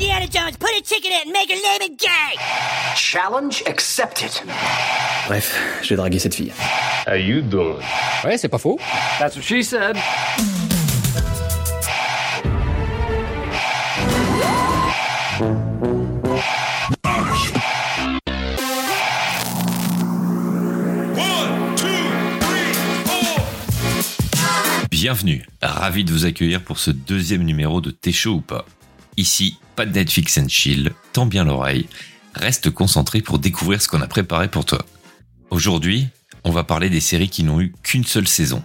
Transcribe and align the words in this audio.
Indiana 0.00 0.26
Jones, 0.28 0.56
put 0.56 0.70
a 0.70 0.80
ticket 0.80 1.12
in, 1.12 1.30
make 1.30 1.50
her 1.50 1.56
name 1.56 1.82
it 1.82 1.98
gay! 1.98 2.08
Challenge 2.96 3.62
accepted. 3.66 4.30
Bref, 5.26 5.54
j'ai 5.82 5.94
dragué 5.94 6.18
cette 6.18 6.34
fille. 6.34 6.54
How 7.06 7.16
you 7.16 7.42
doing? 7.42 7.76
Ouais, 8.24 8.38
c'est 8.38 8.48
pas 8.48 8.56
faux. 8.56 8.78
That's 9.18 9.36
what 9.36 9.42
she 9.42 9.62
said. 9.62 9.98
Bienvenue, 24.90 25.44
ravi 25.60 26.04
de 26.04 26.12
vous 26.12 26.24
accueillir 26.24 26.62
pour 26.62 26.78
ce 26.78 26.90
deuxième 26.90 27.42
numéro 27.42 27.82
de 27.82 27.90
T'es 27.90 28.12
chaud 28.12 28.36
ou 28.36 28.40
pas. 28.40 28.64
Ici, 29.20 29.58
pas 29.76 29.84
de 29.84 29.92
Netflix 29.92 30.38
and 30.38 30.48
chill, 30.48 30.92
tends 31.12 31.26
bien 31.26 31.44
l'oreille, 31.44 31.86
reste 32.34 32.70
concentré 32.70 33.20
pour 33.20 33.38
découvrir 33.38 33.82
ce 33.82 33.86
qu'on 33.86 34.00
a 34.00 34.06
préparé 34.06 34.48
pour 34.48 34.64
toi. 34.64 34.82
Aujourd'hui, 35.50 36.08
on 36.42 36.50
va 36.50 36.64
parler 36.64 36.88
des 36.88 37.00
séries 37.00 37.28
qui 37.28 37.42
n'ont 37.42 37.60
eu 37.60 37.74
qu'une 37.82 38.06
seule 38.06 38.26
saison. 38.26 38.64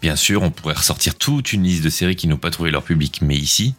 Bien 0.00 0.16
sûr, 0.16 0.40
on 0.40 0.50
pourrait 0.50 0.76
ressortir 0.76 1.14
toute 1.16 1.52
une 1.52 1.64
liste 1.64 1.84
de 1.84 1.90
séries 1.90 2.16
qui 2.16 2.26
n'ont 2.26 2.38
pas 2.38 2.50
trouvé 2.50 2.70
leur 2.70 2.84
public, 2.84 3.20
mais 3.20 3.36
ici, 3.36 3.74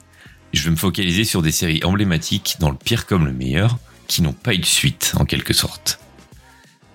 je 0.53 0.65
vais 0.65 0.69
me 0.69 0.75
focaliser 0.75 1.23
sur 1.23 1.41
des 1.41 1.51
séries 1.51 1.83
emblématiques 1.83 2.57
dans 2.59 2.69
le 2.69 2.77
pire 2.77 3.07
comme 3.07 3.25
le 3.25 3.33
meilleur, 3.33 3.79
qui 4.07 4.21
n'ont 4.21 4.33
pas 4.33 4.53
eu 4.53 4.59
de 4.59 4.65
suite, 4.67 5.13
en 5.15 5.25
quelque 5.25 5.53
sorte. 5.53 5.99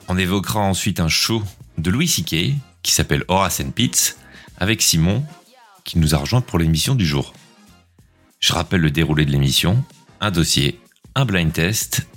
On 0.06 0.16
évoquera 0.16 0.60
ensuite 0.60 1.00
un 1.00 1.08
show 1.08 1.42
de 1.76 1.90
Louis 1.90 2.06
C.K. 2.06 2.54
qui 2.84 2.92
s'appelle 2.92 3.24
Horace 3.26 3.58
and 3.58 3.72
Pitts, 3.72 4.16
avec 4.58 4.80
Simon, 4.80 5.24
qui 5.82 5.98
nous 5.98 6.14
a 6.14 6.18
rejoint 6.18 6.40
pour 6.40 6.60
l'émission 6.60 6.94
du 6.94 7.04
jour. 7.04 7.34
Je 8.42 8.52
rappelle 8.52 8.80
le 8.80 8.90
déroulé 8.90 9.24
de 9.24 9.30
l'émission, 9.30 9.84
un 10.20 10.32
dossier, 10.32 10.80
un 11.14 11.24
blind 11.24 11.52
test 11.52 12.08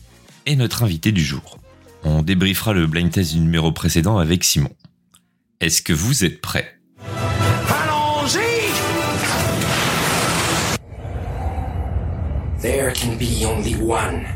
et 0.47 0.55
notre 0.55 0.81
invité 0.81 1.11
du 1.11 1.23
jour. 1.23 1.59
On 2.03 2.23
débriefera 2.23 2.73
le 2.73 2.87
blind 2.87 3.11
test 3.11 3.33
du 3.33 3.39
numéro 3.39 3.71
précédent 3.71 4.17
avec 4.17 4.43
Simon. 4.43 4.71
Est-ce 5.61 5.83
que 5.83 5.93
vous 5.93 6.25
êtes 6.25 6.41
prêts? 6.41 6.79
Allons-y! 7.69 8.39
There 12.59 12.91
can 12.91 13.17
be 13.19 13.45
only 13.45 13.75
one. 13.75 14.34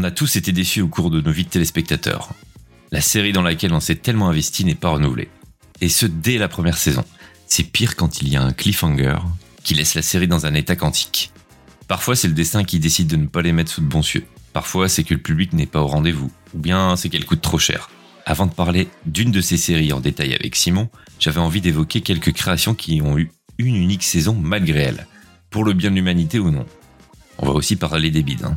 On 0.00 0.04
a 0.04 0.10
tous 0.10 0.36
été 0.36 0.50
déçus 0.52 0.80
au 0.80 0.88
cours 0.88 1.10
de 1.10 1.20
nos 1.20 1.30
vies 1.30 1.44
de 1.44 1.50
téléspectateurs. 1.50 2.30
La 2.90 3.02
série 3.02 3.34
dans 3.34 3.42
laquelle 3.42 3.74
on 3.74 3.80
s'est 3.80 3.96
tellement 3.96 4.30
investi 4.30 4.64
n'est 4.64 4.74
pas 4.74 4.88
renouvelée. 4.88 5.28
Et 5.82 5.90
ce 5.90 6.06
dès 6.06 6.38
la 6.38 6.48
première 6.48 6.78
saison. 6.78 7.04
C'est 7.46 7.64
pire 7.64 7.96
quand 7.96 8.22
il 8.22 8.30
y 8.30 8.36
a 8.36 8.42
un 8.42 8.54
cliffhanger 8.54 9.18
qui 9.62 9.74
laisse 9.74 9.94
la 9.94 10.00
série 10.00 10.26
dans 10.26 10.46
un 10.46 10.54
état 10.54 10.74
quantique. 10.74 11.32
Parfois 11.86 12.16
c'est 12.16 12.28
le 12.28 12.32
destin 12.32 12.64
qui 12.64 12.78
décide 12.78 13.08
de 13.08 13.16
ne 13.16 13.26
pas 13.26 13.42
les 13.42 13.52
mettre 13.52 13.70
sous 13.72 13.82
de 13.82 13.88
bons 13.88 14.00
cieux. 14.00 14.24
Parfois 14.54 14.88
c'est 14.88 15.04
que 15.04 15.12
le 15.12 15.20
public 15.20 15.52
n'est 15.52 15.66
pas 15.66 15.82
au 15.82 15.86
rendez-vous. 15.86 16.32
Ou 16.54 16.58
bien 16.58 16.96
c'est 16.96 17.10
qu'elle 17.10 17.26
coûte 17.26 17.42
trop 17.42 17.58
cher. 17.58 17.90
Avant 18.24 18.46
de 18.46 18.54
parler 18.54 18.88
d'une 19.04 19.30
de 19.30 19.42
ces 19.42 19.58
séries 19.58 19.92
en 19.92 20.00
détail 20.00 20.32
avec 20.32 20.56
Simon, 20.56 20.88
j'avais 21.18 21.40
envie 21.40 21.60
d'évoquer 21.60 22.00
quelques 22.00 22.32
créations 22.32 22.74
qui 22.74 23.02
ont 23.02 23.18
eu 23.18 23.30
une 23.58 23.76
unique 23.76 24.04
saison 24.04 24.34
malgré 24.34 24.78
elles. 24.80 25.06
Pour 25.50 25.62
le 25.62 25.74
bien 25.74 25.90
de 25.90 25.96
l'humanité 25.96 26.38
ou 26.38 26.50
non. 26.50 26.64
On 27.36 27.44
va 27.44 27.52
aussi 27.52 27.76
parler 27.76 28.10
des 28.10 28.22
bides. 28.22 28.44
hein. 28.44 28.56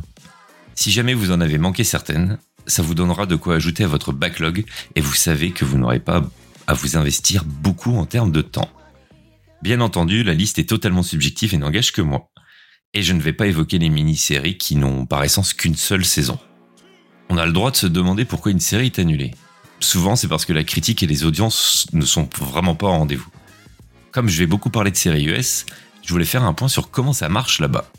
Si 0.74 0.90
jamais 0.90 1.14
vous 1.14 1.30
en 1.30 1.40
avez 1.40 1.58
manqué 1.58 1.84
certaines, 1.84 2.38
ça 2.66 2.82
vous 2.82 2.94
donnera 2.94 3.26
de 3.26 3.36
quoi 3.36 3.54
ajouter 3.54 3.84
à 3.84 3.88
votre 3.88 4.12
backlog 4.12 4.64
et 4.94 5.00
vous 5.00 5.14
savez 5.14 5.52
que 5.52 5.64
vous 5.64 5.78
n'aurez 5.78 6.00
pas 6.00 6.22
à 6.66 6.74
vous 6.74 6.96
investir 6.96 7.44
beaucoup 7.44 7.96
en 7.96 8.06
termes 8.06 8.32
de 8.32 8.42
temps. 8.42 8.70
Bien 9.62 9.80
entendu, 9.80 10.22
la 10.22 10.34
liste 10.34 10.58
est 10.58 10.68
totalement 10.68 11.02
subjective 11.02 11.54
et 11.54 11.58
n'engage 11.58 11.92
que 11.92 12.02
moi. 12.02 12.30
Et 12.92 13.02
je 13.02 13.12
ne 13.12 13.20
vais 13.20 13.32
pas 13.32 13.46
évoquer 13.46 13.78
les 13.78 13.88
mini-séries 13.88 14.58
qui 14.58 14.76
n'ont 14.76 15.06
par 15.06 15.24
essence 15.24 15.52
qu'une 15.52 15.74
seule 15.74 16.04
saison. 16.04 16.38
On 17.28 17.38
a 17.38 17.46
le 17.46 17.52
droit 17.52 17.70
de 17.70 17.76
se 17.76 17.86
demander 17.86 18.24
pourquoi 18.24 18.52
une 18.52 18.60
série 18.60 18.86
est 18.86 18.98
annulée. 18.98 19.32
Souvent, 19.80 20.16
c'est 20.16 20.28
parce 20.28 20.44
que 20.44 20.52
la 20.52 20.64
critique 20.64 21.02
et 21.02 21.06
les 21.06 21.24
audiences 21.24 21.86
ne 21.92 22.04
sont 22.04 22.28
vraiment 22.38 22.74
pas 22.74 22.86
au 22.86 22.90
rendez-vous. 22.90 23.30
Comme 24.12 24.28
je 24.28 24.38
vais 24.38 24.46
beaucoup 24.46 24.70
parler 24.70 24.90
de 24.90 24.96
séries 24.96 25.24
US, 25.24 25.66
je 26.04 26.12
voulais 26.12 26.24
faire 26.24 26.44
un 26.44 26.54
point 26.54 26.68
sur 26.68 26.90
comment 26.90 27.12
ça 27.12 27.28
marche 27.28 27.58
là-bas. 27.58 27.90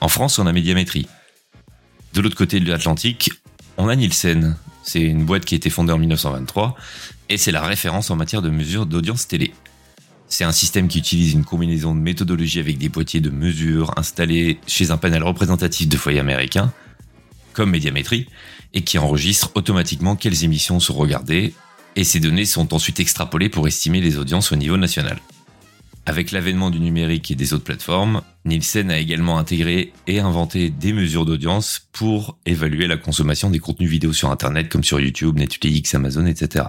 En 0.00 0.08
France, 0.08 0.38
on 0.38 0.46
a 0.46 0.52
Médiamétrie. 0.52 1.06
De 2.14 2.20
l'autre 2.20 2.36
côté 2.36 2.60
de 2.60 2.70
l'Atlantique, 2.70 3.32
on 3.76 3.88
a 3.88 3.96
Nielsen. 3.96 4.56
C'est 4.84 5.00
une 5.00 5.24
boîte 5.24 5.44
qui 5.44 5.54
a 5.54 5.56
été 5.56 5.68
fondée 5.68 5.92
en 5.92 5.98
1923 5.98 6.76
et 7.28 7.36
c'est 7.36 7.50
la 7.50 7.62
référence 7.62 8.08
en 8.10 8.16
matière 8.16 8.40
de 8.40 8.50
mesure 8.50 8.86
d'audience 8.86 9.26
télé. 9.26 9.52
C'est 10.28 10.44
un 10.44 10.52
système 10.52 10.86
qui 10.86 10.98
utilise 10.98 11.32
une 11.32 11.44
combinaison 11.44 11.92
de 11.92 12.00
méthodologies 12.00 12.60
avec 12.60 12.78
des 12.78 12.88
boîtiers 12.88 13.20
de 13.20 13.30
mesure 13.30 13.92
installés 13.96 14.60
chez 14.68 14.92
un 14.92 14.96
panel 14.96 15.24
représentatif 15.24 15.88
de 15.88 15.96
foyers 15.96 16.20
américains, 16.20 16.72
comme 17.52 17.70
Médiamétrie, 17.70 18.28
et 18.74 18.82
qui 18.82 18.96
enregistre 18.98 19.50
automatiquement 19.54 20.14
quelles 20.14 20.44
émissions 20.44 20.78
sont 20.78 20.94
regardées, 20.94 21.52
et 21.96 22.04
ces 22.04 22.20
données 22.20 22.44
sont 22.44 22.74
ensuite 22.74 23.00
extrapolées 23.00 23.48
pour 23.48 23.66
estimer 23.66 24.00
les 24.00 24.18
audiences 24.18 24.52
au 24.52 24.56
niveau 24.56 24.76
national. 24.76 25.18
Avec 26.06 26.32
l'avènement 26.32 26.70
du 26.70 26.80
numérique 26.80 27.30
et 27.30 27.34
des 27.34 27.54
autres 27.54 27.64
plateformes, 27.64 28.22
Nielsen 28.44 28.90
a 28.90 28.98
également 28.98 29.38
intégré 29.38 29.92
et 30.06 30.20
inventé 30.20 30.68
des 30.68 30.92
mesures 30.92 31.24
d'audience 31.24 31.88
pour 31.92 32.38
évaluer 32.44 32.86
la 32.86 32.98
consommation 32.98 33.48
des 33.48 33.58
contenus 33.58 33.90
vidéo 33.90 34.12
sur 34.12 34.30
Internet 34.30 34.68
comme 34.68 34.84
sur 34.84 35.00
YouTube, 35.00 35.38
Netflix, 35.38 35.94
Amazon, 35.94 36.26
etc. 36.26 36.66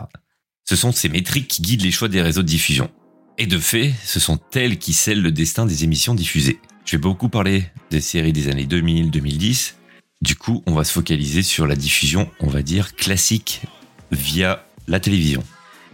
Ce 0.64 0.78
sont 0.78 0.94
ces 0.94 1.10
métriques 1.10 1.50
qui 1.50 1.62
guident 1.62 1.82
les 1.82 1.92
choix 1.92 2.08
des 2.08 2.22
réseaux 2.22 2.44
de 2.44 2.48
diffusion. 2.48 2.90
Et 3.38 3.46
de 3.46 3.60
fait, 3.60 3.94
ce 4.06 4.22
sont 4.22 4.40
elles 4.54 4.78
qui 4.78 4.94
scellent 4.94 5.22
le 5.22 5.34
destin 5.34 5.66
des 5.66 5.84
émissions 5.84 6.16
diffusées. 6.16 6.60
Je 6.86 6.94
vais 6.94 7.02
beaucoup 7.02 7.28
parler 7.28 7.66
des 7.92 8.00
séries 8.00 8.32
des 8.32 8.48
années 8.48 8.66
2000-2010. 8.66 9.74
Du 10.22 10.36
coup, 10.38 10.64
on 10.66 10.74
va 10.74 10.86
se 10.86 10.94
focaliser 10.94 11.44
sur 11.44 11.68
la 11.68 11.76
diffusion, 11.76 12.32
on 12.40 12.48
va 12.48 12.62
dire, 12.62 12.96
classique 12.96 13.64
via 14.12 14.66
la 14.88 15.02
télévision. 15.02 15.44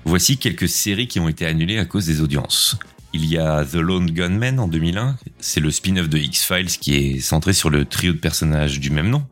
Voici 0.06 0.38
quelques 0.38 0.70
séries 0.70 1.08
qui 1.08 1.20
ont 1.20 1.28
été 1.28 1.48
annulées 1.48 1.80
à 1.80 1.86
cause 1.86 2.06
des 2.06 2.22
audiences. 2.22 2.78
Il 3.14 3.26
y 3.26 3.38
a 3.38 3.66
The 3.66 3.76
Lone 3.76 4.10
Gunman 4.10 4.60
en 4.60 4.68
2001, 4.68 5.18
c'est 5.40 5.60
le 5.60 5.70
spin-off 5.70 6.08
de 6.08 6.18
X-Files 6.18 6.68
qui 6.68 6.96
est 6.96 7.20
centré 7.20 7.52
sur 7.52 7.70
le 7.70 7.84
trio 7.84 8.14
de 8.14 8.18
personnages 8.18 8.80
du 8.80 8.90
même 8.90 9.10
nom. 9.10 9.26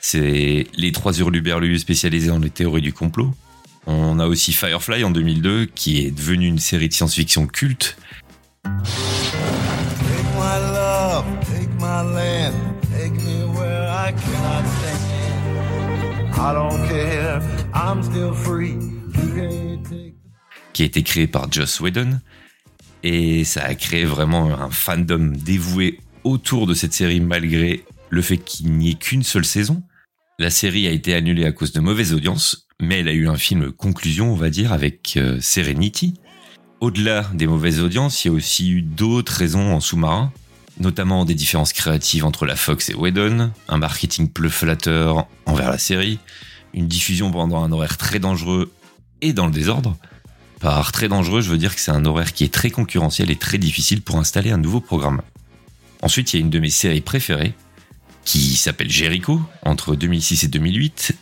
C'est 0.00 0.66
les 0.76 0.92
trois 0.92 1.18
hurluberlus 1.18 1.78
spécialisés 1.78 2.30
en 2.30 2.38
les 2.38 2.50
théories 2.50 2.82
du 2.82 2.92
complot. 2.92 3.34
On 3.86 4.18
a 4.18 4.26
aussi 4.26 4.52
Firefly 4.52 5.04
en 5.04 5.10
2002 5.10 5.66
qui 5.74 6.04
est 6.04 6.10
devenu 6.10 6.46
une 6.46 6.58
série 6.58 6.88
de 6.88 6.92
science-fiction 6.92 7.46
culte. 7.46 7.96
Qui 20.74 20.82
a 20.82 20.86
été 20.86 21.02
créé 21.02 21.26
par 21.26 21.50
Joss 21.50 21.80
Whedon. 21.80 22.20
Et 23.04 23.44
ça 23.44 23.62
a 23.62 23.74
créé 23.74 24.06
vraiment 24.06 24.46
un 24.58 24.70
fandom 24.70 25.30
dévoué 25.36 26.00
autour 26.24 26.66
de 26.66 26.72
cette 26.72 26.94
série 26.94 27.20
malgré 27.20 27.84
le 28.08 28.22
fait 28.22 28.38
qu'il 28.38 28.72
n'y 28.72 28.92
ait 28.92 28.94
qu'une 28.94 29.22
seule 29.22 29.44
saison. 29.44 29.82
La 30.38 30.48
série 30.48 30.88
a 30.88 30.90
été 30.90 31.14
annulée 31.14 31.44
à 31.44 31.52
cause 31.52 31.72
de 31.72 31.80
mauvaises 31.80 32.14
audiences, 32.14 32.66
mais 32.80 33.00
elle 33.00 33.08
a 33.08 33.12
eu 33.12 33.28
un 33.28 33.36
film 33.36 33.72
conclusion, 33.72 34.32
on 34.32 34.36
va 34.36 34.48
dire, 34.48 34.72
avec 34.72 35.18
euh, 35.18 35.38
Serenity. 35.42 36.14
Au-delà 36.80 37.30
des 37.34 37.46
mauvaises 37.46 37.80
audiences, 37.80 38.24
il 38.24 38.28
y 38.28 38.30
a 38.30 38.34
aussi 38.34 38.70
eu 38.70 38.80
d'autres 38.80 39.34
raisons 39.34 39.74
en 39.74 39.80
sous-marin, 39.80 40.32
notamment 40.80 41.26
des 41.26 41.34
différences 41.34 41.74
créatives 41.74 42.24
entre 42.24 42.46
la 42.46 42.56
Fox 42.56 42.88
et 42.88 42.94
Whedon, 42.94 43.52
un 43.68 43.78
marketing 43.78 44.30
peu 44.30 44.48
flatteur 44.48 45.28
envers 45.44 45.70
la 45.70 45.78
série, 45.78 46.18
une 46.72 46.88
diffusion 46.88 47.30
pendant 47.30 47.62
un 47.62 47.70
horaire 47.70 47.98
très 47.98 48.18
dangereux 48.18 48.72
et 49.20 49.34
dans 49.34 49.46
le 49.46 49.52
désordre. 49.52 49.94
Par 50.64 50.92
très 50.92 51.08
dangereux, 51.08 51.42
je 51.42 51.50
veux 51.50 51.58
dire 51.58 51.74
que 51.74 51.80
c'est 51.82 51.90
un 51.90 52.06
horaire 52.06 52.32
qui 52.32 52.42
est 52.42 52.52
très 52.52 52.70
concurrentiel 52.70 53.30
et 53.30 53.36
très 53.36 53.58
difficile 53.58 54.00
pour 54.00 54.16
installer 54.16 54.50
un 54.50 54.56
nouveau 54.56 54.80
programme. 54.80 55.20
Ensuite, 56.00 56.32
il 56.32 56.36
y 56.36 56.38
a 56.38 56.42
une 56.42 56.48
de 56.48 56.58
mes 56.58 56.70
séries 56.70 57.02
préférées, 57.02 57.52
qui 58.24 58.56
s'appelle 58.56 58.88
Jericho, 58.88 59.42
entre 59.60 59.94
2006 59.94 60.44
et 60.44 60.48
2008. 60.48 61.18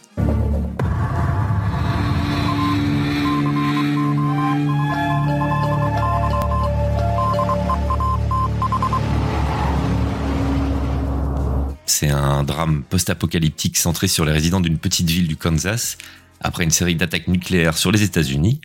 C'est 11.87 12.11
un 12.11 12.45
drame 12.45 12.85
post-apocalyptique 12.89 13.77
centré 13.77 14.07
sur 14.07 14.25
les 14.25 14.31
résidents 14.31 14.61
d'une 14.61 14.79
petite 14.79 15.11
ville 15.11 15.27
du 15.27 15.37
Kansas, 15.37 15.99
après 16.41 16.63
une 16.63 16.71
série 16.71 16.95
d'attaques 16.95 17.27
nucléaires 17.27 17.77
sur 17.77 17.91
les 17.91 18.05
États-Unis. 18.05 18.61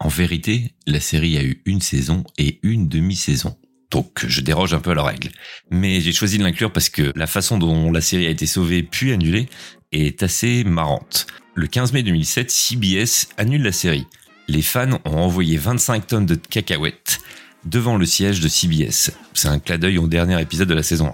En 0.00 0.08
vérité, 0.08 0.74
la 0.86 1.00
série 1.00 1.36
a 1.38 1.42
eu 1.42 1.60
une 1.64 1.80
saison 1.80 2.24
et 2.38 2.60
une 2.62 2.88
demi-saison. 2.88 3.56
Donc 3.90 4.24
je 4.26 4.40
déroge 4.40 4.74
un 4.74 4.80
peu 4.80 4.90
à 4.90 4.94
la 4.94 5.02
règle. 5.02 5.30
Mais 5.70 6.00
j'ai 6.00 6.12
choisi 6.12 6.38
de 6.38 6.44
l'inclure 6.44 6.72
parce 6.72 6.88
que 6.88 7.12
la 7.16 7.26
façon 7.26 7.58
dont 7.58 7.90
la 7.90 8.00
série 8.00 8.26
a 8.26 8.30
été 8.30 8.46
sauvée 8.46 8.82
puis 8.82 9.12
annulée 9.12 9.48
est 9.92 10.22
assez 10.22 10.62
marrante. 10.64 11.26
Le 11.54 11.66
15 11.66 11.92
mai 11.92 12.02
2007, 12.02 12.50
CBS 12.50 13.28
annule 13.36 13.62
la 13.62 13.72
série. 13.72 14.06
Les 14.46 14.62
fans 14.62 15.00
ont 15.04 15.16
envoyé 15.16 15.56
25 15.56 16.06
tonnes 16.06 16.26
de 16.26 16.36
cacahuètes 16.36 17.20
devant 17.64 17.96
le 17.96 18.06
siège 18.06 18.40
de 18.40 18.48
CBS. 18.48 19.10
C'est 19.34 19.48
un 19.48 19.58
clin 19.58 19.78
d'œil 19.78 19.98
au 19.98 20.06
dernier 20.06 20.40
épisode 20.40 20.68
de 20.68 20.74
la 20.74 20.82
saison 20.82 21.08
1. 21.08 21.12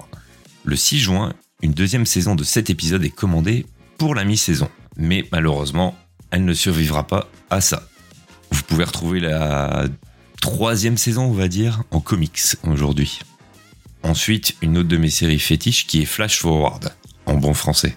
Le 0.64 0.76
6 0.76 0.98
juin, 0.98 1.32
une 1.62 1.72
deuxième 1.72 2.06
saison 2.06 2.34
de 2.34 2.44
7 2.44 2.70
épisodes 2.70 3.04
est 3.04 3.10
commandée 3.10 3.66
pour 3.98 4.14
la 4.14 4.24
mi-saison. 4.24 4.68
Mais 4.96 5.24
malheureusement, 5.32 5.96
elle 6.30 6.44
ne 6.44 6.54
survivra 6.54 7.06
pas 7.06 7.30
à 7.50 7.60
ça. 7.60 7.88
Vous 8.54 8.62
pouvez 8.62 8.84
retrouver 8.84 9.18
la 9.18 9.86
troisième 10.40 10.96
saison, 10.96 11.24
on 11.24 11.32
va 11.32 11.48
dire, 11.48 11.82
en 11.90 11.98
comics 11.98 12.40
aujourd'hui. 12.70 13.18
Ensuite, 14.04 14.54
une 14.62 14.78
autre 14.78 14.88
de 14.88 14.96
mes 14.96 15.10
séries 15.10 15.40
fétiches 15.40 15.88
qui 15.88 16.02
est 16.02 16.04
Flash 16.04 16.38
Forward, 16.38 16.94
en 17.26 17.34
bon 17.34 17.52
français. 17.52 17.96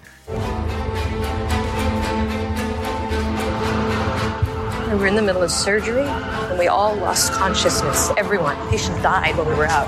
We 4.88 4.96
were 4.98 5.06
in 5.06 5.14
the 5.14 5.22
middle 5.22 5.44
of 5.44 5.50
surgery 5.52 6.08
and 6.50 6.58
we 6.58 6.66
all 6.66 6.96
lost 6.96 7.32
consciousness. 7.32 8.10
Everyone. 8.16 8.56
Patients 8.68 9.00
died 9.00 9.36
while 9.36 9.46
we 9.46 9.54
were 9.54 9.68
out. 9.68 9.86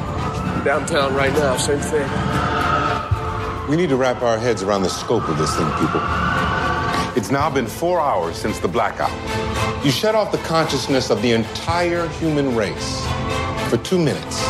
Downtown 0.65 1.17
right 1.17 1.35
now, 1.35 1.57
same 1.57 1.81
thing. 1.81 2.07
We 3.69 3.77
need 3.77 3.89
to 3.89 3.97
wrap 3.97 4.23
our 4.23 4.39
heads 4.39 4.63
around 4.63 4.83
the 4.85 4.89
scope 4.89 5.29
of 5.29 5.37
this 5.37 5.53
thing, 5.57 5.69
people. 5.81 6.01
It's 7.17 7.33
now 7.33 7.51
been 7.51 7.67
four 7.67 8.01
hours 8.01 8.37
since 8.37 8.61
the 8.61 8.69
blackout. 8.69 9.11
You 9.85 9.91
shut 9.91 10.15
off 10.15 10.31
the 10.31 10.39
consciousness 10.39 11.11
of 11.11 11.21
the 11.23 11.33
entire 11.33 12.07
human 12.21 12.55
race 12.55 13.05
for 13.69 13.79
two 13.79 13.99
minutes. 13.99 14.41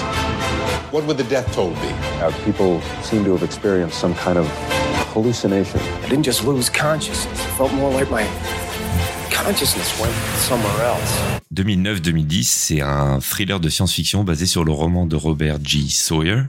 What 0.93 1.07
would 1.07 1.17
the 1.17 1.25
death 1.25 1.51
toll 1.55 1.71
be? 1.71 1.93
Uh, 2.21 2.31
people 2.45 2.83
seem 3.03 3.25
to 3.25 3.33
have 3.33 3.43
experienced 3.43 3.99
some 3.99 4.15
kind 4.15 4.37
of 4.37 4.47
hallucination. 5.15 5.81
I 6.05 6.09
didn't 6.11 6.25
just 6.25 6.45
lose 6.45 6.69
consciousness. 6.69 7.33
It 7.33 7.51
felt 7.57 7.73
more 7.73 7.91
like 7.91 8.11
my 8.11 8.27
consciousness 9.31 9.99
went 9.99 10.15
somewhere 10.37 10.85
else. 10.85 11.41
2009-2010, 11.55 12.45
c'est 12.45 12.81
un 12.83 13.21
thriller 13.21 13.59
de 13.59 13.71
science-fiction 13.71 14.23
basé 14.23 14.45
sur 14.45 14.65
le 14.65 14.73
roman 14.73 15.07
de 15.07 15.17
Robert 15.17 15.59
G. 15.65 15.89
Sawyer, 15.89 16.43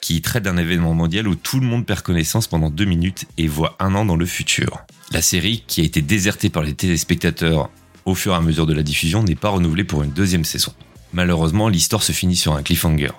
qui 0.00 0.20
traite 0.20 0.42
d'un 0.42 0.56
événement 0.56 0.94
mondial 0.94 1.28
où 1.28 1.36
tout 1.36 1.60
le 1.60 1.66
monde 1.66 1.86
perd 1.86 2.02
connaissance 2.02 2.48
pendant 2.48 2.70
deux 2.70 2.86
minutes 2.86 3.26
et 3.38 3.46
voit 3.46 3.76
un 3.78 3.94
an 3.94 4.04
dans 4.04 4.16
le 4.16 4.26
futur. 4.26 4.84
La 5.12 5.22
série, 5.22 5.64
qui 5.66 5.80
a 5.80 5.84
été 5.84 6.02
désertée 6.02 6.50
par 6.50 6.62
les 6.62 6.74
téléspectateurs 6.74 7.70
au 8.04 8.14
fur 8.14 8.32
et 8.32 8.36
à 8.36 8.40
mesure 8.40 8.66
de 8.66 8.74
la 8.74 8.82
diffusion, 8.82 9.22
n'est 9.22 9.34
pas 9.34 9.50
renouvelée 9.50 9.84
pour 9.84 10.02
une 10.02 10.10
deuxième 10.10 10.44
saison. 10.44 10.72
Malheureusement, 11.12 11.68
l'histoire 11.68 12.02
se 12.02 12.12
finit 12.12 12.36
sur 12.36 12.54
un 12.54 12.62
cliffhanger. 12.62 13.12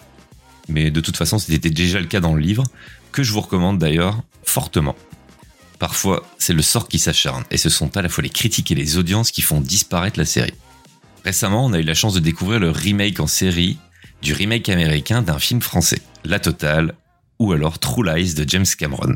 Mais 0.68 0.92
de 0.92 1.00
toute 1.00 1.18
façon, 1.18 1.40
c'était 1.40 1.70
déjà 1.70 2.00
le 2.00 2.08
cas 2.08 2.20
dans 2.20 2.34
le 2.34 2.42
livre, 2.42 2.64
que 3.12 3.24
je 3.24 3.32
vous 3.32 3.42
recommande 3.42 3.80
d'ailleurs 3.80 4.22
fortement. 4.44 4.96
Parfois, 5.80 6.26
c'est 6.38 6.54
le 6.54 6.62
sort 6.62 6.88
qui 6.88 7.00
s'acharne, 7.00 7.44
et 7.52 7.58
ce 7.58 7.70
sont 7.70 7.96
à 7.98 8.02
la 8.02 8.10
fois 8.10 8.24
les 8.24 8.30
critiques 8.30 8.72
et 8.72 8.76
les 8.76 8.98
audiences 8.98 9.32
qui 9.32 9.42
font 9.42 9.62
disparaître 9.62 10.20
la 10.20 10.26
série. 10.26 10.54
Récemment, 11.24 11.66
on 11.66 11.74
a 11.74 11.80
eu 11.80 11.84
la 11.84 11.94
chance 11.94 12.14
de 12.14 12.20
découvrir 12.20 12.60
le 12.60 12.70
remake 12.70 13.20
en 13.20 13.28
série 13.28 13.78
du 14.22 14.34
remake 14.34 14.70
américain 14.70 15.22
d'un 15.22 15.40
film 15.40 15.62
français, 15.62 16.02
La 16.24 16.40
Totale, 16.40 16.96
ou 17.40 17.52
alors 17.52 17.80
True 17.80 18.06
Lies 18.06 18.34
de 18.34 18.48
James 18.48 18.66
Cameron. 18.78 19.14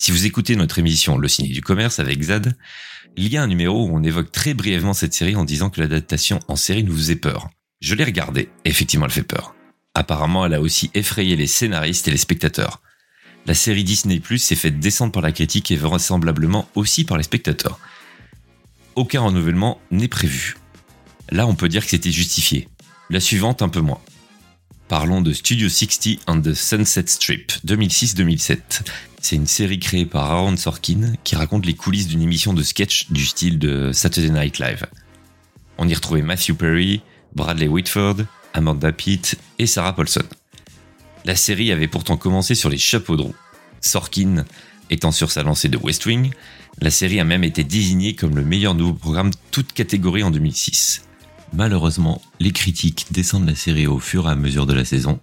Si 0.00 0.12
vous 0.12 0.26
écoutez 0.26 0.54
notre 0.54 0.78
émission 0.78 1.18
Le 1.18 1.26
Ciné 1.26 1.48
du 1.48 1.60
Commerce 1.60 1.98
avec 1.98 2.22
Zad, 2.22 2.56
il 3.16 3.26
y 3.32 3.36
a 3.36 3.42
un 3.42 3.48
numéro 3.48 3.84
où 3.84 3.90
on 3.92 4.04
évoque 4.04 4.30
très 4.30 4.54
brièvement 4.54 4.94
cette 4.94 5.12
série 5.12 5.34
en 5.34 5.44
disant 5.44 5.70
que 5.70 5.80
l'adaptation 5.80 6.38
en 6.46 6.54
série 6.54 6.84
nous 6.84 6.96
faisait 6.96 7.16
peur. 7.16 7.50
Je 7.80 7.96
l'ai 7.96 8.04
regardée, 8.04 8.48
effectivement 8.64 9.06
elle 9.06 9.12
fait 9.12 9.24
peur. 9.24 9.56
Apparemment, 9.94 10.46
elle 10.46 10.54
a 10.54 10.60
aussi 10.60 10.92
effrayé 10.94 11.34
les 11.34 11.48
scénaristes 11.48 12.06
et 12.06 12.12
les 12.12 12.16
spectateurs. 12.16 12.80
La 13.44 13.54
série 13.54 13.82
Disney 13.82 14.20
Plus 14.20 14.38
s'est 14.38 14.54
faite 14.54 14.78
descendre 14.78 15.10
par 15.10 15.22
la 15.22 15.32
critique 15.32 15.72
et 15.72 15.76
vraisemblablement 15.76 16.68
aussi 16.76 17.04
par 17.04 17.16
les 17.16 17.24
spectateurs. 17.24 17.80
Aucun 18.94 19.22
renouvellement 19.22 19.80
n'est 19.90 20.06
prévu. 20.06 20.56
Là, 21.32 21.48
on 21.48 21.56
peut 21.56 21.68
dire 21.68 21.82
que 21.82 21.90
c'était 21.90 22.12
justifié. 22.12 22.68
La 23.10 23.18
suivante, 23.18 23.62
un 23.62 23.68
peu 23.68 23.80
moins. 23.80 24.00
Parlons 24.88 25.20
de 25.20 25.34
Studio 25.34 25.68
60 25.68 26.20
and 26.26 26.40
the 26.40 26.54
Sunset 26.54 27.08
Strip 27.08 27.52
2006-2007. 27.66 28.58
C'est 29.20 29.36
une 29.36 29.46
série 29.46 29.78
créée 29.78 30.06
par 30.06 30.30
Aaron 30.30 30.56
Sorkin 30.56 31.12
qui 31.24 31.36
raconte 31.36 31.66
les 31.66 31.74
coulisses 31.74 32.08
d'une 32.08 32.22
émission 32.22 32.54
de 32.54 32.62
sketch 32.62 33.10
du 33.10 33.26
style 33.26 33.58
de 33.58 33.92
Saturday 33.92 34.30
Night 34.30 34.58
Live. 34.58 34.86
On 35.76 35.86
y 35.86 35.94
retrouvait 35.94 36.22
Matthew 36.22 36.54
Perry, 36.54 37.02
Bradley 37.34 37.68
Whitford, 37.68 38.16
Amanda 38.54 38.90
Pitt 38.90 39.38
et 39.58 39.66
Sarah 39.66 39.94
Paulson. 39.94 40.24
La 41.26 41.36
série 41.36 41.70
avait 41.70 41.86
pourtant 41.86 42.16
commencé 42.16 42.54
sur 42.54 42.70
les 42.70 42.78
chapeaux 42.78 43.16
de 43.16 43.22
roue. 43.22 43.34
Sorkin 43.82 44.46
étant 44.88 45.12
sur 45.12 45.30
sa 45.30 45.42
lancée 45.42 45.68
de 45.68 45.76
West 45.76 46.06
Wing, 46.06 46.30
la 46.80 46.90
série 46.90 47.20
a 47.20 47.24
même 47.24 47.44
été 47.44 47.62
désignée 47.62 48.14
comme 48.14 48.36
le 48.36 48.42
meilleur 48.42 48.74
nouveau 48.74 48.94
programme 48.94 49.32
toute 49.50 49.74
catégorie 49.74 50.22
en 50.22 50.30
2006. 50.30 51.02
Malheureusement, 51.52 52.20
les 52.40 52.52
critiques 52.52 53.06
descendent 53.10 53.48
la 53.48 53.54
série 53.54 53.86
au 53.86 53.98
fur 53.98 54.28
et 54.28 54.32
à 54.32 54.34
mesure 54.34 54.66
de 54.66 54.74
la 54.74 54.84
saison, 54.84 55.20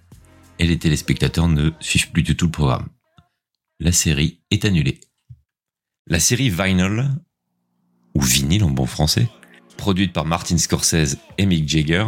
et 0.59 0.67
les 0.67 0.79
téléspectateurs 0.79 1.47
ne 1.47 1.71
suivent 1.79 2.11
plus 2.11 2.23
du 2.23 2.35
tout 2.35 2.45
le 2.45 2.51
programme. 2.51 2.87
La 3.79 3.91
série 3.91 4.39
est 4.51 4.65
annulée. 4.65 4.99
La 6.07 6.19
série 6.19 6.49
Vinyl, 6.49 7.09
ou 8.15 8.21
Vinyl 8.21 8.63
en 8.63 8.71
bon 8.71 8.85
français, 8.85 9.27
produite 9.77 10.13
par 10.13 10.25
Martin 10.25 10.57
Scorsese 10.57 11.17
et 11.37 11.45
Mick 11.45 11.67
Jagger, 11.67 12.05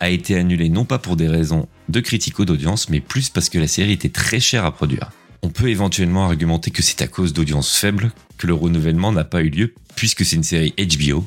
a 0.00 0.10
été 0.10 0.36
annulée 0.36 0.68
non 0.68 0.84
pas 0.84 0.98
pour 0.98 1.16
des 1.16 1.28
raisons 1.28 1.68
de 1.88 2.00
critique 2.00 2.38
ou 2.38 2.44
d'audience, 2.44 2.88
mais 2.88 3.00
plus 3.00 3.30
parce 3.30 3.48
que 3.48 3.58
la 3.58 3.66
série 3.66 3.92
était 3.92 4.08
très 4.08 4.40
chère 4.40 4.64
à 4.64 4.72
produire. 4.72 5.10
On 5.42 5.50
peut 5.50 5.68
éventuellement 5.68 6.24
argumenter 6.24 6.70
que 6.70 6.82
c'est 6.82 7.02
à 7.02 7.08
cause 7.08 7.32
d'audience 7.32 7.76
faible 7.76 8.12
que 8.36 8.46
le 8.46 8.54
renouvellement 8.54 9.12
n'a 9.12 9.24
pas 9.24 9.42
eu 9.42 9.50
lieu, 9.50 9.74
puisque 9.96 10.24
c'est 10.24 10.36
une 10.36 10.42
série 10.42 10.74
HBO, 10.78 11.26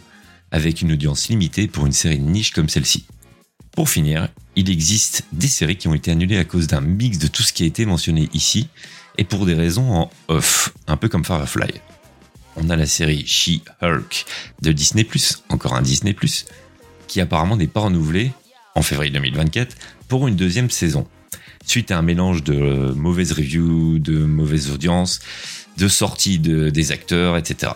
avec 0.52 0.82
une 0.82 0.92
audience 0.92 1.30
limitée 1.30 1.68
pour 1.68 1.86
une 1.86 1.92
série 1.92 2.20
niche 2.20 2.52
comme 2.52 2.70
celle-ci. 2.70 3.06
Pour 3.72 3.90
finir, 3.90 4.28
il 4.56 4.70
existe 4.70 5.24
des 5.32 5.48
séries 5.48 5.78
qui 5.78 5.88
ont 5.88 5.94
été 5.94 6.12
annulées 6.12 6.38
à 6.38 6.44
cause 6.44 6.68
d'un 6.68 6.82
mix 6.82 7.18
de 7.18 7.28
tout 7.28 7.42
ce 7.42 7.54
qui 7.54 7.64
a 7.64 7.66
été 7.66 7.86
mentionné 7.86 8.30
ici, 8.34 8.68
et 9.18 9.24
pour 9.24 9.46
des 9.46 9.54
raisons 9.54 9.94
en 9.94 10.12
off, 10.28 10.74
un 10.88 10.98
peu 10.98 11.08
comme 11.08 11.24
Firefly. 11.24 11.74
On 12.58 12.70
a 12.70 12.76
la 12.76 12.86
série 12.86 13.26
She-Hulk 13.26 14.26
de 14.62 14.72
Disney+, 14.74 15.08
encore 15.50 15.76
un 15.76 15.82
Disney+, 15.82 16.16
qui 17.08 17.22
apparemment 17.22 17.56
n'est 17.56 17.68
pas 17.68 17.82
renouvelée, 17.82 18.32
en 18.76 18.82
février 18.82 19.12
2024, 19.12 19.76
pour 20.10 20.28
une 20.28 20.36
deuxième 20.36 20.70
saison. 20.70 21.08
Suite 21.66 21.92
à 21.92 21.98
un 21.98 22.02
mélange 22.02 22.44
de 22.44 22.94
mauvaises 22.96 23.32
reviews, 23.32 24.00
de 24.00 24.26
mauvaises 24.26 24.70
audiences, 24.72 25.20
de 25.78 25.88
sorties 25.88 26.40
de, 26.40 26.70
des 26.70 26.92
acteurs, 26.92 27.38
etc. 27.38 27.74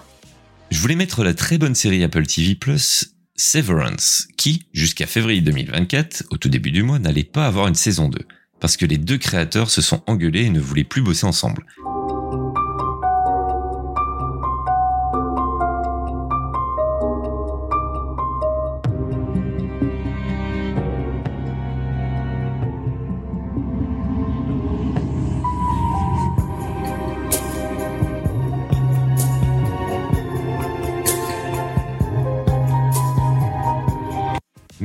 Je 0.71 0.79
voulais 0.79 0.95
mettre 0.95 1.23
la 1.23 1.33
très 1.33 1.57
bonne 1.57 1.75
série 1.75 2.03
Apple 2.03 2.25
TV 2.25 2.55
Plus 2.55 3.15
Severance, 3.35 4.27
qui, 4.37 4.65
jusqu'à 4.73 5.05
février 5.05 5.41
2024, 5.41 6.25
au 6.31 6.37
tout 6.37 6.49
début 6.49 6.71
du 6.71 6.83
mois, 6.83 6.99
n'allait 6.99 7.23
pas 7.23 7.45
avoir 7.45 7.67
une 7.67 7.75
saison 7.75 8.09
2, 8.09 8.19
parce 8.59 8.75
que 8.75 8.85
les 8.85 8.97
deux 8.97 9.17
créateurs 9.17 9.69
se 9.69 9.81
sont 9.81 10.01
engueulés 10.07 10.45
et 10.45 10.49
ne 10.49 10.59
voulaient 10.59 10.83
plus 10.83 11.01
bosser 11.01 11.25
ensemble. 11.25 11.65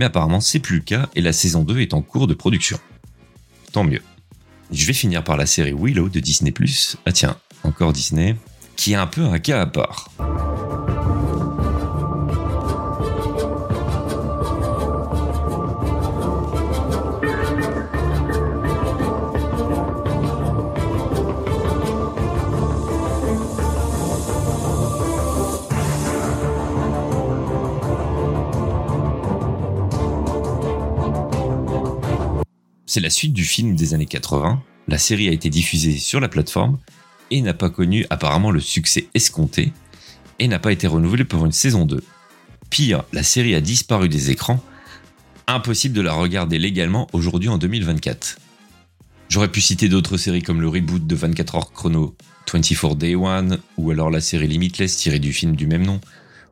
Mais 0.00 0.06
apparemment, 0.06 0.40
c'est 0.40 0.60
plus 0.60 0.76
le 0.76 0.82
cas 0.82 1.10
et 1.14 1.20
la 1.20 1.34
saison 1.34 1.62
2 1.62 1.80
est 1.80 1.92
en 1.92 2.00
cours 2.00 2.26
de 2.26 2.32
production. 2.32 2.78
Tant 3.70 3.84
mieux. 3.84 4.00
Je 4.72 4.86
vais 4.86 4.94
finir 4.94 5.22
par 5.22 5.36
la 5.36 5.44
série 5.44 5.74
Willow 5.78 6.08
de 6.08 6.20
Disney+. 6.20 6.54
Ah 7.04 7.12
tiens, 7.12 7.36
encore 7.64 7.92
Disney, 7.92 8.34
qui 8.76 8.92
est 8.92 8.96
un 8.96 9.06
peu 9.06 9.24
un 9.24 9.38
cas 9.38 9.60
à 9.60 9.66
part. 9.66 10.10
C'est 32.92 32.98
la 32.98 33.08
suite 33.08 33.32
du 33.32 33.44
film 33.44 33.76
des 33.76 33.94
années 33.94 34.04
80. 34.04 34.60
La 34.88 34.98
série 34.98 35.28
a 35.28 35.30
été 35.30 35.48
diffusée 35.48 35.96
sur 35.96 36.18
la 36.18 36.28
plateforme 36.28 36.76
et 37.30 37.40
n'a 37.40 37.54
pas 37.54 37.70
connu 37.70 38.04
apparemment 38.10 38.50
le 38.50 38.58
succès 38.58 39.06
escompté 39.14 39.72
et 40.40 40.48
n'a 40.48 40.58
pas 40.58 40.72
été 40.72 40.88
renouvelée 40.88 41.24
pour 41.24 41.46
une 41.46 41.52
saison 41.52 41.86
2. 41.86 42.02
Pire, 42.68 43.04
la 43.12 43.22
série 43.22 43.54
a 43.54 43.60
disparu 43.60 44.08
des 44.08 44.32
écrans. 44.32 44.60
Impossible 45.46 45.94
de 45.94 46.00
la 46.00 46.14
regarder 46.14 46.58
légalement 46.58 47.06
aujourd'hui 47.12 47.48
en 47.48 47.58
2024. 47.58 48.40
J'aurais 49.28 49.52
pu 49.52 49.60
citer 49.60 49.88
d'autres 49.88 50.16
séries 50.16 50.42
comme 50.42 50.60
le 50.60 50.66
reboot 50.66 51.06
de 51.06 51.14
24 51.14 51.54
heures 51.54 51.72
chrono 51.72 52.16
24 52.52 52.96
Day 52.96 53.14
One, 53.14 53.60
ou 53.76 53.92
alors 53.92 54.10
la 54.10 54.20
série 54.20 54.48
Limitless 54.48 54.96
tirée 54.96 55.20
du 55.20 55.32
film 55.32 55.54
du 55.54 55.68
même 55.68 55.86
nom, 55.86 56.00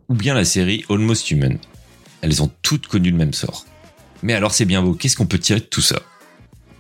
ou 0.09 0.14
bien 0.14 0.35
la 0.35 0.45
série 0.45 0.85
Almost 0.88 1.33
Human. 1.33 1.59
Elles 2.23 2.45
ont 2.45 2.50
toutes 2.62 2.87
connu 2.87 3.11
le 3.11 3.16
même 3.16 3.35
sort. 3.35 3.66
Mais 4.23 4.35
alors 4.35 4.54
c'est 4.54 4.66
bien 4.66 4.83
beau, 4.83 4.95
qu'est-ce 4.95 5.16
qu'on 5.16 5.26
peut 5.26 5.40
tirer 5.40 5.59
de 5.59 5.64
tout 5.64 5.83
ça? 5.83 6.00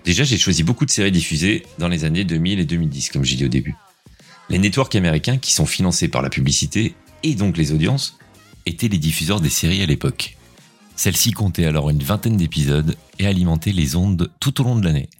Déjà 0.08 0.24
j'ai 0.24 0.38
choisi 0.38 0.62
beaucoup 0.62 0.86
de 0.86 0.90
séries 0.90 1.12
diffusées 1.12 1.66
dans 1.78 1.86
les 1.86 2.06
années 2.06 2.24
2000 2.24 2.60
et 2.60 2.64
2010 2.64 3.10
comme 3.10 3.24
j'ai 3.24 3.36
dit 3.36 3.44
au 3.44 3.48
début. 3.48 3.74
Les 4.48 4.58
networks 4.58 4.94
américains 4.94 5.36
qui 5.36 5.52
sont 5.52 5.66
financés 5.66 6.08
par 6.08 6.22
la 6.22 6.30
publicité, 6.30 6.94
et 7.22 7.34
donc 7.34 7.58
les 7.58 7.72
audiences, 7.72 8.16
étaient 8.64 8.88
les 8.88 8.96
diffuseurs 8.96 9.42
des 9.42 9.50
séries 9.50 9.82
à 9.82 9.86
l'époque. 9.86 10.38
Celles-ci 10.96 11.32
comptaient 11.32 11.66
alors 11.66 11.90
une 11.90 12.02
vingtaine 12.02 12.38
d'épisodes 12.38 12.96
et 13.18 13.26
alimentaient 13.26 13.72
les 13.72 13.96
ondes 13.96 14.30
tout 14.40 14.62
au 14.62 14.64
long 14.64 14.76
de 14.76 14.86
l'année. 14.86 15.10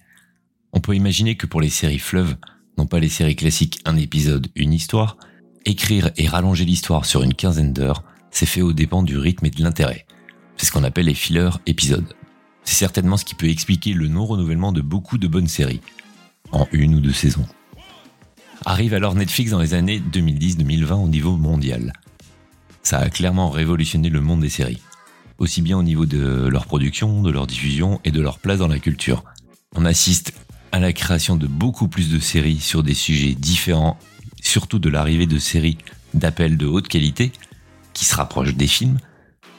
On 0.73 0.79
peut 0.79 0.95
imaginer 0.95 1.35
que 1.35 1.45
pour 1.45 1.61
les 1.61 1.69
séries 1.69 1.99
fleuves, 1.99 2.35
non 2.79 2.87
pas 2.87 2.99
les 2.99 3.09
séries 3.09 3.35
classiques 3.35 3.81
un 3.85 3.95
épisode, 3.95 4.47
une 4.55 4.73
histoire, 4.73 5.17
écrire 5.65 6.09
et 6.17 6.27
rallonger 6.27 6.65
l'histoire 6.65 7.05
sur 7.05 7.21
une 7.21 7.35
quinzaine 7.35 7.73
d'heures, 7.73 8.03
c'est 8.31 8.47
fait 8.47 8.63
au 8.63 8.73
dépend 8.73 9.03
du 9.03 9.19
rythme 9.19 9.45
et 9.45 9.51
de 9.51 9.61
l'intérêt. 9.61 10.07
C'est 10.57 10.65
ce 10.65 10.71
qu'on 10.71 10.83
appelle 10.83 11.05
les 11.05 11.13
fillers 11.13 11.59
épisodes. 11.67 12.15
C'est 12.63 12.75
certainement 12.75 13.17
ce 13.17 13.25
qui 13.25 13.35
peut 13.35 13.49
expliquer 13.49 13.93
le 13.93 14.07
non-renouvellement 14.07 14.71
de 14.71 14.81
beaucoup 14.81 15.17
de 15.17 15.27
bonnes 15.27 15.47
séries, 15.47 15.81
en 16.51 16.67
une 16.71 16.95
ou 16.95 16.99
deux 16.99 17.13
saisons. 17.13 17.45
Arrive 18.65 18.93
alors 18.93 19.15
Netflix 19.15 19.51
dans 19.51 19.59
les 19.59 19.73
années 19.73 20.01
2010-2020 20.11 20.93
au 20.93 21.07
niveau 21.07 21.37
mondial. 21.37 21.93
Ça 22.83 22.99
a 22.99 23.09
clairement 23.09 23.49
révolutionné 23.49 24.09
le 24.09 24.21
monde 24.21 24.41
des 24.41 24.49
séries, 24.49 24.81
aussi 25.37 25.61
bien 25.61 25.77
au 25.77 25.83
niveau 25.83 26.05
de 26.05 26.47
leur 26.47 26.65
production, 26.65 27.21
de 27.21 27.31
leur 27.31 27.47
diffusion 27.47 27.99
et 28.03 28.11
de 28.11 28.21
leur 28.21 28.39
place 28.39 28.59
dans 28.59 28.67
la 28.67 28.79
culture. 28.79 29.23
On 29.75 29.85
assiste 29.85 30.33
à 30.71 30.79
la 30.79 30.93
création 30.93 31.35
de 31.35 31.47
beaucoup 31.47 31.87
plus 31.87 32.09
de 32.09 32.19
séries 32.19 32.59
sur 32.59 32.83
des 32.83 32.93
sujets 32.93 33.33
différents, 33.33 33.97
surtout 34.41 34.79
de 34.79 34.89
l'arrivée 34.89 35.25
de 35.25 35.39
séries 35.39 35.77
d'appel 36.13 36.57
de 36.57 36.65
haute 36.65 36.87
qualité, 36.87 37.31
qui 37.93 38.05
se 38.05 38.15
rapprochent 38.15 38.55
des 38.55 38.67
films, 38.67 38.97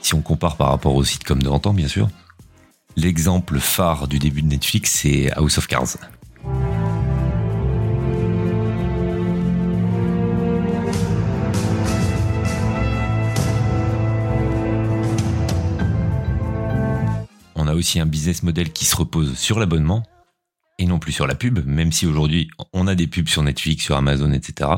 si 0.03 0.15
on 0.15 0.23
compare 0.23 0.57
par 0.57 0.69
rapport 0.69 0.95
aux 0.95 1.05
sites 1.05 1.25
comme 1.25 1.43
de 1.43 1.49
l'antan 1.49 1.73
bien 1.73 1.89
sûr. 1.89 2.09
L'exemple 2.97 3.59
phare 3.61 4.09
du 4.09 4.19
début 4.19 4.43
de 4.43 4.49
Netflix, 4.49 4.91
c'est 4.91 5.31
House 5.33 5.59
of 5.59 5.67
Cards. 5.67 5.97
On 17.55 17.67
a 17.67 17.75
aussi 17.75 18.01
un 18.01 18.07
business 18.07 18.43
model 18.43 18.73
qui 18.73 18.85
se 18.85 18.97
repose 18.97 19.39
sur 19.39 19.59
l'abonnement 19.59 20.03
et 20.79 20.87
non 20.87 20.99
plus 20.99 21.13
sur 21.13 21.27
la 21.27 21.35
pub, 21.35 21.65
même 21.67 21.93
si 21.93 22.07
aujourd'hui 22.07 22.51
on 22.73 22.87
a 22.87 22.95
des 22.95 23.07
pubs 23.07 23.29
sur 23.29 23.43
Netflix, 23.43 23.85
sur 23.85 23.97
Amazon, 23.97 24.33
etc. 24.33 24.71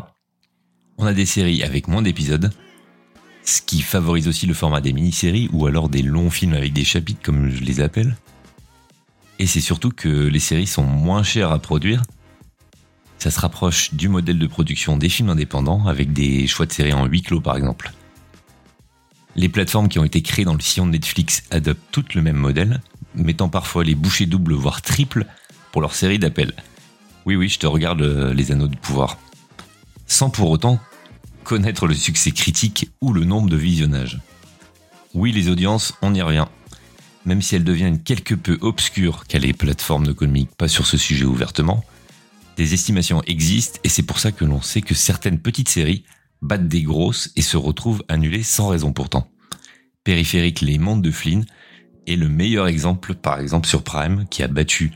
On 0.99 1.07
a 1.07 1.15
des 1.15 1.27
séries 1.27 1.63
avec 1.63 1.89
moins 1.89 2.03
d'épisodes, 2.03 2.53
ce 3.45 3.61
qui 3.61 3.83
favorise 3.83 4.29
aussi 4.29 4.47
le 4.47 4.55
format 4.55 4.81
des 4.81 4.93
mini-séries 4.93 5.49
ou 5.53 5.67
alors 5.67 5.89
des 5.89 6.03
longs 6.03 6.31
films 6.31 6.55
avec 6.55 6.73
des 6.73 6.85
chapitres 6.85 7.21
comme 7.23 7.51
je 7.51 7.63
les 7.63 7.81
appelle. 7.81 8.17
Et 9.39 9.47
c'est 9.47 9.61
surtout 9.61 9.91
que 9.91 10.09
les 10.09 10.39
séries 10.39 10.67
sont 10.67 10.85
moins 10.85 11.23
chères 11.23 11.51
à 11.51 11.59
produire. 11.59 12.03
Ça 13.19 13.31
se 13.31 13.41
rapproche 13.41 13.95
du 13.95 14.09
modèle 14.09 14.39
de 14.39 14.47
production 14.47 14.97
des 14.97 15.09
films 15.09 15.31
indépendants 15.31 15.87
avec 15.87 16.13
des 16.13 16.47
choix 16.47 16.67
de 16.67 16.73
séries 16.73 16.93
en 16.93 17.07
huis 17.07 17.23
clos 17.23 17.41
par 17.41 17.57
exemple. 17.57 17.93
Les 19.35 19.49
plateformes 19.49 19.89
qui 19.89 19.99
ont 19.99 20.05
été 20.05 20.23
créées 20.23 20.45
dans 20.45 20.55
le 20.55 20.61
sillon 20.61 20.87
de 20.87 20.93
Netflix 20.93 21.43
adoptent 21.51 21.81
toutes 21.91 22.15
le 22.15 22.23
même 22.23 22.37
modèle, 22.37 22.81
mettant 23.15 23.49
parfois 23.49 23.83
les 23.83 23.95
bouchées 23.95 24.27
doubles 24.27 24.55
voire 24.55 24.83
triples 24.83 25.27
pour 25.73 25.81
leur 25.81 25.95
série 25.95 26.19
d'appels. 26.19 26.55
Oui 27.25 27.37
oui, 27.37 27.49
je 27.49 27.59
te 27.59 27.67
regarde 27.67 28.03
euh, 28.03 28.35
les 28.35 28.53
anneaux 28.53 28.69
de 28.69 28.77
pouvoir. 28.77 29.17
Sans 30.07 30.29
pour 30.29 30.51
autant 30.51 30.79
connaître 31.45 31.87
le 31.87 31.95
succès 31.95 32.31
critique 32.31 32.91
ou 33.01 33.13
le 33.13 33.25
nombre 33.25 33.51
de 33.51 33.57
visionnages. 33.57 34.21
Oui, 35.15 35.33
les 35.33 35.49
audiences, 35.49 35.95
on 36.03 36.15
y 36.15 36.23
revient. 36.23 36.47
Même 37.25 37.43
si 37.43 37.55
elles 37.55 37.65
deviennent 37.65 38.03
quelque 38.03 38.35
peu 38.35 38.59
obscures, 38.63 39.25
car 39.27 39.41
les 39.41 39.53
plateformes 39.53 40.07
ne 40.07 40.13
communiquent 40.13 40.57
pas 40.57 40.69
sur 40.69 40.87
ce 40.87 40.97
sujet 40.97 41.25
ouvertement, 41.25 41.85
des 42.57 42.75
estimations 42.75 43.23
existent 43.27 43.79
et 43.85 43.89
c'est 43.89 44.03
pour 44.03 44.19
ça 44.19 44.33
que 44.33 44.45
l'on 44.45 44.61
sait 44.61 44.83
que 44.83 44.95
certaines 44.95 45.39
petites 45.39 45.69
séries 45.69 46.05
battent 46.43 46.69
des 46.69 46.83
grosses 46.83 47.31
et 47.37 47.43
se 47.43 47.57
retrouvent 47.57 48.05
annulées 48.09 48.43
sans 48.43 48.69
raison 48.69 48.93
pourtant. 48.93 49.29
Périphérique 50.05 50.61
Les 50.61 50.79
Mondes 50.79 51.03
de 51.03 51.11
Flynn 51.11 51.47
est 52.07 52.17
le 52.17 52.29
meilleur 52.29 52.67
exemple 52.67 53.15
par 53.15 53.39
exemple 53.39 53.69
sur 53.69 53.85
Prime 53.85 54.27
qui 54.29 54.43
a 54.43 54.49
battu 54.49 54.93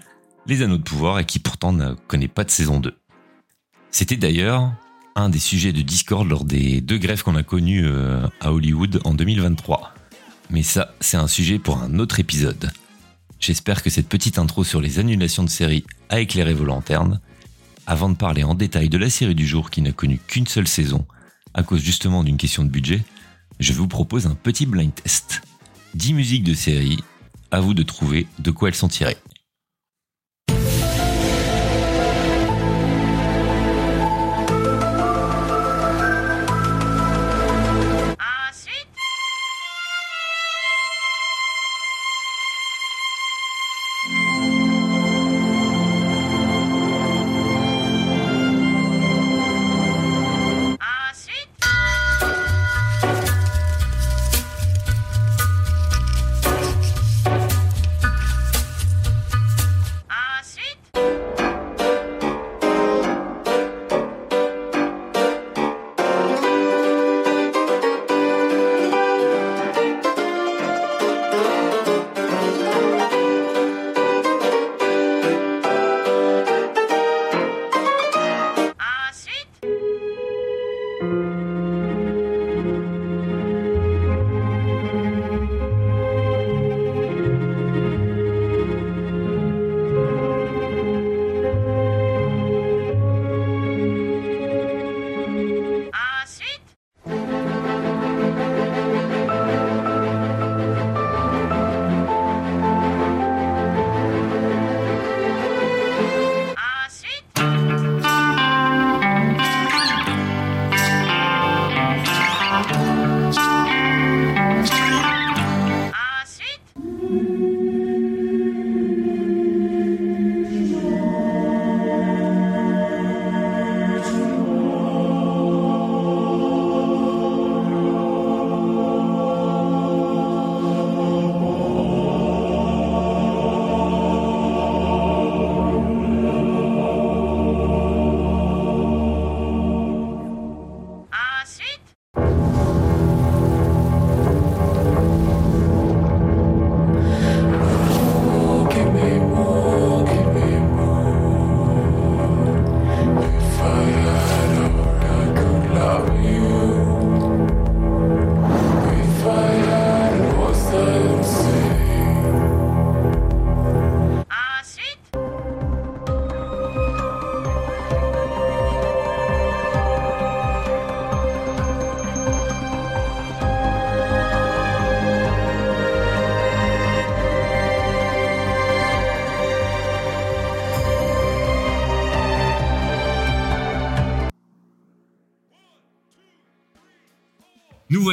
Les 0.47 0.63
Anneaux 0.63 0.79
de 0.79 0.83
Pouvoir 0.83 1.19
et 1.19 1.25
qui 1.25 1.39
pourtant 1.39 1.73
ne 1.73 1.95
connaît 1.95 2.29
pas 2.29 2.45
de 2.45 2.51
saison 2.51 2.81
2. 2.81 2.95
C'était 3.91 4.17
d'ailleurs 4.17 4.75
un 5.17 5.31
des 5.31 5.39
sujets 5.39 5.73
de 5.73 5.81
Discord 5.81 6.29
lors 6.29 6.45
des 6.45 6.81
deux 6.83 6.99
grèves 6.99 7.23
qu'on 7.23 7.35
a 7.37 7.43
connues 7.43 7.87
euh, 7.87 8.29
à 8.41 8.53
Hollywood 8.53 9.01
en 9.05 9.15
2023. 9.15 9.95
Mais 10.51 10.63
ça, 10.63 10.95
c'est 11.01 11.17
un 11.17 11.27
sujet 11.27 11.59
pour 11.59 11.79
un 11.79 11.99
autre 11.99 12.21
épisode. 12.21 12.71
J'espère 13.41 13.83
que 13.83 13.91
cette 13.91 14.09
petite 14.09 14.39
intro 14.39 14.63
sur 14.63 14.81
les 14.81 14.99
annulations 14.99 15.43
de 15.43 15.49
séries 15.49 15.85
a 16.11 16.21
éclairé 16.21 16.53
vos 16.53 16.65
lanternes. 16.65 17.21
Avant 17.87 18.11
de 18.11 18.17
parler 18.17 18.45
en 18.45 18.55
détail 18.55 18.89
de 18.89 18.99
la 18.99 19.11
série 19.11 19.35
du 19.35 19.47
jour 19.47 19.71
qui 19.71 19.81
n'a 19.81 19.93
connu 19.93 20.19
qu'une 20.19 20.47
seule 20.47 20.69
saison, 20.69 21.07
à 21.55 21.63
cause 21.63 21.83
justement 21.83 22.23
d'une 22.23 22.37
question 22.37 22.63
de 22.63 22.69
budget, 22.69 23.03
je 23.59 23.73
vous 23.73 23.89
propose 23.89 24.27
un 24.27 24.35
petit 24.35 24.67
blind 24.67 24.95
test. 24.95 25.41
10 25.95 26.13
musiques 26.13 26.45
de 26.45 26.55
séries, 26.55 27.03
à 27.51 27.61
vous 27.61 27.73
de 27.73 27.83
trouver 27.83 28.27
de 28.39 28.51
quoi 28.51 28.69
elles 28.69 28.75
sont 28.75 28.89
tirées. 28.89 29.17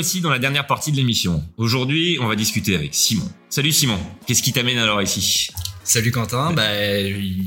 Voici 0.04 0.20
dans 0.20 0.30
la 0.32 0.38
dernière 0.40 0.68
partie 0.68 0.92
de 0.92 0.98
l'émission. 0.98 1.42
Aujourd'hui, 1.56 2.18
on 2.20 2.28
va 2.28 2.36
discuter 2.36 2.76
avec 2.76 2.94
Simon. 2.94 3.24
Salut 3.50 3.72
Simon, 3.72 3.98
qu'est-ce 4.28 4.44
qui 4.44 4.52
t'amène 4.52 4.78
alors 4.78 5.02
ici 5.02 5.48
Salut 5.86 6.12
Quentin, 6.12 6.52
bah, 6.52 6.62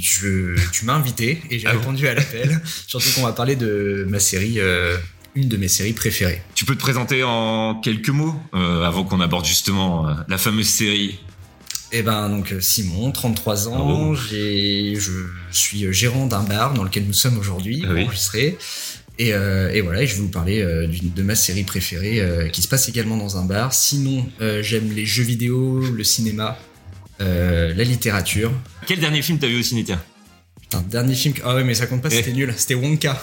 je, 0.00 0.56
tu 0.72 0.86
m'as 0.86 0.94
invité 0.94 1.42
et 1.50 1.58
j'ai 1.58 1.66
Ah 1.66 1.75
bon 1.75 1.80
répondu 1.80 2.08
à 2.08 2.14
l'appel. 2.14 2.62
Surtout 2.86 3.08
qu'on 3.14 3.25
va 3.25 3.32
parler 3.34 3.56
de 3.56 4.06
ma 4.08 4.18
série, 4.20 4.54
euh, 4.58 4.96
une 5.34 5.48
de 5.48 5.58
mes 5.58 5.68
séries 5.68 5.92
préférées. 5.92 6.40
Tu 6.54 6.64
peux 6.64 6.75
te 6.75 6.80
présenter 6.80 7.22
en 7.25 7.75
quelques 7.75 8.08
mots 8.08 8.34
euh, 8.54 8.84
avant 8.84 9.04
qu'on 9.04 9.20
aborde 9.20 9.44
justement 9.44 10.08
euh, 10.08 10.14
la 10.26 10.38
fameuse 10.38 10.66
série 10.68 11.18
Eh 11.92 12.00
ben 12.00 12.30
donc 12.30 12.54
Simon, 12.60 13.12
33 13.12 13.68
ans, 13.68 14.12
Oh. 14.12 14.14
j'ai, 14.30 14.94
je 14.98 15.12
suis 15.50 15.92
gérant 15.92 16.25
d'un 16.26 16.42
bar 16.42 16.72
dans 16.72 16.84
lequel 16.84 17.04
nous 17.06 17.12
sommes 17.12 17.36
aujourd'hui, 17.36 17.84
Ah 17.86 17.92
oui. 17.92 18.04
enregistré. 18.04 18.56
Et, 19.18 19.32
euh, 19.32 19.73
et 19.73 19.80
voilà, 19.80 20.02
et 20.02 20.06
je 20.06 20.14
vais 20.14 20.20
vous 20.20 20.28
parler 20.28 20.61
euh, 20.61 20.87
de 20.87 21.23
ma 21.23 21.35
série 21.35 21.64
préférée 21.64 22.20
euh, 22.20 22.49
qui 22.49 22.61
se 22.61 22.68
passe 22.68 22.88
également 22.88 23.16
dans 23.16 23.38
un 23.38 23.44
bar. 23.44 23.73
Sinon, 23.73 24.26
euh, 24.40 24.62
j'aime 24.62 24.92
les 24.92 25.06
jeux 25.06 25.23
vidéo, 25.25 25.80
le 25.80 26.04
cinéma, 26.04 26.58
euh, 27.20 27.73
la 27.75 27.85
littérature. 27.85 28.52
Quel 28.87 29.00
dernier 29.00 29.23
film 29.23 29.38
t'as 29.38 29.46
vu 29.46 29.58
au 29.61 29.62
ciné 29.62 29.85
tiens? 29.85 30.02
Putain, 30.68 30.85
dernier 30.90 31.14
film. 31.14 31.35
Ah 31.44 31.54
ouais, 31.54 31.62
mais 31.64 31.75
ça 31.75 31.87
compte 31.87 32.02
pas, 32.02 32.11
c'était 32.11 32.32
nul. 32.32 32.52
C'était 32.56 32.75
Wonka. 32.75 33.23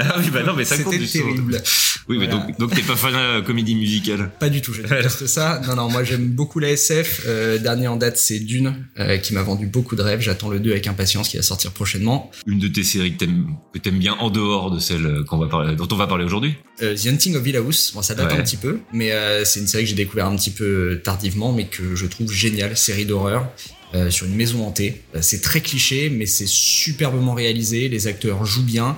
Ah 0.00 0.16
oui, 0.18 0.30
bah 0.32 0.42
non, 0.44 0.54
mais 0.56 0.64
ça 0.64 0.76
compte 0.78 0.92
C'était 0.92 1.04
justement. 1.04 1.26
terrible. 1.32 1.60
Oui, 2.08 2.18
mais 2.18 2.26
Voilà. 2.26 2.46
donc, 2.46 2.58
donc 2.58 2.74
t'es 2.74 2.82
pas 2.82 2.94
fan 2.96 3.12
de 3.12 3.40
comédie 3.40 3.74
musicale 3.74 4.30
Pas 4.38 4.48
du 4.48 4.60
tout, 4.62 4.72
je 4.72 4.82
déteste 4.82 5.26
ça. 5.26 5.60
Non, 5.66 5.74
non, 5.74 5.88
moi 5.90 6.04
j'aime 6.04 6.26
beaucoup 6.28 6.58
la 6.60 6.70
SF. 6.70 7.22
Euh, 7.26 7.58
dernier 7.58 7.88
en 7.88 7.96
date, 7.96 8.16
c'est 8.18 8.38
Dune, 8.38 8.86
euh, 9.00 9.16
qui 9.18 9.34
m'a 9.34 9.42
vendu 9.42 9.66
beaucoup 9.66 9.96
de 9.96 10.02
rêves. 10.02 10.20
J'attends 10.20 10.50
le 10.50 10.60
2 10.60 10.70
avec 10.70 10.86
impatience, 10.86 11.28
qui 11.30 11.36
va 11.36 11.42
sortir 11.42 11.72
prochainement. 11.72 12.30
Une 12.46 12.58
de 12.60 12.68
tes 12.68 12.84
séries 12.84 13.14
que 13.14 13.18
t'aimes, 13.18 13.46
que 13.72 13.78
t'aimes 13.78 13.98
bien 13.98 14.14
en 14.20 14.30
dehors 14.30 14.70
de 14.70 14.78
celle 14.78 15.24
qu'on 15.28 15.38
va 15.38 15.48
parler, 15.48 15.74
dont 15.76 15.88
on 15.90 15.96
va 15.96 16.06
parler 16.06 16.24
aujourd'hui 16.24 16.54
Euh, 16.82 16.94
The 16.94 17.06
Hunting 17.06 17.36
of 17.36 17.46
Hill 17.46 17.56
House, 17.56 17.92
bon, 17.94 18.02
ça 18.02 18.14
date 18.14 18.30
Ouais. 18.32 18.38
un 18.38 18.42
petit 18.42 18.56
peu, 18.56 18.78
mais 18.92 19.12
euh, 19.12 19.44
c'est 19.44 19.60
une 19.60 19.66
série 19.66 19.84
que 19.84 19.90
j'ai 19.90 19.96
découvert 19.96 20.26
un 20.26 20.36
petit 20.36 20.50
peu 20.50 21.00
tardivement, 21.02 21.52
mais 21.52 21.64
que 21.66 21.94
je 21.96 22.06
trouve 22.06 22.30
géniale. 22.32 22.76
Série 22.76 23.06
d'horreur. 23.06 23.48
Euh, 23.94 24.10
sur 24.10 24.26
une 24.26 24.34
maison 24.34 24.66
hantée. 24.66 25.02
Euh, 25.14 25.18
C'est 25.22 25.40
très 25.40 25.60
cliché, 25.60 26.10
mais 26.10 26.26
c'est 26.26 26.48
superbement 26.48 27.34
réalisé. 27.34 27.88
Les 27.88 28.06
acteurs 28.06 28.44
jouent 28.44 28.64
bien. 28.64 28.96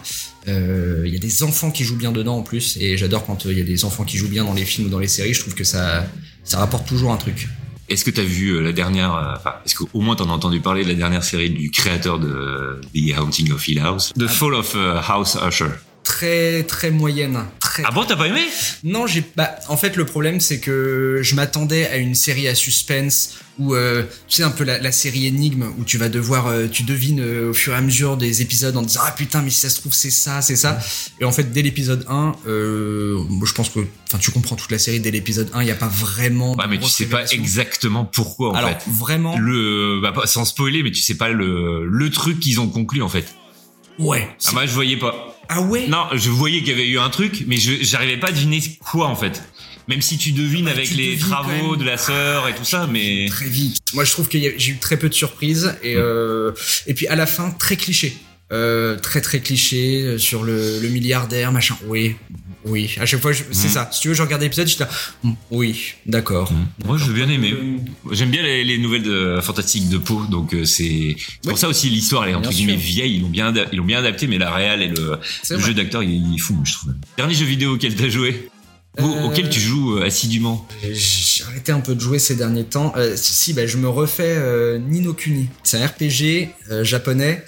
Euh, 0.49 1.05
Il 1.07 1.13
y 1.13 1.17
a 1.17 1.19
des 1.21 1.43
enfants 1.43 1.71
qui 1.71 1.85
jouent 1.85 1.97
bien 1.97 2.13
dedans 2.13 2.39
en 2.39 2.43
plus, 2.43 2.77
et 2.81 2.97
j'adore 2.97 3.27
quand 3.27 3.45
il 3.45 3.59
y 3.59 3.61
a 3.61 3.65
des 3.65 3.85
enfants 3.85 4.05
qui 4.05 4.17
jouent 4.17 4.29
bien 4.29 4.45
dans 4.45 4.55
les 4.55 4.65
films 4.65 4.87
ou 4.89 4.91
dans 4.91 4.99
les 4.99 5.09
séries. 5.09 5.35
Je 5.35 5.41
trouve 5.41 5.55
que 5.55 5.65
ça, 5.65 6.07
ça 6.45 6.59
rapporte 6.59 6.89
toujours 6.89 7.13
un 7.13 7.17
truc. 7.17 7.49
Est-ce 7.89 8.05
que 8.05 8.11
t'as 8.11 8.23
vu 8.25 8.51
euh, 8.51 8.61
la 8.61 8.73
dernière, 8.73 9.13
enfin, 9.39 9.55
est-ce 9.65 9.75
qu'au 9.77 10.01
moins 10.01 10.17
t'en 10.17 10.29
as 10.29 10.33
entendu 10.33 10.61
parler 10.61 10.83
de 10.83 10.89
la 10.89 10.95
dernière 10.95 11.23
série 11.23 11.51
du 11.51 11.71
créateur 11.71 12.19
de 12.19 12.81
The 12.95 13.17
Haunting 13.19 13.53
of 13.53 13.69
Hill 13.69 13.79
House? 13.81 14.13
The 14.19 14.27
Fall 14.27 14.55
of 14.55 14.75
House 15.09 15.37
Usher. 15.47 15.71
Très 16.07 16.63
très 16.63 16.93
moyenne. 16.93 17.37
Très, 17.59 17.83
Ah 17.85 17.91
bon, 17.91 18.05
t'as 18.05 18.15
pas 18.15 18.29
aimé 18.29 18.43
Non, 18.85 19.09
j'ai 19.09 19.25
bah 19.35 19.57
en 19.69 19.77
fait 19.77 19.97
le 19.97 20.07
problème 20.07 20.39
c'est 20.39 20.61
que 20.61 21.19
je 21.21 21.35
m'attendais 21.35 21.89
à 21.89 21.97
une 21.97 22.15
série 22.15 22.47
à 22.47 22.55
suspense 22.55 23.39
où 23.59 23.75
euh, 23.75 24.05
tu 24.29 24.37
sais 24.37 24.43
un 24.45 24.51
peu 24.51 24.63
la, 24.63 24.79
la 24.79 24.93
série 24.93 25.27
énigme 25.27 25.65
où 25.79 25.83
tu 25.85 25.99
vas 25.99 26.09
devoir 26.09 26.47
euh, 26.47 26.69
tu 26.69 26.85
devines 26.85 27.21
euh, 27.21 27.51
au 27.51 27.55
fur 27.55 27.73
et 27.73 27.77
à 27.77 27.81
mesure 27.81 28.17
des 28.17 28.41
épisodes 28.41 28.77
en 28.77 28.83
disant 28.83 29.01
ah 29.05 29.11
putain 29.13 29.43
mais 29.43 29.51
si 29.51 29.61
ça 29.61 29.69
se 29.71 29.81
trouve 29.81 29.95
c'est 29.95 30.11
ça 30.11 30.43
c'est 30.43 30.55
ça 30.57 30.79
et 31.21 31.25
en 31.25 31.33
fait 31.33 31.51
dès 31.53 31.63
l'épisode 31.63 32.05
1 32.09 32.35
euh, 32.47 33.19
je 33.45 33.53
pense 33.55 33.71
que 33.71 33.81
enfin 34.07 34.19
tu 34.19 34.31
comprends 34.31 34.55
toute 34.57 34.71
la 34.71 34.79
série 34.79 35.01
dès 35.01 35.11
l'épisode 35.11 35.51
1 35.55 35.63
il 35.63 35.69
y 35.69 35.71
a 35.73 35.75
pas 35.75 35.89
vraiment 35.89 36.55
Ouais, 36.55 36.67
mais 36.69 36.79
tu 36.79 36.89
sais 36.89 37.07
pas 37.07 37.25
exactement 37.33 38.05
pourquoi 38.05 38.51
en 38.51 38.55
alors 38.55 38.71
fait. 38.71 38.85
vraiment 38.91 39.37
Le, 39.39 40.01
bah, 40.03 40.13
sans 40.27 40.45
spoiler, 40.45 40.83
mais 40.85 40.93
tu 40.93 41.01
sais 41.03 41.17
pas 41.17 41.31
le, 41.31 41.85
le 41.87 42.11
truc 42.11 42.39
qu'ils 42.39 42.61
ont 42.61 42.69
conclu 42.69 43.03
en 43.03 43.09
fait. 43.09 43.27
ouais 43.99 44.29
Ah, 44.47 44.53
moi 44.53 44.67
je 44.67 44.73
voyais 44.73 44.99
pas. 44.99 45.33
Ah 45.49 45.61
ouais 45.61 45.87
Non, 45.89 46.07
je 46.15 46.31
voyais 46.31 46.59
qu'il 46.61 46.69
y 46.69 46.73
avait 46.73 46.89
eu 46.89 46.99
un 46.99 47.11
truc, 47.11 47.45
mais 47.47 47.57
je 47.57 47.73
j'arrivais 47.81 48.17
pas 48.19 48.29
à 48.29 48.33
deviner 48.33 48.61
quoi 48.81 49.09
en 49.09 49.17
fait. 49.17 49.43
Même 49.89 50.03
si 50.03 50.19
tu 50.19 50.33
devines 50.33 50.65
Bah, 50.65 50.73
avec 50.73 50.89
tu 50.89 50.95
les 50.95 51.15
devines 51.15 51.29
travaux 51.29 51.77
de 51.77 51.85
la 51.85 51.97
sœur 51.97 52.49
et 52.49 52.55
tout 52.55 52.65
ça, 52.65 52.89
mais 52.91 53.27
très 53.29 53.47
vite. 53.47 53.79
Moi, 53.95 54.05
je 54.05 54.11
trouve 54.11 54.29
que 54.29 54.39
j'ai 54.39 54.71
eu 54.71 54.79
très 54.79 54.97
peu 54.97 55.09
de 55.09 55.15
surprises 55.15 55.77
et 55.83 55.95
euh, 55.95 56.53
et 56.87 56.95
puis 56.95 57.07
à 57.07 57.15
la 57.15 57.27
fin 57.27 57.51
très 57.51 57.77
cliché, 57.77 58.17
euh, 58.53 58.97
très 58.99 59.21
très 59.21 59.41
cliché 59.41 60.03
euh, 60.03 60.19
sur 60.19 60.43
le, 60.43 60.81
le 60.81 60.89
milliardaire 60.89 61.53
machin. 61.53 61.77
Oui, 61.87 62.17
oui. 62.67 62.91
À 63.01 63.07
chaque 63.07 63.21
fois, 63.21 63.33
je- 63.33 63.43
c'est 63.53 63.69
Mhm. 63.69 63.73
ça. 63.75 63.89
Si 63.93 64.01
tu 64.01 64.09
veux, 64.09 64.15
je 64.15 64.23
regarde 64.23 64.43
l'épisode, 64.43 64.69
je 64.69 64.77
dis 64.77 64.83
Hum, 65.25 65.35
oui, 65.51 65.95
d'accord. 66.05 66.53
moi 66.85 66.99
j'ai 66.99 67.13
bien 67.13 67.29
aimé. 67.29 67.53
Euh, 67.55 67.77
J'aime 68.13 68.31
bien 68.31 68.43
les, 68.43 68.65
les 68.65 68.79
nouvelles 68.79 69.03
de 69.03 69.41
fantastiques 69.43 69.89
de 69.89 69.99
Poe, 69.99 70.27
donc 70.31 70.55
euh, 70.55 70.65
c'est 70.65 71.17
pour 71.43 71.59
ça 71.59 71.69
aussi 71.69 71.89
l'histoire 71.91 72.25
elle 72.25 72.33
est 72.33 72.35
entre 72.35 72.49
Bien 72.51 72.59
guillemets 72.59 72.73
sûr. 72.79 72.87
vieille. 72.87 73.15
Ils 73.17 73.23
l'ont 73.23 73.29
bien 73.29 73.53
ils 73.73 73.77
l'ont 73.79 73.85
bien 73.85 73.99
adapté, 73.99 74.27
mais 74.27 74.39
la 74.39 74.51
réal 74.53 74.83
et 74.83 74.89
le, 74.89 75.19
jeu 75.59 75.75
d'acteur 75.75 76.03
il, 76.03 76.11
il 76.11 76.35
est 76.35 76.39
fou, 76.39 76.61
je 76.65 76.73
trouve. 76.75 76.93
Dernier 77.17 77.35
jeu 77.35 77.47
vidéo 77.47 77.75
auquel 77.75 77.95
t'as 77.95 78.09
joué 78.09 78.49
Ou 78.99 79.05
Euh, 79.05 79.25
auquel 79.25 79.51
tu 79.51 79.61
joues 79.61 79.99
assidûment 79.99 80.67
J'ai 80.91 81.45
arrêté 81.45 81.71
un 81.71 81.81
peu 81.81 81.95
de 81.95 82.01
jouer 82.01 82.19
ces 82.19 82.35
derniers 82.35 82.65
temps. 82.65 82.95
Euh, 82.97 83.13
si, 83.15 83.53
bah, 83.53 83.67
je 83.67 83.77
me 83.77 83.89
refais 83.91 84.23
euh, 84.39 84.79
Nino 84.79 85.13
Kuni. 85.13 85.49
C'est 85.65 85.77
un 85.83 85.87
RPG 85.87 86.49
euh, 86.71 86.83
japonais. 86.83 87.45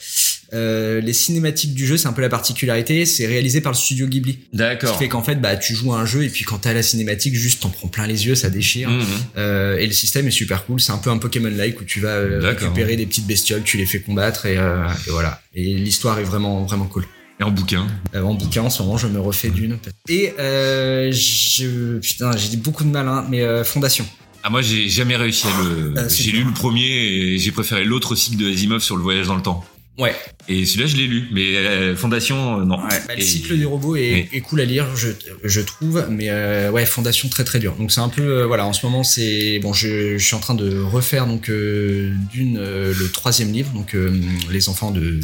Euh, 0.55 1.01
les 1.01 1.13
cinématiques 1.13 1.75
du 1.75 1.87
jeu, 1.87 1.97
c'est 1.97 2.09
un 2.09 2.13
peu 2.13 2.23
la 2.23 2.29
particularité, 2.29 3.05
c'est 3.05 3.27
réalisé 3.27 3.61
par 3.61 3.73
le 3.73 3.77
studio 3.77 4.07
Ghibli. 4.07 4.39
Ce 4.53 4.59
D'accord. 4.59 4.93
qui 4.93 4.99
fait 4.99 5.09
qu'en 5.09 5.23
fait, 5.23 5.37
bah, 5.37 5.57
tu 5.57 5.75
joues 5.75 5.93
à 5.93 6.01
un 6.01 6.07
jeu 6.07 6.25
et 6.25 6.29
puis 6.29 6.45
quand 6.45 6.59
t'as 6.59 6.73
la 6.73 6.83
cinématique, 6.83 7.35
juste 7.35 7.63
t'en 7.63 7.71
prends 7.71 7.89
plein 7.89 8.07
les 8.07 8.27
yeux, 8.27 8.35
ça 8.35 8.49
déchire. 8.49 8.91
Mhm. 8.91 9.05
Euh, 9.37 9.77
et 9.77 9.87
le 9.87 9.93
système 9.93 10.27
est 10.27 10.33
super 10.33 10.65
cool. 10.65 10.81
C'est 10.81 10.93
un 10.93 10.99
peu 10.99 11.11
un 11.11 11.19
Pokémon-like 11.19 11.81
où 11.81 11.85
tu 11.85 12.01
vas 12.01 12.15
euh, 12.15 12.41
récupérer 12.41 12.97
des 12.97 13.07
petites 13.07 13.27
bestioles, 13.27 13.63
tu 13.63 13.77
les 13.77 13.87
fais 13.87 14.01
combattre 14.01 14.47
et, 14.47 14.57
euh, 14.57 14.87
et 15.07 15.11
voilà. 15.11 15.41
Et 15.55 15.75
l'histoire 15.75 16.19
est 16.19 16.25
vraiment 16.25 16.65
vraiment 16.65 16.87
cool. 16.87 17.05
Et 17.41 17.45
en 17.45 17.51
bouquin. 17.51 17.87
Euh, 18.15 18.23
en 18.23 18.35
bouquin, 18.35 18.63
en 18.63 18.71
ce 18.71 18.83
moment, 18.83 18.97
je 18.99 19.07
me 19.07 19.21
refais 19.21 19.51
d'une. 19.51 19.79
Et 20.09 20.33
euh, 20.41 21.13
je 21.13 21.99
putain, 21.99 22.37
j'ai 22.37 22.49
dit 22.49 22.57
beaucoup 22.57 22.85
de 22.85 22.89
mal, 22.89 23.07
hein, 23.07 23.27
mais 23.31 23.43
euh, 23.43 23.63
Fondation. 23.65 24.07
Ah 24.43 24.51
moi 24.51 24.63
j'ai 24.63 24.89
jamais 24.89 25.17
réussi 25.17 25.47
à 25.47 25.51
le. 25.63 25.95
Ah, 25.97 26.09
j'ai 26.09 26.31
lu 26.31 26.45
le 26.45 26.53
premier 26.53 26.87
et 26.87 27.39
j'ai 27.39 27.51
préféré 27.51 27.85
l'autre 27.85 28.15
cycle 28.15 28.37
de 28.37 28.51
Asimov 28.51 28.81
sur 28.81 28.97
le 28.97 29.03
voyage 29.03 29.27
dans 29.27 29.35
le 29.37 29.43
temps. 29.43 29.65
Ouais. 29.99 30.15
Et 30.49 30.65
celui-là 30.65 30.87
je 30.87 30.97
l'ai 30.97 31.07
lu, 31.09 31.29
mais 31.33 31.57
euh, 31.57 31.97
Fondation 31.97 32.61
euh, 32.61 32.65
non. 32.65 32.77
Bah, 32.79 32.89
le 33.09 33.19
Et- 33.19 33.25
cycle 33.25 33.57
du 33.57 33.67
robot 33.67 33.97
est, 33.97 34.29
est 34.33 34.41
cool 34.41 34.61
à 34.61 34.65
lire, 34.65 34.87
je, 34.97 35.09
je 35.45 35.61
trouve, 35.61 36.07
mais 36.09 36.29
euh, 36.31 36.71
ouais, 36.71 36.87
Fondation 36.87 37.29
très 37.29 37.43
très 37.45 37.59
dur. 37.59 37.75
Donc 37.77 37.91
c'est 37.91 38.01
un 38.01 38.09
peu 38.09 38.23
euh, 38.23 38.47
voilà, 38.47 38.65
en 38.65 38.73
ce 38.73 38.87
moment 38.87 39.03
c'est 39.03 39.59
bon, 39.61 39.73
je, 39.73 40.17
je 40.17 40.25
suis 40.25 40.37
en 40.37 40.41
train 40.41 40.55
de 40.55 40.81
refaire 40.81 41.27
donc 41.27 41.51
euh, 41.51 42.13
d'une 42.33 42.59
euh, 42.59 42.95
le 42.97 43.11
troisième 43.11 43.53
livre, 43.53 43.71
donc 43.73 43.95
euh, 43.95 44.13
les 44.51 44.69
enfants 44.69 44.91
de 44.93 45.21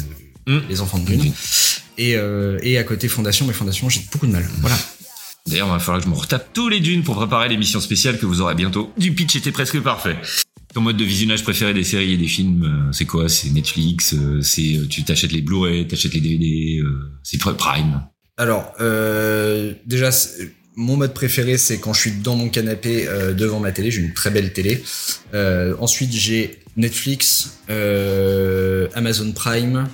Mm. 0.47 0.59
les 0.69 0.79
enfants 0.79 0.99
de 0.99 1.05
Dune, 1.05 1.33
et 1.97 2.15
euh, 2.15 2.59
et 2.61 2.77
à 2.77 2.83
côté 2.83 3.07
Fondation, 3.07 3.47
mais 3.47 3.53
Fondation 3.53 3.89
j'ai 3.89 4.01
beaucoup 4.11 4.27
de 4.27 4.31
mal. 4.31 4.47
Voilà. 4.61 4.77
D'ailleurs, 5.47 5.67
il 5.67 5.71
va 5.71 5.79
falloir 5.79 5.99
que 6.03 6.05
je 6.07 6.13
me 6.13 6.15
retape 6.19 6.53
tous 6.53 6.69
les 6.69 6.79
dunes 6.81 7.01
pour 7.03 7.15
préparer 7.15 7.49
l'émission 7.49 7.79
spéciale 7.79 8.19
que 8.19 8.27
vous 8.27 8.41
aurez 8.41 8.53
bientôt. 8.53 8.91
Du 8.97 9.11
pitch 9.13 9.35
était 9.37 9.51
presque 9.51 9.79
parfait. 9.79 10.15
Ton 10.75 10.81
mode 10.81 10.97
de 10.97 11.05
visionnage 11.05 11.41
préféré 11.41 11.73
des 11.73 11.85
séries 11.85 12.11
et 12.11 12.17
des 12.17 12.27
films, 12.27 12.63
euh, 12.89 12.91
c'est 12.91 13.05
quoi? 13.05 13.29
C'est 13.29 13.49
Netflix 13.49 14.13
euh, 14.13 14.41
C'est 14.41 14.75
euh, 14.75 14.85
tu 14.89 15.05
t'achètes 15.05 15.31
les 15.31 15.41
Blu-ray, 15.41 15.87
t'achètes 15.87 16.13
les 16.13 16.19
DVD, 16.19 16.83
c'est 17.23 17.37
Pr- 17.37 17.55
Prime? 17.55 18.01
Alors 18.35 18.73
euh, 18.81 19.73
déjà. 19.85 20.09
Mon 20.75 20.97
mode 20.97 21.13
préféré, 21.13 21.57
c'est 21.57 21.79
quand 21.79 21.93
je 21.93 22.01
suis 22.01 22.11
dans 22.11 22.35
mon 22.35 22.49
canapé 22.49 23.07
euh, 23.07 23.31
devant 23.31 23.61
ma 23.61 23.71
télé. 23.71 23.89
J'ai 23.89 24.01
une 24.01 24.13
très 24.13 24.29
belle 24.29 24.51
télé. 24.51 24.83
Euh, 25.33 25.73
ensuite, 25.79 26.11
j'ai 26.11 26.59
Netflix, 26.75 27.59
euh, 27.69 28.89
Amazon 28.95 29.31
Prime. 29.31 29.87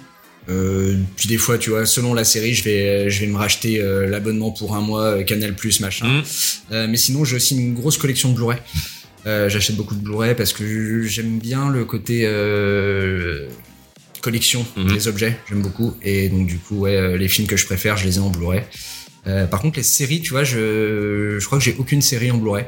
Puis 0.48 1.28
des 1.28 1.38
fois, 1.38 1.60
tu 1.60 1.70
vois, 1.70 1.86
selon 1.86 2.16
la 2.16 2.24
série, 2.24 2.56
je 2.56 2.64
vais, 2.64 3.12
je 3.12 3.20
vais 3.22 3.28
me 3.28 3.38
racheter 3.38 3.80
l'abonnement 4.08 4.50
pour 4.50 4.76
un 4.76 4.82
mois, 4.82 5.24
Canal 5.24 5.54
Plus, 5.56 5.80
machin. 5.80 6.08
Mm. 6.08 6.24
Euh, 6.72 6.88
mais 6.90 6.98
sinon, 6.98 7.24
j'ai 7.24 7.36
aussi 7.36 7.56
une 7.56 7.76
grosse 7.76 8.00
collection 8.00 8.30
de 8.30 8.34
Blu-ray. 8.36 8.58
Euh, 9.28 9.50
J'achète 9.50 9.76
beaucoup 9.76 9.96
de 9.96 10.02
Blu-ray 10.02 10.36
parce 10.36 10.52
que 10.54 11.04
j'aime 11.04 11.38
bien 11.40 11.70
le 11.70 11.86
côté 11.86 12.24
euh, 12.26 13.48
collection 14.22 14.66
Mhm. 14.78 14.94
des 14.94 15.08
objets. 15.08 15.38
J'aime 15.50 15.62
beaucoup. 15.62 15.96
Et 16.02 16.30
donc, 16.30 16.48
du 16.48 16.58
coup, 16.58 16.80
ouais, 16.80 16.96
euh, 16.96 17.18
les 17.18 17.28
films 17.28 17.48
que 17.48 17.58
je 17.58 17.66
préfère, 17.66 17.98
je 17.98 18.06
les 18.06 18.18
ai 18.18 18.20
en 18.20 18.30
Blu-ray. 18.30 18.64
Euh, 19.28 19.46
par 19.46 19.60
contre, 19.62 19.78
les 19.78 19.84
séries, 19.84 20.22
tu 20.22 20.32
vois, 20.32 20.44
je, 20.44 21.38
je 21.40 21.46
crois 21.46 21.60
que 21.60 21.64
j'ai 21.64 21.76
aucune 21.78 22.02
série 22.02 22.32
en 22.32 22.38
Blu-ray. 22.38 22.66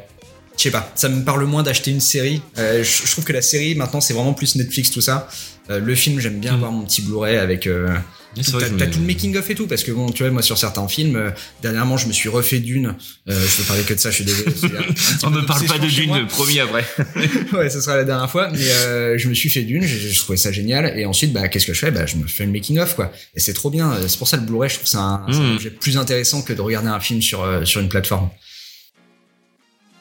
Je 0.58 0.62
sais 0.64 0.72
pas, 0.72 0.92
ça 0.94 1.10
me 1.10 1.24
parle 1.26 1.44
moins 1.46 1.64
d'acheter 1.64 1.90
une 1.90 2.00
série. 2.00 2.42
Euh, 2.60 2.84
je, 2.84 3.08
je 3.08 3.12
trouve 3.12 3.24
que 3.26 3.34
la 3.34 3.42
série, 3.42 3.74
maintenant, 3.74 4.02
c'est 4.02 4.14
vraiment 4.14 4.34
plus 4.34 4.56
Netflix, 4.56 4.92
tout 4.92 5.02
ça. 5.02 5.28
Euh, 5.72 5.80
le 5.80 5.96
film, 5.96 6.20
j'aime 6.20 6.40
bien 6.40 6.54
avoir 6.54 6.72
mon 6.72 6.86
petit 6.86 7.02
Blu-ray 7.02 7.38
avec. 7.38 7.68
T'as 8.36 8.70
me- 8.70 8.92
tout 8.92 9.00
le 9.00 9.06
making 9.06 9.36
of 9.38 9.50
et 9.50 9.56
tout, 9.56 9.68
parce 9.68 9.84
que 9.84 9.92
bon, 9.92 10.10
tu 10.12 10.24
vois, 10.24 10.32
moi 10.32 10.42
sur 10.42 10.58
certains 10.58 10.88
films, 10.88 11.16
euh, 11.16 11.30
dernièrement, 11.62 11.98
je 11.98 12.08
me 12.08 12.14
suis 12.14 12.30
refait 12.30 12.60
d'une. 12.60 12.96
Euh, 13.30 13.46
je 13.48 13.58
peux 13.58 13.64
parler 13.64 13.84
que 13.84 13.94
de 13.94 14.00
ça, 14.00 14.10
je 14.10 14.16
suis 14.16 14.26
désolé. 14.26 14.46
On 15.24 15.30
ne 15.30 15.42
parle 15.42 15.66
pas 15.66 15.78
de 15.80 15.88
dunes, 15.88 16.26
promis 16.28 16.60
après. 16.60 16.86
ouais, 17.54 17.70
ce 17.70 17.80
sera 17.82 17.96
la 17.96 18.04
dernière 18.04 18.30
fois. 18.30 18.50
Mais 18.52 18.68
euh, 18.68 19.18
je 19.18 19.28
me 19.30 19.34
suis 19.34 19.50
fait 19.50 19.62
d'une, 19.64 19.84
je, 19.84 19.98
je 20.10 20.20
trouvais 20.20 20.38
ça 20.38 20.52
génial. 20.52 20.98
Et 20.98 21.06
ensuite, 21.06 21.32
bah, 21.34 21.48
qu'est-ce 21.48 21.66
que 21.68 21.74
je 21.74 21.80
fais? 21.80 21.92
Bah, 21.92 22.06
je 22.06 22.16
me 22.16 22.26
fais 22.28 22.46
le 22.46 22.52
making 22.52 22.80
of, 22.80 22.96
quoi. 22.96 23.12
Et 23.36 23.40
c'est 23.40 23.54
trop 23.54 23.70
bien. 23.70 23.94
C'est 24.08 24.18
pour 24.18 24.28
ça 24.28 24.38
le 24.38 24.44
Blu-ray, 24.44 24.70
je 24.70 24.76
trouve 24.76 24.88
c'est 24.88 24.98
un, 24.98 25.26
c'est 25.30 25.38
un 25.38 25.42
Mhm. 25.44 25.56
objet 25.56 25.70
plus 25.70 25.98
intéressant 25.98 26.42
que 26.42 26.54
de 26.54 26.62
regarder 26.62 26.90
un 26.90 27.00
film 27.00 27.22
sur 27.22 27.44
euh, 27.44 27.66
sur 27.66 27.82
une 27.82 27.90
plateforme. 27.90 28.30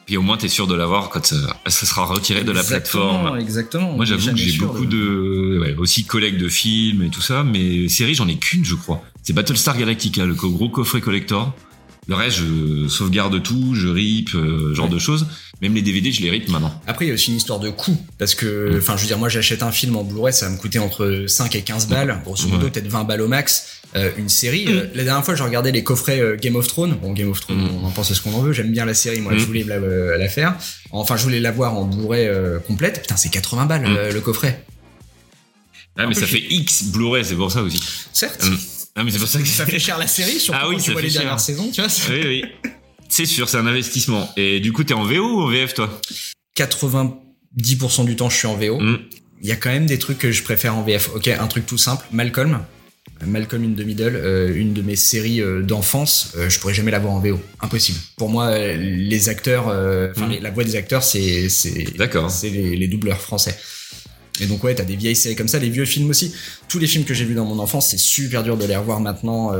Puis 0.05 0.17
au 0.17 0.21
moins 0.21 0.35
t'es 0.37 0.49
sûr 0.49 0.67
de 0.67 0.75
l'avoir 0.75 1.09
quand 1.09 1.25
ça, 1.25 1.35
ça 1.67 1.85
sera 1.85 2.05
retiré 2.05 2.43
de 2.43 2.51
la 2.51 2.59
Exactement, 2.61 3.09
plateforme. 3.19 3.39
Exactement. 3.39 3.93
Moi 3.93 4.05
j'avoue 4.05 4.31
que 4.31 4.37
j'ai 4.37 4.57
beaucoup 4.57 4.85
de, 4.85 5.59
ouais, 5.61 5.75
aussi 5.77 6.03
collègues 6.05 6.37
de 6.37 6.49
films 6.49 7.03
et 7.03 7.09
tout 7.09 7.21
ça, 7.21 7.43
mais 7.43 7.87
séries 7.87 8.13
j'en 8.15 8.27
ai 8.27 8.35
qu'une 8.35 8.65
je 8.65 8.75
crois. 8.75 9.01
C'est 9.23 9.33
Battlestar 9.33 9.77
Galactica, 9.77 10.25
le 10.25 10.33
gros 10.33 10.69
coffret 10.69 10.99
collector. 11.01 11.53
Le 12.05 12.15
reste, 12.15 12.39
je 12.39 12.89
sauvegarde 12.89 13.41
tout, 13.41 13.75
je 13.75 13.87
rip, 13.87 14.31
euh, 14.35 14.75
genre 14.75 14.89
de 14.89 14.99
choses. 14.99 15.25
Même 15.61 15.73
les 15.73 15.81
DVD, 15.81 16.11
je 16.11 16.21
les 16.21 16.29
rip 16.31 16.49
maintenant. 16.49 16.81
Après, 16.85 17.05
il 17.05 17.07
y 17.07 17.11
a 17.11 17.13
aussi 17.13 17.31
une 17.31 17.37
histoire 17.37 17.61
de 17.61 17.69
coût. 17.69 17.97
Parce 18.17 18.35
que, 18.35 18.73
enfin, 18.77 18.97
je 18.97 19.03
veux 19.03 19.07
dire, 19.07 19.17
moi, 19.17 19.29
j'achète 19.29 19.63
un 19.63 19.71
film 19.71 19.95
en 19.95 20.03
Blu-ray, 20.03 20.33
ça 20.33 20.47
va 20.47 20.51
me 20.51 20.57
coûter 20.57 20.79
entre 20.79 21.23
5 21.27 21.55
et 21.55 21.61
15 21.61 21.87
balles. 21.87 22.19
Grosso 22.25 22.49
modo, 22.49 22.65
Ouais. 22.65 22.71
peut-être 22.71 22.89
20 22.89 23.05
balles 23.05 23.21
au 23.21 23.29
max. 23.29 23.79
Euh, 23.95 24.11
une 24.17 24.29
série. 24.29 24.65
Euh, 24.69 24.87
la 24.95 25.03
dernière 25.03 25.23
fois, 25.23 25.35
je 25.35 25.43
regardais 25.43 25.71
les 25.71 25.83
coffrets 25.83 26.19
euh, 26.19 26.35
Game 26.35 26.55
of 26.55 26.67
Thrones. 26.67 26.95
Bon, 27.01 27.13
Game 27.13 27.29
of 27.29 27.39
Thrones, 27.41 27.59
Mm. 27.61 27.69
on 27.83 27.85
en 27.85 27.91
pense 27.91 28.11
ce 28.11 28.19
qu'on 28.21 28.33
en 28.33 28.41
veut. 28.41 28.51
J'aime 28.51 28.71
bien 28.71 28.85
la 28.85 28.93
série. 28.95 29.21
Moi, 29.21 29.33
Mm. 29.33 29.39
je 29.39 29.45
voulais 29.45 29.63
la, 29.63 29.75
euh, 29.75 30.17
la 30.17 30.27
faire. 30.29 30.55
Enfin, 30.91 31.15
je 31.15 31.23
voulais 31.23 31.39
la 31.39 31.51
voir 31.51 31.75
en 31.75 31.85
Blu-ray 31.85 32.25
euh, 32.27 32.57
complète. 32.59 33.01
Putain, 33.01 33.17
c'est 33.17 33.29
80 33.29 33.65
balles, 33.67 33.83
Mm. 33.83 33.95
euh, 33.95 34.11
le 34.11 34.21
coffret. 34.21 34.63
Ah, 35.95 36.07
mais 36.07 36.15
ça 36.15 36.25
fait 36.25 36.39
X 36.49 36.85
Blu-ray, 36.85 37.23
c'est 37.23 37.35
pour 37.35 37.51
ça 37.51 37.61
aussi. 37.61 37.79
Certes. 38.13 38.43
Ah, 38.95 39.03
mais 39.03 39.11
c'est 39.11 39.19
pour 39.19 39.27
ça 39.27 39.39
que 39.39 39.45
Ça 39.47 39.65
fait 39.67 39.77
cher 39.79 39.97
la 39.99 40.07
série, 40.07 40.39
surtout 40.39 40.59
Ah 40.63 40.69
oui, 40.69 40.77
quand 40.77 40.83
tu 40.83 40.91
vois 40.91 41.01
les 41.01 41.09
cher. 41.09 41.21
dernières 41.21 41.39
saisons, 41.39 41.69
tu 41.71 41.81
vois. 41.81 41.89
Oui, 42.09 42.21
oui. 42.25 42.71
C'est 43.09 43.25
sûr, 43.27 43.47
c'est 43.47 43.57
un 43.57 43.67
investissement. 43.67 44.27
Et 44.37 44.59
du 44.59 44.71
coup, 44.73 44.83
t'es 44.83 44.95
en 44.95 45.03
VO 45.03 45.21
ou 45.37 45.41
en 45.43 45.47
VF, 45.49 45.75
toi? 45.75 46.01
90% 46.57 48.05
du 48.05 48.15
temps, 48.15 48.29
je 48.29 48.37
suis 48.37 48.47
en 48.47 48.55
VO. 48.55 48.79
Mm. 48.79 48.99
Il 49.41 49.49
y 49.49 49.51
a 49.51 49.55
quand 49.55 49.69
même 49.69 49.85
des 49.85 49.99
trucs 49.99 50.17
que 50.17 50.31
je 50.31 50.41
préfère 50.41 50.75
en 50.75 50.83
VF. 50.83 51.09
Ok, 51.15 51.27
un 51.27 51.47
truc 51.47 51.65
tout 51.65 51.77
simple, 51.77 52.05
Malcolm. 52.11 52.59
Malcolm 53.25 53.63
in 53.63 53.73
the 53.81 53.85
Middle, 53.85 54.15
euh, 54.15 54.53
une 54.53 54.73
de 54.73 54.81
mes 54.81 54.95
séries 54.97 55.41
euh, 55.41 55.61
d'enfance, 55.61 56.33
euh, 56.37 56.49
je 56.49 56.59
pourrais 56.59 56.73
jamais 56.73 56.91
la 56.91 56.99
voir 56.99 57.13
en 57.13 57.19
VO. 57.19 57.39
Impossible. 57.61 57.97
Pour 58.17 58.29
moi, 58.29 58.47
euh, 58.47 58.75
les 58.77 59.29
acteurs, 59.29 59.67
enfin 59.67 60.27
Mm. 60.27 60.31
les- 60.31 60.39
la 60.39 60.51
voix 60.51 60.63
des 60.63 60.75
acteurs, 60.75 61.03
c'est 61.03 61.47
c'est 61.49 61.85
les, 62.43 62.75
les 62.75 62.87
doubleurs 62.87 63.19
français. 63.21 63.55
Et 64.41 64.47
donc 64.47 64.63
ouais, 64.63 64.73
t'as 64.73 64.83
des 64.83 64.95
vieilles 64.95 65.15
séries 65.15 65.35
comme 65.35 65.47
ça, 65.47 65.59
les 65.59 65.69
vieux 65.69 65.85
films 65.85 66.09
aussi. 66.09 66.33
Tous 66.67 66.79
les 66.79 66.87
films 66.87 67.05
que 67.05 67.13
j'ai 67.13 67.23
vus 67.23 67.35
dans 67.35 67.45
mon 67.45 67.59
enfance, 67.59 67.89
c'est 67.91 67.99
super 67.99 68.41
dur 68.43 68.57
de 68.57 68.65
les 68.65 68.75
revoir 68.75 68.99
maintenant 68.99 69.51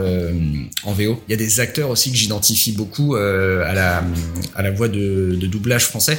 en 0.84 0.94
VO. 0.94 1.22
Il 1.28 1.32
y 1.32 1.34
a 1.34 1.38
des 1.38 1.60
acteurs 1.60 1.92
aussi 1.92 2.10
que 2.12 2.18
j'identifie 2.18 2.72
beaucoup 2.72 3.14
à 3.16 3.72
la 3.74 4.04
à 4.56 4.64
la 4.64 4.72
voix 4.72 4.88
de, 4.88 5.38
de 5.40 5.48
doublage 5.48 5.86
français. 5.86 6.18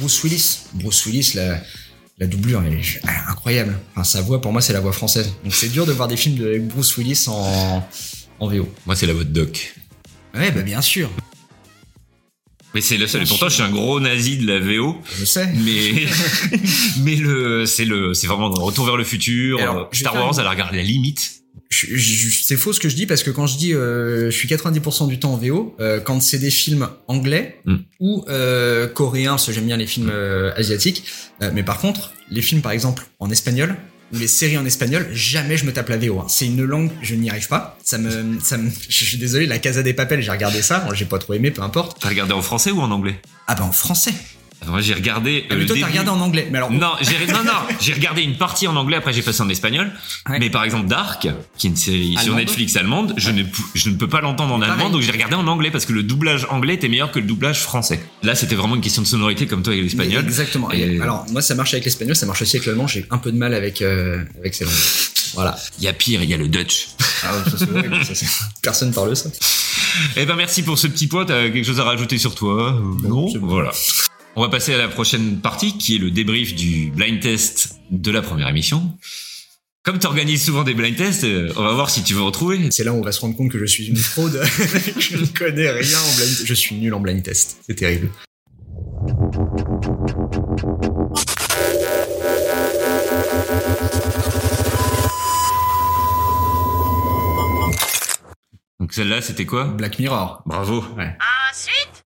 Bruce 0.00 0.22
Willis, 0.22 0.58
Bruce 0.74 1.04
Willis, 1.06 1.32
la 1.34 1.60
la 2.20 2.26
doublure 2.26 2.62
elle 2.66 2.74
est 2.74 3.00
incroyable. 3.28 3.78
Enfin, 3.92 4.04
sa 4.04 4.20
voix 4.22 4.40
pour 4.40 4.52
moi 4.52 4.60
c'est 4.60 4.72
la 4.72 4.80
voix 4.80 4.92
française. 4.92 5.32
Donc 5.44 5.54
c'est 5.54 5.68
dur 5.68 5.86
de 5.86 5.92
voir 5.92 6.08
des 6.08 6.16
films 6.16 6.36
de 6.36 6.46
avec 6.48 6.66
Bruce 6.68 6.96
Willis 6.96 7.24
en 7.28 7.86
en 8.40 8.46
VO. 8.48 8.68
Moi, 8.86 8.94
c'est 8.94 9.06
la 9.06 9.12
voix 9.14 9.24
de 9.24 9.30
Doc. 9.32 9.74
Ouais, 10.34 10.52
bah 10.52 10.62
bien 10.62 10.80
sûr, 10.80 11.10
Mais 12.74 12.80
c'est 12.80 12.96
le 12.96 13.06
seul. 13.08 13.22
Et 13.22 13.26
pourtant, 13.26 13.48
je 13.48 13.54
suis 13.54 13.62
un 13.62 13.70
gros 13.70 13.98
nazi 13.98 14.36
de 14.38 14.46
la 14.46 14.60
VO. 14.60 14.96
je 15.18 15.24
sais. 15.24 15.46
Mais, 15.64 16.06
mais 17.00 17.16
le, 17.16 17.66
c'est 17.66 17.84
le, 17.84 18.14
c'est 18.14 18.26
vraiment 18.28 18.48
retour 18.50 18.84
vers 18.86 18.96
le 18.96 19.04
futur. 19.04 19.60
Alors, 19.60 19.88
Star 19.92 20.14
Wars, 20.14 20.34
une- 20.34 20.40
à 20.40 20.44
la 20.44 20.50
regarde 20.50 20.74
la 20.74 20.82
limite. 20.82 21.42
C'est 21.70 22.56
faux 22.56 22.72
ce 22.72 22.80
que 22.80 22.88
je 22.88 22.96
dis 22.96 23.06
parce 23.06 23.22
que 23.22 23.30
quand 23.30 23.46
je 23.46 23.58
dis 23.58 23.74
euh, 23.74 24.30
je 24.30 24.36
suis 24.36 24.48
90% 24.48 25.08
du 25.08 25.18
temps 25.20 25.34
en 25.34 25.36
VO, 25.36 25.76
euh, 25.80 26.00
quand 26.00 26.20
c'est 26.20 26.38
des 26.38 26.50
films 26.50 26.88
anglais 27.08 27.56
Mm. 27.64 27.76
ou 28.00 28.24
euh, 28.28 28.86
coréens, 28.88 29.32
parce 29.32 29.46
que 29.46 29.52
j'aime 29.52 29.66
bien 29.66 29.76
les 29.76 29.86
films 29.86 30.10
euh, 30.10 30.52
asiatiques, 30.56 31.04
euh, 31.42 31.50
mais 31.52 31.62
par 31.62 31.78
contre 31.78 32.12
les 32.30 32.40
films 32.42 32.62
par 32.62 32.72
exemple 32.72 33.06
en 33.18 33.30
espagnol 33.30 33.76
ou 34.12 34.18
les 34.18 34.26
séries 34.28 34.56
en 34.56 34.64
espagnol, 34.64 35.06
jamais 35.12 35.58
je 35.58 35.66
me 35.66 35.72
tape 35.72 35.90
la 35.90 35.98
VO. 35.98 36.18
hein. 36.20 36.26
C'est 36.28 36.46
une 36.46 36.64
langue, 36.64 36.90
je 37.02 37.14
n'y 37.14 37.28
arrive 37.28 37.48
pas. 37.48 37.76
Ça 37.84 37.98
me, 37.98 38.38
ça 38.40 38.56
me, 38.56 38.70
je 38.88 39.04
suis 39.04 39.18
désolé, 39.18 39.46
la 39.46 39.58
Casa 39.58 39.82
des 39.82 39.92
Papels, 39.92 40.22
j'ai 40.22 40.30
regardé 40.30 40.62
ça, 40.62 40.88
j'ai 40.94 41.04
pas 41.04 41.18
trop 41.18 41.34
aimé, 41.34 41.50
peu 41.50 41.60
importe. 41.62 41.98
T'as 42.00 42.08
regardé 42.08 42.32
en 42.32 42.40
français 42.40 42.70
ou 42.70 42.80
en 42.80 42.90
anglais? 42.90 43.20
Ah 43.46 43.54
bah 43.54 43.64
en 43.64 43.72
français. 43.72 44.12
Alors, 44.60 44.72
Moi, 44.72 44.80
j'ai 44.80 44.94
regardé. 44.94 45.44
Ah, 45.48 45.52
euh, 45.52 45.56
mais 45.56 45.60
le 45.62 45.66
toi 45.66 45.76
t'as 45.80 45.86
regardé 45.86 46.10
en 46.10 46.20
anglais, 46.20 46.48
mais 46.50 46.58
alors 46.58 46.70
Non, 46.72 46.92
j'ai 47.00 47.26
non 47.32 47.44
non, 47.44 47.52
j'ai 47.80 47.92
regardé 47.92 48.22
une 48.22 48.36
partie 48.36 48.66
en 48.66 48.74
anglais. 48.76 48.96
Après, 48.96 49.12
j'ai 49.12 49.22
passé 49.22 49.40
en 49.42 49.48
espagnol. 49.48 49.90
Ouais. 50.28 50.38
Mais 50.40 50.50
par 50.50 50.64
exemple, 50.64 50.88
Dark, 50.88 51.28
qui 51.56 51.66
est 51.66 51.70
une 51.70 51.76
série 51.76 52.16
sur. 52.22 52.34
Netflix 52.34 52.76
allemande, 52.76 53.14
je 53.16 53.30
ne 53.30 53.42
pou- 53.44 53.64
je 53.74 53.88
ne 53.90 53.96
peux 53.96 54.08
pas 54.08 54.20
l'entendre 54.20 54.54
en 54.54 54.60
allemand, 54.62 54.90
donc 54.90 55.02
j'ai 55.02 55.10
regardé 55.12 55.34
en 55.36 55.46
anglais 55.46 55.70
parce 55.70 55.86
que 55.86 55.92
le 55.92 56.02
doublage 56.02 56.46
anglais 56.50 56.74
était 56.74 56.88
meilleur 56.88 57.10
que 57.12 57.18
le 57.18 57.26
doublage 57.26 57.60
français. 57.60 58.00
Là, 58.22 58.34
c'était 58.34 58.54
vraiment 58.54 58.74
une 58.76 58.80
question 58.80 59.02
de 59.02 59.06
sonorité, 59.06 59.46
comme 59.46 59.62
toi 59.62 59.72
avec 59.72 59.84
l'espagnol. 59.84 60.24
Exactement. 60.24 60.70
Et- 60.72 60.96
Et 60.96 61.00
Alors 61.00 61.24
moi 61.30 61.40
ça 61.42 61.54
marche 61.54 61.72
avec 61.74 61.84
l'espagnol, 61.84 62.14
ça 62.16 62.26
marche 62.26 62.42
aussi 62.42 62.56
avec 62.56 62.66
l'allemand. 62.66 62.86
J'ai 62.86 63.06
un 63.10 63.18
peu 63.18 63.30
de 63.32 63.36
mal 63.38 63.54
avec 63.54 63.82
euh, 63.82 64.22
avec 64.40 64.54
ces 64.54 64.64
langues. 64.64 64.74
Voilà. 65.34 65.56
Il 65.78 65.84
y 65.84 65.88
a 65.88 65.92
pire, 65.92 66.22
il 66.22 66.30
y 66.30 66.34
a 66.34 66.36
le 66.36 66.48
Dutch. 66.48 66.88
Ah 67.22 67.32
ça, 67.56 67.64
horrible, 67.74 67.98
ça, 68.04 68.26
Personne 68.62 68.92
parle 68.92 69.14
ça. 69.16 69.28
Eh 70.16 70.24
ben 70.26 70.36
merci 70.36 70.62
pour 70.62 70.78
ce 70.78 70.86
petit 70.86 71.06
point. 71.06 71.24
T'as 71.24 71.48
quelque 71.50 71.64
chose 71.66 71.80
à 71.80 71.84
rajouter 71.84 72.18
sur 72.18 72.34
toi 72.34 72.74
Euh, 72.80 73.08
Non, 73.08 73.26
bon. 73.32 73.46
voilà. 73.46 73.72
On 74.36 74.42
va 74.42 74.48
passer 74.48 74.74
à 74.74 74.78
la 74.78 74.88
prochaine 74.88 75.40
partie 75.40 75.76
qui 75.78 75.96
est 75.96 75.98
le 75.98 76.10
débrief 76.10 76.54
du 76.54 76.90
blind 76.90 77.20
test 77.20 77.80
de 77.90 78.10
la 78.10 78.22
première 78.22 78.48
émission. 78.48 78.96
Comme 79.82 79.98
tu 79.98 80.06
organises 80.06 80.44
souvent 80.44 80.64
des 80.64 80.74
blind 80.74 80.96
tests, 80.96 81.24
euh, 81.24 81.52
on 81.56 81.62
va 81.62 81.72
voir 81.72 81.88
si 81.90 82.02
tu 82.02 82.14
veux 82.14 82.22
retrouver. 82.22 82.70
C'est 82.70 82.84
là 82.84 82.92
où 82.92 82.96
on 82.96 83.02
va 83.02 83.12
se 83.12 83.20
rendre 83.20 83.36
compte 83.36 83.50
que 83.50 83.58
je 83.58 83.64
suis 83.64 83.86
une 83.86 83.96
fraude. 83.96 84.40
je 84.98 85.16
ne 85.16 85.26
connais 85.26 85.70
rien 85.70 85.98
en 85.98 86.16
blind 86.16 86.36
Je 86.44 86.54
suis 86.54 86.76
nul 86.76 86.92
en 86.94 87.00
blind 87.00 87.22
test. 87.22 87.58
C'est 87.66 87.74
terrible. 87.74 88.10
Donc 98.78 98.92
celle-là, 98.92 99.20
c'était 99.20 99.46
quoi? 99.46 99.64
Black 99.64 99.98
Mirror. 99.98 100.42
Bravo. 100.46 100.84
Ouais. 100.96 101.16
Ensuite, 101.50 101.97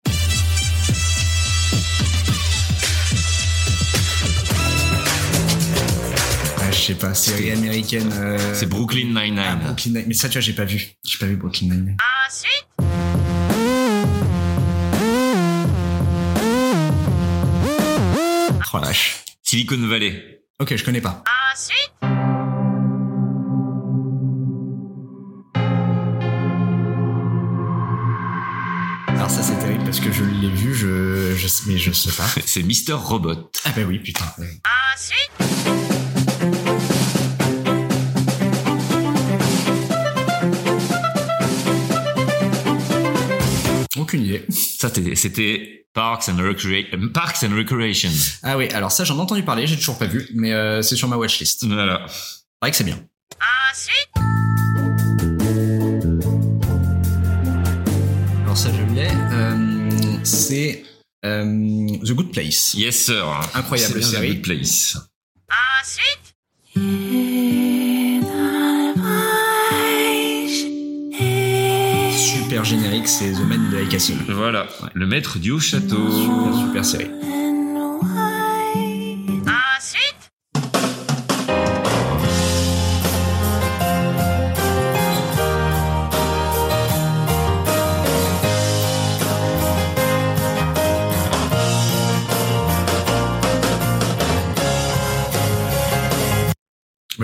sais 6.87 6.95
pas, 6.95 7.15
série 7.15 7.51
américaine. 7.51 8.11
euh, 8.15 8.55
C'est 8.55 8.67
Brooklyn 8.69 9.07
Nine-Nine. 9.09 9.39
ah, 9.39 9.57
Brooklyn 9.57 9.93
Nine- 9.93 10.05
Mais 10.09 10.15
ça, 10.15 10.29
tu 10.29 10.35
vois, 10.35 10.41
j'ai 10.43 10.53
pas 10.53 10.65
vu. 10.65 10.83
J'ai 11.05 11.19
pas 11.19 11.27
vu 11.27 11.37
Brooklyn 11.37 11.69
Nine. 11.69 11.97
ensuite, 12.29 12.67
Oh 18.75 18.79
la 18.79 18.87
vache. 18.87 19.25
Silicon 19.43 19.87
Valley. 19.89 20.41
Ok, 20.59 20.75
je 20.77 20.85
connais 20.85 21.01
pas. 21.01 21.23
ensuite, 21.53 21.93
Alors 29.09 29.31
ça, 29.31 29.43
c'est 29.43 29.59
terrible 29.59 29.85
parce 29.85 30.01
que 30.01 30.11
je 30.11 30.25
l'ai 30.25 30.49
vu, 30.51 30.75
je, 30.75 31.35
je, 31.37 31.47
mais 31.71 31.79
je 31.79 31.93
sais 31.93 32.11
pas. 32.13 32.27
C'est 32.47 32.63
Mister 32.63 32.95
Robot. 32.95 33.51
Ah 33.65 33.71
bah 33.77 33.83
oui, 33.87 33.99
putain. 33.99 34.25
ensuite, 34.95 36.12
Aucune 43.97 44.23
idée. 44.25 44.45
Ça, 44.51 44.91
c'était- 45.15 45.79
Parks 45.95 46.31
and, 46.31 46.39
euh, 46.41 46.55
Parks 47.13 47.43
and 47.45 47.55
Recreation. 47.55 48.09
Ah 48.43 48.57
oui, 48.57 48.67
alors 48.71 48.91
ça, 48.91 49.05
j'en 49.05 49.19
ai 49.19 49.21
entendu 49.21 49.43
parler, 49.43 49.67
j'ai 49.67 49.77
toujours 49.77 49.99
pas 49.99 50.07
vu, 50.07 50.27
mais 50.35 50.53
euh, 50.55 50.81
c'est 50.81 50.97
sur 50.97 51.07
ma 51.07 51.17
watchlist. 51.19 51.67
Voilà. 51.67 52.07
vrai 52.63 52.71
que 52.71 52.77
c'est 52.79 52.85
bien. 52.85 52.99
ensuite, 53.71 54.09
Alors 58.43 58.57
ça, 58.57 58.71
je 58.73 58.95
l'ai. 58.95 59.09
Euh, 59.33 60.19
c'est 60.25 60.85
euh, 61.27 61.45
The 62.05 62.13
Good 62.13 62.33
Place. 62.33 62.73
Yes, 62.75 62.97
sir. 63.05 63.27
Incroyable 63.55 64.03
série. 64.03 64.29
The 64.29 64.35
Good 64.37 64.43
Place. 64.43 64.97
ensuite, 65.83 66.35
Générique, 72.65 73.09
c'est 73.09 73.33
The 73.33 73.41
Man 73.41 73.73
High 73.73 73.89
Castle. 73.89 74.15
Voilà. 74.29 74.69
Le 74.95 75.07
maître 75.07 75.39
du 75.39 75.51
haut 75.51 75.61
château. 75.61 76.11
Super, 76.11 76.55
super 76.59 76.85
série. 76.85 77.11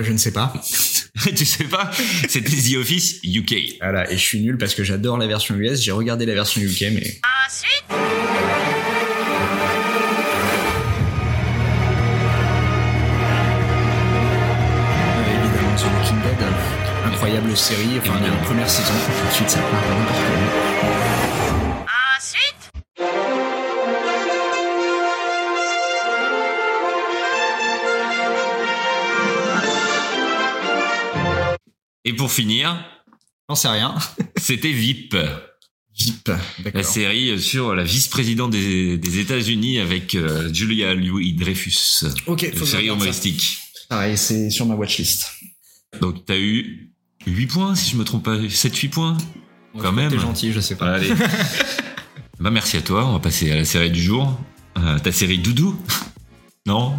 je 0.09 0.13
ne 0.13 0.19
sais 0.19 0.33
pas. 0.33 0.53
tu 1.37 1.45
sais 1.45 1.65
pas 1.65 1.91
C'était 2.29 2.51
The 2.57 2.77
Office 2.77 3.21
UK. 3.25 3.77
Voilà, 3.81 4.11
et 4.11 4.17
je 4.17 4.23
suis 4.23 4.41
nul 4.41 4.57
parce 4.59 4.75
que 4.75 4.85
j'adore 4.85 5.19
la 5.19 5.27
version 5.27 5.55
US. 5.57 5.81
J'ai 5.81 5.93
regardé 5.93 6.27
la 6.27 6.35
version 6.35 6.61
UK, 6.61 6.85
mais 6.93 7.19
ensuite, 7.47 7.85
euh, 7.91 7.97
évidemment 15.31 15.75
The 15.77 15.85
Walking 15.85 16.21
Dead. 16.23 16.43
euh, 16.43 17.09
Incroyable 17.09 17.57
série, 17.57 17.99
enfin 17.99 18.21
la 18.21 18.31
première 18.45 18.69
saison. 18.69 18.95
Ensuite, 19.31 19.51
ça 19.51 19.59
part 19.61 19.81
n'importe 19.99 21.18
Et 32.09 32.15
pour 32.15 32.33
finir, 32.33 32.83
J'en 33.51 33.55
sais 33.55 33.69
rien. 33.69 33.95
c'était 34.37 34.73
VIP. 34.73 35.15
VIP, 35.99 36.31
La 36.73 36.83
série 36.83 37.39
sur 37.39 37.75
la 37.75 37.85
vice-présidente 37.85 38.51
des, 38.53 38.97
des 38.97 39.19
États-Unis 39.19 39.79
avec 39.79 40.15
euh, 40.15 40.51
Julia 40.55 40.95
Louis-Dreyfus. 40.95 42.07
Ok, 42.27 42.45
Une 42.45 42.53
faut 42.55 42.65
série 42.65 42.87
ça. 42.87 42.93
humoristique. 42.95 43.59
Pareil, 43.91 44.17
c'est 44.17 44.49
sur 44.49 44.65
ma 44.65 44.75
watchlist. 44.75 45.33
Donc 46.01 46.25
t'as 46.25 46.39
eu 46.39 46.93
8 47.27 47.47
points, 47.47 47.75
si 47.75 47.91
je 47.91 47.97
me 47.97 48.05
trompe 48.05 48.25
pas, 48.25 48.37
7-8 48.39 48.89
points 48.89 49.19
Quand 49.79 49.93
même. 49.93 50.11
T'es 50.11 50.19
gentil, 50.19 50.53
je 50.53 50.61
sais 50.61 50.77
pas. 50.77 50.95
Allez. 50.95 51.13
bah 52.41 52.51
merci 52.51 52.79
à 52.79 52.83
toi, 52.83 53.07
on 53.07 53.13
va 53.13 53.19
passer 53.19 53.51
à 53.53 53.57
la 53.57 53.65
série 53.67 53.91
du 53.91 54.01
jour. 54.03 54.39
Euh, 54.79 54.99
ta 54.99 55.13
série 55.13 55.39
Doudou? 55.39 55.79
Non? 56.67 56.97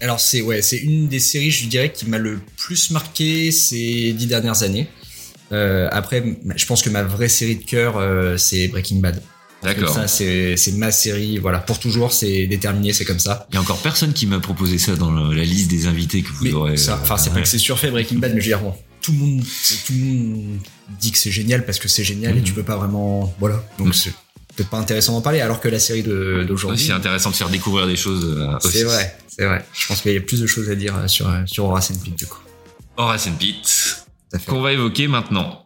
Alors 0.00 0.20
c'est 0.20 0.40
ouais, 0.42 0.62
c'est 0.62 0.76
une 0.78 1.08
des 1.08 1.18
séries, 1.20 1.50
je 1.50 1.66
dirais, 1.66 1.92
qui 1.92 2.06
m'a 2.06 2.18
le 2.18 2.40
plus 2.56 2.90
marqué 2.90 3.50
ces 3.50 4.12
dix 4.12 4.26
dernières 4.26 4.62
années. 4.62 4.88
Euh, 5.52 5.88
après, 5.92 6.22
je 6.56 6.66
pense 6.66 6.82
que 6.82 6.90
ma 6.90 7.02
vraie 7.02 7.28
série 7.28 7.56
de 7.56 7.64
cœur, 7.64 7.96
euh, 7.96 8.36
c'est 8.36 8.68
Breaking 8.68 8.98
Bad. 9.00 9.22
D'accord. 9.62 9.94
Ça, 9.94 10.06
c'est 10.08 10.56
c'est 10.56 10.72
ma 10.72 10.90
série. 10.92 11.38
Voilà, 11.38 11.58
pour 11.58 11.78
toujours, 11.78 12.12
c'est 12.12 12.46
déterminé, 12.46 12.92
c'est 12.92 13.04
comme 13.06 13.18
ça. 13.18 13.46
Il 13.50 13.54
y 13.54 13.58
a 13.58 13.60
encore 13.62 13.80
personne 13.80 14.12
qui 14.12 14.26
m'a 14.26 14.38
proposé 14.40 14.78
ça 14.78 14.94
dans 14.94 15.10
la 15.10 15.42
liste 15.44 15.70
des 15.70 15.86
invités 15.86 16.22
que 16.22 16.28
vous 16.28 16.44
Mais 16.44 16.52
aurez. 16.52 16.76
ça, 16.76 16.98
enfin, 17.02 17.16
c'est 17.16 17.30
euh, 17.30 17.34
pas 17.34 17.40
que 17.40 17.48
c'est 17.48 17.58
surfait 17.58 17.90
Breaking 17.90 18.18
Bad, 18.18 18.34
mais 18.34 18.40
je 18.40 18.50
veux 18.50 18.56
dire, 18.56 18.60
bon, 18.60 18.74
tout 19.00 19.12
le 19.12 19.18
monde, 19.18 19.42
tout 19.86 19.92
le 19.94 20.04
monde 20.04 20.58
dit 21.00 21.12
que 21.12 21.18
c'est 21.18 21.30
génial 21.30 21.64
parce 21.64 21.78
que 21.78 21.88
c'est 21.88 22.04
génial 22.04 22.36
et 22.36 22.40
Mhm. 22.40 22.44
tu 22.44 22.52
peux 22.52 22.62
pas 22.62 22.76
vraiment, 22.76 23.34
voilà. 23.40 23.64
Donc 23.78 23.88
Mhm. 23.88 23.92
c'est 23.94 24.12
peut-être 24.54 24.70
pas 24.70 24.78
intéressant 24.78 25.12
d'en 25.12 25.20
parler, 25.20 25.40
alors 25.40 25.60
que 25.60 25.68
la 25.68 25.78
série 25.78 26.02
d'aujourd'hui. 26.02 26.84
C'est 26.84 26.92
intéressant 26.92 27.30
de 27.30 27.36
faire 27.36 27.48
découvrir 27.48 27.86
des 27.86 27.96
choses. 27.96 28.24
euh. 28.38 28.58
C'est 28.60 28.84
vrai, 28.84 29.16
c'est 29.28 29.44
vrai. 29.44 29.64
Je 29.72 29.86
pense 29.86 30.00
qu'il 30.00 30.12
y 30.12 30.16
a 30.16 30.20
plus 30.20 30.40
de 30.40 30.46
choses 30.46 30.70
à 30.70 30.74
dire 30.74 30.94
euh, 30.96 31.08
sur 31.08 31.28
euh, 31.28 31.42
sur 31.46 31.64
Horace 31.66 31.90
and 31.90 31.98
Pete 32.04 32.16
du 32.16 32.26
coup. 32.26 32.40
Horace 32.96 33.26
and 33.26 33.36
Pete, 33.38 34.06
qu'on 34.46 34.60
va 34.62 34.72
évoquer 34.72 35.08
maintenant. 35.08 35.63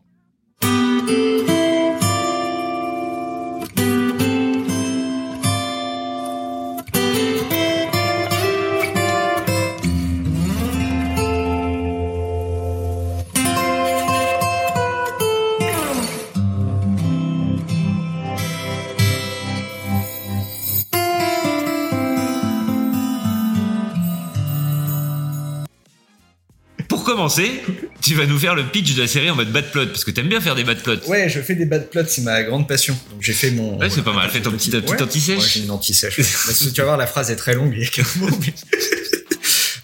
Commencer, 27.29 27.63
tu 28.03 28.15
vas 28.15 28.27
nous 28.27 28.39
faire 28.39 28.55
le 28.55 28.65
pitch 28.65 28.95
de 28.95 29.03
la 29.03 29.09
série 29.09 29.31
en 29.31 29.37
mode 29.37 29.51
bad 29.53 29.71
plot, 29.71 29.87
parce 29.87 30.05
que 30.05 30.11
t'aimes 30.11 30.29
bien 30.29 30.41
faire 30.41 30.55
des 30.55 30.65
bad 30.65 30.83
plots. 30.83 30.97
Ouais, 31.07 31.29
je 31.29 31.41
fais 31.41 31.55
des 31.55 31.67
bad 31.67 31.89
plots, 31.91 32.03
c'est 32.07 32.23
ma 32.23 32.43
grande 32.43 32.67
passion. 32.69 32.97
Donc 33.11 33.21
j'ai 33.23 33.33
fait 33.33 33.51
mon. 33.51 33.79
Ouais, 33.79 33.91
c'est 33.91 34.03
pas 34.03 34.13
mal. 34.13 34.31
Fais 34.31 34.41
ton 34.41 34.51
petit, 34.53 34.71
petit 34.71 35.03
anti-sèche. 35.03 35.39
Ouais, 35.39 35.45
j'ai 35.53 35.61
une 35.61 35.71
anti-sèche. 35.71 36.17
Parce 36.17 36.59
que 36.65 36.71
tu 36.71 36.81
vas 36.81 36.85
voir, 36.85 36.97
la 36.97 37.07
phrase 37.07 37.31
est 37.31 37.37
très 37.37 37.55
longue, 37.55 37.73
il 37.77 37.83
y 37.83 37.87
a 37.87 37.89
qu'un 37.89 38.05
mot. 38.17 38.29
mais- 38.41 38.55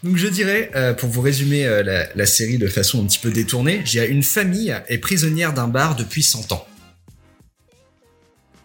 Donc 0.03 0.17
je 0.19 0.27
dirais, 0.29 0.71
euh, 0.75 0.93
pour 0.93 1.09
vous 1.09 1.23
résumer 1.23 1.65
euh, 1.67 1.83
la, 1.83 2.07
la 2.15 2.27
série 2.27 2.59
de 2.59 2.69
façon 2.69 3.03
un 3.03 3.07
petit 3.07 3.19
peu 3.19 3.31
détournée, 3.31 3.81
j'ai 3.87 4.07
une 4.07 4.23
famille 4.23 4.75
est 4.89 4.99
prisonnière 4.99 5.55
d'un 5.55 5.67
bar 5.69 5.97
depuis 5.97 6.23
100 6.23 6.53
ans. 6.53 6.67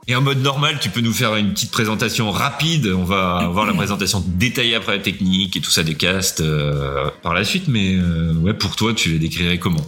Et 0.10 0.16
en 0.16 0.22
mode 0.22 0.42
normal, 0.42 0.80
tu 0.82 0.90
peux 0.90 1.02
nous 1.02 1.14
faire 1.14 1.36
une 1.36 1.54
petite 1.54 1.70
présentation 1.70 2.32
rapide. 2.32 2.88
On 2.88 3.04
va 3.04 3.48
voir 3.54 3.68
la 3.68 3.76
présentation 3.76 4.24
détaillée 4.26 4.74
après 4.74 4.98
la 4.98 5.04
technique 5.04 5.56
et 5.56 5.62
tout 5.62 5.70
ça 5.70 5.84
des 5.84 5.94
castes 5.94 6.42
euh, 6.42 7.12
par 7.22 7.36
la 7.36 7.44
suite. 7.44 7.68
Mais 7.68 7.96
euh, 7.96 8.34
ouais, 8.34 8.56
pour 8.56 8.76
toi, 8.76 8.96
tu 8.96 9.12
les 9.12 9.20
décrirais 9.20 9.60
comment? 9.60 9.86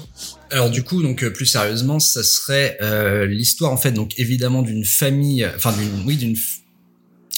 Alors 0.51 0.69
du 0.69 0.83
coup, 0.83 1.01
donc 1.01 1.23
euh, 1.23 1.31
plus 1.31 1.47
sérieusement, 1.47 1.99
ça 1.99 2.21
serait 2.21 2.77
euh, 2.83 3.25
l'histoire 3.25 3.71
en 3.71 3.77
fait, 3.77 3.93
donc 3.93 4.11
évidemment 4.19 4.61
d'une 4.61 4.85
famille, 4.85 5.49
enfin 5.55 5.71
d'une, 5.71 6.05
oui, 6.05 6.17
d'une 6.17 6.35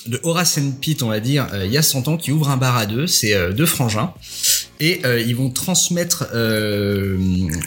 de 0.08 0.20
Horace 0.24 0.58
and 0.58 0.74
Pete, 0.82 1.04
on 1.04 1.08
va 1.08 1.20
dire, 1.20 1.48
euh, 1.54 1.66
il 1.66 1.72
y 1.72 1.78
a 1.78 1.82
100 1.82 2.08
ans, 2.08 2.18
qui 2.18 2.32
ouvre 2.32 2.50
un 2.50 2.58
bar 2.58 2.76
à 2.78 2.86
deux, 2.86 3.08
c'est 3.08 3.34
euh, 3.34 3.54
deux 3.54 3.66
frangins, 3.66 4.14
et 4.80 5.02
euh, 5.06 5.20
ils 5.20 5.36
vont 5.36 5.50
transmettre 5.50 6.28
euh, 6.34 7.18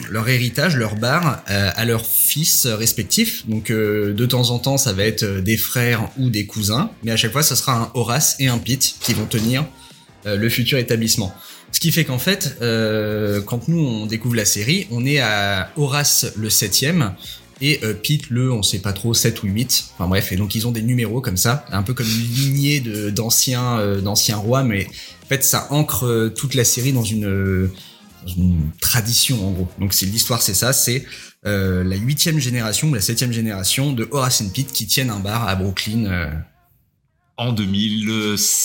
leur 0.09 0.27
héritage, 0.29 0.75
leur 0.75 0.95
bar, 0.95 1.43
euh, 1.49 1.71
à 1.75 1.85
leurs 1.85 2.05
fils 2.05 2.65
respectifs. 2.65 3.47
Donc 3.47 3.71
de 3.71 4.25
temps 4.25 4.49
en 4.49 4.59
temps, 4.59 4.77
ça 4.77 4.93
va 4.93 5.03
être 5.03 5.25
des 5.25 5.57
frères 5.57 6.09
ou 6.17 6.29
des 6.29 6.45
cousins, 6.45 6.91
mais 7.03 7.11
à 7.11 7.17
chaque 7.17 7.31
fois, 7.31 7.43
ce 7.43 7.55
sera 7.55 7.75
un 7.75 7.91
Horace 7.93 8.35
et 8.39 8.47
un 8.47 8.57
Pete 8.57 8.95
qui 8.99 9.13
vont 9.13 9.25
tenir 9.25 9.65
le 10.25 10.49
futur 10.49 10.77
établissement. 10.77 11.33
Ce 11.71 11.79
qui 11.79 11.91
fait 11.91 12.03
qu'en 12.03 12.19
fait, 12.19 12.57
quand 13.45 13.67
nous 13.67 13.79
on 13.79 14.05
découvre 14.05 14.35
la 14.35 14.45
série, 14.45 14.87
on 14.91 15.05
est 15.05 15.19
à 15.19 15.69
Horace 15.77 16.25
le 16.35 16.49
septième 16.49 17.13
et 17.61 17.79
euh, 17.83 17.93
Pete 17.93 18.29
le, 18.29 18.51
on 18.51 18.61
sait 18.63 18.79
pas 18.79 18.93
trop, 18.93 19.13
7 19.13 19.43
ou 19.43 19.47
8. 19.47 19.91
Enfin 19.93 20.07
bref, 20.07 20.31
et 20.31 20.35
donc 20.35 20.55
ils 20.55 20.67
ont 20.67 20.71
des 20.71 20.81
numéros 20.81 21.21
comme 21.21 21.37
ça, 21.37 21.65
un 21.71 21.83
peu 21.83 21.93
comme 21.93 22.07
une 22.07 22.33
lignée 22.35 22.79
de 22.79 23.09
d'anciens 23.09 23.79
euh, 23.79 24.01
d'anciens 24.01 24.37
rois, 24.37 24.63
mais 24.63 24.85
en 25.23 25.27
fait 25.27 25.43
ça 25.43 25.67
ancre 25.71 26.05
euh, 26.05 26.29
toute 26.29 26.53
la 26.53 26.63
série 26.63 26.93
dans 26.93 27.03
une, 27.03 27.25
euh, 27.25 27.71
dans 28.25 28.33
une 28.33 28.69
tradition 28.81 29.47
en 29.47 29.51
gros. 29.51 29.67
Donc 29.79 29.93
c'est 29.93 30.05
l'histoire, 30.05 30.41
c'est 30.41 30.53
ça, 30.53 30.73
c'est 30.73 31.05
euh, 31.45 31.83
la 31.83 31.95
huitième 31.95 32.39
génération 32.39 32.89
ou 32.89 32.93
la 32.93 33.01
septième 33.01 33.31
génération 33.31 33.93
de 33.93 34.07
Horace 34.11 34.41
and 34.41 34.49
Pete 34.53 34.71
qui 34.71 34.85
tiennent 34.87 35.09
un 35.11 35.19
bar 35.19 35.47
à 35.47 35.55
Brooklyn. 35.55 36.05
euh, 36.05 36.29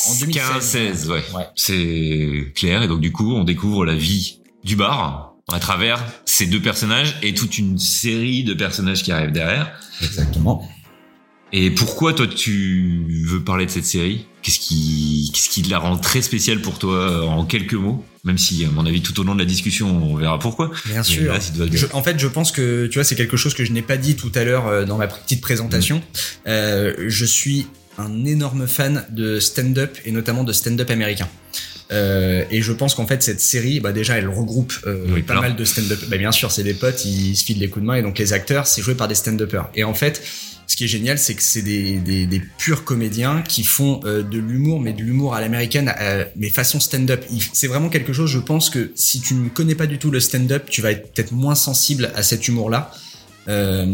En 0.08 0.14
2015, 0.14 0.62
16, 0.64 1.10
ouais. 1.10 1.22
Ouais. 1.34 1.46
C'est 1.56 2.52
clair. 2.54 2.82
Et 2.82 2.88
donc 2.88 3.00
du 3.00 3.12
coup, 3.12 3.34
on 3.34 3.44
découvre 3.44 3.84
la 3.84 3.94
vie 3.94 4.40
du 4.64 4.76
bar 4.76 5.31
à 5.50 5.58
travers 5.58 6.04
ces 6.24 6.46
deux 6.46 6.60
personnages 6.60 7.16
et 7.22 7.34
toute 7.34 7.58
une 7.58 7.78
série 7.78 8.44
de 8.44 8.54
personnages 8.54 9.02
qui 9.02 9.12
arrivent 9.12 9.32
derrière. 9.32 9.72
Exactement. 10.02 10.68
Et 11.54 11.70
pourquoi 11.70 12.14
toi 12.14 12.26
tu 12.26 13.24
veux 13.26 13.42
parler 13.44 13.66
de 13.66 13.70
cette 13.70 13.84
série? 13.84 14.26
Qu'est-ce 14.42 14.58
qui, 14.58 15.30
qu'est-ce 15.34 15.50
qui 15.50 15.62
la 15.64 15.78
rend 15.78 15.98
très 15.98 16.22
spéciale 16.22 16.60
pour 16.62 16.78
toi 16.78 16.94
euh, 16.94 17.22
en 17.24 17.44
quelques 17.44 17.74
mots? 17.74 18.04
Même 18.24 18.38
si, 18.38 18.64
à 18.64 18.70
mon 18.70 18.86
avis, 18.86 19.02
tout 19.02 19.18
au 19.20 19.24
long 19.24 19.34
de 19.34 19.40
la 19.40 19.44
discussion, 19.44 19.88
on 20.12 20.16
verra 20.16 20.38
pourquoi. 20.38 20.70
Bien 20.86 20.96
Mais 20.98 21.02
sûr. 21.02 21.32
là, 21.32 21.38
Je- 21.70 21.86
en 21.92 22.02
fait, 22.02 22.18
je 22.18 22.26
pense 22.28 22.52
que 22.52 22.86
tu 22.86 22.94
vois, 22.98 23.04
c'est 23.04 23.16
quelque 23.16 23.36
chose 23.36 23.52
que 23.54 23.64
je 23.64 23.72
n'ai 23.72 23.82
pas 23.82 23.96
dit 23.98 24.16
tout 24.16 24.32
à 24.34 24.44
l'heure 24.44 24.66
euh, 24.66 24.84
dans 24.84 24.96
ma 24.96 25.08
petite 25.08 25.40
présentation. 25.42 26.00
Euh, 26.46 26.94
je 27.08 27.24
suis 27.26 27.66
un 27.98 28.24
énorme 28.24 28.66
fan 28.66 29.04
de 29.10 29.38
stand-up 29.38 29.98
et 30.06 30.12
notamment 30.12 30.44
de 30.44 30.52
stand-up 30.52 30.88
américain. 30.90 31.28
Euh, 31.92 32.44
et 32.50 32.62
je 32.62 32.72
pense 32.72 32.94
qu'en 32.94 33.06
fait 33.06 33.22
cette 33.22 33.40
série, 33.40 33.80
bah 33.80 33.92
déjà, 33.92 34.16
elle 34.16 34.28
regroupe 34.28 34.72
euh, 34.86 35.04
Oui, 35.08 35.22
pas 35.22 35.34
plein. 35.34 35.42
mal 35.42 35.56
de 35.56 35.64
stand-up. 35.64 35.98
Bah 36.08 36.16
bien 36.16 36.32
sûr, 36.32 36.50
c'est 36.50 36.62
des 36.64 36.74
potes, 36.74 37.04
ils 37.04 37.36
se 37.36 37.44
filent 37.44 37.58
des 37.58 37.68
coups 37.68 37.82
de 37.82 37.86
main 37.86 37.96
et 37.96 38.02
donc 38.02 38.18
les 38.18 38.32
acteurs, 38.32 38.66
c'est 38.66 38.82
joué 38.82 38.94
par 38.94 39.08
des 39.08 39.14
stand-uppers. 39.14 39.70
Et 39.74 39.84
en 39.84 39.94
fait, 39.94 40.22
ce 40.66 40.76
qui 40.76 40.84
est 40.84 40.88
génial, 40.88 41.18
c'est 41.18 41.34
que 41.34 41.42
c'est 41.42 41.60
des, 41.60 41.96
des, 41.98 42.24
des 42.24 42.40
purs 42.56 42.84
comédiens 42.84 43.42
qui 43.42 43.62
font 43.62 44.00
euh, 44.04 44.22
de 44.22 44.38
l'humour, 44.38 44.80
mais 44.80 44.94
de 44.94 45.02
l'humour 45.02 45.34
à 45.34 45.40
l'américaine, 45.40 45.92
euh, 46.00 46.24
mais 46.36 46.48
façon 46.48 46.80
stand-up. 46.80 47.24
C'est 47.52 47.66
vraiment 47.66 47.90
quelque 47.90 48.12
chose, 48.14 48.30
je 48.30 48.38
pense 48.38 48.70
que 48.70 48.90
si 48.94 49.20
tu 49.20 49.34
ne 49.34 49.48
connais 49.50 49.74
pas 49.74 49.86
du 49.86 49.98
tout 49.98 50.10
le 50.10 50.20
stand-up, 50.20 50.64
tu 50.70 50.80
vas 50.80 50.92
être 50.92 51.12
peut-être 51.12 51.32
moins 51.32 51.54
sensible 51.56 52.10
à 52.14 52.22
cet 52.22 52.48
humour-là. 52.48 52.90
Euh, 53.48 53.84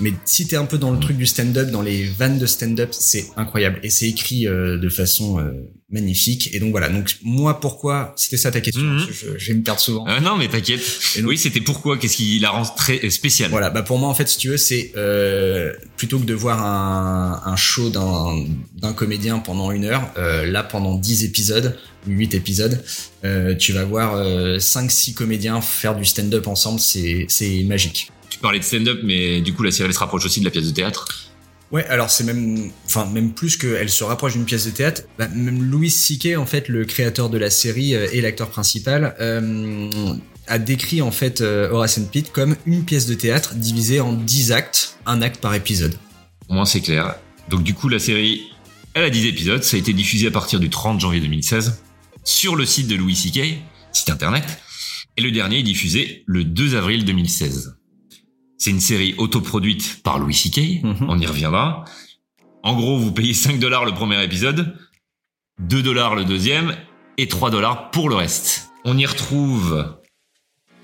mais 0.00 0.12
si 0.26 0.46
t'es 0.46 0.56
un 0.56 0.66
peu 0.66 0.78
dans 0.78 0.90
le 0.92 1.00
truc 1.00 1.16
du 1.16 1.26
stand-up, 1.26 1.70
dans 1.70 1.82
les 1.82 2.04
vannes 2.04 2.38
de 2.38 2.46
stand-up, 2.46 2.90
c'est 2.92 3.26
incroyable 3.36 3.80
et 3.82 3.90
c'est 3.90 4.06
écrit 4.08 4.46
euh, 4.46 4.76
de 4.78 4.88
façon 4.88 5.40
euh, 5.40 5.52
magnifique. 5.90 6.50
Et 6.54 6.60
donc 6.60 6.70
voilà. 6.70 6.88
Donc 6.88 7.16
moi, 7.22 7.60
pourquoi 7.60 8.14
C'était 8.16 8.36
ça 8.36 8.50
ta 8.50 8.60
question. 8.60 8.82
Mhm. 8.82 9.06
je, 9.10 9.38
je 9.38 9.52
vais 9.52 9.58
me 9.58 9.62
perdre 9.62 9.80
souvent. 9.80 10.04
Ah 10.06 10.20
non, 10.20 10.36
mais 10.36 10.48
t'inquiète. 10.48 10.80
Oui, 11.24 11.36
c'était 11.36 11.60
pourquoi 11.60 11.98
Qu'est-ce 11.98 12.16
qui 12.16 12.38
la 12.38 12.50
rend 12.50 12.64
très 12.64 13.10
spéciale? 13.10 13.50
Voilà, 13.50 13.70
bah 13.70 13.82
pour 13.82 13.98
moi 13.98 14.08
en 14.08 14.14
fait, 14.14 14.28
si 14.28 14.38
tu 14.38 14.48
veux, 14.48 14.56
c'est 14.56 14.92
euh, 14.96 15.72
plutôt 15.96 16.18
que 16.18 16.24
de 16.24 16.34
voir 16.34 16.64
un, 16.64 17.42
un 17.44 17.56
show 17.56 17.90
d'un 17.90 18.44
d'un 18.76 18.92
comédien 18.92 19.38
pendant 19.38 19.70
une 19.72 19.84
heure, 19.84 20.10
euh, 20.16 20.46
là 20.46 20.62
pendant 20.62 20.94
10 20.96 21.24
épisodes, 21.24 21.76
8 22.06 22.34
épisodes, 22.34 22.82
euh, 23.24 23.54
tu 23.54 23.72
vas 23.72 23.84
voir 23.84 24.14
euh, 24.14 24.58
5-6 24.58 25.14
comédiens 25.14 25.60
faire 25.60 25.94
du 25.96 26.04
stand-up 26.04 26.46
ensemble, 26.46 26.80
c'est 26.80 27.26
c'est 27.28 27.62
magique. 27.64 28.10
Tu 28.30 28.38
parlais 28.38 28.58
de 28.58 28.64
stand-up, 28.64 29.00
mais 29.02 29.40
du 29.40 29.52
coup, 29.52 29.62
la 29.62 29.70
série 29.70 29.92
se 29.92 29.98
rapproche 29.98 30.24
aussi 30.24 30.40
de 30.40 30.44
la 30.44 30.50
pièce 30.50 30.66
de 30.66 30.70
théâtre? 30.70 31.29
Ouais, 31.72 31.86
alors 31.86 32.10
c'est 32.10 32.24
même, 32.24 32.70
enfin 32.86 33.06
même 33.06 33.32
plus 33.32 33.56
qu'elle 33.56 33.90
se 33.90 34.02
rapproche 34.02 34.32
d'une 34.32 34.44
pièce 34.44 34.66
de 34.66 34.70
théâtre. 34.70 35.02
Bah, 35.18 35.28
même 35.28 35.62
Louis 35.62 35.90
C.K. 35.90 36.36
en 36.36 36.46
fait, 36.46 36.68
le 36.68 36.84
créateur 36.84 37.30
de 37.30 37.38
la 37.38 37.50
série 37.50 37.94
euh, 37.94 38.08
et 38.12 38.20
l'acteur 38.20 38.50
principal, 38.50 39.14
euh, 39.20 39.88
a 40.48 40.58
décrit 40.58 41.00
en 41.00 41.12
fait 41.12 41.40
euh, 41.40 41.70
Horace 41.70 41.98
and 41.98 42.06
Pete 42.12 42.32
comme 42.32 42.56
une 42.66 42.84
pièce 42.84 43.06
de 43.06 43.14
théâtre 43.14 43.54
divisée 43.54 44.00
en 44.00 44.12
10 44.12 44.50
actes, 44.50 44.98
un 45.06 45.22
acte 45.22 45.40
par 45.40 45.54
épisode. 45.54 45.94
Au 46.48 46.54
moins, 46.54 46.64
c'est 46.64 46.80
clair. 46.80 47.14
Donc, 47.48 47.62
du 47.62 47.74
coup, 47.74 47.88
la 47.88 48.00
série, 48.00 48.50
elle 48.94 49.04
a 49.04 49.10
10 49.10 49.26
épisodes. 49.26 49.62
Ça 49.62 49.76
a 49.76 49.80
été 49.80 49.92
diffusé 49.92 50.26
à 50.26 50.32
partir 50.32 50.58
du 50.58 50.70
30 50.70 50.98
janvier 50.98 51.20
2016 51.20 51.80
sur 52.24 52.56
le 52.56 52.66
site 52.66 52.88
de 52.88 52.96
Louis 52.96 53.14
C.K., 53.14 53.58
site 53.92 54.10
internet. 54.10 54.44
Et 55.16 55.22
le 55.22 55.30
dernier 55.30 55.60
est 55.60 55.64
diffusé 55.64 56.24
le 56.26 56.42
2 56.42 56.74
avril 56.74 57.04
2016. 57.04 57.76
C'est 58.60 58.70
une 58.70 58.80
série 58.80 59.14
autoproduite 59.16 60.02
par 60.02 60.18
Louis 60.18 60.34
C.K. 60.34 60.84
Mhm. 60.84 61.06
On 61.08 61.18
y 61.18 61.26
reviendra. 61.26 61.86
En 62.62 62.74
gros, 62.76 62.98
vous 62.98 63.10
payez 63.10 63.32
5 63.32 63.58
dollars 63.58 63.86
le 63.86 63.92
premier 63.92 64.22
épisode, 64.22 64.76
2 65.60 65.82
dollars 65.82 66.14
le 66.14 66.26
deuxième 66.26 66.76
et 67.16 67.26
3 67.26 67.50
dollars 67.50 67.90
pour 67.90 68.10
le 68.10 68.16
reste. 68.16 68.68
On 68.84 68.98
y 68.98 69.06
retrouve 69.06 69.96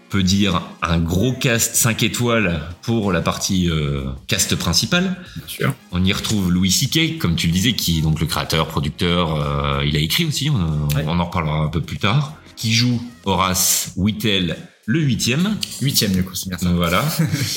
peut 0.08 0.22
dire 0.22 0.62
un 0.80 0.98
gros 1.00 1.34
cast 1.34 1.74
5 1.74 2.02
étoiles 2.04 2.62
pour 2.80 3.12
la 3.12 3.20
partie 3.20 3.68
euh, 3.68 4.04
cast 4.26 4.54
principale. 4.56 5.22
Bien 5.36 5.46
sûr. 5.46 5.74
On 5.92 6.02
y 6.02 6.12
retrouve 6.14 6.50
Louis 6.50 6.70
C.K., 6.70 7.18
comme 7.18 7.36
tu 7.36 7.48
le 7.48 7.52
disais, 7.52 7.74
qui 7.74 7.98
est 7.98 8.02
donc 8.02 8.20
le 8.20 8.26
créateur, 8.26 8.68
producteur, 8.68 9.34
euh, 9.34 9.84
il 9.84 9.96
a 9.96 9.98
écrit 9.98 10.24
aussi, 10.24 10.48
on, 10.48 10.88
Ouais. 10.96 11.04
on 11.06 11.18
en 11.20 11.26
reparlera 11.26 11.58
un 11.58 11.68
peu 11.68 11.82
plus 11.82 11.98
tard, 11.98 12.36
qui 12.56 12.72
joue 12.72 13.02
Horace 13.26 13.92
Whittle, 13.96 14.56
le 14.86 15.00
huitième. 15.00 15.56
Huitième 15.80 16.12
du 16.12 16.24
coup, 16.24 16.34
c'est 16.34 16.48
bien 16.48 16.58
ça. 16.58 16.70
Voilà. 16.70 17.04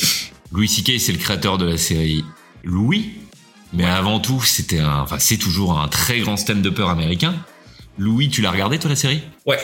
Louis 0.51 0.67
C.K. 0.67 0.99
c'est 0.99 1.11
le 1.11 1.19
créateur 1.19 1.57
de 1.57 1.65
la 1.65 1.77
série 1.77 2.25
Louis, 2.63 3.11
mais 3.71 3.85
avant 3.85 4.19
tout, 4.19 4.41
c'était 4.41 4.79
un, 4.79 5.01
enfin, 5.01 5.19
c'est 5.19 5.37
toujours 5.37 5.79
un 5.79 5.87
très 5.87 6.19
grand 6.19 6.37
stand-upper 6.37 6.89
américain. 6.89 7.35
Louis, 7.97 8.29
tu 8.29 8.41
l'as 8.41 8.51
regardé 8.51 8.79
toi 8.79 8.89
la 8.89 8.95
série? 8.95 9.21
Ouais. 9.45 9.59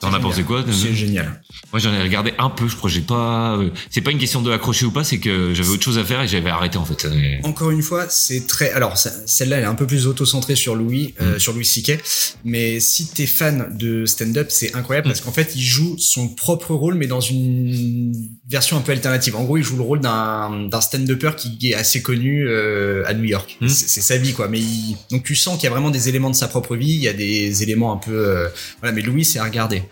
T'en 0.00 0.12
as 0.12 0.20
pensé 0.20 0.42
quoi 0.42 0.64
C'est 0.72 0.94
génial. 0.94 1.40
Moi, 1.72 1.80
j'en 1.80 1.92
ai 1.92 2.02
regardé 2.02 2.32
un 2.38 2.50
peu. 2.50 2.68
Je 2.68 2.76
crois 2.76 2.88
que 2.90 2.94
j'ai 2.94 3.00
pas. 3.02 3.56
euh, 3.56 3.70
C'est 3.90 4.00
pas 4.02 4.10
une 4.10 4.18
question 4.18 4.42
de 4.42 4.50
accrocher 4.52 4.84
ou 4.86 4.90
pas, 4.90 5.04
c'est 5.04 5.18
que 5.18 5.54
j'avais 5.54 5.68
autre 5.70 5.82
chose 5.82 5.98
à 5.98 6.04
faire 6.04 6.20
et 6.22 6.28
j'avais 6.28 6.50
arrêté 6.50 6.76
en 6.78 6.84
fait. 6.84 7.06
Encore 7.44 7.70
une 7.70 7.82
fois, 7.82 8.06
c'est 8.08 8.46
très. 8.46 8.70
Alors, 8.72 8.96
celle-là, 8.96 9.56
elle 9.58 9.62
est 9.64 9.66
un 9.66 9.74
peu 9.74 9.86
plus 9.86 10.06
auto-centrée 10.06 10.54
sur 10.56 10.74
Louis, 10.74 11.14
euh, 11.20 11.38
sur 11.38 11.52
Louis 11.52 11.64
C.K. 11.64 11.98
Mais 12.44 12.78
si 12.80 13.08
t'es 13.08 13.26
fan 13.26 13.74
de 13.76 14.04
stand-up, 14.06 14.48
c'est 14.50 14.74
incroyable 14.74 15.08
parce 15.08 15.20
qu'en 15.20 15.32
fait, 15.32 15.52
il 15.56 15.62
joue 15.62 15.96
son 15.98 16.28
propre 16.28 16.74
rôle, 16.74 16.94
mais 16.94 17.06
dans 17.06 17.20
une 17.20 18.12
version 18.48 18.76
un 18.76 18.80
peu 18.80 18.92
alternative. 18.92 19.34
En 19.36 19.44
gros, 19.44 19.56
il 19.56 19.62
joue 19.64 19.76
le 19.76 19.82
rôle 19.82 20.00
d'un 20.00 20.80
stand-upper 20.80 21.30
qui 21.36 21.70
est 21.70 21.74
assez 21.74 22.02
connu 22.02 22.46
euh, 22.48 23.02
à 23.06 23.14
New 23.14 23.24
York. 23.24 23.56
Mm. 23.60 23.68
C'est 23.68 23.88
c'est 23.88 24.00
sa 24.02 24.16
vie, 24.18 24.32
quoi. 24.32 24.48
Mais 24.48 24.60
il- 24.60 24.96
donc 25.10 25.24
tu 25.24 25.34
sens 25.34 25.54
qu'il 25.56 25.64
y 25.64 25.66
a 25.68 25.70
vraiment 25.70 25.90
des 25.90 26.08
éléments 26.08 26.30
de 26.30 26.34
sa 26.36 26.48
propre 26.48 26.76
vie. 26.76 26.92
Il 26.92 27.00
y 27.02 27.08
a 27.08 27.12
des 27.12 27.62
éléments 27.62 27.92
un 27.92 27.96
peu. 27.96 28.12
euh, 28.12 28.48
Voilà. 28.80 28.94
Mais 28.94 29.02
Louis, 29.02 29.24
c'est 29.24 29.38
à 29.38 29.44
regarder. 29.44 29.82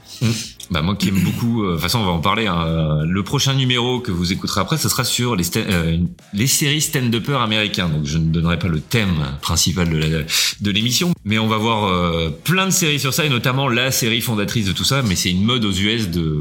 Bah 0.70 0.80
moi 0.82 0.94
qui 0.96 1.08
aime 1.08 1.20
beaucoup. 1.20 1.62
euh, 1.64 1.68
De 1.68 1.72
toute 1.74 1.82
façon, 1.82 1.98
on 1.98 2.04
va 2.04 2.12
en 2.12 2.20
parler. 2.20 2.46
hein, 2.46 3.04
Le 3.04 3.22
prochain 3.22 3.52
numéro 3.54 4.00
que 4.00 4.10
vous 4.12 4.32
écouterez 4.32 4.60
après, 4.60 4.78
ce 4.78 4.88
sera 4.88 5.04
sur 5.04 5.36
les 5.36 5.44
euh, 5.56 5.98
les 6.32 6.46
séries 6.46 6.80
stand-uppers 6.80 7.40
américains. 7.40 7.88
Donc 7.88 8.04
je 8.06 8.18
ne 8.18 8.26
donnerai 8.30 8.58
pas 8.58 8.68
le 8.68 8.80
thème 8.80 9.14
principal 9.42 9.88
de 9.90 10.70
l'émission, 10.70 11.12
mais 11.24 11.38
on 11.38 11.48
va 11.48 11.58
voir 11.58 11.84
euh, 11.84 12.30
plein 12.44 12.66
de 12.66 12.70
séries 12.70 13.00
sur 13.00 13.12
ça 13.12 13.24
et 13.24 13.28
notamment 13.28 13.68
la 13.68 13.90
série 13.90 14.20
fondatrice 14.20 14.66
de 14.66 14.72
tout 14.72 14.84
ça. 14.84 15.02
Mais 15.02 15.16
c'est 15.16 15.30
une 15.30 15.44
mode 15.44 15.64
aux 15.64 15.72
US 15.72 16.08
de 16.08 16.38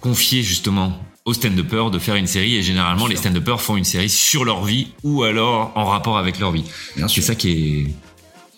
confier 0.00 0.42
justement 0.42 1.00
aux 1.24 1.34
stand-uppers 1.34 1.90
de 1.90 1.98
faire 1.98 2.14
une 2.16 2.28
série 2.28 2.54
et 2.56 2.62
généralement 2.62 3.06
les 3.08 3.16
stand-uppers 3.16 3.60
font 3.60 3.76
une 3.76 3.84
série 3.84 4.08
sur 4.10 4.44
leur 4.44 4.64
vie 4.64 4.88
ou 5.02 5.22
alors 5.24 5.72
en 5.74 5.86
rapport 5.86 6.18
avec 6.18 6.38
leur 6.38 6.52
vie. 6.52 6.64
C'est 7.08 7.22
ça 7.22 7.34
qui 7.34 7.50
est, 7.50 7.86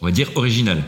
on 0.02 0.06
va 0.06 0.12
dire, 0.12 0.30
original. 0.34 0.82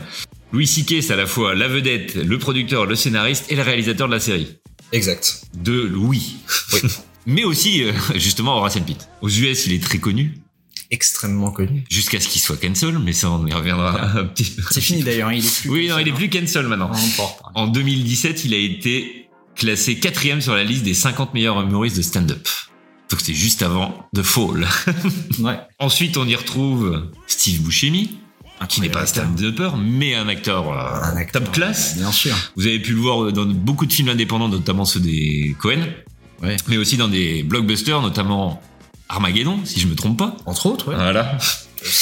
Louis 0.51 0.67
C.K. 0.67 1.01
c'est 1.01 1.13
à 1.13 1.15
la 1.15 1.27
fois 1.27 1.55
la 1.55 1.67
vedette, 1.67 2.15
le 2.15 2.37
producteur, 2.37 2.85
le 2.85 2.95
scénariste 2.95 3.45
et 3.49 3.55
le 3.55 3.61
réalisateur 3.61 4.07
de 4.07 4.13
la 4.13 4.19
série. 4.19 4.57
Exact. 4.91 5.43
De 5.55 5.73
Louis. 5.73 6.35
Mais 7.25 7.43
aussi, 7.43 7.83
euh, 7.83 7.93
justement, 8.15 8.57
Horace 8.57 8.77
Pete. 8.85 9.07
Aux 9.21 9.29
US, 9.29 9.65
il 9.67 9.73
est 9.73 9.83
très 9.83 9.99
connu, 9.99 10.39
Extrêmement 10.89 11.51
connu. 11.51 11.85
jusqu'à 11.89 12.19
ce 12.19 12.27
qu'il 12.27 12.41
soit 12.41 12.57
cancel, 12.57 12.99
mais 12.99 13.13
ça, 13.13 13.29
on 13.31 13.45
y 13.47 13.53
reviendra 13.53 14.17
un 14.19 14.25
petit 14.25 14.43
peu. 14.43 14.61
C'est 14.71 14.81
fini 14.81 15.03
d'ailleurs. 15.03 15.29
hein, 15.29 15.33
Il 15.35 15.45
est 15.45 15.61
plus. 15.61 15.69
Oui, 15.69 15.87
non, 15.87 15.99
il 15.99 16.07
est 16.09 16.11
plus 16.13 16.29
cancel 16.29 16.67
maintenant. 16.67 16.91
En 17.53 17.63
En 17.63 17.67
2017, 17.67 18.43
il 18.43 18.53
a 18.53 18.57
été 18.57 19.29
classé 19.55 19.99
quatrième 19.99 20.41
sur 20.41 20.53
la 20.53 20.65
liste 20.65 20.83
des 20.83 20.93
50 20.93 21.33
meilleurs 21.33 21.61
humoristes 21.61 21.95
de 21.95 22.01
stand-up. 22.01 22.45
Donc 23.09 23.21
c'est 23.21 23.33
juste 23.33 23.61
avant 23.61 24.09
The 24.15 24.23
Fall. 24.23 24.67
Ouais. 25.39 25.57
Ensuite, 25.79 26.17
on 26.17 26.27
y 26.27 26.35
retrouve 26.35 27.09
Steve 27.27 27.61
Buscemi, 27.61 28.17
qui 28.67 28.81
n'est 28.81 28.89
pas 28.89 29.01
un 29.03 29.05
stand-upper, 29.05 29.71
mais 29.77 30.15
un 30.15 30.27
acteur, 30.27 30.71
euh, 30.71 31.11
Un 31.13 31.17
acteur, 31.17 31.43
top 31.43 31.51
class. 31.53 31.97
Bien 31.97 32.11
sûr. 32.11 32.35
Vous 32.55 32.67
avez 32.67 32.79
pu 32.79 32.93
le 32.93 32.99
voir 33.01 33.31
dans 33.31 33.45
beaucoup 33.45 33.85
de 33.85 33.93
films 33.93 34.09
indépendants, 34.09 34.49
notamment 34.49 34.85
ceux 34.85 34.99
des 34.99 35.55
Cohen, 35.59 35.87
Ouais. 36.43 36.57
mais 36.67 36.77
aussi 36.77 36.97
dans 36.97 37.07
des 37.07 37.43
blockbusters, 37.43 38.01
notamment 38.01 38.61
Armageddon, 39.09 39.59
si 39.65 39.79
je 39.79 39.87
me 39.87 39.95
trompe 39.95 40.17
pas. 40.17 40.35
Entre 40.45 40.65
autres, 40.67 40.89
ouais. 40.89 40.95
Voilà. 40.95 41.37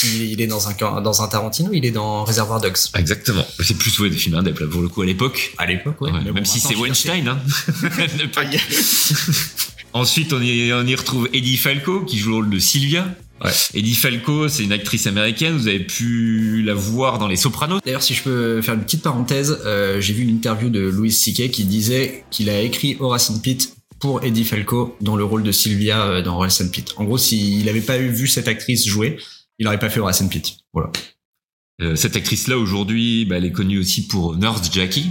Il 0.04 0.42
est 0.42 0.48
dans 0.48 0.68
un, 0.68 1.02
dans 1.02 1.22
un 1.22 1.28
Tarantino, 1.30 1.70
il 1.72 1.86
est 1.86 1.92
dans 1.92 2.26
Reservoir 2.26 2.60
Dogs. 2.60 2.76
Exactement. 2.96 3.46
C'est 3.62 3.78
plus 3.78 3.98
ouais, 4.00 4.10
des 4.10 4.18
films 4.18 4.36
indép, 4.36 4.66
pour 4.66 4.82
le 4.82 4.90
coup, 4.90 5.02
à 5.02 5.06
l'époque. 5.06 5.54
À 5.58 5.66
l'époque. 5.66 6.02
Ouais, 6.02 6.12
Mais 6.12 6.20
même 6.24 6.34
bon, 6.34 6.46
si 6.46 6.60
c'est 6.60 6.76
Weinstein. 6.76 7.28
Hein. 7.30 7.40
Ensuite, 9.94 10.34
on 10.34 10.42
y, 10.42 10.72
on 10.74 10.86
y 10.86 10.96
retrouve 10.96 11.30
Eddie 11.34 11.58
Falco, 11.58 12.02
qui 12.02 12.18
joue 12.18 12.30
le 12.30 12.36
rôle 12.36 12.50
de 12.50 12.60
Sylvia. 12.60 13.08
Ouais. 13.44 13.52
Eddie 13.74 13.96
Falco, 13.96 14.48
c'est 14.50 14.64
une 14.64 14.72
actrice 14.72 15.08
américaine. 15.08 15.56
Vous 15.56 15.68
avez 15.68 15.80
pu 15.80 16.62
la 16.64 16.74
voir 16.74 17.20
dans 17.20 17.28
Les 17.28 17.36
Sopranos. 17.36 17.80
D'ailleurs, 17.86 18.04
si 18.04 18.14
je 18.14 18.24
peux 18.24 18.62
faire 18.62 18.74
une 18.74 18.84
petite 18.84 19.02
parenthèse, 19.02 19.60
euh, 19.66 20.02
j'ai 20.02 20.14
vu 20.14 20.24
une 20.24 20.36
interview 20.36 20.70
de 20.70 20.82
Louis 20.82 21.12
C.K. 21.12 21.50
qui 21.50 21.64
disait 21.64 22.26
qu'il 22.32 22.50
a 22.50 22.60
écrit 22.62 22.98
Horace 23.00 23.30
and 23.30 23.40
Pete 23.40 23.76
pour 24.00 24.24
Eddie 24.24 24.44
Falco 24.44 24.98
dans 25.02 25.16
le 25.16 25.24
rôle 25.24 25.44
de 25.44 25.52
Sylvia 25.52 26.06
euh, 26.06 26.22
dans 26.22 26.38
Horace 26.38 26.62
and 26.62 26.70
Pete. 26.70 26.94
En 26.98 27.06
gros, 27.06 27.18
s'il 27.18 27.66
n'avait 27.66 27.82
pas 27.82 27.98
vu 27.98 28.28
cette 28.28 28.48
actrice 28.48 28.86
jouer, 28.86 29.18
il 29.58 29.66
n'aurait 29.66 29.80
pas 29.80 29.90
fait 29.90 30.00
Horace 30.00 30.22
and 30.22 30.28
Pete. 30.28 30.58
Voilà. 30.74 30.92
Euh, 31.82 31.96
cette 31.96 32.16
actrice-là, 32.16 32.58
aujourd'hui, 32.58 33.26
bah, 33.26 33.38
elle 33.38 33.46
est 33.46 33.52
connue 33.52 33.80
aussi 33.80 34.08
pour 34.08 34.36
Nurse 34.36 34.70
Jackie. 34.72 35.10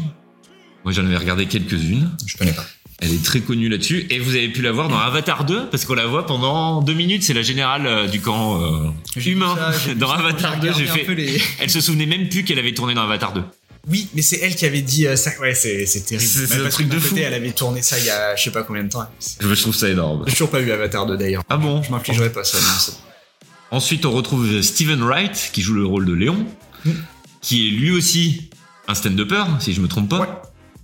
Moi, 0.85 0.93
j'en 0.93 1.05
avais 1.07 1.17
regardé 1.17 1.47
quelques-unes. 1.47 2.11
Je 2.27 2.37
connais 2.37 2.53
pas. 2.53 2.67
Elle 3.01 3.15
est 3.15 3.25
très 3.25 3.41
connue 3.41 3.69
là-dessus. 3.69 4.07
Et 4.11 4.19
vous 4.19 4.31
avez 4.35 4.49
pu 4.49 4.61
la 4.61 4.73
voir 4.73 4.89
dans 4.89 4.99
Avatar 4.99 5.45
2, 5.45 5.67
parce 5.71 5.85
qu'on 5.85 5.95
la 5.95 6.07
voit 6.07 6.27
pendant 6.27 6.83
deux 6.83 6.95
minutes. 6.95 7.23
C'est 7.23 7.35
la 7.35 7.43
générale 7.43 7.87
euh, 7.87 8.07
du 8.09 8.21
camp 8.21 8.61
euh, 8.61 8.91
humain. 9.25 9.57
ça, 9.73 9.95
dans 9.95 10.11
Avatar 10.11 10.55
j'ai 10.61 10.69
2, 10.69 10.75
j'ai 10.75 10.87
fait... 10.87 11.15
les- 11.15 11.41
Elle 11.61 11.71
se 11.71 11.81
souvenait 11.81 12.07
même 12.07 12.29
plus 12.29 12.43
qu'elle 12.45 12.59
avait 12.59 12.75
tourné 12.75 12.95
dans 12.95 13.03
Avatar 13.03 13.33
2. 13.33 13.43
Oui, 13.89 14.09
mais 14.15 14.23
c'est 14.23 14.39
elle 14.43 14.55
qui 14.57 14.67
avait 14.67 14.83
dit 14.83 15.07
euh, 15.07 15.15
ça. 15.17 15.31
Ouais, 15.41 15.55
c'est 15.55 15.85
terrible. 16.05 16.29
C'est- 16.29 16.57
Même 16.57 16.67
un 16.67 16.71
truc 16.71 16.89
de 16.89 16.97
côté, 16.97 17.07
fou. 17.09 17.17
Elle 17.19 17.35
avait 17.35 17.53
tourné 17.53 17.83
ça 17.83 17.99
il 17.99 18.05
y 18.05 18.11
a 18.11 18.35
je 18.37 18.43
sais 18.43 18.51
pas 18.51 18.63
combien 18.65 18.83
de 18.85 18.89
temps. 18.91 19.07
Je 19.41 19.55
trouve 19.63 19.75
ça 19.75 19.89
énorme. 19.89 20.25
J'ai 20.27 20.33
toujours 20.33 20.51
pas 20.51 20.59
vu 20.61 20.73
Avatar 20.73 21.07
2 21.07 21.17
d'ailleurs. 21.17 21.43
Ah 21.49 21.57
bon 21.57 21.83
Je 21.83 21.91
m'infligerai 21.93 22.31
pas 22.33 22.43
ça. 22.45 22.59
non, 22.59 22.97
Ensuite, 23.71 24.05
on 24.07 24.11
retrouve 24.11 24.61
Steven 24.63 25.03
Wright, 25.03 25.51
qui 25.53 25.63
joue 25.63 25.75
le 25.75 25.87
rôle 25.87 26.05
de 26.07 26.13
Léon, 26.15 26.47
qui 27.43 27.69
est 27.69 27.71
lui 27.71 27.91
aussi 27.93 28.51
un 28.89 28.95
stand-upper, 28.95 29.45
si 29.61 29.73
je 29.75 29.81
me 29.81 29.89
trompe 29.89 30.09
pas. 30.09 30.21
Ouais. 30.21 30.27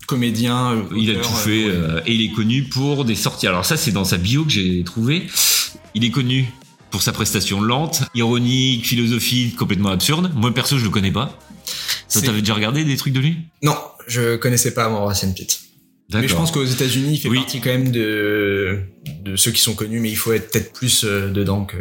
Comédien. 0.07 0.73
euh, 0.73 0.83
Il 0.97 1.11
a 1.11 1.14
tout 1.14 1.21
euh, 1.21 1.37
fait 1.37 1.64
ouais. 1.64 1.71
euh, 1.71 2.01
et 2.07 2.14
il 2.14 2.23
est 2.23 2.33
connu 2.33 2.64
pour 2.64 3.05
des 3.05 3.14
sorties. 3.14 3.47
Alors 3.47 3.64
ça, 3.64 3.77
c'est 3.77 3.93
dans 3.93 4.05
sa 4.05 4.17
bio 4.17 4.45
que 4.45 4.51
j'ai 4.51 4.83
trouvé. 4.85 5.27
Il 5.95 6.05
est 6.05 6.11
connu 6.11 6.47
pour 6.90 7.03
sa 7.03 7.12
prestation 7.12 7.61
lente, 7.61 8.03
ironique, 8.14 8.87
philosophique, 8.87 9.57
complètement 9.57 9.90
absurde. 9.90 10.31
Moi, 10.35 10.53
perso, 10.55 10.79
je 10.79 10.85
le 10.85 10.90
connais 10.90 11.11
pas. 11.12 11.37
Toi, 12.12 12.23
t'avais 12.23 12.40
déjà 12.40 12.55
regardé 12.55 12.85
des 12.85 12.97
trucs 12.97 13.12
de 13.12 13.21
lui? 13.21 13.37
Non, 13.62 13.77
je 14.07 14.37
connaissais 14.37 14.73
pas 14.75 14.88
and 14.88 15.33
Pete. 15.37 15.61
Mais 16.12 16.29
je 16.29 16.35
pense 16.37 16.53
qu'aux 16.53 16.64
États-Unis, 16.64 17.14
il 17.14 17.19
fait 17.19 17.29
Oui. 17.29 17.38
partie 17.38 17.61
quand 17.61 17.71
même 17.71 17.90
de 17.90 18.83
de 19.23 19.37
ceux 19.37 19.51
qui 19.51 19.61
sont 19.61 19.75
connus, 19.75 20.01
mais 20.01 20.11
il 20.11 20.17
faut 20.17 20.33
être 20.33 20.51
peut-être 20.51 20.73
plus 20.73 21.05
euh, 21.05 21.31
dedans 21.33 21.64
que. 21.64 21.77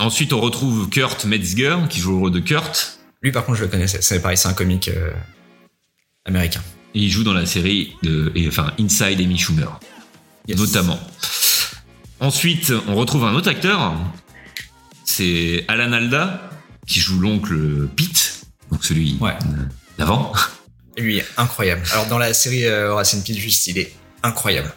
Ensuite, 0.00 0.32
on 0.32 0.40
retrouve 0.40 0.88
Kurt 0.90 1.24
Metzger, 1.24 1.76
qui 1.88 2.00
joue 2.00 2.10
le 2.12 2.16
rôle 2.18 2.32
de 2.32 2.40
Kurt. 2.40 2.98
Lui, 3.22 3.32
par 3.32 3.44
contre, 3.46 3.58
je 3.58 3.64
le 3.64 3.70
connaissais. 3.70 3.98
C'est 4.02 4.20
pareil, 4.20 4.36
c'est 4.36 4.48
un 4.48 4.54
comique 4.54 4.88
euh, 4.88 5.10
américain. 6.24 6.62
Et 6.94 7.00
il 7.00 7.10
joue 7.10 7.22
dans 7.24 7.32
la 7.32 7.46
série 7.46 7.94
de, 8.02 8.32
et, 8.34 8.48
enfin, 8.48 8.72
Inside 8.80 9.20
Amy 9.20 9.38
Schumer. 9.38 9.78
Yes. 10.48 10.58
Notamment. 10.58 10.98
Ensuite, 12.20 12.72
on 12.88 12.94
retrouve 12.96 13.24
un 13.24 13.34
autre 13.34 13.48
acteur. 13.48 13.94
C'est 15.04 15.64
Alan 15.68 15.92
Alda, 15.92 16.50
qui 16.86 17.00
joue 17.00 17.18
l'oncle 17.20 17.88
Pete. 17.96 18.42
Donc 18.70 18.84
celui 18.84 19.16
Ouais. 19.20 19.30
euh, 19.42 19.64
d'avant. 19.98 20.32
Lui, 20.96 21.22
incroyable. 21.36 21.82
Alors 21.92 22.06
dans 22.06 22.18
la 22.18 22.34
série 22.34 22.64
euh, 22.66 22.90
Horace 22.92 23.14
and 23.14 23.22
Pete, 23.26 23.36
juste, 23.38 23.66
il 23.68 23.78
est 23.78 23.92
incroyable. 24.22 24.72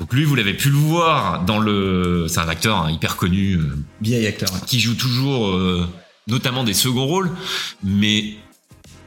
Donc 0.00 0.12
lui, 0.12 0.24
vous 0.24 0.34
l'avez 0.34 0.54
pu 0.54 0.70
le 0.70 0.76
voir 0.76 1.44
dans 1.44 1.58
le... 1.58 2.26
C'est 2.28 2.38
un 2.40 2.48
acteur 2.48 2.78
hein, 2.78 2.90
hyper 2.90 3.16
connu, 3.16 3.54
euh, 3.56 3.76
Vieil 4.00 4.26
acteur. 4.26 4.52
ouais. 4.52 4.60
qui 4.66 4.80
joue 4.80 4.94
toujours 4.94 5.48
euh, 5.48 5.88
notamment 6.26 6.62
des 6.64 6.74
seconds 6.74 7.06
rôles, 7.06 7.30
mais 7.82 8.34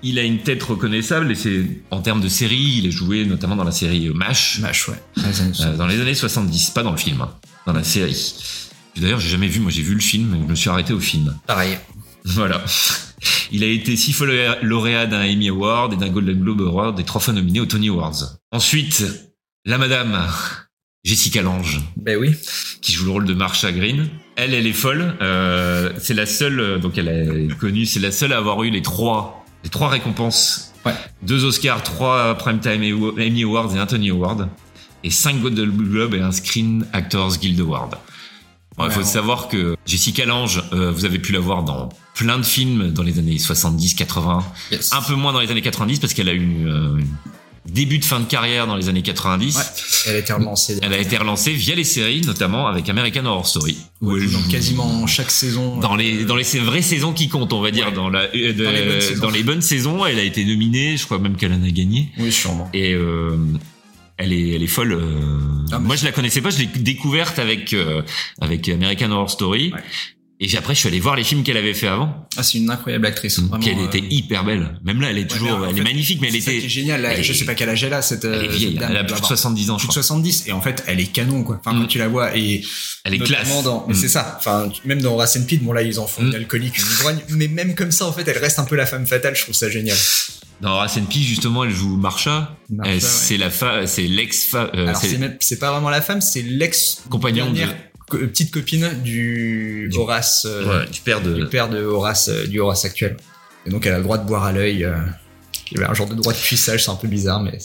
il 0.04 0.18
a 0.20 0.24
une 0.24 0.40
tête 0.40 0.62
reconnaissable 0.64 1.32
et 1.32 1.36
c'est 1.36 1.64
en 1.92 2.02
termes 2.02 2.22
de 2.22 2.28
série, 2.30 2.80
il 2.84 2.88
a 2.88 2.90
joué 2.92 3.26
notamment 3.26 3.56
dans 3.56 3.64
la 3.64 3.72
série 3.72 4.10
MASH, 4.10 4.60
Mash, 4.60 4.88
ouais. 4.90 4.96
Euh, 5.62 5.78
dans 5.78 5.88
les 5.88 6.00
années 6.00 6.16
70, 6.16 6.72
pas 6.72 6.84
dans 6.84 6.92
le 6.92 6.98
film, 6.98 7.22
hein, 7.22 7.32
dans 7.68 7.74
la 7.74 7.84
série. 7.84 8.34
D'ailleurs, 8.98 9.20
j'ai 9.20 9.30
jamais 9.30 9.48
vu, 9.48 9.60
moi 9.60 9.72
j'ai 9.72 9.82
vu 9.84 9.94
le 9.94 10.00
film, 10.02 10.30
mais 10.32 10.40
je 10.46 10.50
me 10.50 10.56
suis 10.56 10.70
arrêté 10.70 10.94
au 10.94 11.00
film. 11.00 11.36
Pareil. 11.48 11.78
Voilà. 12.24 12.64
Il 13.52 13.64
a 13.64 13.68
été 13.68 13.96
six 13.96 14.14
fois 14.14 14.28
lauréat- 14.62 15.08
d'un 15.08 15.22
Emmy 15.24 15.50
Award 15.50 15.94
et 15.94 15.96
d'un 15.98 16.10
Golden 16.10 16.40
Globe 16.40 16.62
Award 16.62 17.00
et 17.00 17.04
trois 17.04 17.20
fois 17.20 17.34
nominé 17.34 17.60
aux 17.60 17.66
Tony 17.66 17.90
Awards. 17.90 18.38
Ensuite, 18.52 19.04
la 19.66 19.80
madame 19.80 20.28
Jessica 21.04 21.42
Lange, 21.42 21.82
Ben 21.98 22.18
oui. 22.20 22.36
qui 22.84 22.92
joue 22.94 23.06
le 23.06 23.12
rôle 23.12 23.26
de 23.26 23.34
Marsha 23.34 23.72
Green. 23.72 24.08
Elle, 24.36 24.54
elle 24.54 24.68
est 24.68 24.72
folle. 24.74 25.16
Euh, 25.22 25.92
c'est 26.00 26.14
la 26.14 26.28
seule, 26.28 26.60
euh, 26.60 26.78
donc 26.78 27.00
elle 27.00 27.08
est 27.08 27.58
connue, 27.58 27.88
c'est 27.88 28.00
la 28.00 28.12
seule 28.12 28.34
à 28.34 28.38
avoir 28.38 28.62
eu 28.64 28.70
les 28.70 28.84
trois, 28.84 29.41
les 29.64 29.70
trois 29.70 29.90
récompenses. 29.90 30.74
Ouais. 30.86 30.94
Deux 31.22 31.46
Oscars, 31.46 31.84
trois 31.84 32.36
Primetime 32.36 32.82
Emmy 33.18 33.44
Awards 33.44 33.76
et 33.76 33.80
un 33.80 33.86
Tony 33.86 34.10
Award. 34.10 34.50
Et 35.04 35.10
cinq 35.10 35.42
Golden 35.42 35.70
Globe 35.70 36.14
et 36.14 36.22
un 36.22 36.32
Screen 36.32 36.86
Actors 36.94 37.38
Guild 37.38 37.60
Award. 37.60 37.96
Bon, 38.78 38.86
il 38.86 38.92
faut 38.92 39.04
savoir 39.04 39.48
que 39.48 39.76
Jessica 39.86 40.26
Lange, 40.26 40.64
euh, 40.74 40.92
vous 40.92 41.06
avez 41.06 41.20
pu 41.20 41.34
la 41.34 41.40
voir 41.40 41.64
dans 41.64 41.90
plein 42.16 42.38
de 42.38 42.44
films 42.44 42.92
dans 42.92 43.04
les 43.04 43.20
années 43.20 43.38
70, 43.38 43.96
80. 43.96 44.46
Yes. 44.72 44.94
Un 44.94 45.02
peu 45.02 45.16
moins 45.16 45.34
dans 45.34 45.40
les 45.40 45.52
années 45.52 45.62
90 45.62 46.00
parce 46.00 46.14
qu'elle 46.14 46.30
a 46.30 46.34
eu 46.34 46.68
euh, 46.68 46.98
une, 46.98 47.08
début 47.74 47.98
de 48.00 48.06
fin 48.06 48.20
de 48.20 48.26
carrière 48.26 48.68
dans 48.68 48.76
les 48.76 48.90
années 48.90 49.02
90. 49.02 49.56
Ouais, 49.56 49.64
elle 50.08 50.16
a 50.16 50.20
été 50.20 50.34
relancée. 50.34 50.80
Elle 50.82 50.94
a 50.94 50.98
été 50.98 51.18
relancée 51.18 51.54
via 51.54 51.76
les 51.76 51.84
séries, 51.84 52.22
notamment 52.22 52.68
avec 52.68 52.88
American 52.90 53.26
Horror 53.26 53.48
Story. 53.48 53.78
où 54.02 54.16
elle 54.18 54.30
dans 54.32 54.40
joue- 54.40 54.50
quasiment 54.50 55.08
chaque 55.08 55.32
saison. 55.32 55.78
dans 55.78 55.96
les 55.96 56.26
dans 56.26 56.36
les 56.36 56.44
vraies 56.60 56.82
saisons 56.82 57.14
qui 57.14 57.30
comptent, 57.30 57.54
on 57.54 57.62
va 57.62 57.72
dire, 57.72 57.88
Ouais. 57.88 57.94
dans 57.94 58.10
la 58.10 58.22
euh, 58.36 58.54
de- 58.54 58.64
Dans 58.64 58.72
les 58.72 58.84
bonnes 58.84 59.02
saisons. 59.02 59.22
dans 59.22 59.30
les 59.30 59.44
bonnes 59.44 59.62
saisons, 59.62 60.06
elle 60.06 60.20
a 60.20 60.24
été 60.24 60.44
nominée, 60.46 60.98
je 60.98 61.06
crois 61.06 61.20
même 61.20 61.36
qu'elle 61.38 61.54
en 61.54 61.64
a 61.64 61.70
gagné. 61.70 62.10
Oui, 62.18 62.32
sûrement. 62.32 62.70
Et 62.74 62.94
euh, 62.94 63.38
elle 64.18 64.34
est 64.34 64.50
elle 64.56 64.64
est 64.64 64.68
folle. 64.68 64.94
euh. 64.94 65.30
Ah, 65.72 65.80
Moi, 65.80 65.96
je 65.96 66.04
la 66.06 66.12
connaissais 66.12 66.42
pas, 66.42 66.50
je 66.50 66.60
l'ai 66.60 66.66
découverte 66.68 67.40
avec 67.40 67.74
euh, 67.74 68.02
avec 68.42 68.68
American 68.70 69.12
Horror 69.12 69.30
Story. 69.32 69.72
Et 70.44 70.48
puis 70.48 70.58
après, 70.58 70.74
je 70.74 70.80
suis 70.80 70.88
allé 70.88 71.00
voir 71.00 71.16
les 71.16 71.24
films 71.24 71.44
qu'elle 71.44 71.56
avait 71.58 71.76
fait 71.76 71.86
avant. 71.88 72.28
Ah, 72.36 72.42
c'est 72.42 72.58
une 72.58 72.68
incroyable 72.72 73.06
actrice. 73.06 73.38
Vraiment, 73.40 73.60
Puis 73.60 73.70
elle 73.70 73.78
euh, 73.80 73.86
était 73.86 74.02
hyper 74.10 74.44
belle. 74.44 74.80
Même 74.84 75.00
là, 75.00 75.12
elle 75.12 75.20
est 75.20 75.28
toujours, 75.30 75.66
elle 75.68 75.76
fait, 75.76 75.82
est 75.82 75.84
magnifique, 75.84 76.18
mais 76.20 76.30
elle 76.30 76.34
c'est 76.42 76.52
était, 76.52 76.60
qui 76.62 76.66
est 76.66 76.70
génial. 76.70 77.02
Là, 77.04 77.14
elle 77.14 77.24
je 77.24 77.32
est- 77.32 77.36
sais 77.36 77.46
pas 77.46 77.54
quel 77.54 77.70
âge 77.70 77.84
elle 77.84 77.94
a 77.94 78.02
cette. 78.02 78.26
elle 78.26 78.46
est 78.46 78.48
euh, 78.48 78.52
vieille. 78.52 78.74
dame, 78.74 78.90
Elle 78.90 78.98
a 78.98 79.04
plus 79.04 79.10
de 79.12 79.14
avoir 79.18 79.28
70 79.28 79.70
ans, 79.70 79.78
je 79.78 79.84
plus 79.84 79.88
de 79.88 79.92
crois. 79.92 80.02
70 80.02 80.48
et 80.48 80.52
en 80.52 80.60
fait 80.62 80.84
elle 80.88 81.00
est 81.00 81.12
canon 81.12 81.44
quoi 81.44 81.60
enfin 81.64 81.76
Mm. 81.78 81.82
quand 81.82 81.88
tu 81.88 81.98
la 82.00 82.08
vois 82.08 82.36
et 82.36 82.64
Elle 83.04 83.14
est 83.14 83.20
classe. 83.20 83.64
dans 83.64 83.86
Mm. 83.88 83.94
c'est 83.94 84.08
ça 84.08 84.36
enfin 84.40 84.70
même 84.84 85.00
dans 85.02 85.16
Racine 85.16 85.46
Pete 85.46 85.62
bon 85.64 85.74
là 85.74 85.84
ils 85.84 86.00
en 86.00 86.08
font 86.08 86.24
Mm. 86.24 86.28
une 86.30 86.36
alcoolique 86.36 86.78
une 86.80 86.86
ivrogne 86.86 87.20
mais 87.30 87.48
même 87.48 87.76
comme 87.76 87.92
ça 87.92 88.08
en 88.08 88.12
fait 88.12 88.28
elle 88.28 88.40
reste 88.40 88.58
un 88.58 88.64
peu 88.66 88.76
la 88.76 88.88
femme 88.88 89.06
fatale 89.06 89.36
je 89.36 89.44
trouve 89.44 89.54
ça 89.54 89.70
génial 89.70 89.98
Dans 90.62 90.78
Racine 90.78 91.06
P, 91.06 91.20
justement, 91.20 91.64
elle 91.64 91.72
joue 91.72 91.98
Marsha. 91.98 92.56
Marsha, 92.70 92.92
Euh, 92.92 92.96
ouais. 92.96 93.00
C'est 93.00 93.38
la 93.38 93.50
fa, 93.52 93.86
c'est 93.88 94.04
l'ex 94.08 94.54
euh, 94.56 94.68
alors 94.74 94.96
c'est- 94.96 95.10
c'est 95.10 95.18
même 95.20 95.36
c'est 95.40 95.60
pas 95.60 95.72
vraiment 95.72 95.90
la 95.92 96.02
femme 96.02 96.22
c'est 96.22 96.42
l'ex 96.42 97.04
Compagnon 97.10 97.52
de- 97.52 97.60
petite 98.18 98.52
copine 98.52 98.90
du, 99.04 99.90
Du- 99.92 99.98
Horace 99.98 100.46
euh, 100.50 100.82
ouais, 100.84 100.90
du 100.90 101.02
père 101.02 101.22
de, 101.22 101.34
du 101.34 101.46
père 101.48 101.70
de 101.70 101.84
Horace 101.84 102.30
euh, 102.30 102.48
du 102.48 102.60
Horace 102.60 102.86
actuel 102.86 103.18
et 103.66 103.70
donc 103.70 103.86
elle 103.86 103.94
a 103.94 103.98
le 103.98 104.04
droit 104.04 104.18
de 104.18 104.28
boire 104.28 104.44
à 104.44 104.52
l'œil 104.52 104.84
euh, 104.86 104.96
il 105.72 105.78
y 105.78 105.82
avait 105.82 105.90
un 105.90 105.94
genre 105.94 106.08
de 106.10 106.16
droit 106.16 106.34
de 106.34 106.38
cuissage 106.38 106.86
c'est 106.86 106.92
un 106.92 106.96
peu 106.96 107.08
bizarre 107.08 107.42
mais 107.42 107.58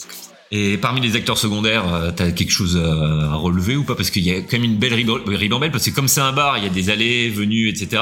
Et 0.51 0.77
parmi 0.77 1.01
les 1.01 1.17
acteurs 1.17 1.37
secondaires, 1.37 1.93
euh, 1.93 2.11
t'as 2.15 2.31
quelque 2.31 2.51
chose 2.51 2.77
à, 2.77 3.35
relever 3.35 3.75
ou 3.75 3.83
pas? 3.83 3.95
Parce 3.95 4.09
qu'il 4.09 4.23
y 4.23 4.31
a 4.31 4.37
quand 4.39 4.53
même 4.53 4.63
une 4.63 4.77
belle 4.77 4.93
ribambelle, 4.93 5.71
parce 5.71 5.85
que 5.85 5.93
comme 5.93 6.07
c'est 6.07 6.21
un 6.21 6.31
bar, 6.31 6.57
il 6.57 6.63
y 6.63 6.67
a 6.67 6.69
des 6.69 6.89
allées, 6.89 7.29
venues, 7.29 7.67
etc. 7.67 8.01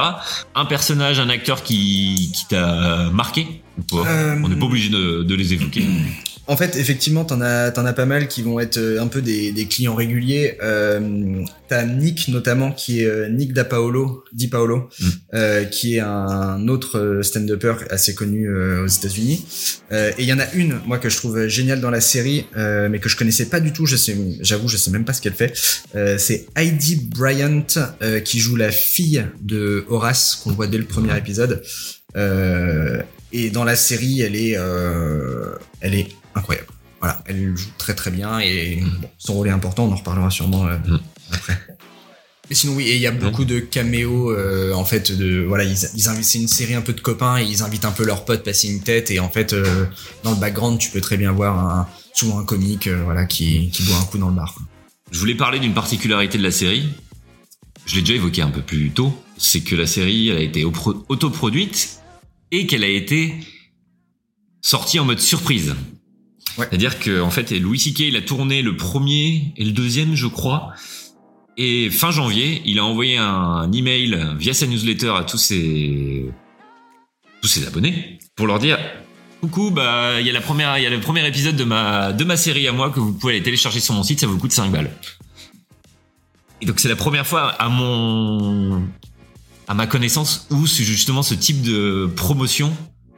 Un 0.54 0.64
personnage, 0.64 1.18
un 1.18 1.28
acteur 1.28 1.64
qui, 1.64 2.30
qui 2.32 2.46
t'a 2.46 3.10
marqué 3.12 3.48
ou 3.78 3.82
pas? 3.82 4.08
Euh, 4.08 4.36
On 4.44 4.48
n'est 4.48 4.54
pas 4.54 4.66
obligé 4.66 4.90
de, 4.90 5.24
de 5.24 5.34
les 5.34 5.54
évoquer. 5.54 5.82
En 6.48 6.56
fait, 6.56 6.76
effectivement, 6.76 7.24
t'en 7.24 7.40
as, 7.40 7.72
t'en 7.72 7.84
as 7.84 7.92
pas 7.92 8.06
mal 8.06 8.28
qui 8.28 8.40
vont 8.42 8.60
être 8.60 8.76
euh, 8.78 9.00
un 9.02 9.08
peu 9.08 9.20
des, 9.20 9.50
des 9.50 9.66
clients 9.66 9.96
réguliers. 9.96 10.56
Euh, 10.62 11.42
t'as 11.68 11.84
Nick 11.84 12.28
notamment, 12.28 12.70
qui 12.70 13.00
est 13.02 13.06
euh, 13.06 13.28
Nick 13.28 13.52
Da 13.52 13.64
Paolo, 13.64 14.22
Di 14.32 14.46
Paolo, 14.46 14.88
Mm. 15.00 15.08
euh, 15.34 15.64
qui 15.64 15.96
est 15.96 16.00
un 16.00 16.68
autre 16.68 16.98
euh, 16.98 17.22
stand-upper 17.22 17.74
assez 17.90 18.14
connu 18.14 18.48
euh, 18.48 18.84
aux 18.84 18.86
États-Unis. 18.86 19.44
Euh, 19.90 20.10
et 20.18 20.22
il 20.22 20.28
y 20.28 20.32
en 20.32 20.38
a 20.38 20.50
une, 20.54 20.78
moi, 20.86 20.98
que 20.98 21.08
je 21.08 21.16
trouve 21.16 21.46
géniale 21.48 21.80
dans 21.80 21.90
la 21.90 22.00
série, 22.00 22.46
euh, 22.56 22.88
mais 22.88 23.00
que 23.00 23.08
je 23.08 23.16
connaissais 23.16 23.46
pas 23.46 23.58
du 23.60 23.72
tout. 23.72 23.86
Je 23.86 23.96
sais, 23.96 24.16
j'avoue, 24.40 24.68
je 24.68 24.76
sais 24.76 24.90
même 24.92 25.04
pas 25.04 25.12
ce 25.14 25.20
qu'elle 25.20 25.34
fait. 25.34 25.52
Euh, 25.96 26.16
c'est 26.18 26.46
Heidi 26.56 26.96
Bryant 26.96 27.64
euh, 28.02 28.20
qui 28.20 28.38
joue 28.38 28.54
la 28.56 28.70
fille 28.70 29.24
de 29.42 29.84
Horace 29.88 30.40
qu'on 30.42 30.52
voit 30.52 30.68
dès 30.68 30.78
le 30.78 30.84
premier 30.84 31.16
épisode. 31.18 31.62
Euh, 32.16 33.02
et 33.32 33.50
dans 33.50 33.64
la 33.64 33.74
série, 33.76 34.20
elle 34.20 34.36
est, 34.36 34.56
euh, 34.56 35.54
elle 35.80 35.94
est 35.94 36.08
incroyable. 36.36 36.68
Voilà, 37.00 37.22
elle 37.26 37.56
joue 37.56 37.68
très 37.78 37.94
très 37.94 38.10
bien 38.10 38.38
et 38.38 38.82
bon, 39.00 39.08
son 39.18 39.34
rôle 39.34 39.48
est 39.48 39.50
important. 39.50 39.84
On 39.86 39.92
en 39.92 39.96
reparlera 39.96 40.30
sûrement 40.30 40.66
euh, 40.66 40.76
Mm. 40.86 41.00
après. 41.32 41.58
Mais 42.48 42.54
sinon 42.54 42.74
oui, 42.76 42.84
et 42.84 42.94
il 42.94 43.00
y 43.00 43.08
a 43.08 43.10
beaucoup 43.10 43.44
de 43.44 43.58
caméos 43.58 44.30
euh, 44.30 44.72
en 44.72 44.84
fait 44.84 45.10
de 45.10 45.44
voilà 45.44 45.64
ils, 45.64 45.76
ils 45.96 46.08
invitent 46.08 46.24
c'est 46.24 46.38
une 46.38 46.46
série 46.46 46.74
un 46.74 46.80
peu 46.80 46.92
de 46.92 47.00
copains 47.00 47.38
et 47.38 47.44
ils 47.44 47.62
invitent 47.64 47.84
un 47.84 47.90
peu 47.90 48.04
leurs 48.04 48.24
potes 48.24 48.44
passer 48.44 48.68
une 48.68 48.80
tête 48.84 49.10
et 49.10 49.18
en 49.18 49.28
fait 49.28 49.52
euh, 49.52 49.84
dans 50.22 50.30
le 50.30 50.36
background 50.36 50.78
tu 50.78 50.90
peux 50.90 51.00
très 51.00 51.16
bien 51.16 51.32
voir 51.32 51.58
un, 51.58 51.88
souvent 52.14 52.38
un 52.38 52.44
comique 52.44 52.86
voilà 52.86 53.24
qui 53.26 53.68
qui 53.70 53.82
boit 53.82 53.96
un 53.96 54.04
coup 54.04 54.18
dans 54.18 54.28
le 54.28 54.36
bar. 54.36 54.54
Je 55.10 55.18
voulais 55.18 55.34
parler 55.34 55.58
d'une 55.58 55.74
particularité 55.74 56.38
de 56.38 56.44
la 56.44 56.52
série. 56.52 56.88
Je 57.84 57.96
l'ai 57.96 58.02
déjà 58.02 58.14
évoqué 58.14 58.42
un 58.42 58.50
peu 58.50 58.62
plus 58.62 58.90
tôt. 58.90 59.12
C'est 59.38 59.60
que 59.62 59.74
la 59.76 59.86
série, 59.86 60.28
elle 60.28 60.36
a 60.38 60.40
été 60.40 60.64
opro- 60.64 61.04
autoproduite 61.08 61.98
et 62.52 62.66
qu'elle 62.66 62.82
a 62.84 62.88
été 62.88 63.34
sortie 64.60 64.98
en 64.98 65.04
mode 65.04 65.20
surprise. 65.20 65.74
Ouais. 66.58 66.66
C'est-à-dire 66.70 66.98
que 66.98 67.20
en 67.20 67.30
fait, 67.30 67.50
Louis 67.52 67.78
C.K. 67.78 68.00
il 68.00 68.16
a 68.16 68.22
tourné 68.22 68.62
le 68.62 68.76
premier 68.76 69.52
et 69.56 69.64
le 69.64 69.72
deuxième, 69.72 70.14
je 70.14 70.26
crois. 70.26 70.72
Et 71.56 71.90
fin 71.90 72.10
janvier, 72.10 72.62
il 72.66 72.78
a 72.78 72.84
envoyé 72.84 73.16
un 73.16 73.70
email 73.72 74.34
via 74.38 74.52
sa 74.52 74.66
newsletter 74.66 75.12
à 75.16 75.24
tous 75.24 75.38
ses 75.38 76.26
tous 77.40 77.48
ses 77.48 77.66
abonnés 77.66 78.18
pour 78.34 78.46
leur 78.46 78.58
dire 78.58 78.78
coucou 79.40 79.70
bah 79.70 80.20
il 80.20 80.26
y 80.26 80.30
a 80.30 80.32
la 80.32 80.40
première 80.40 80.78
il 80.78 80.82
y 80.82 80.86
a 80.86 80.90
le 80.90 81.00
premier 81.00 81.26
épisode 81.26 81.56
de 81.56 81.64
ma 81.64 82.12
de 82.12 82.24
ma 82.24 82.36
série 82.36 82.66
à 82.66 82.72
moi 82.72 82.90
que 82.90 82.98
vous 82.98 83.12
pouvez 83.12 83.34
aller 83.34 83.42
télécharger 83.42 83.80
sur 83.80 83.94
mon 83.94 84.02
site 84.02 84.20
ça 84.20 84.26
vous 84.26 84.38
coûte 84.38 84.52
5 84.52 84.70
balles. 84.70 84.90
Et 86.60 86.66
donc 86.66 86.80
c'est 86.80 86.88
la 86.88 86.96
première 86.96 87.26
fois 87.26 87.48
à 87.48 87.68
mon 87.68 88.82
à 89.68 89.74
ma 89.74 89.86
connaissance 89.86 90.46
où 90.50 90.66
justement 90.66 91.22
ce 91.22 91.34
type 91.34 91.62
de 91.62 92.10
promotion 92.16 92.72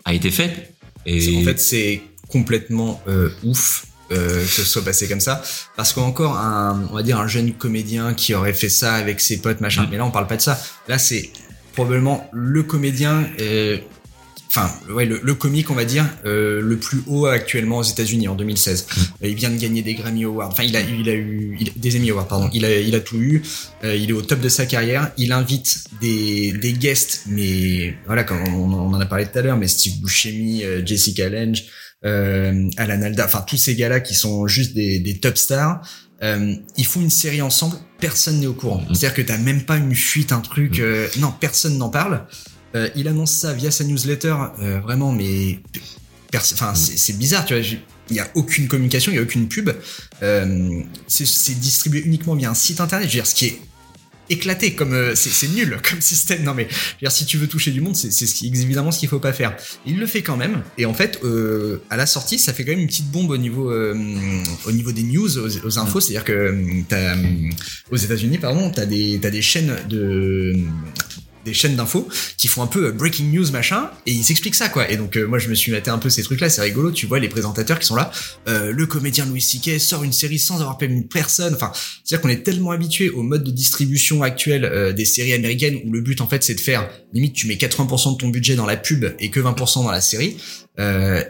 a 0.04 0.14
été 0.14 0.30
faite 0.30 0.74
et 1.06 1.38
En 1.38 1.42
fait, 1.42 1.58
c'est 1.58 2.02
complètement 2.28 3.00
euh, 3.08 3.30
ouf 3.44 3.86
euh, 4.10 4.42
que 4.42 4.48
ce 4.50 4.64
soit 4.64 4.82
passé 4.84 5.06
comme 5.08 5.20
ça, 5.20 5.42
parce 5.76 5.92
qu'encore 5.92 6.36
un, 6.38 6.86
on 6.90 6.94
va 6.94 7.02
dire 7.02 7.18
un 7.20 7.26
jeune 7.28 7.52
comédien 7.52 8.14
qui 8.14 8.34
aurait 8.34 8.54
fait 8.54 8.70
ça 8.70 8.94
avec 8.94 9.20
ses 9.20 9.38
potes 9.38 9.60
machin. 9.60 9.82
Mm. 9.82 9.88
Mais 9.90 9.96
là, 9.98 10.04
on 10.06 10.10
parle 10.10 10.26
pas 10.26 10.36
de 10.36 10.42
ça. 10.42 10.58
Là, 10.88 10.96
c'est 10.98 11.30
probablement 11.74 12.28
le 12.32 12.62
comédien. 12.62 13.26
euh, 13.40 13.78
Enfin, 14.50 14.70
ouais, 14.94 15.04
le, 15.04 15.20
le 15.22 15.34
comique, 15.34 15.70
on 15.70 15.74
va 15.74 15.84
dire, 15.84 16.06
euh, 16.24 16.62
le 16.62 16.78
plus 16.78 17.02
haut 17.06 17.26
actuellement 17.26 17.76
aux 17.78 17.82
États-Unis 17.82 18.28
en 18.28 18.34
2016. 18.34 18.86
Euh, 19.22 19.28
Il 19.28 19.34
vient 19.34 19.50
de 19.50 19.58
gagner 19.58 19.82
des 19.82 19.92
Grammy 19.94 20.24
Awards. 20.24 20.48
Enfin, 20.48 20.62
il 20.62 20.74
a, 20.74 20.80
il 20.80 21.06
a 21.06 21.12
eu 21.12 21.58
il- 21.60 21.78
des 21.78 21.96
Emmy 21.98 22.10
Awards, 22.10 22.26
pardon. 22.28 22.48
Il 22.54 22.64
a, 22.64 22.80
il 22.80 22.94
a 22.94 23.00
tout 23.00 23.18
eu. 23.18 23.42
Euh, 23.84 23.94
il 23.94 24.08
est 24.08 24.14
au 24.14 24.22
top 24.22 24.40
de 24.40 24.48
sa 24.48 24.64
carrière. 24.64 25.10
Il 25.18 25.32
invite 25.32 25.84
des, 26.00 26.52
des 26.52 26.72
guests, 26.72 27.24
mais 27.26 27.94
voilà, 28.06 28.24
comme 28.24 28.42
on, 28.48 28.72
on 28.72 28.94
en 28.94 28.98
a 29.00 29.04
parlé 29.04 29.26
tout 29.26 29.38
à 29.38 29.42
l'heure, 29.42 29.58
mais 29.58 29.68
Steve 29.68 30.00
Buscemi, 30.00 30.64
euh, 30.64 30.80
Jessica 30.84 31.28
Lange, 31.28 31.64
euh, 32.04 32.68
Alan 32.76 33.02
Alda, 33.02 33.24
enfin 33.24 33.42
tous 33.46 33.56
ces 33.56 33.74
gars-là 33.74 34.00
qui 34.00 34.14
sont 34.14 34.46
juste 34.46 34.74
des, 34.74 34.98
des 35.00 35.18
top 35.18 35.36
stars. 35.38 35.80
Euh, 36.22 36.54
ils 36.76 36.86
font 36.86 37.00
une 37.00 37.10
série 37.10 37.40
ensemble, 37.42 37.76
personne 38.00 38.40
n'est 38.40 38.46
au 38.46 38.54
courant. 38.54 38.80
Mhm. 38.80 38.94
C'est-à-dire 38.94 39.14
que 39.14 39.22
t'as 39.22 39.38
même 39.38 39.62
pas 39.62 39.76
une 39.76 39.94
fuite, 39.94 40.32
un 40.32 40.40
truc. 40.40 40.80
euh, 40.80 41.06
non, 41.18 41.32
personne 41.38 41.78
n'en 41.78 41.90
parle. 41.90 42.26
Euh, 42.74 42.88
il 42.96 43.08
annonce 43.08 43.32
ça 43.32 43.52
via 43.52 43.70
sa 43.70 43.84
newsletter, 43.84 44.34
euh, 44.60 44.80
vraiment, 44.80 45.12
mais 45.12 45.60
enfin 46.34 46.74
c'est 46.74 46.98
c'est 46.98 47.14
bizarre, 47.16 47.44
tu 47.46 47.54
vois. 47.54 47.62
Il 48.10 48.16
y 48.16 48.20
a 48.20 48.28
aucune 48.34 48.68
communication, 48.68 49.12
il 49.12 49.16
y 49.16 49.18
a 49.18 49.22
aucune 49.22 49.48
pub. 49.48 49.70
Euh, 50.22 50.80
c'est- 51.06 51.26
c'est 51.26 51.54
distribué 51.58 52.00
uniquement 52.04 52.34
via 52.34 52.50
un 52.50 52.54
site 52.54 52.80
internet. 52.80 53.06
Je 53.08 53.12
veux 53.14 53.18
dire, 53.22 53.26
ce 53.26 53.34
qui 53.34 53.46
est 53.46 53.60
éclaté 54.30 54.74
comme 54.74 54.92
euh, 54.92 55.14
c'est 55.14 55.30
c'est 55.30 55.48
nul 55.48 55.78
comme 55.88 56.00
système. 56.00 56.42
Non 56.42 56.54
mais 56.54 56.68
je 56.70 56.76
veux 56.76 56.98
dire, 57.00 57.12
si 57.12 57.26
tu 57.26 57.36
veux 57.38 57.46
toucher 57.46 57.70
du 57.70 57.80
monde, 57.80 57.96
c'est 57.96 58.10
c'est 58.10 58.46
évidemment 58.46 58.90
ce 58.90 58.98
qu'il 58.98 59.08
faut 59.08 59.18
pas 59.18 59.32
faire. 59.32 59.56
Il 59.86 59.98
le 59.98 60.06
fait 60.06 60.22
quand 60.22 60.36
même. 60.36 60.62
Et 60.76 60.86
en 60.86 60.94
fait, 60.94 61.20
euh, 61.24 61.82
à 61.90 61.96
la 61.96 62.06
sortie, 62.06 62.38
ça 62.38 62.52
fait 62.52 62.64
quand 62.64 62.72
même 62.72 62.80
une 62.80 62.86
petite 62.86 63.10
bombe 63.10 63.30
au 63.30 63.36
niveau 63.36 63.70
euh, 63.70 63.94
au 64.66 64.72
niveau 64.72 64.92
des 64.92 65.02
news, 65.02 65.38
aux, 65.38 65.66
aux 65.66 65.78
infos. 65.78 66.00
C'est-à-dire 66.00 66.24
que 66.24 66.32
euh, 66.32 66.82
t'as 66.88 67.16
euh, 67.16 67.50
aux 67.90 67.96
États-Unis, 67.96 68.38
pardon, 68.38 68.70
t'as 68.70 68.86
des 68.86 69.18
t'as 69.20 69.30
des 69.30 69.42
chaînes 69.42 69.74
de 69.88 70.54
des 71.44 71.54
chaînes 71.54 71.76
d'infos 71.76 72.08
qui 72.36 72.48
font 72.48 72.62
un 72.62 72.66
peu 72.66 72.86
euh, 72.86 72.92
breaking 72.92 73.32
news 73.32 73.50
machin 73.50 73.90
et 74.06 74.12
ils 74.12 74.30
expliquent 74.30 74.54
ça 74.54 74.68
quoi 74.68 74.90
et 74.90 74.96
donc 74.96 75.16
euh, 75.16 75.26
moi 75.26 75.38
je 75.38 75.48
me 75.48 75.54
suis 75.54 75.72
maté 75.72 75.90
un 75.90 75.98
peu 75.98 76.10
ces 76.10 76.22
trucs 76.22 76.40
là 76.40 76.50
c'est 76.50 76.60
rigolo 76.60 76.90
tu 76.90 77.06
vois 77.06 77.18
les 77.18 77.28
présentateurs 77.28 77.78
qui 77.78 77.86
sont 77.86 77.96
là 77.96 78.10
euh, 78.48 78.72
le 78.72 78.86
comédien 78.86 79.26
Louis 79.26 79.40
C.K. 79.40 79.80
sort 79.80 80.04
une 80.04 80.12
série 80.12 80.38
sans 80.38 80.60
avoir 80.60 80.78
payé 80.78 80.92
une 80.92 81.08
personne 81.08 81.54
enfin 81.54 81.72
c'est 82.04 82.14
à 82.14 82.18
dire 82.18 82.22
qu'on 82.22 82.28
est 82.28 82.42
tellement 82.42 82.70
habitué 82.70 83.10
au 83.10 83.22
mode 83.22 83.44
de 83.44 83.50
distribution 83.50 84.22
actuel 84.22 84.64
euh, 84.64 84.92
des 84.92 85.04
séries 85.04 85.32
américaines 85.32 85.80
où 85.84 85.92
le 85.92 86.00
but 86.00 86.20
en 86.20 86.28
fait 86.28 86.42
c'est 86.42 86.54
de 86.54 86.60
faire 86.60 86.88
limite 87.12 87.34
tu 87.34 87.46
mets 87.46 87.54
80% 87.54 88.12
de 88.12 88.18
ton 88.18 88.28
budget 88.28 88.54
dans 88.54 88.66
la 88.66 88.76
pub 88.76 89.06
et 89.18 89.30
que 89.30 89.40
20% 89.40 89.84
dans 89.84 89.90
la 89.90 90.00
série 90.00 90.36
euh, 90.78 91.22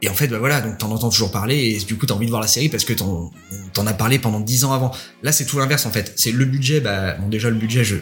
et 0.00 0.08
en 0.08 0.14
fait, 0.14 0.28
bah 0.28 0.38
voilà, 0.38 0.60
donc 0.60 0.78
t'en 0.78 0.90
entends 0.90 1.10
toujours 1.10 1.32
parler 1.32 1.56
et 1.56 1.84
du 1.84 1.96
coup 1.96 2.06
t'as 2.06 2.14
envie 2.14 2.26
de 2.26 2.30
voir 2.30 2.40
la 2.40 2.48
série 2.48 2.68
parce 2.68 2.84
que 2.84 2.92
t'en 2.92 3.32
t'en 3.72 3.86
as 3.86 3.94
parlé 3.94 4.18
pendant 4.18 4.40
10 4.40 4.64
ans 4.64 4.72
avant. 4.72 4.92
Là, 5.22 5.32
c'est 5.32 5.44
tout 5.44 5.58
l'inverse 5.58 5.86
en 5.86 5.90
fait. 5.90 6.12
C'est 6.16 6.30
le 6.30 6.44
budget, 6.44 6.80
bah 6.80 7.14
bon 7.14 7.28
déjà 7.28 7.50
le 7.50 7.56
budget, 7.56 7.82
je 7.82 7.96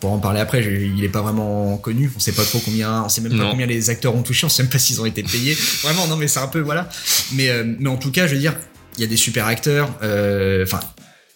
pourra 0.00 0.12
en 0.14 0.18
parler 0.18 0.40
après. 0.40 0.62
il 0.64 1.02
est 1.04 1.08
pas 1.08 1.22
vraiment 1.22 1.76
connu. 1.78 2.10
On 2.16 2.20
sait 2.20 2.32
pas 2.32 2.44
trop 2.44 2.60
combien, 2.64 3.02
on 3.04 3.08
sait 3.08 3.20
même 3.20 3.32
pas 3.36 3.44
Non. 3.44 3.50
combien 3.50 3.66
les 3.66 3.90
acteurs 3.90 4.14
ont 4.14 4.22
touché. 4.22 4.46
On 4.46 4.48
sait 4.48 4.62
même 4.62 4.70
pas 4.70 4.78
s'ils 4.78 5.00
ont 5.00 5.06
été 5.06 5.22
payés. 5.22 5.54
Vraiment, 5.82 6.06
non 6.06 6.16
mais 6.16 6.28
c'est 6.28 6.40
un 6.40 6.48
peu 6.48 6.60
voilà. 6.60 6.88
Mais 7.32 7.48
euh, 7.50 7.64
mais 7.78 7.88
en 7.90 7.96
tout 7.96 8.10
cas, 8.10 8.26
je 8.26 8.34
veux 8.34 8.40
dire, 8.40 8.54
il 8.96 9.00
y 9.00 9.04
a 9.04 9.08
des 9.08 9.16
super 9.16 9.46
acteurs. 9.46 9.90
euh, 10.02 10.62
Enfin, 10.64 10.80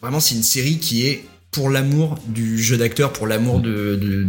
vraiment, 0.00 0.20
c'est 0.20 0.34
une 0.34 0.42
série 0.42 0.78
qui 0.78 1.06
est 1.06 1.24
pour 1.50 1.68
l'amour 1.70 2.18
du 2.28 2.62
jeu 2.62 2.76
d'acteur, 2.76 3.12
pour 3.12 3.26
l'amour 3.26 3.60
de, 3.60 3.96
de 3.96 4.26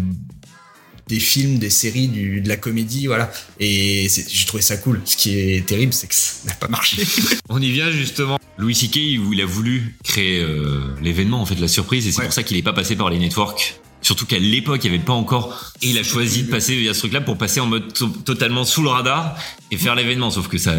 des 1.07 1.19
films, 1.19 1.57
des 1.59 1.69
séries, 1.69 2.07
du, 2.07 2.39
de 2.41 2.47
la 2.47 2.55
comédie, 2.55 3.07
voilà. 3.07 3.29
Et 3.59 4.07
j'ai 4.09 4.45
trouvé 4.45 4.63
ça 4.63 4.77
cool. 4.77 5.01
Ce 5.03 5.17
qui 5.17 5.37
est 5.37 5.65
terrible, 5.65 5.91
c'est 5.93 6.07
que 6.07 6.15
ça 6.15 6.47
n'a 6.47 6.53
pas 6.53 6.69
marché. 6.69 7.03
on 7.49 7.61
y 7.61 7.69
vient 7.69 7.91
justement. 7.91 8.39
Louis 8.57 8.75
C.K. 8.75 8.95
il 8.97 9.41
a 9.41 9.45
voulu 9.45 9.95
créer 10.05 10.39
euh, 10.39 10.95
l'événement 11.01 11.41
en 11.41 11.45
fait 11.45 11.55
la 11.59 11.67
surprise 11.67 12.07
et 12.07 12.11
c'est 12.11 12.19
Ouais. 12.19 12.25
pour 12.25 12.33
ça 12.33 12.43
qu'il 12.43 12.55
est 12.57 12.61
pas 12.61 12.73
passé 12.73 12.95
par 12.95 13.09
les 13.09 13.17
networks 13.19 13.75
Surtout 14.01 14.25
qu'à 14.25 14.39
l'époque, 14.39 14.81
il 14.83 14.89
n'y 14.91 14.95
avait 14.97 15.05
pas 15.05 15.13
encore. 15.13 15.73
Et 15.81 15.89
il 15.89 15.97
a 15.97 16.03
choisi 16.03 16.43
de 16.43 16.49
passer 16.49 16.75
via 16.75 16.93
ce 16.93 16.99
truc-là 16.99 17.21
pour 17.21 17.37
passer 17.37 17.59
en 17.59 17.67
mode 17.67 17.93
to- 17.93 18.07
totalement 18.07 18.63
sous 18.65 18.81
le 18.81 18.89
radar 18.89 19.35
et 19.71 19.77
faire 19.77 19.95
l'événement. 19.95 20.31
Sauf 20.31 20.47
que 20.47 20.57
ça, 20.57 20.73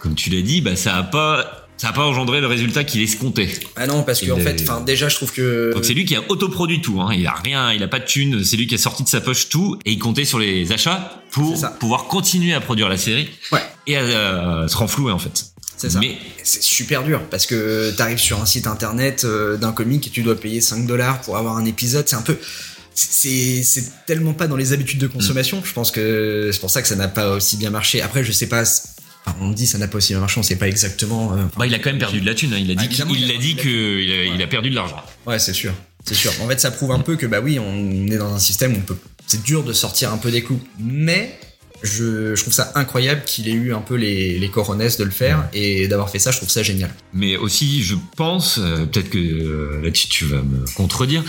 comme 0.00 0.14
tu 0.14 0.30
l'as 0.30 0.42
dit, 0.42 0.60
bah, 0.60 0.76
ça 0.76 0.96
a 0.96 1.02
pas, 1.02 1.66
ça 1.78 1.88
a 1.88 1.92
pas 1.92 2.04
engendré 2.04 2.40
le 2.42 2.46
résultat 2.46 2.84
qu'il 2.84 3.00
escomptait. 3.02 3.48
Ah 3.76 3.86
non, 3.86 4.02
parce 4.02 4.20
que 4.20 4.26
Il 4.26 4.32
en 4.32 4.36
fait, 4.38 4.60
enfin 4.62 4.82
déjà, 4.82 5.08
je 5.08 5.16
trouve 5.16 5.32
que 5.32 5.72
Donc 5.74 5.84
c'est 5.86 5.94
lui 5.94 6.04
qui 6.04 6.16
a 6.16 6.20
autoproduit 6.28 6.80
tout. 6.82 7.00
Hein. 7.00 7.14
Il 7.14 7.26
a 7.26 7.32
rien, 7.32 7.72
il 7.72 7.82
a 7.82 7.88
pas 7.88 7.98
de 7.98 8.04
thune. 8.04 8.44
C'est 8.44 8.56
lui 8.58 8.66
qui 8.66 8.74
a 8.74 8.78
sorti 8.78 9.02
de 9.02 9.08
sa 9.08 9.20
poche 9.22 9.48
tout 9.48 9.78
et 9.86 9.92
il 9.92 9.98
comptait 9.98 10.24
sur 10.26 10.38
les 10.38 10.70
achats 10.72 11.22
pour 11.30 11.58
pouvoir 11.80 12.04
continuer 12.04 12.52
à 12.54 12.60
produire 12.60 12.88
la 12.90 12.96
série 12.98 13.28
Ouais. 13.52 13.60
et 13.86 13.96
à, 13.96 14.00
euh, 14.02 14.68
se 14.68 14.76
renflouer 14.76 15.12
en 15.12 15.18
fait. 15.18 15.46
C'est 15.76 15.90
ça. 15.90 15.98
Mais 16.00 16.16
c'est 16.42 16.62
super 16.62 17.04
dur 17.04 17.22
parce 17.30 17.44
que 17.46 17.90
t'arrives 17.90 18.18
sur 18.18 18.40
un 18.40 18.46
site 18.46 18.66
internet 18.66 19.24
euh, 19.24 19.56
d'un 19.56 19.72
comic 19.72 20.06
et 20.06 20.10
tu 20.10 20.22
dois 20.22 20.34
payer 20.38 20.60
5 20.60 20.86
dollars 20.86 21.20
pour 21.20 21.36
avoir 21.36 21.56
un 21.56 21.64
épisode. 21.64 22.08
C'est 22.08 22.16
un 22.16 22.22
peu. 22.22 22.36
C'est 22.94 23.62
c'est 23.62 23.84
tellement 24.06 24.32
pas 24.32 24.46
dans 24.46 24.56
les 24.56 24.72
habitudes 24.72 24.98
de 25.00 25.06
consommation. 25.06 25.62
Je 25.64 25.72
pense 25.74 25.90
que 25.90 26.48
c'est 26.52 26.60
pour 26.60 26.70
ça 26.70 26.80
que 26.80 26.88
ça 26.88 26.96
n'a 26.96 27.08
pas 27.08 27.30
aussi 27.32 27.58
bien 27.58 27.68
marché. 27.70 28.00
Après, 28.00 28.24
je 28.24 28.32
sais 28.32 28.46
pas. 28.46 28.62
enfin, 28.62 29.36
on 29.42 29.50
dit 29.50 29.66
ça 29.66 29.76
n'a 29.76 29.86
pas 29.86 29.98
aussi 29.98 30.14
bien 30.14 30.20
marché. 30.20 30.40
On 30.40 30.42
sait 30.42 30.56
pas 30.56 30.66
exactement. 30.68 31.34
euh, 31.34 31.42
bah, 31.58 31.66
il 31.66 31.74
a 31.74 31.78
quand 31.78 31.90
même 31.90 31.98
perdu 31.98 32.22
de 32.22 32.26
la 32.26 32.34
thune. 32.34 32.54
hein. 32.54 32.58
Il 32.58 32.70
a 32.70 32.74
Ah, 32.78 32.82
dit 32.82 32.88
qu'il 32.88 33.04
il 33.10 33.30
a 33.30 33.36
dit 33.38 33.54
perdu 33.54 33.54
de 33.54 33.60
que 33.62 34.00
il 34.00 34.10
a, 34.30 34.34
il 34.34 34.42
a 34.42 34.46
perdu 34.46 34.70
de 34.70 34.74
l'argent. 34.74 34.96
Ouais, 35.26 35.38
c'est 35.38 35.52
sûr. 35.52 35.74
C'est 36.06 36.14
sûr. 36.14 36.32
En 36.40 36.48
fait, 36.48 36.58
ça 36.58 36.70
prouve 36.70 36.92
un 36.92 37.00
peu 37.00 37.16
que 37.16 37.26
bah 37.26 37.40
oui, 37.42 37.58
on 37.58 38.06
est 38.06 38.16
dans 38.16 38.32
un 38.32 38.38
système 38.38 38.72
où 38.72 38.76
on 38.78 38.80
peut. 38.80 38.96
C'est 39.26 39.42
dur 39.42 39.62
de 39.62 39.74
sortir 39.74 40.10
un 40.12 40.18
peu 40.18 40.30
des 40.30 40.42
clous, 40.42 40.60
mais 40.78 41.38
je, 41.86 42.34
je 42.34 42.42
trouve 42.42 42.52
ça 42.52 42.72
incroyable 42.74 43.22
qu'il 43.24 43.48
ait 43.48 43.52
eu 43.52 43.72
un 43.72 43.80
peu 43.80 43.94
les, 43.94 44.38
les 44.38 44.48
coronesses 44.48 44.98
de 44.98 45.04
le 45.04 45.10
faire 45.10 45.48
et 45.54 45.88
d'avoir 45.88 46.10
fait 46.10 46.18
ça. 46.18 46.30
Je 46.30 46.38
trouve 46.38 46.50
ça 46.50 46.62
génial. 46.62 46.90
Mais 47.14 47.36
aussi, 47.36 47.82
je 47.82 47.94
pense, 48.16 48.58
euh, 48.58 48.84
peut-être 48.86 49.10
que 49.10 49.18
euh, 49.18 49.80
là-dessus 49.82 50.08
tu 50.08 50.24
vas 50.24 50.42
me 50.42 50.64
contredire, 50.74 51.24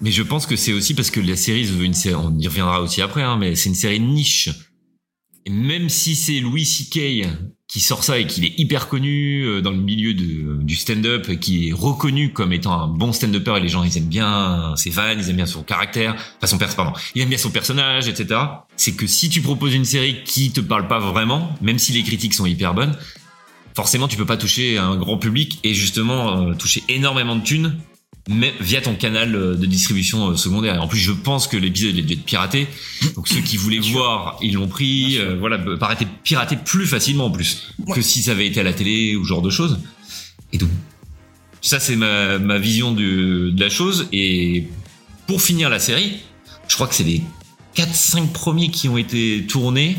mais 0.00 0.10
je 0.10 0.22
pense 0.22 0.46
que 0.46 0.56
c'est 0.56 0.72
aussi 0.72 0.94
parce 0.94 1.10
que 1.10 1.20
la 1.20 1.36
série 1.36 1.68
une 1.80 1.94
série, 1.94 2.14
on 2.14 2.36
y 2.38 2.48
reviendra 2.48 2.80
aussi 2.80 3.02
après, 3.02 3.22
hein, 3.22 3.36
mais 3.38 3.54
c'est 3.54 3.68
une 3.68 3.74
série 3.74 4.00
niche. 4.00 4.50
Même 5.48 5.88
si 5.88 6.14
c'est 6.14 6.40
Louis 6.40 6.64
C.K. 6.64 7.26
qui 7.68 7.80
sort 7.80 8.04
ça 8.04 8.18
et 8.18 8.26
qu'il 8.26 8.44
est 8.44 8.58
hyper 8.58 8.88
connu 8.88 9.44
euh, 9.44 9.60
dans 9.60 9.70
le 9.70 9.78
milieu 9.78 10.14
de, 10.14 10.62
du 10.62 10.74
stand-up, 10.74 11.38
qui 11.38 11.68
est 11.68 11.72
reconnu 11.72 12.32
comme 12.32 12.52
étant 12.52 12.72
un 12.72 12.88
bon 12.88 13.12
stand-upper 13.12 13.56
et 13.56 13.60
les 13.60 13.68
gens 13.68 13.84
ils 13.84 13.96
aiment 13.98 14.08
bien 14.08 14.74
ses 14.76 14.90
vannes, 14.90 15.18
ils 15.20 15.30
aiment 15.30 15.36
bien 15.36 15.46
son 15.46 15.62
caractère, 15.62 16.14
enfin 16.36 16.46
son 16.46 16.58
pardon, 16.58 16.92
ils 17.14 17.22
aiment 17.22 17.28
bien 17.28 17.38
son 17.38 17.50
personnage, 17.50 18.08
etc. 18.08 18.40
C'est 18.76 18.92
que 18.92 19.06
si 19.06 19.28
tu 19.28 19.42
proposes 19.42 19.74
une 19.74 19.84
série 19.84 20.22
qui 20.24 20.50
te 20.50 20.60
parle 20.60 20.88
pas 20.88 20.98
vraiment, 20.98 21.54
même 21.60 21.78
si 21.78 21.92
les 21.92 22.02
critiques 22.02 22.34
sont 22.34 22.46
hyper 22.46 22.74
bonnes, 22.74 22.96
forcément 23.74 24.08
tu 24.08 24.16
peux 24.16 24.26
pas 24.26 24.36
toucher 24.36 24.76
un 24.76 24.96
grand 24.96 25.18
public 25.18 25.60
et 25.62 25.74
justement 25.74 26.48
euh, 26.48 26.54
toucher 26.54 26.82
énormément 26.88 27.36
de 27.36 27.42
thunes 27.42 27.78
mais 28.28 28.52
via 28.60 28.80
ton 28.82 28.94
canal 28.94 29.34
euh, 29.34 29.54
de 29.54 29.64
distribution 29.66 30.30
euh, 30.30 30.36
secondaire. 30.36 30.74
Et 30.74 30.78
en 30.78 30.86
plus, 30.86 30.98
je 30.98 31.12
pense 31.12 31.48
que 31.48 31.56
l'épisode 31.56 31.96
il 31.96 32.04
a 32.04 32.06
dû 32.06 32.12
être 32.12 32.24
piraté. 32.24 32.66
Donc 33.16 33.26
ceux 33.26 33.40
qui 33.40 33.56
voulaient 33.56 33.78
voir, 33.78 34.38
ils 34.42 34.52
l'ont 34.54 34.68
pris. 34.68 35.18
euh, 35.18 35.36
voilà, 35.38 35.56
bah, 35.56 35.76
paraît 35.80 35.96
piraté 36.22 36.56
plus 36.56 36.86
facilement 36.86 37.26
en 37.26 37.30
plus 37.30 37.72
que 37.94 38.02
si 38.02 38.22
ça 38.22 38.32
avait 38.32 38.46
été 38.46 38.60
à 38.60 38.62
la 38.62 38.74
télé 38.74 39.16
ou 39.16 39.24
ce 39.24 39.28
genre 39.30 39.42
de 39.42 39.50
choses. 39.50 39.80
Et 40.52 40.58
donc 40.58 40.68
ça 41.62 41.80
c'est 41.80 41.96
ma, 41.96 42.38
ma 42.38 42.58
vision 42.58 42.92
de, 42.92 43.50
de 43.50 43.60
la 43.60 43.70
chose. 43.70 44.08
Et 44.12 44.68
pour 45.26 45.40
finir 45.40 45.70
la 45.70 45.78
série, 45.78 46.18
je 46.68 46.74
crois 46.74 46.86
que 46.86 46.94
c'est 46.94 47.04
les 47.04 47.22
4-5 47.76 48.28
premiers 48.32 48.70
qui 48.70 48.88
ont 48.88 48.98
été 48.98 49.46
tournés. 49.48 49.96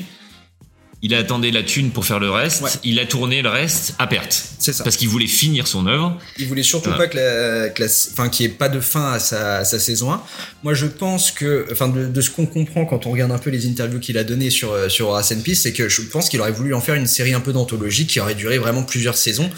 Il 1.02 1.16
attendait 1.16 1.52
la 1.52 1.64
thune 1.64 1.91
pour 1.91 2.06
faire 2.06 2.20
le 2.20 2.30
reste. 2.30 2.62
Ouais. 2.62 2.70
Il 2.84 3.00
a 3.00 3.06
tourné 3.06 3.41
le 3.41 3.47
reste 3.47 3.95
à 4.00 4.08
perte. 4.08 4.43
C'est 4.60 4.74
ça. 4.74 4.84
Parce 4.84 4.97
qu'il 4.97 5.08
voulait 5.08 5.28
finir 5.28 5.66
son 5.66 5.88
œuvre. 5.88 6.18
Il 6.38 6.47
voulait 6.47 6.62
surtout 6.64 6.91
pas 6.91 7.08
que 7.08 7.16
la, 7.16 7.70
que 7.70 7.84
la- 7.84 7.89
enfin, 8.12 8.28
qu'il 8.28 8.45
n'y 8.45 8.52
ait 8.52 8.56
pas 8.58 8.68
de 8.68 8.82
fin 8.82 9.14
à 9.14 9.20
sa, 9.20 9.60
à 9.60 9.64
sa 9.64 9.80
saison 9.80 10.12
1. 10.12 10.22
Moi, 10.64 10.74
je 10.74 10.88
pense 10.88 11.32
que, 11.32 11.66
enfin, 11.72 11.88
de, 11.88 12.08
de 12.08 12.22
ce 12.22 12.30
qu'on 12.30 12.45
comprend 12.45 12.86
quand 12.86 13.06
on 13.06 13.12
regarde 13.12 13.32
un 13.32 13.38
peu 13.38 13.50
les 13.50 13.66
interviews 13.68 14.00
qu'il 14.02 14.18
a 14.18 14.26
données 14.26 14.50
sur, 14.50 14.74
euh, 14.74 14.89
sur 14.89 15.18
Peace, 15.45 15.56
c'est 15.56 15.72
que 15.74 15.88
je 15.88 16.02
pense 16.02 16.28
qu'il 16.28 16.41
aurait 16.41 16.52
voulu 16.52 16.74
en 16.74 16.82
faire 16.82 16.95
une 16.95 17.08
série 17.08 17.34
un 17.34 17.39
peu 17.39 17.54
d'anthologie 17.54 18.06
qui 18.06 18.20
aurait 18.20 18.36
duré 18.36 18.58
vraiment 18.58 18.84
plusieurs 18.84 19.16
saisons 19.16 19.50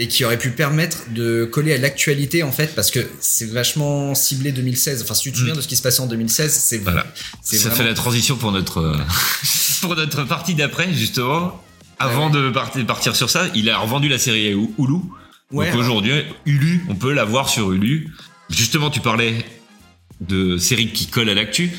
et 0.00 0.08
qui 0.08 0.24
aurait 0.24 0.38
pu 0.38 0.50
permettre 0.50 1.04
de 1.14 1.44
coller 1.44 1.74
à 1.74 1.78
l'actualité, 1.78 2.42
en 2.42 2.52
fait, 2.52 2.74
parce 2.74 2.90
que 2.90 3.00
c'est 3.20 3.50
vachement 3.50 4.14
ciblé 4.14 4.50
2016. 4.50 5.02
Enfin, 5.02 5.12
si 5.12 5.24
tu 5.24 5.32
te 5.32 5.36
souviens 5.36 5.54
de 5.54 5.60
ce 5.60 5.68
qui 5.68 5.76
se 5.76 5.82
passait 5.82 6.00
en 6.00 6.06
2016, 6.06 6.52
c'est, 6.52 6.78
Mm. 6.78 6.84
Voilà. 6.84 7.06
Ça 7.42 7.70
fait 7.70 7.84
la 7.84 7.92
transition 7.92 8.36
pour 8.36 8.50
notre 8.50 8.78
euh, 8.78 8.96
pour 9.82 9.94
notre 9.94 10.24
partie 10.24 10.54
d'après 10.54 10.92
justement. 10.94 11.62
Avant 11.98 12.30
de 12.30 12.48
partir, 12.48 12.86
partir 12.86 13.14
sur 13.14 13.28
ça, 13.28 13.48
il 13.54 13.68
a 13.68 13.76
revendu 13.78 14.08
la 14.08 14.16
série 14.16 14.48
Hulu. 14.52 14.94
Ouais, 15.52 15.66
Donc 15.66 15.74
ouais. 15.74 15.80
aujourd'hui, 15.80 16.12
Hulu, 16.46 16.86
on 16.88 16.94
peut 16.94 17.12
la 17.12 17.24
voir 17.24 17.50
sur 17.50 17.72
Hulu. 17.72 18.08
Justement, 18.48 18.88
tu 18.88 19.00
parlais 19.00 19.44
de 20.20 20.56
séries 20.56 20.92
qui 20.92 21.08
collent 21.08 21.28
à 21.28 21.34
l'actu. 21.34 21.70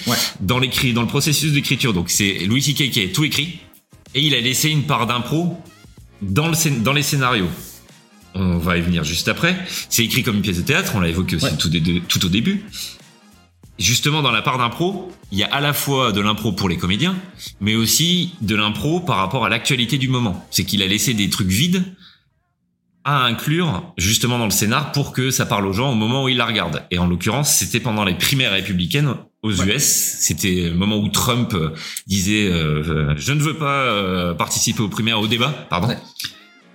Dans 0.41 0.59
l'écrit, 0.59 0.93
dans 0.93 1.01
le 1.01 1.07
processus 1.07 1.53
d'écriture, 1.53 1.93
donc 1.93 2.11
c'est 2.11 2.45
Louis 2.45 2.61
C.K. 2.61 2.91
qui 2.91 3.01
a 3.01 3.07
tout 3.07 3.24
écrit 3.24 3.61
et 4.13 4.22
il 4.22 4.36
a 4.36 4.39
laissé 4.39 4.69
une 4.69 4.84
part 4.84 5.07
d'impro 5.07 5.57
dans 6.22 6.47
le 6.49 6.80
dans 6.82 6.93
les 6.93 7.03
scénarios. 7.03 7.49
On 8.34 8.57
va 8.57 8.77
y 8.77 8.82
venir 8.82 9.03
juste 9.03 9.27
après. 9.27 9.55
C'est 9.89 10.03
écrit 10.03 10.23
comme 10.23 10.38
une 10.38 10.41
pièce 10.41 10.57
de 10.57 10.61
théâtre, 10.63 10.93
on 10.95 10.99
l'a 10.99 11.09
évoqué 11.09 11.36
aussi 11.36 11.45
Ouais. 11.45 11.57
tout, 12.07 12.25
au 12.25 12.29
début. 12.29 12.63
Justement, 13.79 14.21
dans 14.21 14.32
la 14.32 14.41
part 14.41 14.57
d'impro, 14.57 15.11
il 15.32 15.39
y 15.39 15.43
a 15.43 15.47
à 15.53 15.59
la 15.59 15.73
fois 15.73 16.11
de 16.11 16.21
l'impro 16.21 16.51
pour 16.51 16.69
les 16.69 16.77
comédiens, 16.77 17.15
mais 17.61 17.75
aussi 17.75 18.34
de 18.41 18.55
l'impro 18.55 18.99
par 18.99 19.17
rapport 19.17 19.43
à 19.45 19.49
l'actualité 19.49 19.97
du 19.97 20.07
moment. 20.07 20.45
C'est 20.51 20.65
qu'il 20.65 20.82
a 20.84 20.88
laissé 20.88 21.13
des 21.13 21.29
trucs 21.29 21.47
vides 21.47 21.84
à 23.03 23.23
inclure 23.25 23.93
justement 23.97 24.38
dans 24.38 24.45
le 24.45 24.51
scénar 24.51 24.91
pour 24.91 25.11
que 25.11 25.32
ça 25.32 25.47
parle 25.47 25.65
aux 25.65 25.73
gens 25.73 25.91
au 25.91 25.95
moment 25.95 26.23
où 26.25 26.29
ils 26.29 26.38
la 26.38 26.45
regardent. 26.45 26.84
Et 26.91 26.99
en 26.99 27.07
l'occurrence, 27.07 27.51
c'était 27.51 27.79
pendant 27.79 28.03
les 28.05 28.13
primaires 28.13 28.51
républicaines 28.51 29.15
aux 29.41 29.51
US. 29.51 29.82
C'était 29.84 30.69
le 30.69 30.75
moment 30.75 30.97
où 30.97 31.09
Trump 31.09 31.51
euh, 31.55 31.69
disait 32.05 32.45
euh, 32.45 32.84
euh, 32.88 33.13
je 33.17 33.34
ne 33.34 33.41
veux 33.41 33.55
pas 33.57 33.82
euh, 33.86 34.36
participer 34.36 34.84
aux 34.84 34.89
primaires 34.89 35.19
au 35.19 35.25
débat, 35.27 35.49
pardon. 35.71 35.88
Ouais. 35.88 35.97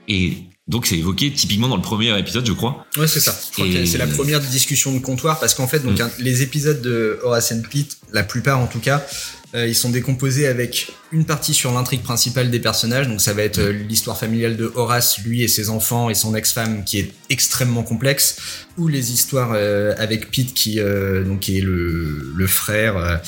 Et 0.08 0.38
donc 0.68 0.86
c'est 0.86 0.96
évoqué 0.98 1.32
typiquement 1.32 1.68
dans 1.68 1.76
le 1.76 1.82
premier 1.82 2.18
épisode, 2.18 2.46
je 2.46 2.52
crois. 2.52 2.86
Ouais, 2.96 3.06
c'est 3.06 3.20
ça. 3.20 3.38
Et- 3.58 3.86
c'est 3.86 3.98
la 3.98 4.06
première 4.06 4.40
discussion 4.40 4.92
de 4.92 4.98
comptoir 4.98 5.38
parce 5.38 5.54
qu'en 5.54 5.68
fait, 5.68 5.78
donc, 5.80 5.98
Mm. 6.00 6.08
les 6.18 6.42
épisodes 6.42 6.80
de 6.82 7.18
Horace 7.22 7.52
and 7.52 7.62
Pete, 7.70 7.98
la 8.12 8.22
plupart 8.24 8.58
en 8.58 8.66
tout 8.66 8.80
cas, 8.80 9.06
euh, 9.54 9.66
ils 9.68 9.76
sont 9.76 9.90
décomposés 9.90 10.48
avec 10.48 10.88
une 11.12 11.24
partie 11.24 11.54
sur 11.54 11.72
l'intrigue 11.72 12.02
principale 12.02 12.50
des 12.50 12.58
personnages. 12.58 13.06
Donc 13.06 13.20
ça 13.20 13.32
va 13.32 13.42
être 13.42 13.58
euh, 13.60 13.70
l'histoire 13.72 14.18
familiale 14.18 14.56
de 14.56 14.70
Horace, 14.74 15.18
lui 15.24 15.42
et 15.44 15.48
ses 15.48 15.68
enfants 15.70 16.10
et 16.10 16.14
son 16.14 16.34
ex-femme 16.34 16.84
qui 16.84 16.98
est 16.98 17.12
extrêmement 17.30 17.84
complexe, 17.84 18.36
ou 18.76 18.88
les 18.88 19.12
histoires 19.12 19.52
euh, 19.54 19.94
avec 19.98 20.30
Pete 20.32 20.52
qui 20.52 20.80
euh, 20.80 21.22
donc 21.22 21.40
qui 21.40 21.58
est 21.58 21.62
le, 21.62 22.32
le 22.36 22.46
frère 22.48 23.20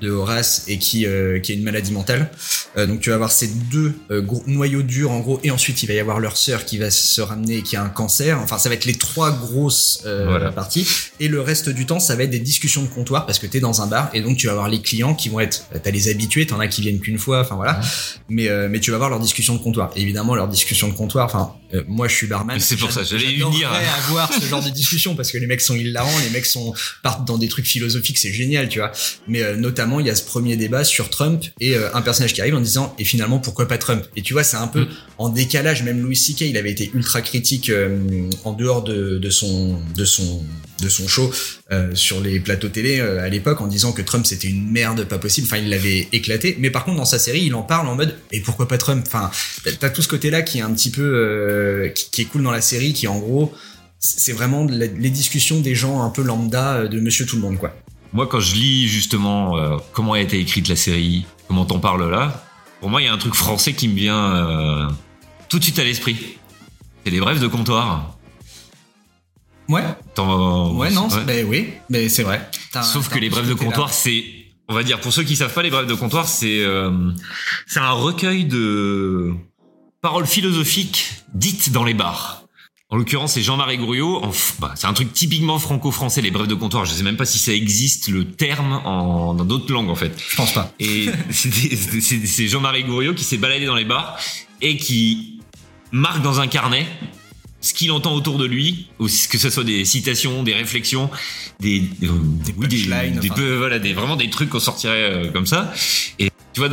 de 0.00 0.10
Horace 0.10 0.64
et 0.68 0.78
qui 0.78 1.06
euh, 1.06 1.38
qui 1.40 1.52
a 1.52 1.54
une 1.54 1.62
maladie 1.62 1.92
mentale. 1.92 2.30
Euh, 2.76 2.86
donc 2.86 3.00
tu 3.00 3.08
vas 3.10 3.14
avoir 3.14 3.32
ces 3.32 3.48
deux 3.48 3.94
euh, 4.10 4.20
gros 4.20 4.42
noyaux 4.46 4.82
durs 4.82 5.10
en 5.10 5.20
gros 5.20 5.40
et 5.42 5.50
ensuite 5.50 5.82
il 5.82 5.86
va 5.86 5.94
y 5.94 5.98
avoir 6.00 6.20
leur 6.20 6.36
sœur 6.36 6.64
qui 6.64 6.78
va 6.78 6.90
se 6.90 7.20
ramener 7.20 7.56
et 7.58 7.62
qui 7.62 7.76
a 7.76 7.82
un 7.82 7.88
cancer. 7.88 8.38
Enfin 8.40 8.58
ça 8.58 8.68
va 8.68 8.74
être 8.74 8.84
les 8.84 8.94
trois 8.96 9.30
grosses 9.30 10.02
euh, 10.06 10.26
Voilà. 10.28 10.52
parties 10.52 10.86
et 11.20 11.28
le 11.28 11.40
reste 11.40 11.68
du 11.70 11.86
temps 11.86 12.00
ça 12.00 12.14
va 12.16 12.24
être 12.24 12.30
des 12.30 12.38
discussions 12.40 12.82
de 12.82 12.88
comptoir 12.88 13.26
parce 13.26 13.38
que 13.38 13.46
t'es 13.46 13.60
dans 13.60 13.80
un 13.82 13.86
bar 13.86 14.10
et 14.12 14.20
donc 14.20 14.36
tu 14.36 14.46
vas 14.46 14.52
avoir 14.52 14.68
les 14.68 14.80
clients 14.82 15.14
qui 15.14 15.28
vont 15.28 15.40
être 15.40 15.64
t'as 15.82 15.90
les 15.90 16.08
habitués 16.08 16.46
t'en 16.46 16.60
as 16.60 16.68
qui 16.68 16.80
viennent 16.82 17.00
qu'une 17.00 17.18
fois 17.18 17.40
enfin 17.40 17.54
voilà 17.56 17.80
mais 18.28 18.48
euh, 18.48 18.68
mais 18.70 18.80
tu 18.80 18.90
vas 18.90 18.96
avoir 18.96 19.10
leurs 19.10 19.20
discussions 19.20 19.54
de 19.54 19.60
comptoir 19.62 19.92
et 19.96 20.02
évidemment 20.02 20.34
leurs 20.34 20.48
discussions 20.48 20.88
de 20.88 20.94
comptoir 20.94 21.26
enfin 21.26 21.54
euh, 21.74 21.82
moi 21.88 22.06
je 22.08 22.14
suis 22.14 22.26
barman 22.26 22.60
C'est 22.60 22.76
pour 22.76 22.92
ça, 22.92 23.02
j'allais 23.02 23.24
y 23.24 23.38
J'adorerais 23.38 23.54
venir. 23.56 23.70
avoir 24.08 24.32
ce 24.32 24.46
genre 24.50 24.62
de 24.62 24.70
discussion 24.70 25.14
parce 25.16 25.32
que 25.32 25.38
les 25.38 25.46
mecs 25.46 25.60
sont 25.62 25.74
hilarants 25.74 26.18
les 26.24 26.30
mecs 26.30 26.46
sont 26.46 26.74
partent 27.02 27.26
dans 27.26 27.38
des 27.38 27.48
trucs 27.48 27.66
philosophiques 27.66 28.18
c'est 28.18 28.32
génial 28.32 28.68
tu 28.68 28.78
vois 28.78 28.92
mais 29.26 29.42
euh, 29.42 29.56
notamment 29.86 30.00
il 30.00 30.06
y 30.06 30.10
a 30.10 30.16
ce 30.16 30.24
premier 30.24 30.56
débat 30.56 30.82
sur 30.84 31.10
Trump 31.10 31.44
et 31.60 31.76
euh, 31.76 31.88
un 31.94 32.02
personnage 32.02 32.34
qui 32.34 32.40
arrive 32.40 32.56
en 32.56 32.60
disant 32.60 32.94
et 32.98 33.04
finalement 33.04 33.38
pourquoi 33.38 33.68
pas 33.68 33.78
Trump? 33.78 34.02
Et 34.16 34.22
tu 34.22 34.32
vois 34.32 34.42
c'est 34.42 34.56
un 34.56 34.66
peu 34.66 34.80
Mm. 34.80 34.88
en 35.18 35.28
décalage. 35.28 35.82
Même 35.84 36.02
Louis 36.02 36.16
C.K. 36.16 36.42
il 36.42 36.56
avait 36.56 36.70
été 36.72 36.90
ultra 36.92 37.22
critique 37.22 37.70
euh, 37.70 37.98
en 38.44 38.52
dehors 38.52 38.82
de, 38.82 39.18
de 39.18 39.30
son 39.30 39.78
de 39.94 40.04
son 40.04 40.42
de 40.82 40.88
son 40.88 41.06
show 41.08 41.30
euh, 41.72 41.94
sur 41.94 42.20
les 42.20 42.38
plateaux 42.40 42.68
télé 42.68 43.00
à 43.00 43.28
l'époque 43.28 43.60
en 43.62 43.66
disant 43.66 43.92
que 43.92 44.02
Trump 44.02 44.26
c'était 44.26 44.48
une 44.48 44.70
merde 44.70 45.04
pas 45.04 45.18
possible. 45.18 45.46
Enfin 45.50 45.58
il 45.62 45.68
l'avait 45.70 46.08
éclaté. 46.12 46.56
Mais 46.58 46.70
par 46.70 46.84
contre 46.84 46.96
dans 46.98 47.04
sa 47.04 47.18
série 47.18 47.42
il 47.44 47.54
en 47.54 47.62
parle 47.62 47.86
en 47.88 47.94
mode 47.94 48.14
et 48.32 48.40
pourquoi 48.40 48.66
pas 48.68 48.78
Trump? 48.78 49.04
Enfin 49.06 49.30
t'as- 49.80 49.90
tout 49.90 50.02
ce 50.02 50.08
côté 50.08 50.30
là 50.30 50.42
qui 50.42 50.58
est 50.58 50.62
un 50.62 50.72
petit 50.72 50.90
peu 50.90 51.90
qui, 51.94 52.10
qui 52.10 52.22
est 52.22 52.26
cool 52.26 52.42
dans 52.42 52.50
la 52.50 52.60
série 52.60 52.92
qui 52.92 53.06
en 53.06 53.18
gros 53.18 53.52
c'est 53.98 54.32
vraiment 54.32 54.64
les 54.66 55.10
discussions 55.10 55.60
des 55.60 55.74
gens 55.74 56.02
un 56.02 56.10
peu 56.10 56.22
lambda 56.22 56.86
de 56.86 57.00
Monsieur 57.00 57.24
Tout 57.24 57.36
le 57.36 57.42
Monde 57.42 57.58
quoi 57.58 57.74
Moi, 58.12 58.26
quand 58.26 58.40
je 58.40 58.54
lis 58.54 58.88
justement 58.88 59.58
euh, 59.58 59.76
comment 59.92 60.12
a 60.14 60.20
été 60.20 60.38
écrite 60.40 60.68
la 60.68 60.76
série, 60.76 61.26
comment 61.48 61.64
t'en 61.64 61.78
parles 61.78 62.08
là, 62.10 62.44
pour 62.80 62.90
moi, 62.90 63.02
il 63.02 63.06
y 63.06 63.08
a 63.08 63.12
un 63.12 63.18
truc 63.18 63.34
français 63.34 63.72
qui 63.74 63.88
me 63.88 63.94
vient 63.94 64.34
euh, 64.36 64.88
tout 65.48 65.58
de 65.58 65.64
suite 65.64 65.78
à 65.78 65.84
l'esprit. 65.84 66.38
C'est 67.04 67.10
les 67.10 67.20
brèves 67.20 67.40
de 67.40 67.46
comptoir. 67.46 68.16
ouais 69.68 69.82
T'en- 70.14 70.74
ouais 70.76 70.90
non 70.90 71.08
ouais. 71.08 71.24
ben 71.24 71.46
oui 71.48 71.72
mais 71.90 72.08
c'est 72.08 72.22
vrai 72.22 72.48
Sauf 72.82 73.08
que 73.08 73.18
les 73.18 73.28
brèves 73.30 73.48
de 73.48 73.54
comptoir, 73.54 73.92
c'est, 73.92 74.24
on 74.68 74.74
va 74.74 74.82
dire, 74.82 75.00
pour 75.00 75.12
ceux 75.12 75.22
qui 75.22 75.36
savent 75.36 75.52
pas, 75.54 75.62
les 75.62 75.70
brèves 75.70 75.86
de 75.86 75.94
comptoir, 75.94 76.26
c'est, 76.28 76.60
euh, 76.64 76.90
c'est 77.66 77.80
un 77.80 77.92
recueil 77.92 78.44
de 78.44 79.32
paroles 80.02 80.26
philosophiques 80.26 81.14
dites 81.34 81.70
dans 81.72 81.84
les 81.84 81.94
bars. 81.94 82.42
En 82.88 82.96
l'occurrence, 82.96 83.32
c'est 83.32 83.42
Jean-Marie 83.42 83.78
Gouriot. 83.78 84.22
Bah, 84.60 84.72
c'est 84.76 84.86
un 84.86 84.92
truc 84.92 85.12
typiquement 85.12 85.58
franco-français, 85.58 86.22
les 86.22 86.30
brefs 86.30 86.46
de 86.46 86.54
comptoir. 86.54 86.84
Je 86.84 86.92
sais 86.92 87.02
même 87.02 87.16
pas 87.16 87.24
si 87.24 87.38
ça 87.38 87.52
existe 87.52 88.08
le 88.08 88.24
terme 88.24 88.74
en, 88.84 89.34
dans 89.34 89.44
d'autres 89.44 89.72
langues 89.72 89.90
en 89.90 89.96
fait. 89.96 90.12
Je 90.30 90.36
pense 90.36 90.52
pas. 90.52 90.72
Et 90.78 91.06
c'est 91.30 92.46
Jean-Marie 92.46 92.84
Gouriot 92.84 93.14
qui 93.14 93.24
s'est 93.24 93.38
baladé 93.38 93.66
dans 93.66 93.74
les 93.74 93.84
bars 93.84 94.16
et 94.62 94.76
qui 94.76 95.40
marque 95.90 96.22
dans 96.22 96.38
un 96.40 96.46
carnet 96.46 96.86
ce 97.60 97.74
qu'il 97.74 97.90
entend 97.90 98.14
autour 98.14 98.38
de 98.38 98.44
lui, 98.44 98.86
ou 99.00 99.06
que 99.06 99.38
ce 99.38 99.50
soit 99.50 99.64
des 99.64 99.84
citations, 99.84 100.44
des 100.44 100.54
réflexions, 100.54 101.10
des 101.58 101.80
des, 101.80 102.06
des, 102.08 102.52
des 102.52 103.18
enfin. 103.18 103.34
peu- 103.34 103.56
voilà, 103.56 103.80
des 103.80 103.92
vraiment 103.94 104.14
des 104.14 104.30
trucs 104.30 104.50
qu'on 104.50 104.60
sortirait 104.60 105.02
euh, 105.26 105.32
comme 105.32 105.46
ça. 105.46 105.72
Et 106.20 106.30
tu 106.56 106.66
vois, 106.66 106.70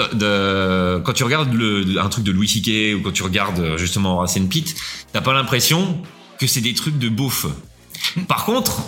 quand 1.04 1.12
tu 1.12 1.26
regardes 1.26 1.54
un 2.02 2.08
truc 2.08 2.24
de 2.24 2.32
Louis 2.32 2.48
C.K. 2.48 2.96
ou 2.96 3.02
quand 3.02 3.12
tu 3.12 3.22
regardes 3.24 3.60
euh, 3.60 3.78
justement 3.78 4.22
and 4.22 4.48
Pete, 4.50 4.76
t'as 5.12 5.20
pas 5.20 5.34
l'impression 5.34 6.02
que 6.40 6.48
c'est 6.48 6.62
des 6.62 6.74
trucs 6.74 6.98
de 6.98 7.10
beauf. 7.10 7.48
Par 8.30 8.46
contre, 8.46 8.82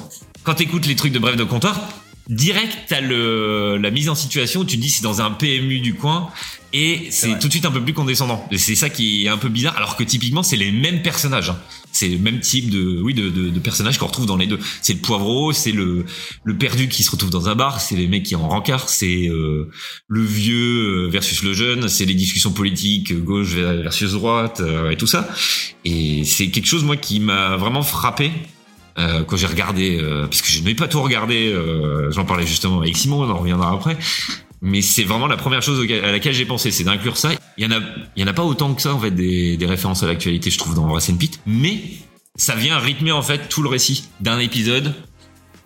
quand 0.44 0.54
t'écoutes 0.54 0.86
les 0.86 0.96
trucs 0.96 1.12
de 1.12 1.20
Bref 1.20 1.36
de 1.36 1.44
comptoir, 1.44 1.78
direct 2.30 2.78
t'as 2.88 3.02
la 3.02 3.92
mise 3.92 4.08
en 4.08 4.16
situation 4.16 4.62
où 4.62 4.64
tu 4.64 4.78
te 4.78 4.82
dis 4.82 4.90
c'est 4.90 5.04
dans 5.04 5.20
un 5.20 5.32
PMU 5.32 5.82
du 5.82 5.96
coin 5.96 6.30
et 6.78 7.08
c'est 7.10 7.40
tout 7.40 7.48
de 7.48 7.54
suite 7.54 7.66
un 7.66 7.72
peu 7.72 7.82
plus 7.82 7.94
condescendant. 7.94 8.46
C'est 8.58 8.76
ça 8.76 8.90
qui 8.90 9.26
est 9.26 9.30
un 9.30 9.38
peu 9.38 9.48
bizarre, 9.50 9.78
alors 9.78 9.96
que 9.96 10.04
typiquement 10.04 10.44
c'est 10.44 10.58
les 10.58 10.72
mêmes 10.72 11.02
personnages. 11.02 11.50
hein. 11.50 11.58
C'est 11.94 12.10
le 12.10 12.18
même 12.18 12.42
type 12.42 12.70
de 12.70 13.02
oui 13.02 13.14
de, 13.14 13.30
de, 13.30 13.50
de 13.50 13.60
personnages 13.60 13.98
qu'on 13.98 14.08
retrouve 14.08 14.26
dans 14.26 14.36
les 14.36 14.48
deux. 14.48 14.60
C'est 14.82 14.92
le 14.94 15.00
poivreau, 15.00 15.54
c'est 15.54 15.72
le 15.72 16.06
le 16.44 16.58
perdu 16.58 16.90
qui 16.90 17.04
se 17.04 17.12
retrouve 17.12 17.30
dans 17.30 17.48
un 17.48 17.56
bar, 17.56 17.80
c'est 17.80 17.96
les 17.96 18.08
mecs 18.08 18.24
qui 18.24 18.36
en 18.36 18.50
rencard, 18.50 18.90
c'est 18.90 19.30
euh, 19.30 19.70
le 20.10 20.22
vieux 20.22 21.08
versus 21.08 21.42
le 21.44 21.54
jeune, 21.54 21.88
c'est 21.88 22.06
les 22.06 22.14
discussions 22.16 22.52
politiques 22.52 23.12
euh, 23.12 23.20
gauche 23.20 23.54
versus 23.54 24.12
droite 24.12 24.60
euh, 24.60 24.90
et 24.90 24.98
tout 24.98 25.08
ça. 25.08 25.30
Et 25.86 26.26
c'est 26.26 26.50
quelque 26.50 26.68
chose 26.68 26.84
moi 26.84 26.98
qui 26.98 27.22
m'a 27.22 27.56
vraiment 27.56 27.84
frappé 27.84 28.32
euh, 28.98 29.24
quand 29.24 29.38
j'ai 29.38 29.48
regardé, 29.48 29.98
euh, 29.98 30.26
parce 30.28 30.42
que 30.42 30.50
je 30.50 30.62
n'ai 30.62 30.76
pas 30.76 30.88
tout 30.88 31.02
regardé, 31.02 31.52
euh, 31.54 32.12
j'en 32.12 32.26
parlais 32.26 32.48
justement 32.48 32.80
avec 32.82 32.96
Simon, 32.98 33.24
on 33.24 33.30
en 33.30 33.38
reviendra 33.38 33.74
après. 33.74 33.98
Mais 34.62 34.82
c'est 34.82 35.04
vraiment 35.04 35.28
la 35.28 35.38
première 35.38 35.62
chose 35.62 35.86
à 35.92 36.12
laquelle 36.12 36.34
j'ai 36.34 36.46
pensé, 36.46 36.72
c'est 36.72 36.84
d'inclure 36.84 37.18
ça. 37.18 37.32
Il 37.58 37.64
y 37.64 37.68
en 37.68 37.72
a, 37.72 37.82
il 38.16 38.22
y 38.22 38.24
en 38.24 38.28
a 38.28 38.34
pas 38.34 38.44
autant 38.44 38.74
que 38.74 38.82
ça 38.82 38.94
en 38.94 39.00
fait 39.00 39.12
des, 39.12 39.58
des 39.58 39.66
références 39.66 40.04
à 40.04 40.08
l'actualité, 40.08 40.50
je 40.50 40.58
trouve 40.58 40.76
dans 40.76 40.92
Racine 40.92 41.18
Pit, 41.18 41.40
mais 41.46 41.82
ça 42.36 42.56
vient 42.56 42.78
rythmer 42.80 43.12
en 43.12 43.22
fait 43.22 43.48
tout 43.50 43.62
le 43.62 43.70
récit 43.70 44.10
d'un 44.22 44.40
épisode. 44.40 44.94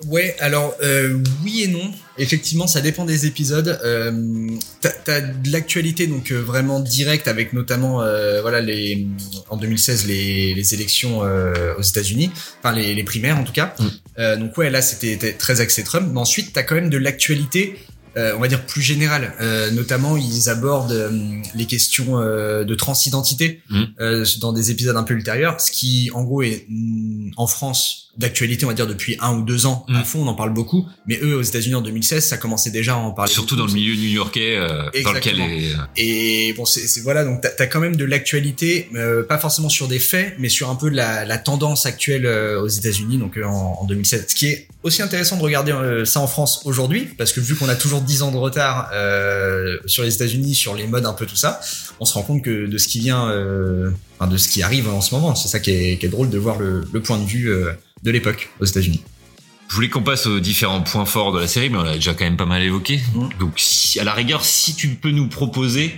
Ouais, 0.08 0.36
alors 0.40 0.76
euh, 0.82 1.22
oui 1.44 1.64
et 1.64 1.68
non. 1.68 1.92
Effectivement, 2.18 2.68
ça 2.68 2.80
dépend 2.80 3.06
des 3.06 3.26
épisodes. 3.26 3.80
Euh, 3.84 4.50
t'as, 4.82 5.22
de 5.22 5.52
l'actualité 5.52 6.08
donc 6.08 6.32
euh, 6.32 6.42
vraiment 6.42 6.80
directe 6.80 7.28
avec 7.28 7.52
notamment 7.52 8.02
euh, 8.02 8.42
voilà 8.42 8.62
les 8.62 9.08
en 9.50 9.58
2016 9.58 10.08
les, 10.08 10.54
les 10.54 10.74
élections 10.74 11.20
aux 11.20 11.82
États-Unis, 11.82 12.32
enfin 12.60 12.74
les, 12.74 12.96
les 12.96 13.04
primaires 13.04 13.38
en 13.38 13.44
tout 13.44 13.54
cas. 13.54 13.76
Mm. 13.80 14.40
Donc 14.40 14.58
ouais, 14.58 14.70
là 14.70 14.82
c'était 14.82 15.14
c'était 15.14 15.34
très 15.34 15.60
axé 15.60 15.84
Trump. 15.84 16.10
Mais 16.14 16.20
ensuite, 16.20 16.54
t'as 16.54 16.64
quand 16.64 16.76
même 16.76 16.90
de 16.90 16.98
l'actualité. 16.98 17.78
Euh, 18.20 18.36
on 18.36 18.40
va 18.40 18.48
dire 18.48 18.66
plus 18.66 18.82
générale, 18.82 19.34
Euh, 19.42 19.72
notamment 19.72 20.18
ils 20.18 20.50
abordent 20.50 20.92
euh, 20.92 21.10
les 21.56 21.66
questions 21.66 22.20
euh, 22.20 22.64
de 22.66 22.76
transidentité 22.76 23.62
Mm. 23.70 23.84
euh, 24.02 24.26
dans 24.42 24.54
des 24.54 24.70
épisodes 24.72 24.98
un 24.98 25.04
peu 25.04 25.14
ultérieurs, 25.14 25.60
ce 25.62 25.72
qui 25.72 26.10
en 26.14 26.24
gros 26.24 26.42
est 26.44 26.66
mm, 26.70 27.32
en 27.38 27.48
France 27.48 28.09
d'actualité, 28.20 28.66
on 28.66 28.68
va 28.68 28.74
dire 28.76 28.86
depuis 28.88 29.18
un 29.22 29.34
ou 29.38 29.42
deux 29.44 29.66
ans 29.66 29.86
à 29.90 30.02
Mm. 30.02 30.04
fond, 30.04 30.20
on 30.24 30.28
en 30.28 30.34
parle 30.36 30.54
beaucoup. 30.54 30.86
Mais 31.08 31.20
eux, 31.24 31.36
aux 31.38 31.42
États-Unis 31.42 31.76
en 31.76 31.82
2016, 31.82 32.24
ça 32.28 32.38
commençait 32.38 32.70
déjà 32.70 32.94
à 32.94 32.98
en 32.98 33.12
parler. 33.12 33.32
Surtout 33.32 33.56
beaucoup. 33.56 33.68
dans 33.68 33.74
le 33.74 33.80
milieu 33.80 33.96
new-yorkais, 33.96 34.58
euh, 34.58 34.84
dans 35.04 35.14
lequel 35.14 35.40
est, 35.40 35.72
Et 35.98 36.54
bon, 36.54 36.66
c'est 36.66 37.00
voilà, 37.02 37.24
donc 37.24 37.42
t'as 37.42 37.64
as 37.64 37.68
quand 37.68 37.80
même 37.80 37.96
de 37.96 38.06
l'actualité, 38.06 38.90
euh, 38.96 39.24
pas 39.24 39.38
forcément 39.38 39.70
sur 39.70 39.88
des 39.88 40.00
faits, 40.00 40.36
mais 40.38 40.50
sur 40.50 40.70
un 40.70 40.76
peu 40.76 40.92
de 40.92 40.96
la, 40.96 41.26
la 41.26 41.38
tendance 41.38 41.86
actuelle 41.86 42.26
euh, 42.26 42.62
aux 42.62 42.68
États-Unis, 42.68 43.18
donc 43.18 43.38
euh, 43.38 43.44
en, 43.46 43.80
en 43.82 43.86
2016. 43.86 44.26
Ce 44.28 44.36
qui 44.36 44.48
est 44.48 44.68
aussi 44.84 45.02
intéressant 45.02 45.38
de 45.38 45.42
regarder 45.44 45.72
euh, 45.72 46.06
ça 46.06 46.20
en 46.20 46.28
France 46.28 46.62
aujourd'hui, 46.66 47.08
parce 47.18 47.32
que 47.32 47.40
vu 47.40 47.56
qu'on 47.56 47.70
a 47.70 47.76
toujours 47.76 48.02
10 48.02 48.22
ans 48.24 48.32
de 48.32 48.38
retard 48.38 48.90
euh, 48.94 49.78
sur 49.86 50.04
les 50.04 50.14
États-Unis, 50.14 50.56
sur 50.56 50.76
les 50.76 50.88
modes, 50.88 51.06
un 51.06 51.14
peu 51.14 51.26
tout 51.26 51.36
ça, 51.36 51.60
on 52.00 52.06
se 52.06 52.14
rend 52.14 52.24
compte 52.24 52.44
que 52.44 52.66
de 52.68 52.78
ce 52.78 52.88
qui 52.88 53.00
vient, 53.00 53.30
euh, 53.30 53.92
enfin, 54.20 54.30
de 54.30 54.38
ce 54.38 54.48
qui 54.48 54.62
arrive 54.62 54.88
en 54.90 55.02
ce 55.02 55.16
moment, 55.16 55.36
c'est 55.36 55.48
ça 55.48 55.60
qui 55.60 55.72
est, 55.72 55.98
qui 55.98 56.06
est 56.06 56.10
drôle 56.10 56.30
de 56.30 56.38
voir 56.38 56.58
le, 56.60 56.84
le 56.92 57.02
point 57.02 57.18
de 57.18 57.26
vue 57.26 57.50
euh, 57.50 57.72
de 58.04 58.12
l'époque 58.12 58.50
aux 58.60 58.66
États-Unis. 58.66 59.02
Je 59.70 59.76
voulais 59.76 59.90
qu'on 59.90 60.02
passe 60.02 60.26
aux 60.26 60.40
différents 60.40 60.82
points 60.82 61.06
forts 61.06 61.32
de 61.32 61.40
la 61.40 61.48
série, 61.48 61.70
mais 61.70 61.78
on 61.78 61.84
l'a 61.84 61.96
déjà 61.96 62.14
quand 62.14 62.26
même 62.26 62.38
pas 62.38 62.48
mal 62.48 62.64
évoqué. 62.64 63.00
Mm. 63.14 63.30
Donc, 63.40 63.54
si, 63.58 64.00
à 64.00 64.04
la 64.04 64.14
rigueur, 64.14 64.44
si 64.44 64.76
tu 64.76 64.90
peux 64.96 65.12
nous 65.12 65.28
proposer, 65.28 65.94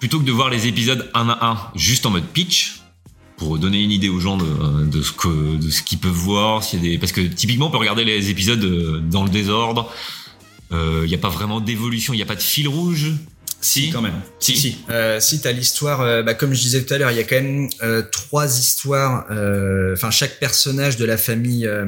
plutôt 0.00 0.20
que 0.20 0.24
de 0.24 0.32
voir 0.32 0.50
les 0.50 0.66
épisodes 0.66 1.10
un 1.14 1.28
à 1.30 1.46
un, 1.46 1.58
juste 1.74 2.04
en 2.04 2.10
mode 2.10 2.26
pitch, 2.26 2.80
pour 3.38 3.58
donner 3.58 3.82
une 3.82 3.90
idée 3.90 4.10
aux 4.10 4.20
gens 4.20 4.36
de, 4.36 4.84
de 4.84 5.02
ce 5.02 5.12
que 5.12 5.56
de 5.56 5.70
ce 5.70 5.82
qu'ils 5.82 5.98
peuvent 5.98 6.12
voir, 6.12 6.62
s'il 6.62 6.84
y 6.84 6.86
a 6.86 6.90
des, 6.90 6.98
parce 6.98 7.12
que 7.12 7.22
typiquement, 7.22 7.68
on 7.68 7.70
peut 7.70 7.78
regarder 7.78 8.04
les 8.04 8.28
épisodes 8.28 8.62
euh, 8.62 9.00
dans 9.00 9.24
le 9.24 9.30
désordre. 9.30 9.90
Il 10.70 11.06
n'y 11.06 11.14
a 11.14 11.18
pas 11.18 11.28
vraiment 11.28 11.60
d'évolution, 11.60 12.14
il 12.14 12.16
n'y 12.16 12.22
a 12.22 12.26
pas 12.26 12.34
de 12.34 12.40
fil 12.40 12.66
rouge. 12.66 13.12
Si, 13.62 13.90
quand 13.90 14.02
même. 14.02 14.20
Si. 14.40 14.56
Si, 14.56 14.76
euh, 14.90 15.20
si 15.20 15.40
t'as 15.40 15.52
l'histoire, 15.52 16.00
euh, 16.00 16.22
bah, 16.22 16.34
comme 16.34 16.52
je 16.52 16.60
disais 16.60 16.82
tout 16.82 16.92
à 16.92 16.98
l'heure, 16.98 17.10
il 17.12 17.16
y 17.16 17.20
a 17.20 17.24
quand 17.24 17.36
même 17.40 17.68
euh, 17.82 18.02
trois 18.02 18.58
histoires. 18.58 19.24
euh, 19.30 19.94
Enfin, 19.94 20.10
chaque 20.10 20.38
personnage 20.40 20.96
de 20.96 21.04
la 21.04 21.16
famille 21.16 21.66
euh, 21.66 21.86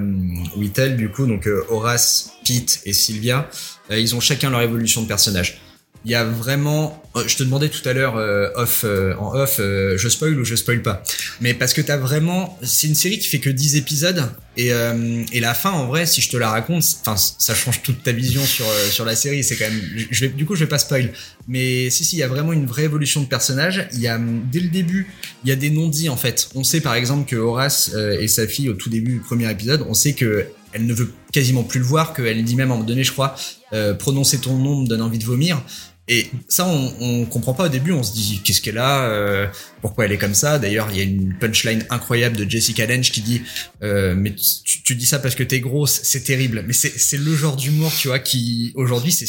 Whittle, 0.57 0.97
du 0.97 1.11
coup, 1.11 1.27
donc 1.27 1.49
Horace, 1.68 2.31
Pete 2.47 2.81
et 2.85 2.93
Sylvia, 2.93 3.51
ils 3.91 4.14
ont 4.14 4.20
chacun 4.20 4.51
leur 4.51 4.62
évolution 4.62 5.03
de 5.03 5.09
personnage. 5.09 5.61
Il 6.05 6.11
y 6.11 6.14
a 6.14 6.24
vraiment, 6.24 7.02
euh, 7.16 7.24
je 7.26 7.36
te 7.36 7.42
demandais 7.42 7.70
tout 7.70 7.86
à 7.88 7.94
l'heure 7.94 8.16
euh, 8.16 8.48
off, 8.57 8.82
euh, 8.84 9.14
en 9.18 9.34
off, 9.34 9.57
euh, 9.59 9.96
je 9.96 10.09
spoil 10.09 10.38
ou 10.38 10.44
je 10.44 10.55
spoil 10.55 10.82
pas. 10.82 11.02
Mais 11.40 11.55
parce 11.55 11.72
que 11.72 11.80
t'as 11.80 11.96
vraiment, 11.96 12.59
c'est 12.62 12.86
une 12.86 12.94
série 12.94 13.18
qui 13.18 13.28
fait 13.28 13.38
que 13.38 13.48
10 13.48 13.76
épisodes 13.76 14.22
et 14.57 14.72
euh, 14.72 15.24
et 15.32 15.40
la 15.40 15.55
fin 15.55 15.70
en 15.70 15.86
vrai, 15.86 16.05
si 16.07 16.20
je 16.20 16.28
te 16.28 16.36
la 16.36 16.50
raconte, 16.50 16.84
enfin 17.00 17.16
ça 17.16 17.55
change 17.55 17.82
toute 17.82 18.02
ta 18.02 18.12
vision 18.12 18.44
sur 18.44 18.66
euh, 18.66 18.90
sur 18.90 19.05
la 19.05 19.16
série. 19.16 19.42
C'est 19.42 19.57
quand 19.57 19.68
même, 19.68 19.80
je 20.11 20.20
vais 20.26 20.28
du 20.28 20.44
coup 20.44 20.55
je 20.55 20.64
vais 20.64 20.68
pas 20.68 20.78
spoil. 20.78 21.11
Mais 21.48 21.88
si, 21.90 22.05
si, 22.05 22.16
il 22.16 22.18
y 22.18 22.22
a 22.22 22.28
vraiment 22.28 22.52
une 22.52 22.66
vraie 22.66 22.84
évolution 22.84 23.22
de 23.22 23.26
personnage. 23.26 23.88
Il 23.94 24.00
y 24.00 24.09
a, 24.09 24.18
dès 24.18 24.61
le 24.61 24.68
début, 24.68 25.07
il 25.44 25.48
y 25.48 25.52
a 25.52 25.57
des 25.57 25.70
non-dits, 25.70 26.09
en 26.09 26.16
fait. 26.16 26.48
On 26.55 26.64
sait, 26.64 26.80
par 26.80 26.94
exemple, 26.94 27.28
que 27.28 27.36
Horace 27.36 27.90
et 28.18 28.28
sa 28.28 28.46
fille, 28.46 28.70
au 28.70 28.74
tout 28.74 28.88
début 28.88 29.12
du 29.14 29.20
premier 29.20 29.50
épisode, 29.50 29.84
on 29.86 29.92
sait 29.94 30.14
que 30.14 30.46
elle 30.74 30.86
ne 30.86 30.92
veut 30.92 31.11
quasiment 31.32 31.62
plus 31.62 31.78
le 31.78 31.86
voir, 31.86 32.12
qu'elle 32.12 32.44
dit 32.44 32.57
même 32.57 32.70
à 32.70 32.74
un 32.74 32.76
moment 32.76 32.86
donné, 32.86 33.05
je 33.05 33.12
crois, 33.12 33.36
euh, 33.72 33.94
prononcer 33.94 34.38
ton 34.38 34.59
nom 34.59 34.82
me 34.82 34.86
donne 34.86 35.02
envie 35.02 35.18
de 35.18 35.24
vomir. 35.24 35.62
Et 36.07 36.30
ça, 36.48 36.66
on, 36.66 36.92
on 37.00 37.24
comprend 37.24 37.55
pas 37.55 37.64
au 37.64 37.68
début. 37.68 37.92
On 37.92 38.02
se 38.02 38.12
dit 38.12 38.40
qu'est-ce 38.44 38.61
qu'elle 38.61 38.76
a, 38.78 39.05
euh, 39.09 39.46
pourquoi 39.80 40.05
elle 40.05 40.12
est 40.12 40.18
comme 40.18 40.34
ça. 40.34 40.59
D'ailleurs, 40.59 40.88
il 40.90 40.96
y 40.98 41.00
a 41.00 41.05
une 41.05 41.34
punchline 41.38 41.84
incroyable 41.88 42.36
de 42.36 42.48
Jessica 42.48 42.86
Lange 42.86 43.11
qui 43.11 43.22
dit 43.22 43.42
euh, 43.82 44.14
mais 44.14 44.34
tu, 44.34 44.82
tu 44.82 44.94
dis 44.96 45.07
ça 45.07 45.18
parce 45.18 45.34
que 45.34 45.42
t'es 45.42 45.61
grosse, 45.61 46.00
c'est 46.02 46.24
terrible. 46.24 46.62
Mais 46.66 46.74
c'est 46.74 46.92
c'est 46.98 47.16
le 47.16 47.34
genre 47.34 47.57
d'humour, 47.57 47.90
tu 47.98 48.09
vois, 48.09 48.18
qui 48.18 48.72
aujourd'hui 48.74 49.12
c'est 49.12 49.26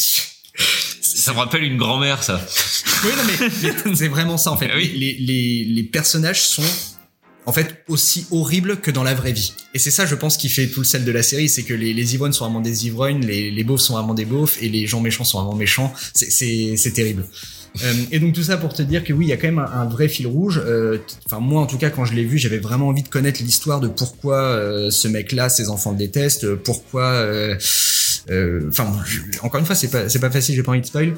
Ça 1.01 1.32
me 1.34 1.38
rappelle 1.38 1.63
une 1.63 1.78
grand-mère, 1.78 2.23
ça. 2.23 2.45
oui, 3.05 3.11
non, 3.15 3.23
mais, 3.23 3.71
mais 3.86 3.95
c'est 3.95 4.07
vraiment 4.09 4.38
ça 4.38 4.51
en 4.51 4.57
fait. 4.59 4.69
Ah 4.71 4.76
oui. 4.76 4.91
Les, 4.97 5.13
les, 5.19 5.63
les 5.63 5.84
personnages 5.84 6.41
sont 6.41 6.63
en 7.46 7.54
fait 7.54 7.84
aussi 7.88 8.26
horribles 8.32 8.78
que 8.78 8.91
dans 8.91 9.04
la 9.04 9.14
vraie 9.14 9.32
vie. 9.34 9.54
Et 9.74 9.80
c'est 9.80 9.91
ça, 9.91 10.06
je 10.06 10.16
pense, 10.16 10.38
qui 10.38 10.50
fait 10.50 10.68
tout 10.68 10.80
le 10.82 10.86
sel 10.86 11.06
de 11.06 11.12
la 11.12 11.22
série, 11.24 11.48
c'est 11.50 11.64
que 11.64 11.74
les, 11.74 11.93
les 11.93 12.14
ivrognes 12.16 12.32
sont 12.34 12.46
vraiment 12.46 12.62
des 12.62 12.88
ivrognes, 12.88 13.26
les, 13.26 13.52
les 13.52 13.64
beaufs 13.64 13.82
sont 13.82 13.93
vraiment 13.93 14.14
des 14.14 14.26
beaufs, 14.26 14.58
et 14.62 14.70
les 14.70 14.88
gens 14.88 15.02
méchants 15.02 15.24
sont 15.24 15.39
vraiment 15.41 15.56
méchants. 15.56 15.93
C'est- 16.14 16.93
terrible. 16.93 17.26
Euh, 17.84 17.93
et 18.12 18.20
donc 18.20 18.34
tout 18.34 18.43
ça 18.43 18.56
pour 18.56 18.74
te 18.74 18.82
dire 18.82 19.04
que 19.04 19.12
oui, 19.12 19.26
il 19.26 19.30
y 19.30 19.34
a 19.34 19.38
quand 19.38 19.48
même 19.48 19.60
un, 19.60 19.66
un 19.70 19.86
vrai 19.86 20.08
fil 20.08 20.28
rouge. 20.28 20.62
Euh, 20.66 20.98
Enfin 21.26 21.39
moi 21.41 21.62
en 21.62 21.66
tout 21.66 21.78
cas 21.78 21.89
quand 21.89 22.06
je 22.06 22.14
l'ai 22.14 22.24
vu, 22.24 22.38
j'avais 22.38 22.58
vraiment 22.60 22.88
envie 22.88 23.04
de 23.04 23.10
connaître 23.10 23.41
l'histoire 23.43 23.82
de 23.82 23.89
pourquoi 23.89 24.38
euh, 24.38 24.89
ce 24.91 25.10
mec-là, 25.10 25.50
ses 25.50 25.68
enfants 25.70 25.91
le 25.91 25.98
détestent, 25.98 26.46
euh, 26.46 26.56
pourquoi. 26.56 27.04
euh, 27.04 27.56
Enfin 28.70 28.91
encore 29.43 29.60
une 29.60 29.66
fois, 29.66 29.76
c'est 29.76 29.89
pas 29.89 30.08
c'est 30.10 30.20
pas 30.20 30.32
facile, 30.32 30.56
j'ai 30.56 30.64
pas 30.64 30.72
envie 30.72 30.82
de 30.82 30.86
spoil. 30.86 31.14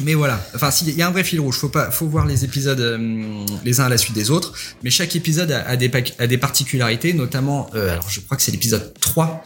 Mais 0.00 0.14
voilà, 0.14 0.44
enfin 0.54 0.70
s'il 0.70 0.90
y 0.90 1.02
a 1.02 1.08
un 1.08 1.10
vrai 1.10 1.24
fil 1.24 1.40
rouge, 1.40 1.56
faut 1.56 1.68
pas, 1.68 1.90
faut 1.90 2.06
voir 2.06 2.26
les 2.26 2.44
épisodes 2.44 2.80
euh, 2.80 3.44
les 3.64 3.80
uns 3.80 3.84
à 3.84 3.88
la 3.88 3.98
suite 3.98 4.14
des 4.14 4.30
autres. 4.30 4.52
Mais 4.82 4.90
chaque 4.90 5.16
épisode 5.16 5.50
a, 5.52 5.66
a 5.66 5.76
des, 5.76 5.90
a 6.18 6.26
des 6.26 6.38
particularités, 6.38 7.12
notamment, 7.14 7.70
euh, 7.74 7.92
alors 7.92 8.08
je 8.10 8.20
crois 8.20 8.36
que 8.36 8.42
c'est 8.42 8.52
l'épisode 8.52 8.92
3 9.00 9.42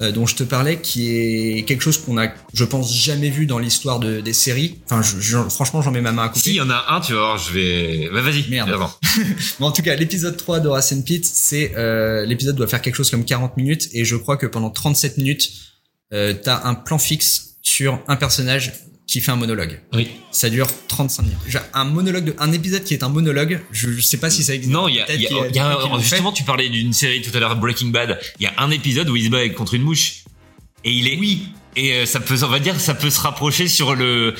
euh, 0.00 0.12
dont 0.12 0.26
je 0.26 0.36
te 0.36 0.44
parlais, 0.44 0.80
qui 0.80 1.10
est 1.10 1.64
quelque 1.64 1.80
chose 1.82 1.98
qu'on 1.98 2.16
a, 2.18 2.28
je 2.54 2.64
pense, 2.64 2.94
jamais 2.94 3.30
vu 3.30 3.46
dans 3.46 3.58
l'histoire 3.58 3.98
de, 3.98 4.20
des 4.20 4.32
séries. 4.32 4.78
Enfin, 4.84 5.02
je, 5.02 5.18
je- 5.20 5.48
franchement, 5.48 5.82
j'en 5.82 5.90
mets 5.90 6.00
ma 6.00 6.12
main 6.12 6.26
à 6.26 6.28
couper. 6.28 6.40
Si, 6.40 6.50
il 6.50 6.54
y 6.56 6.60
en 6.60 6.70
a 6.70 6.84
un, 6.90 7.00
tu 7.00 7.14
vas 7.14 7.18
voir, 7.18 7.38
je 7.38 7.52
vais... 7.52 8.08
Bah, 8.12 8.20
vas-y, 8.20 8.48
Merde. 8.48 8.70
avant. 8.70 8.92
Mais 9.58 9.66
en 9.66 9.72
tout 9.72 9.82
cas, 9.82 9.96
l'épisode 9.96 10.36
3 10.36 10.60
de 10.60 10.68
and 10.68 11.02
Pete, 11.04 11.26
c'est 11.26 11.72
euh, 11.76 12.24
l'épisode 12.24 12.54
doit 12.54 12.68
faire 12.68 12.80
quelque 12.80 12.94
chose 12.94 13.10
comme 13.10 13.24
40 13.24 13.56
minutes 13.56 13.88
et 13.92 14.04
je 14.04 14.14
crois 14.14 14.36
que 14.36 14.46
pendant 14.46 14.70
37 14.70 15.18
minutes, 15.18 15.50
euh, 16.14 16.32
t'as 16.32 16.62
un 16.64 16.74
plan 16.74 16.98
fixe 16.98 17.56
sur 17.62 18.00
un 18.06 18.14
personnage 18.14 18.72
qui 19.08 19.20
fait 19.20 19.32
un 19.32 19.36
monologue. 19.36 19.80
Oui. 19.94 20.08
Ça 20.30 20.50
dure 20.50 20.68
35 20.86 21.22
minutes. 21.22 21.38
Un 21.74 21.84
monologue, 21.84 22.24
de, 22.26 22.34
un 22.38 22.52
épisode 22.52 22.84
qui 22.84 22.92
est 22.94 23.02
un 23.02 23.08
monologue, 23.08 23.60
je, 23.72 23.90
je 23.90 24.00
sais 24.02 24.18
pas 24.18 24.28
si 24.30 24.44
ça 24.44 24.54
existe. 24.54 24.70
Non, 24.72 24.86
il 24.86 24.96
y 24.96 25.00
a, 25.00 25.10
y 25.14 25.26
a- 25.26 25.48
y 25.48 25.58
a 25.58 25.78
justement, 25.98 26.30
tu 26.30 26.44
parlais 26.44 26.68
d'une 26.68 26.92
série 26.92 27.22
tout 27.22 27.34
à 27.34 27.40
l'heure, 27.40 27.56
Breaking 27.56 27.88
Bad. 27.88 28.20
Il 28.38 28.44
y 28.44 28.46
a 28.46 28.52
un 28.58 28.70
épisode 28.70 29.08
où 29.08 29.16
il 29.16 29.24
se 29.24 29.30
bat 29.30 29.48
contre 29.48 29.74
une 29.74 29.82
mouche. 29.82 30.24
Et 30.84 30.92
il 30.92 31.08
est. 31.08 31.16
Oui. 31.18 31.48
Et 31.74 31.92
euh, 31.94 32.06
ça 32.06 32.20
peut, 32.20 32.36
on 32.44 32.48
va 32.48 32.58
dire, 32.60 32.78
ça 32.78 32.94
peut 32.94 33.10
se 33.10 33.20
rapprocher 33.20 33.66
sur 33.66 33.94
le, 33.94 34.34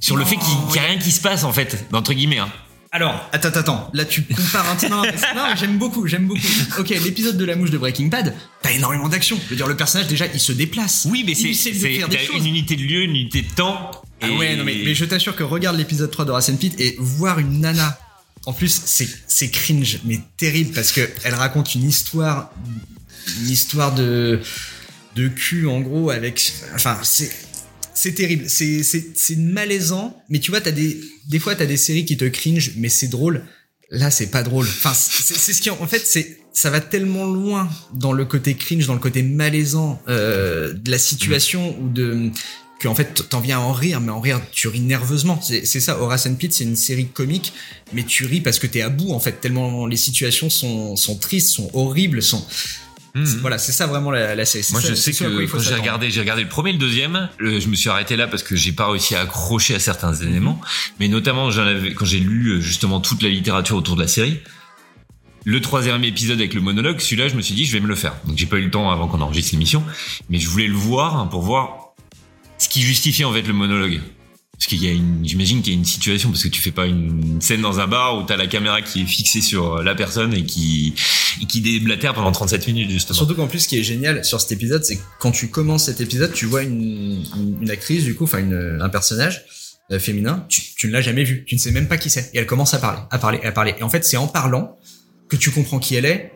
sur 0.00 0.16
le 0.16 0.24
fait 0.24 0.36
qu'il 0.36 0.72
n'y 0.72 0.78
a 0.78 0.82
rien 0.82 0.98
qui 0.98 1.12
se 1.12 1.20
passe, 1.20 1.44
en 1.44 1.52
fait, 1.52 1.86
entre 1.92 2.12
guillemets, 2.12 2.38
hein. 2.38 2.50
Alors, 2.92 3.28
attends, 3.32 3.48
attends, 3.48 3.60
attends. 3.60 3.90
Là, 3.94 4.04
tu 4.04 4.22
compares 4.22 4.68
un 4.68 4.88
non, 4.88 5.02
non, 5.36 5.54
j'aime 5.54 5.78
beaucoup, 5.78 6.08
j'aime 6.08 6.26
beaucoup. 6.26 6.40
Ok, 6.78 6.88
l'épisode 6.88 7.36
de 7.36 7.44
la 7.44 7.54
mouche 7.54 7.70
de 7.70 7.78
Breaking 7.78 8.06
Bad, 8.06 8.34
t'as 8.62 8.72
énormément 8.72 9.08
d'action. 9.08 9.38
Je 9.44 9.50
veux 9.50 9.56
dire, 9.56 9.68
le 9.68 9.76
personnage 9.76 10.08
déjà, 10.08 10.26
il 10.26 10.40
se 10.40 10.50
déplace. 10.50 11.06
Oui, 11.08 11.22
mais 11.24 11.34
c'est 11.34 11.50
une 12.34 12.46
unité 12.46 12.74
de 12.74 12.82
lieu, 12.82 13.02
une 13.02 13.14
unité 13.14 13.42
de 13.42 13.54
temps. 13.54 13.92
Ah 14.22 14.30
ouais, 14.32 14.56
non 14.56 14.64
mais, 14.64 14.82
mais 14.84 14.94
je 14.94 15.04
t'assure 15.04 15.34
que 15.34 15.42
regarde 15.42 15.78
l'épisode 15.78 16.10
3 16.10 16.24
de 16.26 16.30
Racine 16.30 16.58
Pit 16.58 16.78
et 16.78 16.96
voir 16.98 17.38
une 17.38 17.60
nana. 17.60 17.98
En 18.44 18.52
plus, 18.52 18.82
c'est 18.84 19.08
c'est 19.26 19.50
cringe, 19.50 20.00
mais 20.04 20.20
terrible 20.36 20.72
parce 20.74 20.92
que 20.92 21.08
elle 21.24 21.34
raconte 21.34 21.74
une 21.74 21.88
histoire, 21.88 22.50
une 23.40 23.48
histoire 23.48 23.94
de 23.94 24.40
de 25.16 25.28
cul 25.28 25.66
en 25.66 25.80
gros 25.80 26.10
avec, 26.10 26.52
enfin 26.74 26.98
c'est 27.02 27.30
c'est 28.00 28.12
terrible, 28.12 28.44
c'est 28.48 28.82
c'est 28.82 29.36
malaisant. 29.36 30.16
Mais 30.30 30.38
tu 30.38 30.50
vois, 30.50 30.62
t'as 30.62 30.70
des 30.70 30.98
des 31.28 31.38
fois 31.38 31.54
t'as 31.54 31.66
des 31.66 31.76
séries 31.76 32.06
qui 32.06 32.16
te 32.16 32.24
cringe, 32.24 32.72
mais 32.76 32.88
c'est 32.88 33.08
drôle. 33.08 33.44
Là, 33.90 34.10
c'est 34.10 34.28
pas 34.28 34.42
drôle. 34.42 34.66
Enfin, 34.66 34.94
c'est 34.94 35.52
ce 35.52 35.60
qui 35.60 35.68
en 35.68 35.86
fait 35.86 36.02
c'est 36.06 36.38
ça 36.54 36.70
va 36.70 36.80
tellement 36.80 37.26
loin 37.26 37.68
dans 37.92 38.12
le 38.12 38.24
côté 38.24 38.54
cringe, 38.54 38.86
dans 38.86 38.94
le 38.94 39.00
côté 39.00 39.22
malaisant 39.22 40.00
euh, 40.08 40.72
de 40.72 40.90
la 40.90 40.98
situation 40.98 41.76
ou 41.78 41.90
de 41.90 42.30
que 42.80 42.88
en 42.88 42.94
fait 42.94 43.28
t'en 43.28 43.40
viens 43.40 43.58
à 43.58 43.60
en 43.60 43.72
rire, 43.72 44.00
mais 44.00 44.12
en 44.12 44.20
rire 44.20 44.40
tu 44.50 44.68
ris 44.68 44.80
nerveusement. 44.80 45.38
C'est 45.42 45.64
ça. 45.66 46.00
Horace 46.00 46.24
and 46.24 46.36
Pete, 46.36 46.54
c'est 46.54 46.64
une 46.64 46.76
série 46.76 47.08
comique, 47.08 47.52
mais 47.92 48.04
tu 48.04 48.24
ris 48.24 48.40
parce 48.40 48.58
que 48.58 48.66
t'es 48.66 48.80
à 48.80 48.88
bout 48.88 49.12
en 49.12 49.20
fait. 49.20 49.42
Tellement 49.42 49.86
les 49.86 49.98
situations 49.98 50.48
sont 50.48 50.96
sont 50.96 51.16
tristes, 51.16 51.50
sont 51.50 51.70
horribles, 51.74 52.22
sont 52.22 52.46
c'est- 53.14 53.38
voilà. 53.38 53.58
C'est 53.58 53.72
ça 53.72 53.86
vraiment 53.86 54.10
la, 54.10 54.34
la 54.34 54.44
série. 54.44 54.66
Moi, 54.72 54.80
ça- 54.80 54.88
je 54.90 54.94
sais 54.94 55.12
que 55.12 55.46
quand 55.46 55.58
j'ai 55.58 55.74
regardé, 55.74 56.10
j'ai 56.10 56.20
regardé 56.20 56.42
le 56.42 56.48
premier 56.48 56.70
et 56.70 56.72
le 56.74 56.78
deuxième. 56.78 57.28
le- 57.38 57.58
je 57.60 57.68
me 57.68 57.74
suis 57.74 57.88
arrêté 57.90 58.16
là 58.16 58.26
parce 58.28 58.42
que 58.42 58.56
j'ai 58.56 58.72
pas 58.72 58.90
réussi 58.90 59.14
à 59.14 59.20
accrocher 59.22 59.74
à 59.74 59.78
certains 59.78 60.12
Mhm. 60.12 60.28
éléments. 60.28 60.60
Mais 60.98 61.08
notamment, 61.08 61.50
j'en 61.50 61.62
avais, 61.66 61.92
quand 61.94 62.04
j'ai 62.04 62.20
lu 62.20 62.50
euh, 62.52 62.60
justement 62.60 63.00
toute 63.00 63.22
la 63.22 63.28
littérature 63.28 63.76
autour 63.76 63.96
de 63.96 64.02
la 64.02 64.08
série, 64.08 64.40
le 65.44 65.60
troisième 65.60 66.04
épisode 66.04 66.38
avec 66.38 66.52
le 66.54 66.60
monologue, 66.60 67.00
celui-là, 67.00 67.28
je 67.28 67.34
me 67.34 67.40
suis 67.42 67.54
dit, 67.54 67.64
je 67.64 67.72
vais 67.72 67.80
me 67.80 67.86
le 67.88 67.94
faire. 67.94 68.14
Donc, 68.26 68.36
j'ai 68.36 68.46
pas 68.46 68.56
eu 68.58 68.64
le 68.64 68.70
temps 68.70 68.90
avant 68.90 69.08
qu'on 69.08 69.20
enregistre 69.22 69.52
l'émission, 69.52 69.82
mais 70.28 70.38
je 70.38 70.48
voulais 70.48 70.66
le 70.68 70.74
voir 70.74 71.28
pour 71.30 71.42
voir 71.42 71.94
ce 72.58 72.68
qui 72.68 72.82
justifie 72.82 73.24
en 73.24 73.32
fait 73.32 73.42
le 73.42 73.54
monologue. 73.54 74.00
Parce 74.60 74.68
qu'il 74.68 74.84
y 74.84 74.88
a 74.88 74.92
une, 74.92 75.26
j'imagine 75.26 75.62
qu'il 75.62 75.72
y 75.72 75.76
a 75.76 75.78
une 75.78 75.86
situation 75.86 76.28
parce 76.28 76.42
que 76.42 76.48
tu 76.48 76.60
fais 76.60 76.70
pas 76.70 76.84
une 76.84 77.40
scène 77.40 77.62
dans 77.62 77.80
un 77.80 77.86
bar 77.86 78.18
où 78.18 78.24
t'as 78.24 78.36
la 78.36 78.46
caméra 78.46 78.82
qui 78.82 79.00
est 79.00 79.06
fixée 79.06 79.40
sur 79.40 79.76
euh, 79.76 79.82
la 79.82 79.94
personne 79.94 80.34
et 80.34 80.44
qui, 80.44 80.92
et 81.40 81.46
qui 81.46 81.62
déblatère 81.62 82.12
pendant 82.12 82.30
37 82.30 82.66
minutes 82.66 82.90
justement. 82.90 83.16
Surtout 83.16 83.34
qu'en 83.34 83.46
plus, 83.46 83.60
ce 83.60 83.68
qui 83.68 83.78
est 83.78 83.82
génial 83.82 84.22
sur 84.22 84.38
cet 84.38 84.52
épisode, 84.52 84.84
c'est 84.84 84.96
que 84.96 85.02
quand 85.18 85.30
tu 85.30 85.48
commences 85.48 85.86
cet 85.86 86.02
épisode, 86.02 86.34
tu 86.34 86.44
vois 86.44 86.62
une, 86.62 87.24
une, 87.36 87.58
une 87.62 87.70
actrice, 87.70 88.04
du 88.04 88.14
coup, 88.14 88.24
enfin 88.24 88.44
un 88.52 88.88
personnage 88.90 89.46
euh, 89.92 89.98
féminin, 89.98 90.44
tu, 90.50 90.60
tu 90.76 90.88
ne 90.88 90.92
l'as 90.92 91.00
jamais 91.00 91.24
vu, 91.24 91.46
tu 91.46 91.54
ne 91.54 91.60
sais 91.60 91.70
même 91.70 91.88
pas 91.88 91.96
qui 91.96 92.10
c'est, 92.10 92.30
et 92.34 92.38
elle 92.38 92.46
commence 92.46 92.74
à 92.74 92.78
parler, 92.80 93.00
à 93.10 93.18
parler, 93.18 93.40
à 93.42 93.52
parler. 93.52 93.74
Et 93.78 93.82
en 93.82 93.88
fait, 93.88 94.04
c'est 94.04 94.18
en 94.18 94.28
parlant 94.28 94.78
que 95.30 95.36
tu 95.36 95.50
comprends 95.50 95.78
qui 95.78 95.94
elle 95.94 96.04
est, 96.04 96.32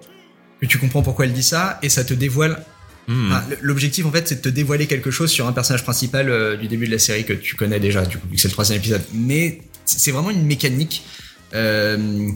que 0.62 0.66
tu 0.66 0.79
comprends 0.79 1.03
pourquoi 1.03 1.27
elle 1.27 1.35
dit 1.35 1.43
ça, 1.43 1.79
et 1.83 1.91
ça 1.91 2.05
te 2.05 2.14
dévoile. 2.14 2.64
Hmm. 3.09 3.32
Enfin, 3.32 3.44
L'objectif, 3.61 4.07
en 4.07 4.12
fait, 4.12 4.26
c'est 4.28 4.36
de 4.36 4.40
te 4.40 4.48
dévoiler 4.48 4.86
quelque 4.86 5.11
chose 5.11 5.30
sur 5.30 5.46
un 5.46 5.52
personnage 5.52 5.82
principal 5.82 6.28
euh, 6.30 6.57
du 6.57 6.68
début 6.68 6.86
de 6.86 6.92
la 6.92 6.98
série 6.98 7.24
que 7.24 7.32
tu 7.32 7.55
connais 7.57 7.80
déjà, 7.80 8.05
du 8.07 8.16
coup, 8.18 8.26
vu 8.28 8.36
que 8.36 8.40
c'est 8.40 8.48
le 8.48 8.52
troisième 8.52 8.78
épisode. 8.78 9.02
Mais 9.12 9.61
c'est 9.84 10.11
vraiment 10.12 10.30
une 10.30 10.44
mécanique. 10.46 11.05
Euh, 11.55 12.28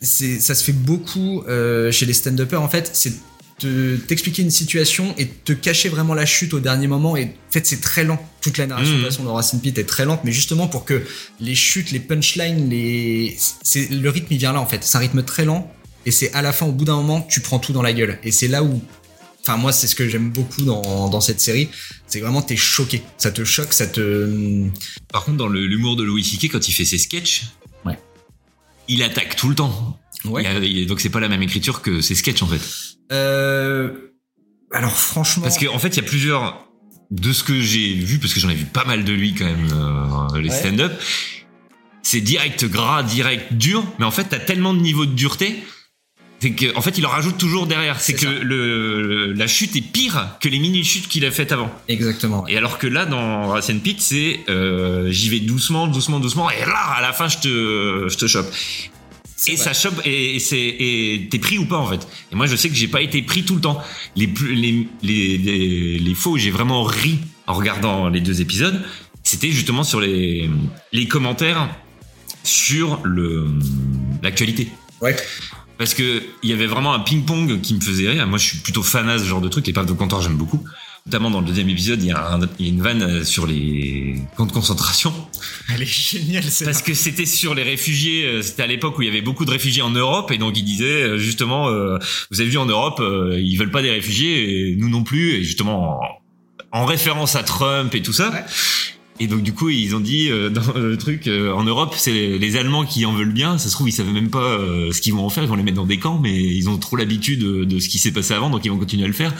ça 0.00 0.54
se 0.54 0.64
fait 0.64 0.72
beaucoup 0.72 1.42
euh, 1.48 1.92
chez 1.92 2.06
les 2.06 2.12
stand-uppers 2.12 2.60
en 2.60 2.68
fait 2.68 2.90
c'est 2.92 3.12
te 3.58 3.96
t'expliquer 3.96 4.42
une 4.42 4.50
situation 4.50 5.14
et 5.16 5.28
te 5.28 5.52
cacher 5.52 5.88
vraiment 5.88 6.14
la 6.14 6.26
chute 6.26 6.54
au 6.54 6.58
dernier 6.60 6.88
moment 6.88 7.16
et 7.16 7.24
en 7.24 7.52
fait 7.52 7.64
c'est 7.66 7.80
très 7.80 8.02
lent 8.02 8.18
toute 8.40 8.58
la 8.58 8.66
narration 8.66 8.94
Mhm. 8.94 8.98
de 8.98 9.04
toute 9.04 9.12
façon 9.12 9.24
de 9.24 9.28
Racine 9.28 9.60
Pit 9.60 9.78
est 9.78 9.84
très 9.84 10.04
lente 10.04 10.20
mais 10.24 10.32
justement 10.32 10.66
pour 10.66 10.84
que 10.84 11.02
les 11.40 11.54
chutes 11.54 11.92
les 11.92 12.00
punchlines 12.00 12.68
les 12.68 13.36
le 13.90 14.08
rythme 14.08 14.26
il 14.32 14.38
vient 14.38 14.52
là 14.52 14.60
en 14.60 14.66
fait 14.66 14.82
c'est 14.82 14.96
un 14.96 15.00
rythme 15.00 15.22
très 15.22 15.44
lent 15.44 15.70
et 16.04 16.10
c'est 16.10 16.32
à 16.32 16.42
la 16.42 16.52
fin 16.52 16.66
au 16.66 16.72
bout 16.72 16.84
d'un 16.86 16.96
moment 16.96 17.20
tu 17.20 17.38
prends 17.40 17.60
tout 17.60 17.72
dans 17.72 17.82
la 17.82 17.92
gueule 17.92 18.18
et 18.24 18.32
c'est 18.32 18.48
là 18.48 18.64
où 18.64 18.80
enfin 19.42 19.56
moi 19.56 19.72
c'est 19.72 19.86
ce 19.88 19.94
que 19.94 20.08
j'aime 20.08 20.30
beaucoup 20.30 20.62
dans, 20.62 21.08
dans 21.08 21.20
cette 21.20 21.40
série 21.40 21.68
c'est 22.06 22.20
vraiment 22.20 22.42
t'es 22.42 22.56
choqué 22.56 23.02
ça 23.18 23.30
te 23.32 23.44
choque 23.44 23.72
ça 23.72 23.86
te 23.86 24.66
Par 25.12 25.24
contre, 25.24 25.38
dans 25.38 25.48
l'humour 25.48 25.96
de 25.96 26.04
Louis 26.04 26.24
C.K., 26.24 26.50
quand 26.52 26.68
il 26.68 26.72
fait 26.72 26.84
ses 26.84 26.98
sketchs, 26.98 27.44
Ouais. 27.84 27.98
il 28.88 29.02
attaque 29.02 29.36
tout 29.36 29.48
le 29.48 29.54
temps. 29.54 29.98
Ouais. 30.24 30.44
Il 30.62 30.82
a- 30.84 30.86
donc 30.86 31.00
c'est 31.00 31.10
pas 31.10 31.20
la 31.20 31.28
même 31.28 31.42
écriture 31.42 31.82
que 31.82 32.00
ses 32.00 32.14
sketchs 32.14 32.42
en 32.42 32.46
fait. 32.46 32.60
euh, 33.12 33.90
alors 34.72 34.96
franchement 34.96 35.42
Parce 35.42 35.58
qu'en 35.58 35.74
en 35.74 35.78
fait, 35.78 35.88
il 35.88 35.96
y 35.96 36.00
a 36.00 36.08
plusieurs 36.08 36.66
de 37.10 37.32
ce 37.34 37.42
que 37.44 37.60
j'ai 37.60 37.92
vu, 37.94 38.18
parce 38.18 38.32
que 38.32 38.40
j'en 38.40 38.48
ai 38.48 38.54
vu 38.54 38.64
pas 38.64 38.84
mal 38.86 39.04
de 39.04 39.12
lui 39.12 39.34
quand 39.34 39.44
même, 39.44 39.68
euh, 39.72 40.38
les 40.40 40.48
Ouais. 40.48 40.56
stand-up. 40.56 40.92
C'est 42.02 42.20
direct 42.22 42.64
gras, 42.64 43.02
direct 43.02 43.52
dur, 43.52 43.84
mais 43.98 44.04
en 44.06 44.10
fait, 44.10 44.24
t'as 44.24 44.38
tellement 44.38 44.72
de 44.74 44.80
niveau 44.80 45.04
de 45.06 45.12
dureté. 45.12 45.62
C'est 46.42 46.50
que, 46.50 46.76
en 46.76 46.82
fait, 46.82 46.98
il 46.98 47.06
en 47.06 47.08
rajoute 47.08 47.38
toujours 47.38 47.68
derrière. 47.68 48.00
C'est 48.00 48.14
que 48.14 48.22
ça. 48.22 48.30
le, 48.42 49.00
le- 49.00 49.32
la 49.32 49.46
chute 49.46 49.76
est 49.76 49.80
pire 49.80 50.36
que 50.40 50.48
les 50.48 50.58
mini-chutes 50.58 51.06
qu'il 51.06 51.24
a 51.24 51.30
faites 51.30 51.52
avant. 51.52 51.70
exactement 51.86 52.44
Et 52.48 52.56
alors 52.56 52.78
que 52.78 52.88
là, 52.88 53.06
dans 53.06 53.46
Racine 53.50 53.78
Pit, 53.80 54.00
c'est 54.00 54.40
euh, 54.48 55.08
j'y 55.12 55.28
vais 55.28 55.38
doucement, 55.38 55.86
doucement, 55.86 56.18
doucement, 56.18 56.50
et 56.50 56.58
là, 56.66 56.94
à 56.96 57.00
la 57.00 57.12
fin, 57.12 57.28
je 57.28 57.38
te, 57.38 58.08
je 58.08 58.16
te 58.16 58.26
chope. 58.26 58.50
Et 59.46 59.54
vrai. 59.54 59.64
ça 59.64 59.72
chope, 59.72 60.00
et, 60.04 60.40
c'est, 60.40 60.58
et 60.58 61.28
t'es 61.30 61.38
pris 61.38 61.58
ou 61.58 61.64
pas 61.64 61.78
en 61.78 61.86
fait. 61.86 62.06
Et 62.32 62.34
moi, 62.34 62.46
je 62.46 62.56
sais 62.56 62.68
que 62.68 62.74
j'ai 62.74 62.88
pas 62.88 63.02
été 63.02 63.22
pris 63.22 63.44
tout 63.44 63.54
le 63.54 63.60
temps. 63.60 63.80
Les 64.16 64.26
les, 64.26 64.88
les, 65.02 65.38
les, 65.38 65.98
les 66.00 66.16
où 66.26 66.36
j'ai 66.38 66.50
vraiment 66.50 66.82
ri 66.82 67.18
en 67.46 67.54
regardant 67.54 68.08
les 68.08 68.20
deux 68.20 68.40
épisodes, 68.40 68.82
c'était 69.22 69.50
justement 69.52 69.84
sur 69.84 70.00
les, 70.00 70.50
les 70.92 71.06
commentaires 71.06 71.68
sur 72.44 73.00
le 73.04 73.46
l'actualité. 74.22 74.68
ouais 75.00 75.14
Parce 75.82 75.94
que 75.94 76.22
il 76.44 76.50
y 76.50 76.52
avait 76.52 76.66
vraiment 76.68 76.94
un 76.94 77.00
ping-pong 77.00 77.60
qui 77.60 77.74
me 77.74 77.80
faisait 77.80 78.08
rire. 78.08 78.24
Moi, 78.28 78.38
je 78.38 78.44
suis 78.46 78.58
plutôt 78.58 78.84
fan 78.84 79.08
à 79.08 79.18
ce 79.18 79.24
genre 79.24 79.40
de 79.40 79.48
truc. 79.48 79.66
Les 79.66 79.72
paves 79.72 79.86
de 79.86 79.92
comptoir, 79.92 80.22
j'aime 80.22 80.36
beaucoup. 80.36 80.62
Notamment 81.06 81.28
dans 81.32 81.40
le 81.40 81.46
deuxième 81.46 81.68
épisode, 81.68 82.00
il 82.00 82.06
y, 82.06 82.12
a 82.12 82.34
un- 82.34 82.40
il 82.60 82.66
y 82.66 82.68
a 82.68 82.72
une 82.72 82.80
vanne 82.82 83.02
euh, 83.02 83.24
sur 83.24 83.48
les 83.48 84.14
camps 84.36 84.46
de 84.46 84.52
concentration. 84.52 85.12
elle 85.74 85.82
est 85.82 85.86
géniale 85.86 86.44
c'est 86.44 86.64
Parce 86.64 86.82
que 86.82 86.94
c'était 86.94 87.26
sur 87.26 87.56
les 87.56 87.64
réfugiés, 87.64 88.24
euh, 88.26 88.42
c'était 88.42 88.62
à 88.62 88.68
l'époque 88.68 88.96
où 88.96 89.02
il 89.02 89.06
y 89.06 89.10
avait 89.10 89.22
beaucoup 89.22 89.44
de 89.44 89.50
réfugiés 89.50 89.82
en 89.82 89.90
Europe, 89.90 90.30
et 90.30 90.38
donc 90.38 90.56
il 90.56 90.62
disait 90.62 91.02
euh, 91.02 91.18
justement, 91.18 91.68
euh, 91.70 91.98
vous 92.30 92.40
avez 92.40 92.48
vu 92.48 92.58
en 92.58 92.66
Europe, 92.66 93.00
euh, 93.00 93.36
ils 93.40 93.56
veulent 93.56 93.72
pas 93.72 93.82
des 93.82 93.90
réfugiés, 93.90 94.70
et 94.70 94.76
nous 94.76 94.88
non 94.88 95.02
plus, 95.02 95.32
et 95.32 95.42
justement 95.42 95.98
en, 96.70 96.80
en 96.82 96.84
référence 96.84 97.34
à 97.34 97.42
Trump 97.42 97.92
et 97.96 98.02
tout 98.02 98.12
ça. 98.12 98.30
Ouais. 98.30 98.44
Et 99.22 99.28
donc 99.28 99.44
du 99.44 99.52
coup 99.52 99.70
ils 99.70 99.94
ont 99.94 100.00
dit 100.00 100.30
euh, 100.30 100.50
dans 100.50 100.72
le 100.74 100.98
truc 100.98 101.28
euh, 101.28 101.52
en 101.52 101.62
Europe 101.62 101.94
c'est 101.96 102.12
les, 102.12 102.40
les 102.40 102.56
Allemands 102.56 102.84
qui 102.84 103.06
en 103.06 103.12
veulent 103.12 103.32
bien. 103.32 103.56
Ça 103.56 103.68
se 103.68 103.74
trouve 103.74 103.88
ils 103.88 103.92
savent 103.92 104.12
même 104.12 104.30
pas 104.30 104.38
euh, 104.38 104.90
ce 104.90 105.00
qu'ils 105.00 105.14
vont 105.14 105.24
en 105.24 105.30
faire. 105.30 105.44
Ils 105.44 105.48
vont 105.48 105.54
les 105.54 105.62
mettre 105.62 105.76
dans 105.76 105.86
des 105.86 105.98
camps 105.98 106.18
mais 106.20 106.34
ils 106.34 106.68
ont 106.68 106.76
trop 106.76 106.96
l'habitude 106.96 107.38
de, 107.38 107.64
de 107.64 107.78
ce 107.78 107.88
qui 107.88 107.98
s'est 107.98 108.10
passé 108.10 108.34
avant 108.34 108.50
donc 108.50 108.64
ils 108.64 108.70
vont 108.70 108.78
continuer 108.78 109.04
à 109.04 109.06
le 109.06 109.12
faire. 109.12 109.32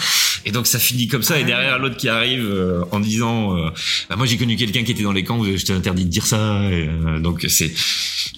Et 0.44 0.52
donc 0.52 0.66
ça 0.66 0.78
finit 0.78 1.08
comme 1.08 1.22
ça. 1.22 1.38
Et 1.38 1.44
derrière 1.44 1.78
l'autre 1.78 1.96
qui 1.96 2.08
arrive 2.08 2.44
euh, 2.44 2.84
en 2.90 3.00
disant 3.00 3.56
euh, 3.56 3.70
bah, 4.08 4.16
moi 4.16 4.26
j'ai 4.26 4.36
connu 4.36 4.56
quelqu'un 4.56 4.82
qui 4.82 4.92
était 4.92 5.02
dans 5.02 5.12
les 5.12 5.24
camps 5.24 5.42
je 5.44 5.64
t'ai 5.64 5.72
interdit 5.72 6.04
de 6.04 6.10
dire 6.10 6.26
ça. 6.26 6.64
Et, 6.70 6.88
euh, 6.88 7.20
donc 7.20 7.46
c'est 7.48 7.72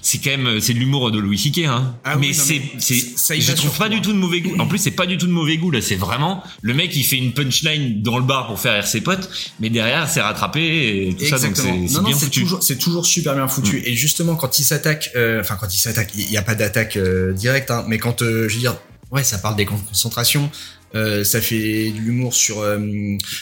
c'est 0.03 0.18
quand 0.18 0.30
même 0.30 0.61
c'est 0.61 0.74
de 0.74 0.78
l'humour 0.78 1.11
de 1.11 1.18
Louis 1.18 1.38
C.K. 1.38 1.59
Hein. 1.66 1.95
Ah 2.05 2.16
oui, 2.16 2.28
mais 2.28 2.36
non, 2.36 2.42
c'est 2.45 2.62
c'est 2.78 3.18
ça 3.18 3.34
y 3.34 3.40
je 3.40 3.53
trouve 3.53 3.76
pas 3.76 3.88
du 3.88 4.01
tout 4.01 4.12
de 4.12 4.18
mauvais 4.18 4.40
goût. 4.40 4.55
En 4.59 4.66
plus 4.66 4.78
c'est 4.78 4.90
pas 4.90 5.07
du 5.07 5.16
tout 5.16 5.26
de 5.26 5.32
mauvais 5.32 5.57
goût 5.57 5.70
là. 5.70 5.80
C'est 5.80 5.97
vraiment 5.97 6.42
le 6.62 6.74
mec 6.74 6.95
il 6.95 7.05
fait 7.05 7.16
une 7.16 7.32
punchline 7.32 8.03
dans 8.03 8.18
le 8.18 8.24
bar 8.24 8.47
pour 8.49 8.61
faire 8.61 8.74
rire 8.74 8.86
ses 8.86 9.01
potes 9.01 9.30
mais 9.61 9.70
derrière 9.70 10.09
c'est 10.09 10.20
rattrapé 10.20 11.09
et 11.09 11.14
tout 11.14 11.34
ça 11.39 11.47
Exactement. 11.49 11.89
c'est 11.89 12.03
bien 12.05 12.16
foutu. 12.16 12.41
toujours, 12.43 12.62
c'est 12.62 12.78
toujours 12.78 13.07
super 13.07 13.35
bien 13.35 13.49
foutu. 13.49 13.82
Et 13.85 13.95
justement, 13.95 14.37
quand 14.37 14.59
il 14.59 14.64
s'attaque, 14.64 15.11
euh, 15.16 15.41
enfin, 15.41 15.57
quand 15.61 15.72
il 15.74 15.78
s'attaque, 15.78 16.11
il 16.16 16.28
n'y 16.28 16.37
a 16.37 16.43
pas 16.43 16.55
d'attaque 16.55 16.97
euh, 16.97 17.32
directe, 17.32 17.70
hein, 17.70 17.85
mais 17.89 17.99
quand, 17.99 18.22
euh, 18.22 18.49
je 18.49 18.55
veux 18.55 18.61
dire, 18.61 18.76
ouais, 19.11 19.24
ça 19.24 19.39
parle 19.39 19.57
des 19.57 19.64
camps 19.64 19.78
de 19.78 19.89
concentration, 19.89 20.51
euh, 20.95 21.24
ça 21.24 21.41
fait 21.41 21.91
de 21.91 21.99
l'humour 21.99 22.35
sur 22.35 22.61
euh, 22.61 22.78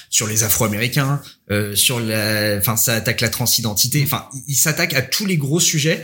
sur 0.09 0.27
les 0.27 0.43
Afro-Américains, 0.43 1.21
euh, 1.51 1.75
sur 1.75 2.01
la, 2.01 2.57
enfin, 2.59 2.77
ça 2.77 2.95
attaque 2.95 3.21
la 3.21 3.29
transidentité. 3.29 4.03
Enfin, 4.05 4.27
il, 4.35 4.43
il 4.49 4.55
s'attaque 4.57 4.95
à 4.95 5.03
tous 5.03 5.27
les 5.27 5.37
gros 5.37 5.61
sujets 5.61 6.03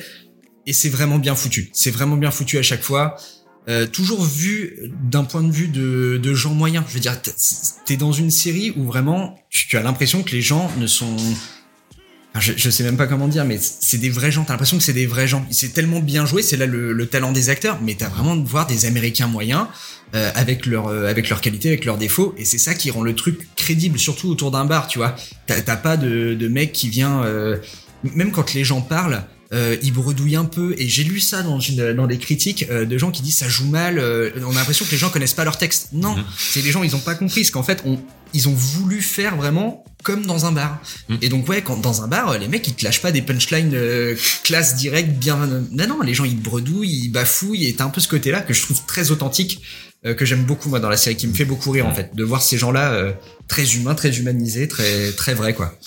et 0.66 0.72
c'est 0.74 0.90
vraiment 0.90 1.18
bien 1.18 1.34
foutu. 1.34 1.70
C'est 1.72 1.90
vraiment 1.90 2.16
bien 2.16 2.30
foutu 2.30 2.58
à 2.58 2.62
chaque 2.62 2.82
fois. 2.82 3.16
Euh, 3.70 3.86
toujours 3.86 4.24
vu 4.24 4.78
d'un 5.10 5.24
point 5.24 5.42
de 5.42 5.52
vue 5.52 5.68
de, 5.68 6.18
de 6.22 6.34
gens 6.34 6.54
moyens. 6.54 6.84
Je 6.88 6.94
veux 6.94 7.00
dire, 7.00 7.16
t'es- 7.84 7.96
dans 7.98 8.12
une 8.12 8.30
série 8.30 8.72
où 8.76 8.84
vraiment 8.84 9.38
tu, 9.50 9.68
tu 9.68 9.76
as 9.76 9.82
l'impression 9.82 10.22
que 10.22 10.32
les 10.32 10.40
gens 10.42 10.70
ne 10.78 10.86
sont 10.86 11.16
je, 12.40 12.52
je 12.56 12.70
sais 12.70 12.82
même 12.84 12.96
pas 12.96 13.06
comment 13.06 13.28
dire, 13.28 13.44
mais 13.44 13.58
c'est 13.60 13.98
des 13.98 14.10
vrais 14.10 14.30
gens. 14.30 14.44
T'as 14.44 14.54
l'impression 14.54 14.76
que 14.78 14.82
c'est 14.82 14.92
des 14.92 15.06
vrais 15.06 15.26
gens. 15.26 15.46
C'est 15.50 15.72
tellement 15.72 16.00
bien 16.00 16.26
joué, 16.26 16.42
c'est 16.42 16.56
là 16.56 16.66
le, 16.66 16.92
le 16.92 17.06
talent 17.06 17.32
des 17.32 17.50
acteurs. 17.50 17.78
Mais 17.82 17.94
t'as 17.94 18.08
vraiment 18.08 18.36
de 18.36 18.46
voir 18.48 18.66
des 18.66 18.86
Américains 18.86 19.26
moyens 19.26 19.66
euh, 20.14 20.30
avec 20.34 20.66
leur 20.66 20.88
euh, 20.88 21.08
avec 21.08 21.28
leurs 21.28 21.40
qualités, 21.40 21.68
avec 21.68 21.84
leurs 21.84 21.98
défauts, 21.98 22.34
et 22.38 22.44
c'est 22.44 22.58
ça 22.58 22.74
qui 22.74 22.90
rend 22.90 23.02
le 23.02 23.14
truc 23.14 23.48
crédible, 23.56 23.98
surtout 23.98 24.28
autour 24.30 24.50
d'un 24.50 24.64
bar. 24.64 24.86
Tu 24.88 24.98
vois, 24.98 25.14
t'as 25.46 25.60
t'as 25.60 25.76
pas 25.76 25.96
de, 25.96 26.34
de 26.34 26.48
mec 26.48 26.72
qui 26.72 26.88
vient. 26.88 27.22
euh, 27.24 27.58
même 28.14 28.30
quand 28.30 28.54
les 28.54 28.64
gens 28.64 28.80
parlent, 28.80 29.24
euh, 29.54 29.76
il 29.82 29.92
bredouille 29.92 30.36
un 30.36 30.44
peu 30.44 30.74
et 30.78 30.88
j'ai 30.88 31.04
lu 31.04 31.20
ça 31.20 31.42
dans 31.42 31.58
une, 31.58 31.94
dans 31.94 32.06
des 32.06 32.18
critiques 32.18 32.66
euh, 32.70 32.84
de 32.84 32.98
gens 32.98 33.10
qui 33.10 33.22
disent 33.22 33.38
ça 33.38 33.48
joue 33.48 33.66
mal 33.66 33.98
euh, 33.98 34.30
on 34.44 34.50
a 34.50 34.54
l'impression 34.56 34.84
que 34.84 34.90
les 34.90 34.98
gens 34.98 35.08
connaissent 35.08 35.32
pas 35.32 35.44
leur 35.44 35.56
texte 35.56 35.88
non 35.92 36.14
Mhm. 36.16 36.24
c'est 36.38 36.60
les 36.62 36.70
gens 36.70 36.82
ils 36.82 36.94
ont 36.94 37.00
pas 37.00 37.14
compris 37.14 37.40
parce 37.40 37.50
qu'en 37.50 37.62
fait 37.62 37.82
on 37.86 37.98
ils 38.34 38.46
ont 38.46 38.52
voulu 38.52 39.00
faire 39.00 39.36
vraiment 39.36 39.84
comme 40.02 40.26
dans 40.26 40.44
un 40.44 40.52
bar 40.52 40.82
Mhm. 41.08 41.18
et 41.22 41.28
donc 41.30 41.48
ouais 41.48 41.62
quand 41.62 41.78
dans 41.78 42.02
un 42.02 42.08
bar 42.08 42.38
les 42.38 42.46
mecs 42.46 42.68
ils 42.68 42.74
te 42.74 42.84
lâchent 42.84 43.00
pas 43.00 43.10
des 43.10 43.22
punchlines 43.22 43.72
euh, 43.74 44.14
classe 44.44 44.76
direct 44.76 45.10
bien 45.18 45.36
non 45.72 45.86
non 45.86 46.02
les 46.02 46.12
gens 46.12 46.24
ils 46.24 46.38
bredouillent 46.38 47.04
ils 47.04 47.08
bafouillent 47.08 47.66
et 47.68 47.74
t'as 47.74 47.84
un 47.84 47.90
peu 47.90 48.02
ce 48.02 48.08
côté 48.08 48.30
là 48.30 48.42
que 48.42 48.52
je 48.52 48.60
trouve 48.62 48.82
très 48.86 49.10
authentique 49.12 49.62
euh, 50.04 50.12
que 50.12 50.26
j'aime 50.26 50.44
beaucoup 50.44 50.68
moi 50.68 50.78
dans 50.78 50.90
la 50.90 50.98
série 50.98 51.16
qui 51.16 51.26
me 51.26 51.32
fait 51.34 51.46
beaucoup 51.46 51.70
rire 51.70 51.86
en 51.86 51.94
fait 51.94 52.14
de 52.14 52.22
voir 52.22 52.42
ces 52.42 52.58
gens 52.58 52.70
là 52.70 53.14
très 53.48 53.64
humains 53.76 53.94
très 53.94 54.14
humanisés 54.18 54.68
très 54.68 55.10
très 55.12 55.32
vrais 55.32 55.54
quoi 55.54 55.78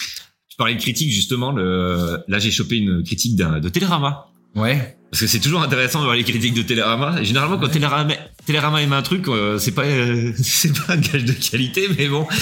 parlais 0.61 0.75
de 0.75 0.81
critique 0.81 1.11
justement. 1.11 1.51
Le... 1.51 2.19
Là, 2.27 2.39
j'ai 2.39 2.51
chopé 2.51 2.77
une 2.77 3.03
critique 3.03 3.35
d'un- 3.35 3.59
de 3.59 3.69
Télérama. 3.69 4.27
ouais 4.55 4.97
Parce 5.11 5.21
que 5.21 5.27
c'est 5.27 5.39
toujours 5.39 5.61
intéressant 5.61 5.99
de 5.99 6.05
voir 6.05 6.15
les 6.15 6.23
critiques 6.23 6.53
de 6.53 6.61
Télérama. 6.61 7.21
Généralement, 7.23 7.57
quand 7.57 7.69
Télérama, 7.69 8.13
Télérama 8.45 8.81
aime 8.81 8.93
un 8.93 9.01
truc, 9.01 9.27
euh, 9.27 9.57
c'est 9.59 9.71
pas 9.73 9.83
euh, 9.85 10.31
c'est 10.41 10.73
pas 10.77 10.93
un 10.93 10.97
gage 10.97 11.25
de 11.25 11.33
qualité, 11.33 11.87
mais 11.97 12.07
bon. 12.07 12.25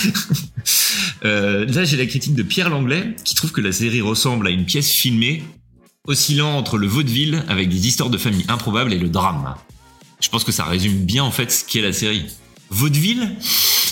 Euh, 1.26 1.66
là, 1.66 1.84
j'ai 1.84 1.98
la 1.98 2.06
critique 2.06 2.34
de 2.34 2.44
Pierre 2.44 2.70
Langlais 2.70 3.14
qui 3.26 3.36
trouve 3.36 3.52
que 3.52 3.60
la 3.62 3.74
série 3.74 4.00
ressemble 4.02 4.48
à 4.48 4.52
une 4.52 4.66
pièce 4.66 4.90
filmée 4.90 5.44
oscillant 6.08 6.52
entre 6.58 6.78
le 6.78 6.88
vaudeville 6.88 7.44
avec 7.50 7.68
des 7.70 7.88
histoires 7.88 8.10
de 8.10 8.18
famille 8.18 8.46
improbables 8.48 8.94
et 8.94 8.98
le 8.98 9.10
drame. 9.10 9.54
Je 10.22 10.30
pense 10.30 10.44
que 10.46 10.52
ça 10.54 10.64
résume 10.64 11.06
bien 11.06 11.24
en 11.24 11.32
fait 11.32 11.52
ce 11.52 11.66
qu'est 11.66 11.82
la 11.82 11.92
série. 11.94 12.26
Vaudeville, 12.70 13.36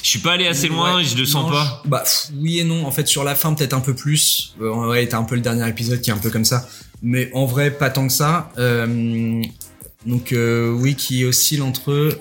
je 0.03 0.07
suis 0.07 0.19
pas 0.19 0.33
allé 0.33 0.47
assez 0.47 0.67
loin 0.67 0.97
Ouais, 0.97 1.03
je 1.03 1.17
le 1.17 1.25
sens 1.25 1.45
non, 1.45 1.51
pas. 1.51 1.81
bah 1.85 2.03
oui 2.39 2.59
et 2.59 2.63
non. 2.63 2.85
En 2.85 2.91
fait, 2.91 3.07
sur 3.07 3.23
la 3.23 3.35
fin 3.35 3.53
peut-être 3.53 3.73
un 3.73 3.79
peu 3.81 3.95
plus. 3.95 4.55
Euh, 4.61 4.87
ouais, 4.89 5.07
t'as 5.07 5.17
un 5.17 5.23
peu 5.23 5.35
le 5.35 5.41
dernier 5.41 5.67
épisode 5.67 6.01
qui 6.01 6.09
est 6.09 6.13
un 6.13 6.17
peu 6.17 6.29
comme 6.29 6.45
ça. 6.45 6.67
Mais 7.01 7.29
en 7.33 7.45
vrai, 7.45 7.71
pas 7.71 7.89
tant 7.89 8.07
que 8.07 8.13
ça. 8.13 8.51
Euh, 8.57 9.41
donc 10.05 10.31
euh, 10.31 10.69
oui, 10.71 10.95
qui 10.95 11.25
oscille 11.25 11.61
entre. 11.61 12.17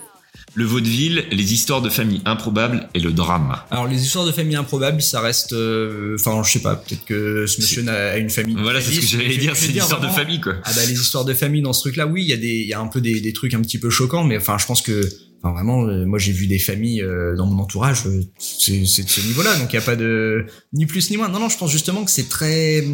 Le 0.54 0.64
vaudeville, 0.64 1.26
les 1.32 1.52
histoires 1.52 1.82
de 1.82 1.90
famille 1.90 2.22
improbables 2.24 2.88
et 2.94 2.98
le 3.00 3.12
drame. 3.12 3.56
Alors 3.70 3.86
les 3.86 4.02
histoires 4.02 4.24
de 4.24 4.32
famille 4.32 4.56
improbables, 4.56 5.02
ça 5.02 5.20
reste. 5.20 5.52
euh, 5.52 6.16
Enfin, 6.18 6.42
je 6.42 6.50
sais 6.50 6.60
pas. 6.62 6.76
Peut-être 6.76 7.04
que 7.04 7.46
ce 7.46 7.60
monsieur 7.60 7.86
a 7.86 8.12
a 8.12 8.16
une 8.16 8.30
famille. 8.30 8.56
Voilà, 8.58 8.80
c'est 8.80 8.92
ce 8.94 9.00
que 9.00 9.06
j'allais 9.06 9.36
dire, 9.36 9.54
c'est 9.54 9.68
l'histoire 9.68 10.00
de 10.00 10.08
famille 10.08 10.40
quoi. 10.40 10.54
Ah 10.64 10.70
bah 10.74 10.80
les 10.86 10.94
histoires 10.94 11.26
de 11.26 11.34
famille 11.34 11.60
dans 11.60 11.74
ce 11.74 11.80
truc-là, 11.82 12.06
oui, 12.06 12.22
il 12.22 12.28
y 12.28 12.32
a 12.32 12.38
des, 12.38 12.46
il 12.62 12.66
y 12.66 12.72
a 12.72 12.80
un 12.80 12.86
peu 12.86 13.02
des, 13.02 13.20
des 13.20 13.34
trucs 13.34 13.52
un 13.52 13.60
petit 13.60 13.78
peu 13.78 13.90
choquants, 13.90 14.24
mais 14.24 14.38
enfin, 14.38 14.56
je 14.56 14.64
pense 14.64 14.80
que, 14.80 15.06
enfin 15.42 15.52
vraiment, 15.52 15.86
euh, 15.86 16.04
moi 16.06 16.18
j'ai 16.18 16.32
vu 16.32 16.46
des 16.46 16.58
familles 16.58 17.02
euh, 17.02 17.36
dans 17.36 17.46
mon 17.46 17.62
entourage, 17.62 18.06
euh, 18.06 18.22
c'est 18.38 18.80
de 18.80 19.08
ce 19.08 19.20
niveau-là, 19.20 19.56
donc 19.58 19.72
il 19.72 19.76
y 19.76 19.78
a 19.78 19.82
pas 19.82 19.96
de 19.96 20.46
ni 20.72 20.86
plus 20.86 21.10
ni 21.10 21.16
moins. 21.16 21.28
Non 21.28 21.38
non, 21.40 21.48
je 21.48 21.58
pense 21.58 21.70
justement 21.70 22.04
que 22.04 22.10
c'est 22.10 22.28
très, 22.28 22.84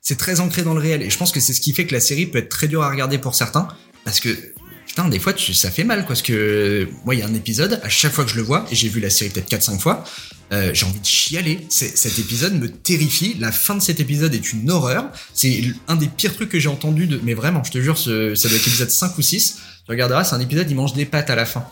c'est 0.00 0.16
très 0.16 0.40
ancré 0.40 0.62
dans 0.62 0.74
le 0.74 0.80
réel, 0.80 1.02
et 1.02 1.10
je 1.10 1.18
pense 1.18 1.32
que 1.32 1.40
c'est 1.40 1.52
ce 1.52 1.60
qui 1.60 1.72
fait 1.72 1.86
que 1.86 1.92
la 1.94 2.00
série 2.00 2.26
peut 2.26 2.38
être 2.38 2.48
très 2.48 2.68
dure 2.68 2.82
à 2.82 2.90
regarder 2.90 3.18
pour 3.18 3.34
certains, 3.34 3.68
parce 4.04 4.20
que 4.20 4.28
putain, 4.86 5.08
des 5.08 5.18
fois 5.20 5.32
tu, 5.32 5.54
ça 5.54 5.70
fait 5.70 5.84
mal, 5.84 6.00
quoi, 6.00 6.08
parce 6.08 6.22
que 6.22 6.88
moi 7.04 7.14
il 7.14 7.20
y 7.20 7.22
a 7.22 7.26
un 7.26 7.34
épisode, 7.34 7.80
à 7.82 7.88
chaque 7.88 8.12
fois 8.12 8.24
que 8.24 8.30
je 8.30 8.36
le 8.36 8.42
vois, 8.42 8.66
et 8.70 8.74
j'ai 8.74 8.88
vu 8.88 9.00
la 9.00 9.10
série 9.10 9.30
peut-être 9.30 9.50
4-5 9.50 9.78
fois. 9.78 10.04
euh, 10.52 10.70
j'ai 10.74 10.84
envie 10.84 10.98
de 10.98 11.06
chialer. 11.06 11.64
Cet 11.68 12.18
épisode 12.18 12.54
me 12.54 12.68
terrifie. 12.68 13.36
La 13.38 13.52
fin 13.52 13.76
de 13.76 13.80
cet 13.80 14.00
épisode 14.00 14.34
est 14.34 14.52
une 14.52 14.68
horreur. 14.68 15.04
C'est 15.32 15.62
un 15.86 15.94
des 15.94 16.08
pires 16.08 16.34
trucs 16.34 16.48
que 16.48 16.58
j'ai 16.58 16.68
entendu 16.68 17.06
de. 17.06 17.20
Mais 17.22 17.34
vraiment, 17.34 17.62
je 17.62 17.70
te 17.70 17.80
jure, 17.80 17.96
ce, 17.96 18.34
ça 18.34 18.48
doit 18.48 18.56
être 18.56 18.66
épisode 18.66 18.90
5 18.90 19.16
ou 19.16 19.22
6. 19.22 19.58
Tu 19.86 19.90
regarderas, 19.90 20.24
c'est 20.24 20.34
un 20.36 20.40
épisode, 20.40 20.70
il 20.70 20.76
mange 20.76 20.92
des 20.94 21.04
pâtes 21.04 21.30
à 21.30 21.34
la 21.34 21.44
fin. 21.44 21.64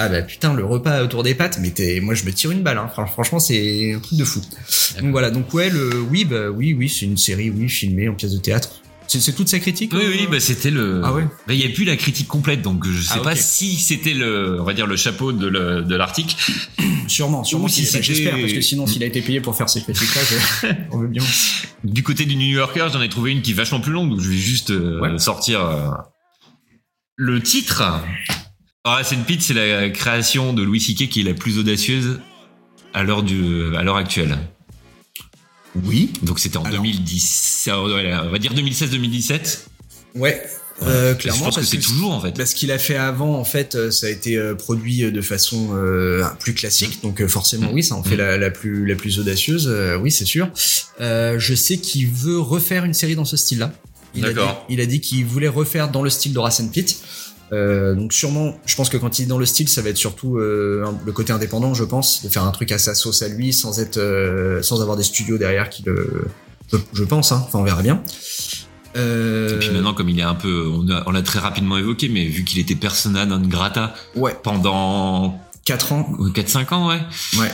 Ah 0.00 0.08
bah 0.08 0.22
putain, 0.22 0.54
le 0.54 0.64
repas 0.64 1.02
autour 1.02 1.24
des 1.24 1.34
pâtes, 1.34 1.58
mais 1.60 1.70
t'es, 1.70 1.98
moi 2.00 2.14
je 2.14 2.24
me 2.24 2.32
tire 2.32 2.52
une 2.52 2.62
balle. 2.62 2.78
Hein. 2.78 2.88
Fran- 2.92 3.06
Franchement, 3.06 3.40
c'est 3.40 3.94
un 3.94 3.98
truc 3.98 4.16
de 4.18 4.24
fou. 4.24 4.40
Donc 5.00 5.10
voilà. 5.10 5.30
Donc 5.32 5.52
ouais, 5.54 5.70
le 5.70 6.00
oui, 6.00 6.24
bah 6.24 6.50
oui, 6.50 6.72
oui, 6.72 6.88
c'est 6.88 7.04
une 7.04 7.16
série, 7.16 7.50
oui, 7.50 7.68
filmée 7.68 8.08
en 8.08 8.14
pièce 8.14 8.32
de 8.32 8.38
théâtre. 8.38 8.70
C'est 9.08 9.34
toute 9.34 9.48
sa 9.48 9.58
critique. 9.58 9.92
Oui, 9.94 10.00
euh 10.04 10.10
oui, 10.10 10.28
bah 10.30 10.38
c'était 10.38 10.70
le. 10.70 11.00
Ah 11.02 11.12
ouais. 11.14 11.24
Bah, 11.48 11.54
il 11.54 11.60
y 11.60 11.64
a 11.64 11.68
plus 11.70 11.84
la 11.84 11.96
critique 11.96 12.28
complète, 12.28 12.60
donc 12.62 12.86
je 12.86 13.00
sais 13.02 13.14
Ah, 13.16 13.20
pas 13.20 13.34
si 13.34 13.74
c'était 13.76 14.12
le, 14.14 14.60
on 14.60 14.64
va 14.64 14.74
dire 14.74 14.86
le 14.86 14.96
chapeau 14.96 15.32
de 15.32 15.46
le- 15.48 15.82
de 15.82 15.96
l'article. 15.96 16.36
Sûrement, 17.08 17.42
sûrement. 17.42 17.64
Ou 17.64 17.68
si 17.68 17.84
c'était- 17.86 18.02
J'espère 18.04 18.38
parce 18.38 18.52
que 18.52 18.60
sinon, 18.60 18.86
s'il 18.86 19.02
a 19.02 19.06
été 19.06 19.20
payé 19.22 19.40
pour 19.40 19.56
faire 19.56 19.68
ces 19.68 19.80
critiques-là, 19.80 20.20
je- 20.30 20.66
on 20.92 20.98
veut 20.98 21.08
bien. 21.08 21.24
Du 21.84 22.02
côté 22.02 22.24
du 22.26 22.36
New 22.36 22.54
Yorker, 22.54 22.86
j'en 22.92 23.00
ai 23.02 23.08
trouvé 23.08 23.32
une 23.32 23.40
qui 23.42 23.50
est 23.52 23.54
vachement 23.54 23.80
plus 23.80 23.92
longue, 23.92 24.10
donc 24.10 24.20
je 24.20 24.28
vais 24.28 24.36
juste 24.36 24.70
euh, 24.70 25.00
Ouais. 25.00 25.18
sortir 25.18 25.64
euh, 25.64 25.88
le 27.18 27.42
titre. 27.42 27.82
Alors, 28.84 29.04
c'est 29.04 29.16
une 29.16 29.24
pite, 29.24 29.42
c'est 29.42 29.52
la 29.54 29.90
création 29.90 30.52
de 30.54 30.62
Louis 30.62 30.80
C.K. 30.80 31.08
qui 31.10 31.20
est 31.20 31.24
la 31.24 31.34
plus 31.34 31.58
audacieuse 31.58 32.20
à 32.94 33.02
l'heure 33.02 33.22
du, 33.24 33.74
à 33.76 33.82
l'heure 33.82 33.96
actuelle. 33.96 34.38
Oui. 35.84 36.12
Donc 36.22 36.38
c'était 36.38 36.56
en 36.56 36.62
Alors. 36.62 36.80
2010, 36.82 37.68
on 37.72 38.30
va 38.30 38.38
dire 38.38 38.54
2016-2017. 38.54 39.58
Ouais. 40.14 40.42
Euh, 40.84 41.12
Je 41.14 41.18
clairement. 41.18 41.46
pense 41.46 41.56
que 41.56 41.60
parce 41.60 41.70
c'est 41.72 41.78
toujours 41.80 42.12
en 42.12 42.20
fait. 42.20 42.36
Bah, 42.38 42.46
ce 42.46 42.54
qu'il 42.54 42.70
a 42.70 42.78
fait 42.78 42.94
avant, 42.96 43.34
en 43.36 43.42
fait, 43.44 43.74
euh, 43.74 43.90
ça 43.90 44.06
a 44.06 44.10
été 44.10 44.36
euh, 44.36 44.54
produit 44.54 45.02
euh, 45.02 45.10
de 45.10 45.20
façon 45.20 45.70
euh, 45.72 46.24
plus 46.38 46.54
classique, 46.54 47.00
donc 47.02 47.20
euh, 47.20 47.26
forcément 47.26 47.70
oui, 47.72 47.82
ça 47.82 47.96
en 47.96 48.04
fait 48.04 48.14
Mm. 48.14 48.18
la, 48.18 48.38
la 48.38 48.50
plus 48.50 48.86
la 48.86 48.94
plus 48.94 49.18
audacieuse, 49.18 49.66
euh, 49.68 49.96
oui 49.98 50.12
c'est 50.12 50.24
sûr. 50.24 50.48
Euh, 51.00 51.36
je 51.40 51.54
sais 51.56 51.78
qu'il 51.78 52.06
veut 52.06 52.38
refaire 52.38 52.84
une 52.84 52.94
série 52.94 53.16
dans 53.16 53.24
ce 53.24 53.36
style-là. 53.36 53.72
Il 54.14 54.24
a 54.24 54.32
dit, 54.32 54.40
il 54.68 54.80
a 54.80 54.86
dit 54.86 55.00
qu'il 55.00 55.24
voulait 55.26 55.48
refaire 55.48 55.90
dans 55.90 56.02
le 56.02 56.10
style 56.10 56.32
de 56.32 56.38
Racine 56.38 56.70
Pitt. 56.70 57.02
Euh, 57.52 57.94
donc 57.94 58.12
sûrement, 58.12 58.54
je 58.66 58.76
pense 58.76 58.88
que 58.88 58.96
quand 58.96 59.18
il 59.18 59.22
est 59.22 59.26
dans 59.26 59.38
le 59.38 59.46
style, 59.46 59.68
ça 59.68 59.80
va 59.80 59.88
être 59.88 59.96
surtout 59.96 60.36
euh, 60.36 60.84
le 61.04 61.12
côté 61.12 61.32
indépendant, 61.32 61.74
je 61.74 61.84
pense, 61.84 62.22
de 62.22 62.28
faire 62.28 62.44
un 62.44 62.50
truc 62.50 62.72
à 62.72 62.78
sa 62.78 62.94
sauce 62.94 63.22
à 63.22 63.28
lui, 63.28 63.52
sans 63.52 63.80
être, 63.80 63.96
euh, 63.98 64.62
sans 64.62 64.82
avoir 64.82 64.96
des 64.96 65.02
studios 65.02 65.38
derrière 65.38 65.70
qui 65.70 65.82
le, 65.86 66.26
je, 66.92 67.04
pense, 67.04 67.32
hein. 67.32 67.42
Enfin, 67.46 67.58
on 67.60 67.64
verra 67.64 67.82
bien. 67.82 68.02
Euh, 68.96 69.54
Et 69.54 69.58
puis 69.58 69.70
maintenant, 69.70 69.94
comme 69.94 70.08
il 70.08 70.18
est 70.18 70.22
un 70.24 70.34
peu, 70.34 70.70
on 71.06 71.10
l'a 71.10 71.22
très 71.22 71.38
rapidement 71.38 71.78
évoqué, 71.78 72.08
mais 72.08 72.26
vu 72.26 72.44
qu'il 72.44 72.58
était 72.58 72.74
persona 72.74 73.26
non 73.26 73.40
grata 73.40 73.94
ouais, 74.16 74.36
pendant 74.42 75.40
4 75.64 75.92
ans, 75.92 76.12
4-5 76.34 76.74
ans, 76.74 76.88
ouais. 76.88 77.00
Ouais. 77.38 77.50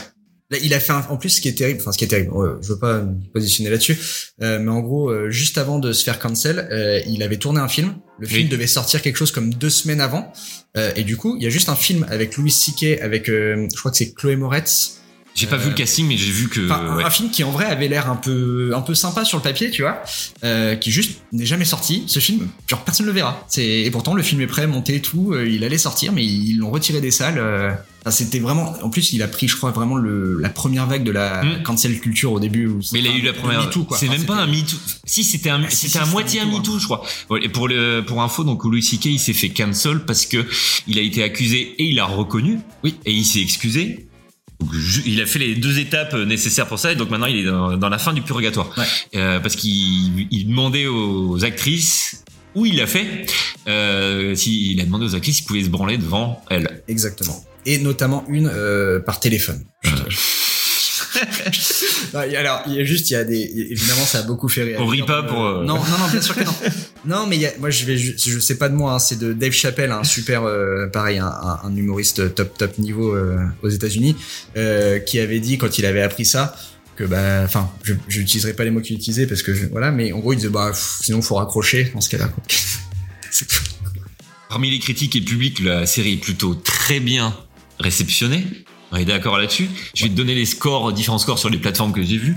Là, 0.51 0.57
il 0.61 0.73
a 0.75 0.79
fait 0.79 0.93
un- 0.93 1.05
en 1.09 1.17
plus 1.17 1.29
ce 1.29 1.41
qui 1.41 1.47
est 1.47 1.57
terrible, 1.57 1.79
enfin 1.81 1.91
ce 1.91 1.97
qui 1.97 2.03
est 2.03 2.07
terrible, 2.07 2.29
je 2.61 2.67
veux 2.67 2.77
pas 2.77 3.01
me 3.01 3.15
positionner 3.33 3.71
là-dessus, 3.71 3.97
euh, 4.43 4.59
mais 4.59 4.69
en 4.69 4.79
gros, 4.81 5.09
euh, 5.09 5.31
juste 5.31 5.57
avant 5.57 5.79
de 5.79 5.91
se 5.91 6.03
faire 6.03 6.19
cancel, 6.19 6.67
euh, 6.71 7.01
il 7.07 7.23
avait 7.23 7.37
tourné 7.37 7.59
un 7.59 7.67
film. 7.67 7.95
Le 8.19 8.27
film 8.27 8.43
Oui. 8.43 8.49
devait 8.49 8.67
sortir 8.67 9.01
quelque 9.01 9.17
chose 9.17 9.31
comme 9.31 9.51
deux 9.53 9.71
semaines 9.71 10.01
avant, 10.01 10.31
euh, 10.77 10.91
et 10.95 11.03
du 11.03 11.17
coup, 11.17 11.35
il 11.37 11.43
y 11.43 11.47
a 11.47 11.49
juste 11.49 11.67
un 11.69 11.75
film 11.75 12.05
avec 12.09 12.37
Louis 12.37 12.51
C.K. 12.51 13.01
avec, 13.01 13.27
euh, 13.27 13.67
je 13.73 13.79
crois 13.79 13.89
que 13.91 13.97
c'est 13.97 14.13
Chloé 14.13 14.35
Moretz. 14.35 15.01
J'ai 15.33 15.47
pas 15.47 15.57
vu 15.57 15.67
le 15.69 15.75
casting, 15.75 16.07
mais 16.07 16.15
j'ai 16.15 16.31
vu 16.31 16.47
que. 16.47 16.61
Un- 16.71 16.95
ouais. 16.95 17.03
un 17.03 17.09
film 17.09 17.29
qui 17.29 17.43
en 17.43 17.51
vrai 17.51 17.65
avait 17.65 17.89
l'air 17.89 18.09
un 18.09 18.15
peu, 18.15 18.71
un 18.73 18.79
peu 18.81 18.93
sympa 18.95 19.25
sur 19.25 19.37
le 19.39 19.43
papier, 19.43 19.69
tu 19.71 19.81
vois, 19.81 20.01
euh, 20.45 20.75
qui 20.77 20.91
juste 20.91 21.19
n'est 21.33 21.45
jamais 21.45 21.65
sorti. 21.65 22.03
Ce 22.07 22.19
film, 22.19 22.47
genre 22.67 22.85
personne 22.85 23.05
le 23.07 23.11
verra. 23.11 23.43
C'est 23.49 23.65
et 23.67 23.91
pourtant 23.91 24.13
le 24.13 24.23
film 24.23 24.39
est 24.41 24.47
prêt, 24.47 24.65
monté 24.67 24.95
et 24.95 25.01
tout. 25.01 25.33
euh, 25.33 25.45
il 25.49 25.63
allait 25.65 25.77
sortir, 25.79 26.13
mais 26.13 26.23
ils 26.23 26.55
l'ont 26.59 26.69
retiré 26.71 27.01
des 27.01 27.11
salles. 27.11 27.37
C'était 28.11 28.39
vraiment. 28.39 28.75
En 28.83 28.89
plus, 28.89 29.13
il 29.13 29.21
a 29.23 29.27
pris, 29.27 29.47
je 29.47 29.55
crois, 29.55 29.71
vraiment 29.71 29.95
le, 29.95 30.37
la 30.39 30.49
première 30.49 30.85
vague 30.85 31.03
de 31.03 31.11
la 31.11 31.43
Mm. 31.43 31.63
cancel 31.63 31.99
culture 31.99 32.31
au 32.33 32.39
début. 32.39 32.67
où- 32.67 32.79
Mais 32.93 32.99
il 32.99 33.07
a 33.07 33.15
eu 33.15 33.21
la 33.21 33.33
première. 33.33 33.69
C'est 33.71 33.79
Enfin, 33.79 34.07
même 34.07 34.25
pas 34.25 34.35
un 34.35 34.47
MeToo. 34.47 34.77
Si 35.05 35.23
c'était 35.23 35.49
un, 35.49 35.63
Ah, 35.63 35.69
si, 35.69 35.75
c'était 35.87 35.91
si, 35.93 35.97
à 35.97 36.05
moitié 36.05 36.39
un 36.41 36.45
MeToo, 36.45 36.57
MeToo, 36.59 36.79
je 36.79 36.85
crois. 36.85 37.03
Et 37.41 37.49
pour 37.49 37.67
le, 37.67 38.01
pour 38.05 38.21
info, 38.21 38.43
donc 38.43 38.63
Louis 38.63 38.83
C.K. 38.83 39.05
il 39.05 39.19
s'est 39.19 39.33
fait 39.33 39.49
cancel 39.49 40.01
parce 40.05 40.25
que 40.25 40.45
il 40.87 40.97
a 40.99 41.01
été 41.01 41.23
accusé 41.23 41.75
et 41.79 41.83
il 41.85 41.99
a 41.99 42.05
reconnu. 42.05 42.59
Oui. 42.83 42.95
Et 43.05 43.11
il 43.11 43.25
s'est 43.25 43.41
excusé. 43.41 44.07
Donc, 44.59 44.69
il 45.05 45.19
a 45.21 45.25
fait 45.25 45.39
les 45.39 45.55
deux 45.55 45.79
étapes 45.79 46.13
nécessaires 46.13 46.67
pour 46.67 46.79
ça 46.79 46.91
et 46.91 46.95
donc 46.95 47.09
maintenant 47.09 47.25
il 47.27 47.35
est 47.37 47.43
dans, 47.43 47.75
dans 47.75 47.89
la 47.89 47.97
fin 47.97 48.13
du 48.13 48.21
purgatoire. 48.21 48.69
Ouais. 48.77 48.85
Euh, 49.15 49.39
parce 49.41 49.55
qu'il 49.57 50.27
il 50.31 50.47
demandait 50.47 50.87
aux 50.87 51.43
actrices 51.43 52.23
où 52.55 52.65
il 52.65 52.77
l'a 52.77 52.87
fait. 52.87 53.25
Euh, 53.67 54.33
si, 54.35 54.71
il 54.71 54.79
a 54.79 54.85
demandé 54.85 55.05
aux 55.05 55.15
actrices 55.15 55.37
s'ils 55.37 55.45
pouvaient 55.45 55.63
se 55.63 55.69
branler 55.69 55.97
devant 55.97 56.41
elles. 56.49 56.83
Exactement. 56.87 57.43
Et 57.65 57.79
notamment 57.79 58.23
une 58.29 58.49
euh, 58.53 58.99
par 58.99 59.19
téléphone. 59.19 59.63
Non, 62.13 62.19
alors, 62.19 62.61
il 62.67 62.73
y 62.73 62.79
a 62.81 62.83
juste, 62.83 63.09
il 63.09 63.13
y 63.13 63.15
a 63.15 63.23
des, 63.23 63.39
évidemment, 63.71 64.05
ça 64.05 64.19
a 64.19 64.23
beaucoup 64.23 64.49
fait 64.49 64.63
rire. 64.63 64.77
On 64.81 64.85
rit 64.85 65.01
pas 65.03 65.23
pour, 65.23 65.45
euh, 65.45 65.63
Non, 65.63 65.75
non, 65.75 65.97
non, 65.99 66.07
bien 66.11 66.21
sûr 66.21 66.35
que 66.35 66.43
non. 66.43 66.53
Non, 67.05 67.25
mais 67.27 67.37
il 67.37 67.41
y 67.41 67.45
a, 67.45 67.51
moi, 67.59 67.69
je 67.69 67.85
vais, 67.85 67.97
ju- 67.97 68.15
je 68.17 68.37
sais 68.39 68.57
pas 68.57 68.67
de 68.67 68.75
moi, 68.75 68.93
hein, 68.93 68.99
c'est 68.99 69.17
de 69.17 69.31
Dave 69.31 69.53
Chappelle, 69.53 69.91
un 69.91 70.03
super, 70.03 70.43
euh, 70.43 70.87
pareil, 70.87 71.19
un, 71.19 71.27
un- 71.27 71.59
un 71.63 71.75
humoriste 71.75 72.35
top, 72.35 72.57
top 72.57 72.77
niveau 72.79 73.15
euh, 73.15 73.37
aux 73.63 73.69
États-Unis, 73.69 74.17
euh, 74.57 74.99
qui 74.99 75.19
avait 75.19 75.39
dit 75.39 75.57
quand 75.57 75.77
il 75.77 75.85
avait 75.85 76.01
appris 76.01 76.25
ça 76.25 76.53
que 76.97 77.05
bah, 77.05 77.43
enfin, 77.45 77.69
je, 77.83 77.93
je 78.09 78.19
n'utiliserai 78.19 78.53
pas 78.53 78.63
les 78.65 78.71
mots 78.71 78.81
qu'il 78.81 78.95
utilisait 78.97 79.27
parce 79.27 79.41
que 79.41 79.53
je- 79.53 79.67
voilà, 79.67 79.91
mais 79.91 80.11
en 80.11 80.19
gros, 80.19 80.33
il 80.33 80.37
disait 80.37 80.49
bah, 80.49 80.69
pff, 80.71 80.99
sinon, 81.01 81.21
faut 81.21 81.35
raccrocher 81.35 81.91
dans 81.93 82.01
ce 82.01 82.09
cas-là. 82.09 82.29
Parmi 84.49 84.69
les 84.71 84.79
critiques 84.79 85.15
et 85.15 85.19
le 85.19 85.25
public, 85.25 85.59
la 85.61 85.85
série 85.85 86.13
est 86.13 86.17
plutôt 86.17 86.55
très 86.55 86.99
bien 86.99 87.35
réceptionnée. 87.79 88.45
On 88.91 88.97
est 88.97 89.05
d'accord 89.05 89.37
là-dessus. 89.37 89.69
Je 89.93 90.03
vais 90.03 90.09
te 90.09 90.15
donner 90.15 90.35
les 90.35 90.45
scores, 90.45 90.93
différents 90.93 91.17
scores 91.17 91.39
sur 91.39 91.49
les 91.49 91.57
plateformes 91.57 91.91
que 91.93 92.03
j'ai 92.03 92.17
vues. 92.17 92.35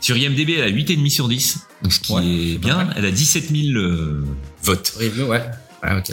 Sur 0.00 0.16
IMDb, 0.16 0.50
elle 0.56 0.64
a 0.64 0.70
8,5 0.70 1.10
sur 1.10 1.28
10. 1.28 1.58
Donc, 1.82 1.92
ce 1.92 2.00
qui 2.00 2.12
Ouais, 2.12 2.24
est 2.24 2.58
bien. 2.58 2.90
Elle 2.96 3.04
a 3.06 3.10
17 3.10 3.50
000 3.50 3.78
euh, 3.78 4.24
votes. 4.62 4.94
Review, 4.98 5.26
ouais. 5.26 5.42
Ouais, 5.82 5.96
ok. 5.98 6.12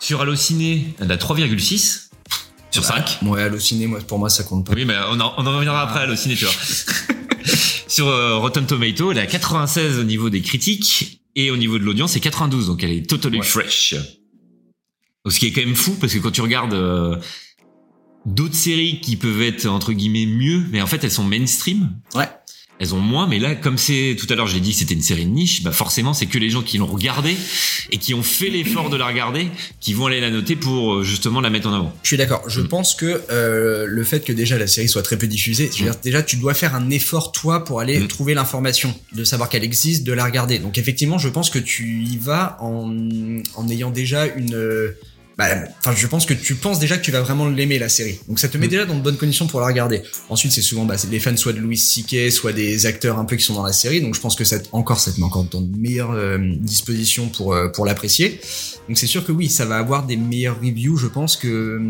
Sur 0.00 0.20
Allociné, 0.20 0.94
elle 1.00 1.10
a 1.10 1.16
3,6 1.16 2.08
sur 2.70 2.84
5. 2.84 3.18
Ouais, 3.22 3.42
Allociné, 3.42 3.86
moi, 3.86 4.00
pour 4.00 4.18
moi, 4.18 4.28
ça 4.28 4.42
compte 4.42 4.66
pas. 4.66 4.74
Oui, 4.74 4.84
mais 4.84 4.96
on 5.10 5.20
en, 5.20 5.32
on 5.38 5.46
en 5.46 5.56
reviendra 5.56 5.82
après 5.82 6.00
à 6.00 6.02
Allociné, 6.02 6.34
tu 6.34 6.44
vois. 6.44 6.54
sur 7.88 8.08
euh, 8.08 8.36
Rotten 8.38 8.66
Tomato, 8.66 9.12
elle 9.12 9.18
a 9.20 9.26
96 9.26 9.98
au 9.98 10.04
niveau 10.04 10.28
des 10.28 10.42
critiques 10.42 11.20
Et 11.36 11.50
au 11.50 11.56
niveau 11.56 11.78
de 11.78 11.84
l'audience, 11.84 12.12
c'est 12.12 12.20
92, 12.20 12.66
donc 12.66 12.82
elle 12.82 12.90
est 12.92 13.08
totally 13.08 13.40
fresh. 13.42 13.94
Ce 15.26 15.38
qui 15.38 15.46
est 15.46 15.52
quand 15.52 15.64
même 15.64 15.76
fou, 15.76 15.96
parce 16.00 16.12
que 16.12 16.18
quand 16.18 16.30
tu 16.32 16.42
regardes 16.42 16.74
euh, 16.74 17.16
d'autres 18.26 18.54
séries 18.54 19.00
qui 19.00 19.16
peuvent 19.16 19.42
être 19.42 19.66
entre 19.66 19.92
guillemets 19.92 20.26
mieux, 20.26 20.62
mais 20.70 20.80
en 20.82 20.86
fait 20.86 21.02
elles 21.04 21.10
sont 21.10 21.24
mainstream. 21.24 21.90
Ouais. 22.14 22.28
Elles 22.80 22.92
ont 22.92 22.98
moins, 22.98 23.28
mais 23.28 23.38
là, 23.38 23.54
comme 23.54 23.78
c'est 23.78 24.16
tout 24.18 24.26
à 24.30 24.34
l'heure, 24.34 24.48
j'ai 24.48 24.58
dit 24.58 24.72
que 24.72 24.78
c'était 24.78 24.94
une 24.94 25.00
série 25.00 25.24
de 25.26 25.30
niche, 25.30 25.62
bah 25.62 25.70
forcément, 25.70 26.12
c'est 26.12 26.26
que 26.26 26.38
les 26.38 26.50
gens 26.50 26.60
qui 26.62 26.76
l'ont 26.76 26.88
regardée 26.88 27.36
et 27.92 27.98
qui 27.98 28.14
ont 28.14 28.22
fait 28.24 28.48
l'effort 28.48 28.90
de 28.90 28.96
la 28.96 29.06
regarder, 29.06 29.46
qui 29.78 29.94
vont 29.94 30.06
aller 30.06 30.20
la 30.20 30.28
noter 30.28 30.56
pour 30.56 30.94
euh, 30.94 31.02
justement 31.04 31.40
la 31.40 31.50
mettre 31.50 31.68
en 31.68 31.72
avant. 31.72 31.94
Je 32.02 32.08
suis 32.08 32.16
d'accord. 32.16 32.42
Je 32.48 32.60
pense 32.60 32.96
que 32.96 33.22
euh, 33.30 33.86
le 33.86 34.02
fait 34.02 34.24
que 34.24 34.32
déjà 34.32 34.58
la 34.58 34.66
série 34.66 34.88
soit 34.88 35.02
très 35.02 35.16
peu 35.16 35.28
diffusée, 35.28 35.70
je 35.72 35.84
veux 35.84 35.90
dire, 35.90 36.00
déjà 36.02 36.24
tu 36.24 36.36
dois 36.36 36.52
faire 36.52 36.74
un 36.74 36.90
effort 36.90 37.30
toi 37.30 37.62
pour 37.64 37.78
aller 37.78 38.00
Mm. 38.00 38.08
trouver 38.08 38.34
l'information, 38.34 38.92
de 39.12 39.22
savoir 39.22 39.48
qu'elle 39.50 39.64
existe, 39.64 40.02
de 40.02 40.12
la 40.12 40.24
regarder. 40.24 40.58
Donc 40.58 40.76
effectivement, 40.76 41.16
je 41.18 41.28
pense 41.28 41.50
que 41.50 41.60
tu 41.60 42.02
y 42.02 42.16
vas 42.16 42.56
en, 42.60 42.92
en 43.54 43.68
ayant 43.68 43.90
déjà 43.92 44.26
une 44.26 44.56
euh, 44.56 44.98
enfin, 45.38 45.94
je 45.96 46.06
pense 46.06 46.26
que 46.26 46.34
tu 46.34 46.54
penses 46.54 46.78
déjà 46.78 46.96
que 46.96 47.04
tu 47.04 47.10
vas 47.10 47.20
vraiment 47.20 47.48
l'aimer 47.48 47.78
la 47.78 47.88
série. 47.88 48.18
Donc 48.28 48.38
ça 48.38 48.48
te 48.48 48.56
met 48.56 48.66
Mm. 48.66 48.70
déjà 48.70 48.84
dans 48.86 48.94
de 48.94 49.00
bonnes 49.00 49.16
conditions 49.16 49.46
pour 49.46 49.60
la 49.60 49.66
regarder. 49.66 50.02
Ensuite, 50.28 50.52
c'est 50.52 50.62
souvent 50.62 50.84
bah, 50.84 50.96
c'est 50.96 51.10
les 51.10 51.18
fans 51.18 51.36
soit 51.36 51.52
de 51.52 51.58
Louis 51.58 51.76
C.K., 51.76 52.30
soit 52.30 52.52
des 52.52 52.86
acteurs 52.86 53.18
un 53.18 53.24
peu 53.24 53.36
qui 53.36 53.42
sont 53.44 53.54
dans 53.54 53.64
la 53.66 53.72
série. 53.72 54.00
Donc 54.00 54.14
je 54.14 54.20
pense 54.20 54.36
que 54.36 54.44
ça 54.44 54.60
te- 54.60 54.68
encore 54.72 55.00
ça 55.00 55.10
te 55.12 55.18
met 55.18 55.26
encore 55.26 55.44
dans 55.44 55.60
de 55.60 55.76
meilleures 55.76 56.12
euh, 56.12 56.38
dispositions 56.60 57.28
pour 57.28 57.52
euh, 57.54 57.68
pour 57.68 57.84
l'apprécier. 57.84 58.40
Donc 58.88 58.98
c'est 58.98 59.06
sûr 59.06 59.24
que 59.24 59.32
oui, 59.32 59.48
ça 59.48 59.64
va 59.64 59.76
avoir 59.78 60.06
des 60.06 60.16
meilleures 60.16 60.58
reviews, 60.60 60.96
je 60.96 61.06
pense, 61.08 61.36
que 61.36 61.80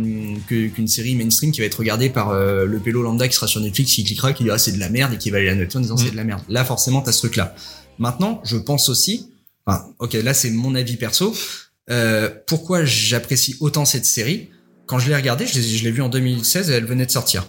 que- 0.49 0.69
qu'une 0.69 0.89
série 0.89 1.15
mainstream 1.15 1.53
qui 1.53 1.61
va 1.61 1.67
être 1.67 1.79
regardée 1.79 2.09
par 2.11 2.31
euh, 2.31 2.65
le 2.67 2.79
pélo 2.79 3.03
lambda 3.03 3.29
qui 3.29 3.35
sera 3.35 3.47
sur 3.47 3.61
Netflix, 3.61 3.93
qui 3.95 4.05
cliquera, 4.05 4.33
qui 4.33 4.45
dira 4.45 4.59
c'est 4.59 4.73
de 4.73 4.81
la 4.81 4.89
merde 4.89 5.13
et 5.15 5.19
qui 5.19 5.31
va 5.31 5.39
aller 5.39 5.47
la 5.47 5.55
noter 5.55 5.77
en 5.77 5.81
disant 5.81 5.95
Mm. 5.97 5.99
c'est 6.05 6.11
de 6.13 6.17
la 6.17 6.25
merde. 6.25 6.43
Là, 6.49 6.65
forcément, 6.65 7.01
t'as 7.03 7.13
ce 7.13 7.19
truc-là. 7.19 7.55
Maintenant, 7.99 8.41
je 8.45 8.57
pense 8.57 8.89
aussi, 8.89 9.29
enfin, 9.67 9.85
ok, 9.99 10.15
là 10.15 10.35
c'est 10.35 10.51
mon 10.51 10.75
avis 10.75 10.97
perso. 10.97 11.35
Euh, 11.91 12.30
pourquoi 12.47 12.85
j'apprécie 12.85 13.57
autant 13.61 13.85
cette 13.85 14.07
série? 14.07 14.51
Quand 14.87 14.99
je 14.99 15.09
l'ai 15.09 15.16
regardée, 15.16 15.47
je 15.47 15.85
l'ai 15.85 15.91
vue 15.91 16.03
en 16.03 16.09
2016 16.09 16.70
et 16.70 16.74
elle 16.74 16.85
venait 16.85 17.07
de 17.07 17.11
sortir. 17.11 17.49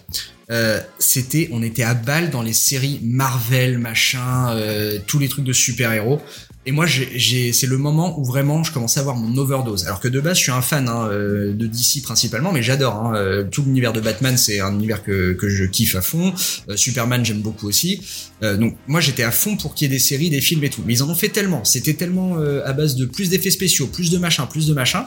Euh, 0.50 0.80
c'était, 0.98 1.48
on 1.52 1.62
était 1.62 1.82
à 1.82 1.94
balle 1.94 2.30
dans 2.30 2.42
les 2.42 2.52
séries 2.52 3.00
Marvel, 3.02 3.78
machin, 3.78 4.54
euh, 4.56 4.98
tous 5.06 5.18
les 5.18 5.28
trucs 5.28 5.44
de 5.44 5.52
super-héros. 5.52 6.20
Et 6.68 6.72
moi, 6.72 6.86
c'est 6.88 7.66
le 7.66 7.78
moment 7.78 8.18
où 8.18 8.24
vraiment 8.24 8.64
je 8.64 8.72
commençais 8.72 8.98
à 8.98 9.02
avoir 9.02 9.14
mon 9.14 9.36
overdose. 9.36 9.86
Alors 9.86 10.00
que 10.00 10.08
de 10.08 10.18
base, 10.18 10.36
je 10.38 10.42
suis 10.42 10.52
un 10.52 10.62
fan 10.62 10.88
hein, 10.88 11.08
euh, 11.08 11.52
de 11.54 11.66
DC 11.68 12.02
principalement, 12.02 12.50
mais 12.50 12.60
j'adore. 12.60 12.94
Hein, 12.96 13.14
euh, 13.14 13.44
tout 13.44 13.62
l'univers 13.62 13.92
de 13.92 14.00
Batman, 14.00 14.36
c'est 14.36 14.58
un 14.58 14.74
univers 14.74 15.04
que, 15.04 15.32
que 15.34 15.48
je 15.48 15.64
kiffe 15.64 15.94
à 15.94 16.00
fond. 16.00 16.34
Euh, 16.68 16.76
Superman, 16.76 17.24
j'aime 17.24 17.40
beaucoup 17.40 17.68
aussi. 17.68 18.02
Euh, 18.42 18.56
donc 18.56 18.76
moi, 18.88 19.00
j'étais 19.00 19.22
à 19.22 19.30
fond 19.30 19.56
pour 19.56 19.74
qu'il 19.74 19.86
y 19.86 19.94
ait 19.94 19.94
des 19.94 20.00
séries, 20.00 20.28
des 20.28 20.40
films 20.40 20.64
et 20.64 20.70
tout. 20.70 20.82
Mais 20.84 20.94
ils 20.94 21.04
en 21.04 21.08
ont 21.08 21.14
fait 21.14 21.28
tellement. 21.28 21.64
C'était 21.64 21.94
tellement 21.94 22.38
euh, 22.38 22.62
à 22.66 22.72
base 22.72 22.96
de 22.96 23.06
plus 23.06 23.30
d'effets 23.30 23.52
spéciaux, 23.52 23.86
plus 23.86 24.10
de 24.10 24.18
machin, 24.18 24.46
plus 24.46 24.66
de 24.66 24.74
machin, 24.74 25.06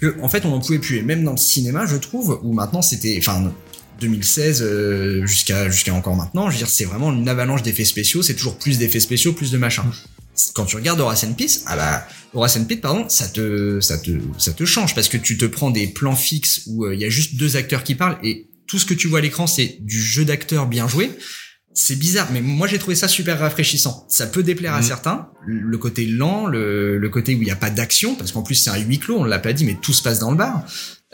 que 0.00 0.16
en 0.20 0.28
fait, 0.28 0.44
on 0.46 0.52
en 0.52 0.58
pouvait 0.58 0.80
plus. 0.80 0.96
Et 0.96 1.02
même 1.02 1.22
dans 1.22 1.30
le 1.30 1.36
cinéma, 1.36 1.86
je 1.86 1.96
trouve, 1.96 2.40
où 2.42 2.52
maintenant 2.52 2.82
c'était, 2.82 3.16
enfin. 3.20 3.52
2016 4.00 4.62
euh, 4.62 5.26
jusqu'à 5.26 5.68
jusqu'à 5.70 5.92
encore 5.92 6.14
maintenant, 6.14 6.50
je 6.50 6.52
veux 6.52 6.58
dire 6.58 6.68
c'est 6.68 6.84
vraiment 6.84 7.12
une 7.12 7.28
avalanche 7.28 7.64
d'effets 7.64 7.84
spéciaux, 7.84 8.22
c'est 8.22 8.34
toujours 8.34 8.56
plus 8.56 8.78
d'effets 8.78 9.00
spéciaux, 9.00 9.32
plus 9.32 9.50
de 9.50 9.58
machin. 9.58 9.84
Quand 10.54 10.64
tu 10.64 10.76
regardes 10.76 11.00
Horace 11.00 11.24
and 11.24 11.34
Peace, 11.34 11.62
ah 11.66 11.76
bah 11.76 12.06
Horace 12.34 12.56
and 12.56 12.64
Peace 12.64 12.80
pardon, 12.80 13.08
ça 13.08 13.28
te 13.28 13.80
ça 13.80 13.98
te 13.98 14.10
ça 14.38 14.52
te 14.52 14.64
change 14.64 14.94
parce 14.94 15.08
que 15.08 15.16
tu 15.16 15.36
te 15.38 15.44
prends 15.46 15.70
des 15.70 15.86
plans 15.88 16.16
fixes 16.16 16.62
où 16.66 16.84
euh, 16.84 16.94
il 16.94 17.00
y 17.00 17.04
a 17.04 17.08
juste 17.10 17.36
deux 17.36 17.56
acteurs 17.56 17.82
qui 17.84 17.94
parlent 17.94 18.18
et 18.22 18.48
tout 18.66 18.78
ce 18.78 18.84
que 18.86 18.94
tu 18.94 19.08
vois 19.08 19.18
à 19.20 19.22
l'écran 19.22 19.46
c'est 19.46 19.78
du 19.80 20.00
jeu 20.00 20.24
d'acteur 20.24 20.66
bien 20.66 20.86
joué. 20.88 21.10
C'est 21.74 21.96
bizarre, 21.96 22.28
mais 22.32 22.40
moi 22.40 22.66
j'ai 22.66 22.78
trouvé 22.78 22.96
ça 22.96 23.06
super 23.06 23.38
rafraîchissant. 23.38 24.04
Ça 24.08 24.26
peut 24.26 24.42
déplaire 24.42 24.74
à 24.74 24.80
Mhm. 24.80 24.86
certains, 24.86 25.28
le 25.46 25.78
côté 25.78 26.06
lent, 26.06 26.46
le, 26.46 26.98
le 26.98 27.08
côté 27.08 27.34
où 27.36 27.38
il 27.40 27.44
n'y 27.44 27.52
a 27.52 27.56
pas 27.56 27.70
d'action, 27.70 28.16
parce 28.16 28.32
qu'en 28.32 28.42
plus 28.42 28.56
c'est 28.56 28.70
un 28.70 28.76
huis 28.78 28.98
clos, 28.98 29.16
on 29.18 29.24
l'a 29.24 29.38
pas 29.38 29.52
dit, 29.52 29.64
mais 29.64 29.76
tout 29.80 29.92
se 29.92 30.02
passe 30.02 30.18
dans 30.18 30.32
le 30.32 30.36
bar. 30.36 30.64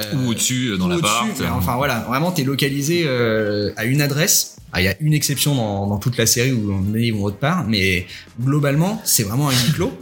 Euh, 0.00 0.16
Ou 0.16 0.30
au-dessus, 0.30 0.70
euh, 0.72 0.76
dans 0.76 0.86
ou 0.86 0.88
l'appart. 0.88 1.28
Enfin 1.52 1.76
voilà, 1.76 2.00
vraiment 2.00 2.32
t'es 2.32 2.42
localisé 2.42 3.04
euh, 3.06 3.72
à 3.76 3.84
une 3.84 4.02
adresse. 4.02 4.56
Ah, 4.72 4.80
Il 4.80 4.84
y 4.84 4.88
a 4.88 4.96
une 5.00 5.14
exception 5.14 5.54
dans, 5.54 5.86
dans 5.86 5.98
toute 5.98 6.16
la 6.16 6.26
série 6.26 6.52
où 6.52 6.72
on 6.72 6.94
est 6.96 7.12
ou 7.12 7.24
autre 7.24 7.36
part, 7.36 7.64
mais 7.64 8.06
globalement 8.40 9.00
c'est 9.04 9.22
vraiment 9.22 9.48
un 9.48 9.52
huis 9.52 9.72
clos. 9.72 9.92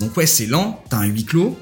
Donc 0.00 0.16
ouais, 0.16 0.24
c'est 0.26 0.46
lent, 0.46 0.82
t'as 0.88 0.96
un 0.96 1.04
huis 1.06 1.26
clos 1.26 1.58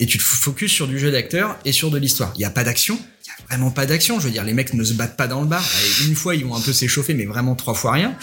et 0.00 0.06
tu 0.06 0.18
te 0.18 0.22
focuses 0.22 0.72
sur 0.72 0.88
du 0.88 0.98
jeu 0.98 1.12
d'acteur 1.12 1.58
et 1.64 1.72
sur 1.72 1.90
de 1.90 1.98
l'histoire. 1.98 2.32
Il 2.36 2.40
y 2.40 2.44
a 2.44 2.50
pas 2.50 2.64
d'action, 2.64 2.98
il 3.24 3.28
y 3.28 3.30
a 3.30 3.46
vraiment 3.48 3.70
pas 3.70 3.86
d'action. 3.86 4.18
Je 4.18 4.24
veux 4.26 4.32
dire, 4.32 4.44
les 4.44 4.54
mecs 4.54 4.74
ne 4.74 4.82
se 4.82 4.94
battent 4.94 5.16
pas 5.16 5.28
dans 5.28 5.42
le 5.42 5.46
bar. 5.46 5.64
Une 6.08 6.16
fois 6.16 6.34
ils 6.34 6.44
vont 6.44 6.56
un 6.56 6.60
peu 6.60 6.72
s'échauffer, 6.72 7.14
mais 7.14 7.26
vraiment 7.26 7.54
trois 7.54 7.74
fois 7.74 7.92
rien. 7.92 8.16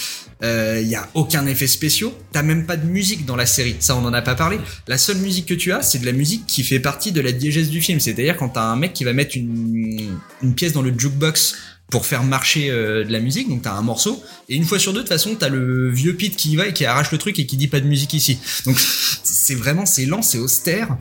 Euh, 0.44 0.80
Il 0.82 0.90
y 0.90 0.96
a 0.96 1.08
aucun 1.14 1.46
effet 1.46 1.68
spéciaux. 1.68 2.14
T'as 2.32 2.44
même 2.44 2.66
pas 2.66 2.78
de 2.78 2.86
musique 2.86 3.26
dans 3.26 3.36
la 3.36 3.46
série. 3.46 3.76
Ça, 3.80 3.96
on 3.96 4.04
en 4.06 4.14
a 4.14 4.22
pas 4.22 4.36
parlé. 4.36 4.60
La 4.88 4.98
seule 4.98 5.18
musique 5.18 5.46
que 5.46 5.54
tu 5.54 5.72
as, 5.72 5.82
c'est 5.82 6.00
de 6.00 6.06
la 6.06 6.12
musique 6.12 6.46
qui 6.48 6.64
fait 6.64 6.80
partie 6.80 7.12
de 7.12 7.22
la 7.22 7.32
diégèse 7.32 7.70
du 7.70 7.82
film. 7.82 8.00
C'est-à-dire 8.00 8.38
quand 8.38 8.50
t'as 8.50 8.64
un 8.64 8.76
mec 8.76 8.94
qui 8.94 9.04
va 9.04 9.14
mettre 9.14 9.38
une, 9.38 10.18
une 10.42 10.56
pièce 10.56 10.74
dans 10.74 10.82
le 10.82 10.94
jukebox 10.98 11.56
pour 11.90 12.06
faire 12.06 12.24
marcher 12.24 12.70
euh, 12.70 13.06
de 13.06 13.12
la 13.12 13.20
musique, 13.20 13.48
donc 13.48 13.62
t'as 13.62 13.72
un 13.72 13.82
morceau, 13.82 14.22
et 14.50 14.56
une 14.56 14.66
fois 14.66 14.78
sur 14.78 14.92
deux, 14.92 15.00
de 15.00 15.04
toute 15.04 15.14
façon, 15.14 15.36
t'as 15.36 15.48
le 15.48 15.90
vieux 15.90 16.16
Pete 16.16 16.36
qui 16.36 16.52
y 16.52 16.56
va 16.58 16.68
et 16.68 16.74
qui 16.74 16.84
arrache 16.86 17.12
le 17.12 17.18
truc 17.18 17.40
et 17.40 17.46
qui 17.46 17.56
dit 17.56 17.68
pas 17.68 17.80
de 17.80 17.88
musique 17.88 18.14
ici. 18.14 18.40
Donc 18.66 18.78
c'est 19.24 19.56
vraiment, 19.56 19.86
c'est 19.86 20.06
lent, 20.06 20.22
c'est 20.22 20.38
austère. 20.38 20.98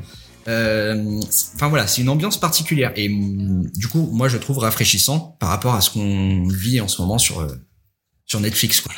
Euh, 0.49 1.21
Enfin 1.55 1.69
voilà, 1.69 1.87
c'est 1.87 2.03
une 2.03 2.09
ambiance 2.09 2.39
particulière 2.39 2.93
et 2.97 3.09
hum, 3.09 3.69
du 3.75 3.89
coup, 3.89 4.09
moi 4.13 4.29
je 4.29 4.37
trouve 4.37 4.59
rafraîchissant 4.59 5.37
par 5.41 5.49
rapport 5.51 5.75
à 5.75 5.81
ce 5.81 5.91
qu'on 5.91 6.47
vit 6.49 6.81
en 6.81 6.89
ce 6.89 7.01
moment 7.01 7.19
sur 7.19 7.41
euh, 7.41 7.49
sur 8.27 8.41
Netflix. 8.41 8.81
Quoi. 8.81 8.93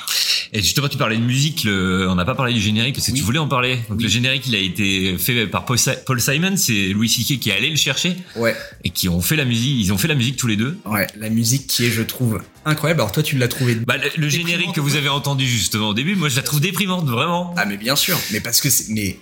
Et 0.55 0.62
justement, 0.62 0.88
tu 0.88 0.96
parlais 0.96 1.18
de 1.18 1.22
musique, 1.22 1.64
le... 1.64 2.09
on 2.09 2.14
n'a 2.14 2.24
pas 2.24 2.34
parlé 2.34 2.55
du 2.55 2.61
générique 2.62 2.94
parce 2.94 3.07
que 3.07 3.12
Oui. 3.12 3.18
tu 3.18 3.24
voulais 3.24 3.38
en 3.38 3.49
parler. 3.49 3.76
Donc 3.90 3.99
Oui. 3.99 4.05
le 4.05 4.09
générique, 4.09 4.46
il 4.46 4.55
a 4.55 4.59
été 4.59 5.18
fait 5.18 5.46
par 5.46 5.66
Paul, 5.66 5.78
Si- 5.78 5.90
Paul 6.07 6.18
Simon, 6.18 6.57
c'est 6.57 6.88
Louis 6.88 7.11
C.K. 7.11 7.38
qui 7.38 7.51
est 7.51 7.53
allé 7.53 7.68
le 7.68 7.76
chercher 7.76 8.16
Ouais. 8.36 8.57
et 8.84 8.88
qui 8.88 9.11
ont 9.11 9.20
fait 9.20 9.36
la 9.36 9.44
musique. 9.44 9.76
Ils 9.78 9.92
ont 9.92 9.99
fait 9.99 10.09
la 10.09 10.14
musique 10.14 10.36
tous 10.38 10.46
les 10.46 10.57
deux. 10.57 10.78
Ouais, 10.86 11.07
la 11.18 11.28
musique 11.28 11.66
qui 11.66 11.84
est, 11.84 11.90
je 11.90 12.01
trouve, 12.03 12.40
incroyable. 12.64 13.03
Alors 13.03 13.12
toi, 13.12 13.22
tu 13.22 13.36
l'as 13.36 13.49
trouvé. 13.49 13.74
Bah, 13.74 13.99
le, 13.99 14.09
le 14.16 14.28
générique 14.30 14.72
que 14.72 14.80
vous 14.80 14.96
avez 14.96 15.11
entendu 15.11 15.46
justement 15.46 15.90
au 15.90 15.94
début, 15.94 16.16
moi 16.16 16.30
je 16.30 16.36
la 16.36 16.42
trouve 16.42 16.61
déprimante, 16.62 17.07
vraiment. 17.07 17.53
Ah 17.59 17.66
mais 17.66 17.76
bien 17.76 17.96
sûr, 17.96 18.18
mais 18.32 18.40
parce 18.40 18.62
que 18.62 18.70
c'est 18.70 18.90
mais 18.90 19.18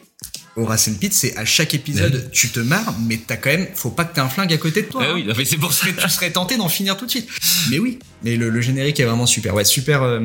Horace 0.57 0.89
and 0.89 0.95
Pete, 0.99 1.13
c'est 1.13 1.37
à 1.37 1.45
chaque 1.45 1.75
épisode, 1.75 2.31
tu 2.33 2.49
te 2.49 2.61
marres, 2.61 2.95
mais 3.07 3.19
t'as 3.19 3.37
quand 3.37 3.51
même, 3.51 3.67
faut 3.75 3.91
pas 3.91 4.07
que 4.07 4.15
t'aies 4.15 4.23
un 4.23 4.29
flingue 4.31 4.53
à 4.55 4.57
côté 4.57 4.81
de 4.83 4.87
toi. 4.89 5.03
Ah 5.05 5.11
hein. 5.15 5.33
oui, 5.37 5.47
c'est 5.47 5.59
pour 5.59 5.73
ça. 5.75 5.87
tu 5.93 6.09
serais 6.09 6.31
tenté 6.31 6.57
d'en 6.57 6.71
finir 6.71 6.97
tout 6.97 7.05
de 7.05 7.11
suite. 7.11 7.29
Mais 7.71 7.79
oui, 7.79 7.99
mais 8.23 8.37
le, 8.37 8.49
le 8.49 8.61
générique 8.63 8.99
est 8.99 9.05
vraiment 9.05 9.27
super. 9.27 9.55
Ouais, 9.55 9.65
super 9.67 10.03
euh, 10.03 10.19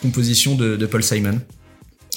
composition 0.00 0.54
de, 0.54 0.76
de 0.76 0.86
Paul 0.86 1.02
Simon. 1.02 1.40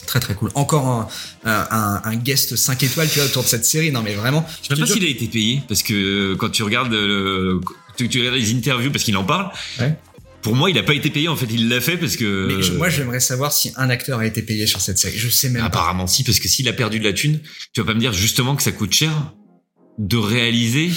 Très 0.06 0.20
très 0.20 0.36
cool. 0.36 0.52
Encore 0.54 0.88
un, 0.88 1.08
un, 1.45 1.68
un- 1.72 2.02
un 2.04 2.16
guest 2.16 2.56
5 2.56 2.84
étoiles 2.84 3.10
tu 3.10 3.18
vois, 3.20 3.26
autour 3.28 3.43
de 3.43 3.47
cette 3.47 3.66
série. 3.66 3.91
Non 3.91 4.02
mais 4.04 4.14
vraiment. 4.14 4.45
Je 4.62 4.76
sais 4.76 4.80
pas 4.82 4.86
s'il 4.88 5.04
a 5.06 5.08
été 5.08 5.26
payé 5.28 5.62
parce 5.68 5.82
que 5.84 6.36
quand 6.36 6.49
tu 6.49 6.62
regardes, 6.64 6.93
euh, 6.93 7.60
tu, 7.97 8.08
tu 8.10 8.20
regardes 8.20 8.36
les 8.38 8.52
interviews 8.54 8.91
parce 8.91 9.04
qu'il 9.04 9.16
en 9.18 9.24
parle. 9.24 9.49
Ouais. 9.80 9.95
Pour 10.41 10.55
moi, 10.55 10.69
il 10.69 10.77
a 10.77 10.83
pas 10.83 10.93
été 10.93 11.09
payé. 11.09 11.27
En 11.27 11.35
fait, 11.35 11.47
il 11.51 11.69
l'a 11.69 11.81
fait 11.81 11.97
parce 11.97 12.15
que. 12.17 12.47
Mais 12.55 12.61
je- 12.63 12.73
moi 12.73 12.89
j'aimerais 12.89 13.19
savoir 13.19 13.51
si 13.53 13.71
un 13.75 13.89
acteur 13.89 14.19
a 14.19 14.25
été 14.25 14.41
payé 14.41 14.65
sur 14.67 14.81
cette 14.81 14.97
série. 14.97 15.17
Je 15.17 15.29
sais 15.29 15.49
même 15.49 15.61
pas. 15.61 15.67
Apparemment 15.67 16.07
si, 16.07 16.23
parce 16.23 16.39
que 16.39 16.47
s'il 16.47 16.67
a 16.67 16.73
perdu 16.73 16.99
de 16.99 17.03
la 17.05 17.13
thune, 17.13 17.39
tu 17.73 17.81
vas 17.81 17.87
pas 17.87 17.93
me 17.93 17.99
dire 17.99 18.13
justement 18.13 18.55
que 18.55 18.63
ça 18.63 18.71
coûte 18.71 18.93
cher 18.93 19.11
de 19.99 20.17
réaliser. 20.17 20.89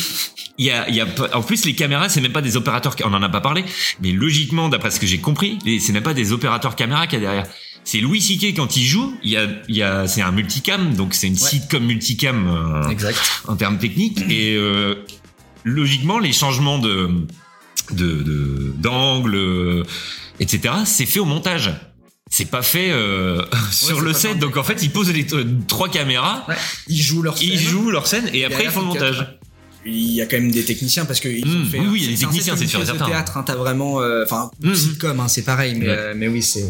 Il 0.57 0.67
y 0.67 0.71
a, 0.71 0.89
il 0.89 0.95
y 0.95 1.01
a 1.01 1.07
en 1.35 1.43
plus 1.43 1.65
les 1.65 1.75
caméras, 1.75 2.09
c'est 2.09 2.21
même 2.21 2.33
pas 2.33 2.41
des 2.41 2.57
opérateurs. 2.57 2.95
On 3.05 3.13
en 3.13 3.23
a 3.23 3.29
pas 3.29 3.41
parlé, 3.41 3.65
mais 4.01 4.13
logiquement, 4.13 4.69
d'après 4.69 4.91
ce 4.93 5.01
que 5.01 5.07
j'ai 5.07 5.19
compris, 5.19 5.59
c'est 5.81 5.93
même 5.93 6.03
pas 6.05 6.15
des 6.15 6.33
opérateurs 6.33 6.77
caméra 6.77 7.07
qu'il 7.07 7.19
y 7.19 7.23
a 7.23 7.27
derrière. 7.27 7.47
C'est 7.87 8.01
Louis 8.01 8.23
C.K. 8.23 8.55
quand 8.57 8.77
il 8.79 8.85
joue, 8.85 9.15
il 9.23 9.31
y 9.33 9.37
a, 9.37 9.47
il 9.69 9.77
y 9.77 9.83
a, 9.83 10.07
c'est 10.09 10.23
un 10.23 10.31
multicam, 10.33 10.95
donc 10.95 11.13
c'est 11.13 11.27
une 11.27 11.35
Ouais. 11.35 11.39
sitcom 11.51 11.85
multicam 11.85 12.49
euh, 12.49 12.89
Exact. 12.89 13.19
en 13.47 13.57
termes 13.57 13.77
techniques 13.79 14.23
et 14.31 14.55
euh, 14.57 14.95
logiquement 15.65 16.19
les 16.19 16.33
changements 16.33 16.79
de 16.79 17.11
de 17.93 18.73
d'angle 18.79 19.35
euh, 19.35 19.83
etc 20.41 20.75
c'est 20.85 21.07
fait 21.07 21.21
au 21.21 21.25
montage 21.25 21.73
c'est 22.31 22.47
pas 22.51 22.63
fait 22.63 22.91
euh, 22.91 23.43
sur 23.71 24.01
le 24.01 24.13
set 24.13 24.39
donc 24.39 24.57
en 24.57 24.63
fait 24.65 24.83
ils 24.83 24.91
posent 24.91 25.13
les 25.13 25.27
euh, 25.35 25.45
trois 25.69 25.89
caméras 25.89 26.45
Ouais. 26.49 26.55
Ils 26.89 27.03
jouent 27.03 27.23
leur 27.23 27.37
ils 27.43 27.59
scène. 27.59 27.69
jouent 27.69 27.91
leur 27.91 28.07
scène 28.07 28.31
et 28.33 28.45
après 28.45 28.65
ils 28.65 28.71
font 28.71 28.81
le 28.81 28.87
montage 28.87 29.39
Il 29.87 30.13
y 30.15 30.23
a 30.23 30.27
quand 30.27 30.37
même 30.39 30.51
des 30.51 30.65
techniciens 30.65 31.05
parce 31.05 31.21
que 31.21 31.29
ils 31.29 31.47
Mmh, 31.47 31.67
fait. 31.67 31.79
oui, 31.81 31.87
oui, 31.91 31.99
il 32.03 32.05
y 32.05 32.09
a 32.09 32.17
des 32.17 32.21
techniciens, 32.25 32.57
c'est 32.57 32.67
sûr 32.67 32.81
et 32.81 32.87
certain. 32.87 33.05
théâtre, 33.07 33.37
hein, 33.37 33.43
t'as 33.47 33.55
vraiment, 33.57 34.01
euh, 34.01 34.25
enfin, 34.25 34.51
Mmh. 34.63 34.75
sitcom, 34.75 35.21
hein, 35.21 35.29
c'est 35.29 35.43
pareil, 35.45 35.75
mais 35.75 35.87
Ouais. 35.87 35.93
euh, 35.97 36.15
mais 36.17 36.27
oui, 36.29 36.43
c'est. 36.43 36.65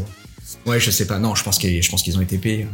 Ouais, 0.66 0.80
je 0.80 0.90
sais 0.90 1.06
pas. 1.06 1.18
Non, 1.20 1.34
je 1.36 1.44
pense 1.44 1.58
qu'ils, 1.58 1.80
je 1.82 1.88
pense 1.90 2.02
qu'ils 2.02 2.16
ont 2.18 2.22
été 2.22 2.38
payés. 2.38 2.66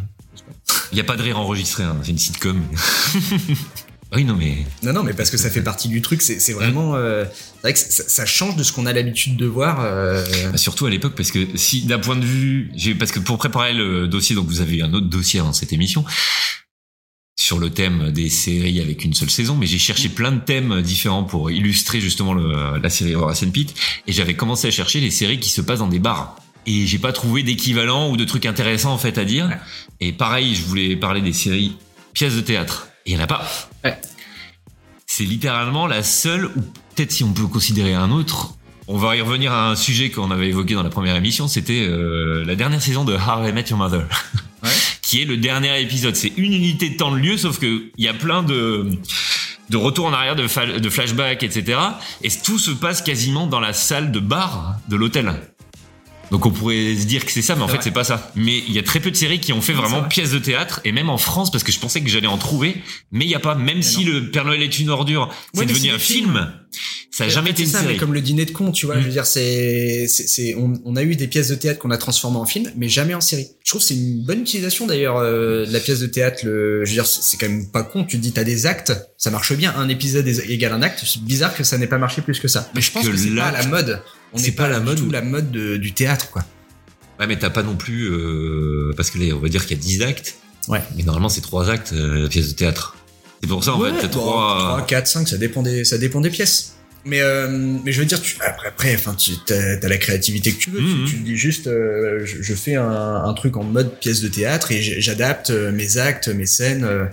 il 0.92 0.96
y 0.98 1.00
a 1.00 1.04
pas 1.04 1.16
de 1.16 1.22
rire 1.22 1.38
enregistré 1.38 1.82
hein, 1.84 1.96
c'est 2.02 2.10
une 2.12 2.18
sitcom 2.18 2.58
oui 4.14 4.24
non 4.24 4.34
mais 4.34 4.64
Non, 4.82 4.92
non, 4.92 5.02
mais 5.04 5.12
parce 5.12 5.30
que 5.30 5.36
ça 5.36 5.50
fait 5.50 5.62
partie 5.62 5.88
du 5.88 6.02
truc. 6.02 6.20
C'est, 6.22 6.52
vraiment. 6.52 6.94
euh, 6.96 7.24
c'est 7.56 7.60
vrai 7.62 7.72
que 7.74 7.78
ça, 7.78 8.02
ça 8.08 8.26
change 8.26 8.56
de 8.56 8.62
ce 8.64 8.72
qu'on 8.72 8.86
a 8.86 8.92
l'habitude 8.92 9.36
de 9.36 9.46
voir. 9.46 9.78
euh, 9.80 10.24
Bah, 10.50 10.56
surtout 10.58 10.86
à 10.86 10.90
l'époque 10.90 11.14
parce 11.16 11.30
que 11.30 11.46
si 11.56 11.82
d'un 11.82 11.98
point 12.00 12.16
de 12.16 12.24
vue 12.24 12.72
parce 12.98 13.12
que 13.12 13.20
pour 13.20 13.38
préparer 13.38 13.72
le 13.72 14.08
dossier 14.08 14.34
donc 14.34 14.46
vous 14.48 14.60
avez 14.60 14.78
eu 14.78 14.82
un 14.82 14.92
autre 14.94 15.06
dossier 15.08 15.40
dans 15.40 15.52
cette 15.52 15.72
émission 15.72 16.04
sur 17.38 17.58
le 17.58 17.70
thème 17.70 18.10
des 18.12 18.28
séries 18.28 18.80
avec 18.80 19.04
une 19.04 19.14
seule 19.14 19.30
saison 19.30 19.56
mais 19.56 19.66
j'ai 19.66 19.78
cherché 19.78 20.08
plein 20.08 20.32
de 20.32 20.40
thèmes 20.40 20.82
différents 20.82 21.24
pour 21.24 21.50
illustrer 21.50 22.00
justement 22.00 22.34
le, 22.34 22.78
la 22.78 22.90
série 22.90 23.14
Horace 23.14 23.42
and 23.44 23.50
Pete 23.50 23.74
et 24.06 24.12
j'avais 24.12 24.34
commencé 24.34 24.68
à 24.68 24.70
chercher 24.70 25.00
les 25.00 25.10
séries 25.10 25.40
qui 25.40 25.48
se 25.50 25.60
passent 25.62 25.78
dans 25.78 25.88
des 25.88 25.98
bars 26.00 26.36
Et 26.66 26.86
j'ai 26.86 26.98
pas 26.98 27.12
trouvé 27.12 27.42
d'équivalent 27.42 28.10
ou 28.10 28.16
de 28.18 28.24
trucs 28.24 28.44
intéressants 28.44 28.92
en 28.92 28.98
fait 28.98 29.16
à 29.18 29.24
dire. 29.24 29.48
Et 30.00 30.12
pareil, 30.12 30.54
je 30.54 30.62
voulais 30.62 30.96
parler 30.96 31.22
des 31.22 31.32
séries 31.32 31.72
pièces 32.12 32.34
de 32.36 32.42
théâtre. 32.42 32.88
Et 33.06 33.12
il 33.12 33.14
y 33.14 33.18
en 33.18 33.22
a 33.22 33.26
pas. 33.26 33.69
Ouais. 33.84 33.98
C'est 35.06 35.24
littéralement 35.24 35.86
la 35.86 36.02
seule, 36.02 36.46
ou 36.46 36.60
peut-être 36.94 37.12
si 37.12 37.24
on 37.24 37.32
peut 37.32 37.46
considérer 37.46 37.94
un 37.94 38.10
autre. 38.10 38.54
On 38.88 38.96
va 38.98 39.16
y 39.16 39.20
revenir 39.20 39.52
à 39.52 39.70
un 39.70 39.76
sujet 39.76 40.10
qu'on 40.10 40.30
avait 40.30 40.48
évoqué 40.48 40.74
dans 40.74 40.82
la 40.82 40.90
première 40.90 41.16
émission, 41.16 41.46
c'était 41.48 41.86
euh, 41.88 42.44
la 42.44 42.56
dernière 42.56 42.82
saison 42.82 43.04
de 43.04 43.14
How 43.14 43.46
I 43.48 43.52
Met 43.52 43.66
Your 43.70 43.78
Mother. 43.78 44.06
qui 45.02 45.22
est 45.22 45.24
le 45.24 45.38
dernier 45.38 45.80
épisode. 45.80 46.14
C'est 46.16 46.32
une 46.36 46.52
unité 46.52 46.90
de 46.90 46.96
temps 46.96 47.10
de 47.12 47.16
lieu, 47.16 47.36
sauf 47.38 47.58
que 47.58 47.84
il 47.96 48.04
y 48.04 48.08
a 48.08 48.14
plein 48.14 48.42
de 48.42 48.90
de 49.70 49.76
retour 49.76 50.06
en 50.06 50.12
arrière, 50.12 50.34
de, 50.36 50.48
fa- 50.48 50.66
de 50.66 50.90
flashback, 50.90 51.44
etc. 51.44 51.78
Et 52.22 52.28
tout 52.44 52.58
se 52.58 52.72
passe 52.72 53.02
quasiment 53.02 53.46
dans 53.46 53.60
la 53.60 53.72
salle 53.72 54.10
de 54.10 54.18
bar 54.18 54.74
de 54.88 54.96
l'hôtel. 54.96 55.32
Donc 56.30 56.46
on 56.46 56.50
pourrait 56.50 56.94
se 56.96 57.06
dire 57.06 57.24
que 57.24 57.32
c'est 57.32 57.42
ça, 57.42 57.56
mais 57.56 57.62
en 57.62 57.68
fait 57.68 57.78
c'est 57.82 57.90
pas 57.90 58.04
ça. 58.04 58.30
Mais 58.36 58.58
il 58.68 58.72
y 58.72 58.78
a 58.78 58.82
très 58.82 59.00
peu 59.00 59.10
de 59.10 59.16
séries 59.16 59.40
qui 59.40 59.52
ont 59.52 59.60
fait 59.60 59.72
vraiment 59.72 60.00
vrai. 60.00 60.08
pièces 60.08 60.30
de 60.30 60.38
théâtre, 60.38 60.80
et 60.84 60.92
même 60.92 61.10
en 61.10 61.18
France, 61.18 61.50
parce 61.50 61.64
que 61.64 61.72
je 61.72 61.78
pensais 61.80 62.00
que 62.00 62.08
j'allais 62.08 62.26
en 62.28 62.38
trouver, 62.38 62.76
mais 63.10 63.24
il 63.24 63.30
y 63.30 63.34
a 63.34 63.40
pas. 63.40 63.54
Même 63.54 63.82
si 63.82 64.04
le 64.04 64.30
Père 64.30 64.44
Noël 64.44 64.62
est 64.62 64.78
une 64.78 64.90
ordure, 64.90 65.28
c'est 65.54 65.60
Ouais, 65.60 65.66
devenu 65.66 65.90
un 65.90 65.98
film. 65.98 66.52
Ça 67.10 67.24
a 67.24 67.26
Et 67.26 67.30
en 67.30 67.34
jamais 67.34 67.50
été 67.50 67.62
une 67.62 67.68
c'est 67.68 67.72
ça, 67.74 67.80
mais 67.80 67.88
série. 67.88 67.98
comme 67.98 68.14
le 68.14 68.20
dîner 68.20 68.44
de 68.44 68.52
con, 68.52 68.70
tu 68.70 68.86
vois. 68.86 68.94
Mm. 68.94 69.00
Je 69.00 69.04
veux 69.06 69.10
dire, 69.10 69.26
c'est, 69.26 70.06
c'est, 70.08 70.54
on, 70.54 70.74
on 70.84 70.94
a 70.94 71.02
eu 71.02 71.16
des 71.16 71.26
pièces 71.26 71.48
de 71.48 71.56
théâtre 71.56 71.80
qu'on 71.80 71.90
a 71.90 71.98
transformées 71.98 72.38
en 72.38 72.46
film, 72.46 72.70
mais 72.76 72.88
jamais 72.88 73.12
en 73.14 73.20
série. 73.20 73.48
Je 73.64 73.70
trouve 73.70 73.80
que 73.80 73.88
c'est 73.88 73.94
une 73.94 74.24
bonne 74.24 74.40
utilisation 74.42 74.86
d'ailleurs 74.86 75.16
euh, 75.16 75.66
de 75.66 75.72
la 75.72 75.80
pièce 75.80 75.98
de 75.98 76.06
théâtre. 76.06 76.44
Le, 76.44 76.84
je 76.84 76.90
veux 76.90 76.94
dire, 76.94 77.06
c'est 77.06 77.36
quand 77.36 77.48
même 77.48 77.68
pas 77.70 77.82
con. 77.82 78.04
Tu 78.04 78.18
te 78.18 78.22
dis, 78.22 78.32
t'as 78.32 78.44
des 78.44 78.66
actes, 78.66 78.92
ça 79.18 79.30
marche 79.30 79.52
bien. 79.54 79.74
Un 79.76 79.88
épisode 79.88 80.28
égale 80.28 80.72
un 80.72 80.82
acte. 80.82 81.02
C'est 81.04 81.22
bizarre 81.24 81.54
que 81.56 81.64
ça 81.64 81.76
n'ait 81.76 81.88
pas 81.88 81.98
marché 81.98 82.22
plus 82.22 82.38
que 82.38 82.46
ça. 82.48 82.70
Mais 82.76 82.80
je 82.80 82.92
pense 82.92 83.04
que 83.04 83.10
que, 83.10 83.16
c'est 83.16 83.34
pas 83.34 83.46
à 83.46 83.52
la 83.52 83.66
mode. 83.66 84.00
On 84.32 84.38
c'est 84.38 84.46
n'est 84.46 84.52
pas 84.52 84.64
pas, 84.64 84.68
la 84.70 84.80
mode 84.80 85.00
ou- 85.00 85.10
la 85.10 85.22
mode 85.22 85.50
de- 85.50 85.76
du 85.76 85.92
théâtre, 85.92 86.30
quoi. 86.30 86.44
Ouais, 87.18 87.26
mais 87.26 87.38
t'as 87.38 87.50
pas 87.50 87.62
non 87.62 87.76
plus, 87.76 88.08
euh, 88.10 88.92
parce 88.96 89.10
que 89.10 89.18
là, 89.18 89.34
on 89.34 89.38
va 89.40 89.48
dire 89.48 89.66
qu'il 89.66 89.76
y 89.76 89.80
a 89.80 89.82
10 89.82 90.02
actes. 90.02 90.36
Ouais. 90.68 90.82
Mais 90.96 91.02
normalement, 91.02 91.28
c'est 91.28 91.40
trois 91.40 91.68
actes, 91.70 91.92
euh, 91.92 92.22
la 92.22 92.28
pièce 92.28 92.48
de 92.48 92.54
théâtre. 92.54 92.96
C'est 93.42 93.48
pour 93.48 93.64
ça, 93.64 93.74
en 93.74 93.80
fait, 93.80 93.92
t'as 94.00 94.06
bon, 94.08 94.20
trois. 94.20 94.56
3, 94.58 94.86
4, 94.86 95.06
5, 95.06 95.28
ça 95.28 95.36
dépend 95.36 95.62
des, 95.62 95.84
ça 95.84 95.98
dépend 95.98 96.20
des 96.20 96.30
pièces. 96.30 96.74
Mais, 97.06 97.20
euh, 97.22 97.48
mais 97.82 97.92
je 97.92 98.00
veux 98.00 98.06
dire, 98.06 98.20
tu, 98.20 98.36
après, 98.46 98.68
après, 98.68 98.94
enfin, 98.94 99.14
tu 99.14 99.32
as, 99.52 99.88
la 99.88 99.96
créativité 99.96 100.52
que 100.52 100.58
tu 100.58 100.70
veux. 100.70 100.80
Mhm. 100.82 101.04
Tu, 101.06 101.12
tu 101.12 101.18
te 101.20 101.24
dis 101.24 101.36
juste, 101.36 101.66
euh, 101.66 102.24
je, 102.26 102.42
je 102.42 102.54
fais 102.54 102.74
un, 102.76 102.84
un 103.24 103.32
truc 103.34 103.56
en 103.56 103.64
mode 103.64 103.98
pièce 104.00 104.20
de 104.20 104.28
théâtre 104.28 104.70
et 104.72 104.82
j'adapte 105.00 105.48
euh, 105.50 105.72
mes 105.72 105.96
actes, 105.96 106.28
mes 106.28 106.44
scènes. 106.46 106.84
euh. 106.84 107.06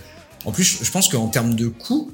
En 0.45 0.51
plus, 0.51 0.79
je 0.83 0.91
pense 0.91 1.07
qu'en 1.09 1.27
termes 1.29 1.55
de 1.55 1.67
coût, 1.67 2.11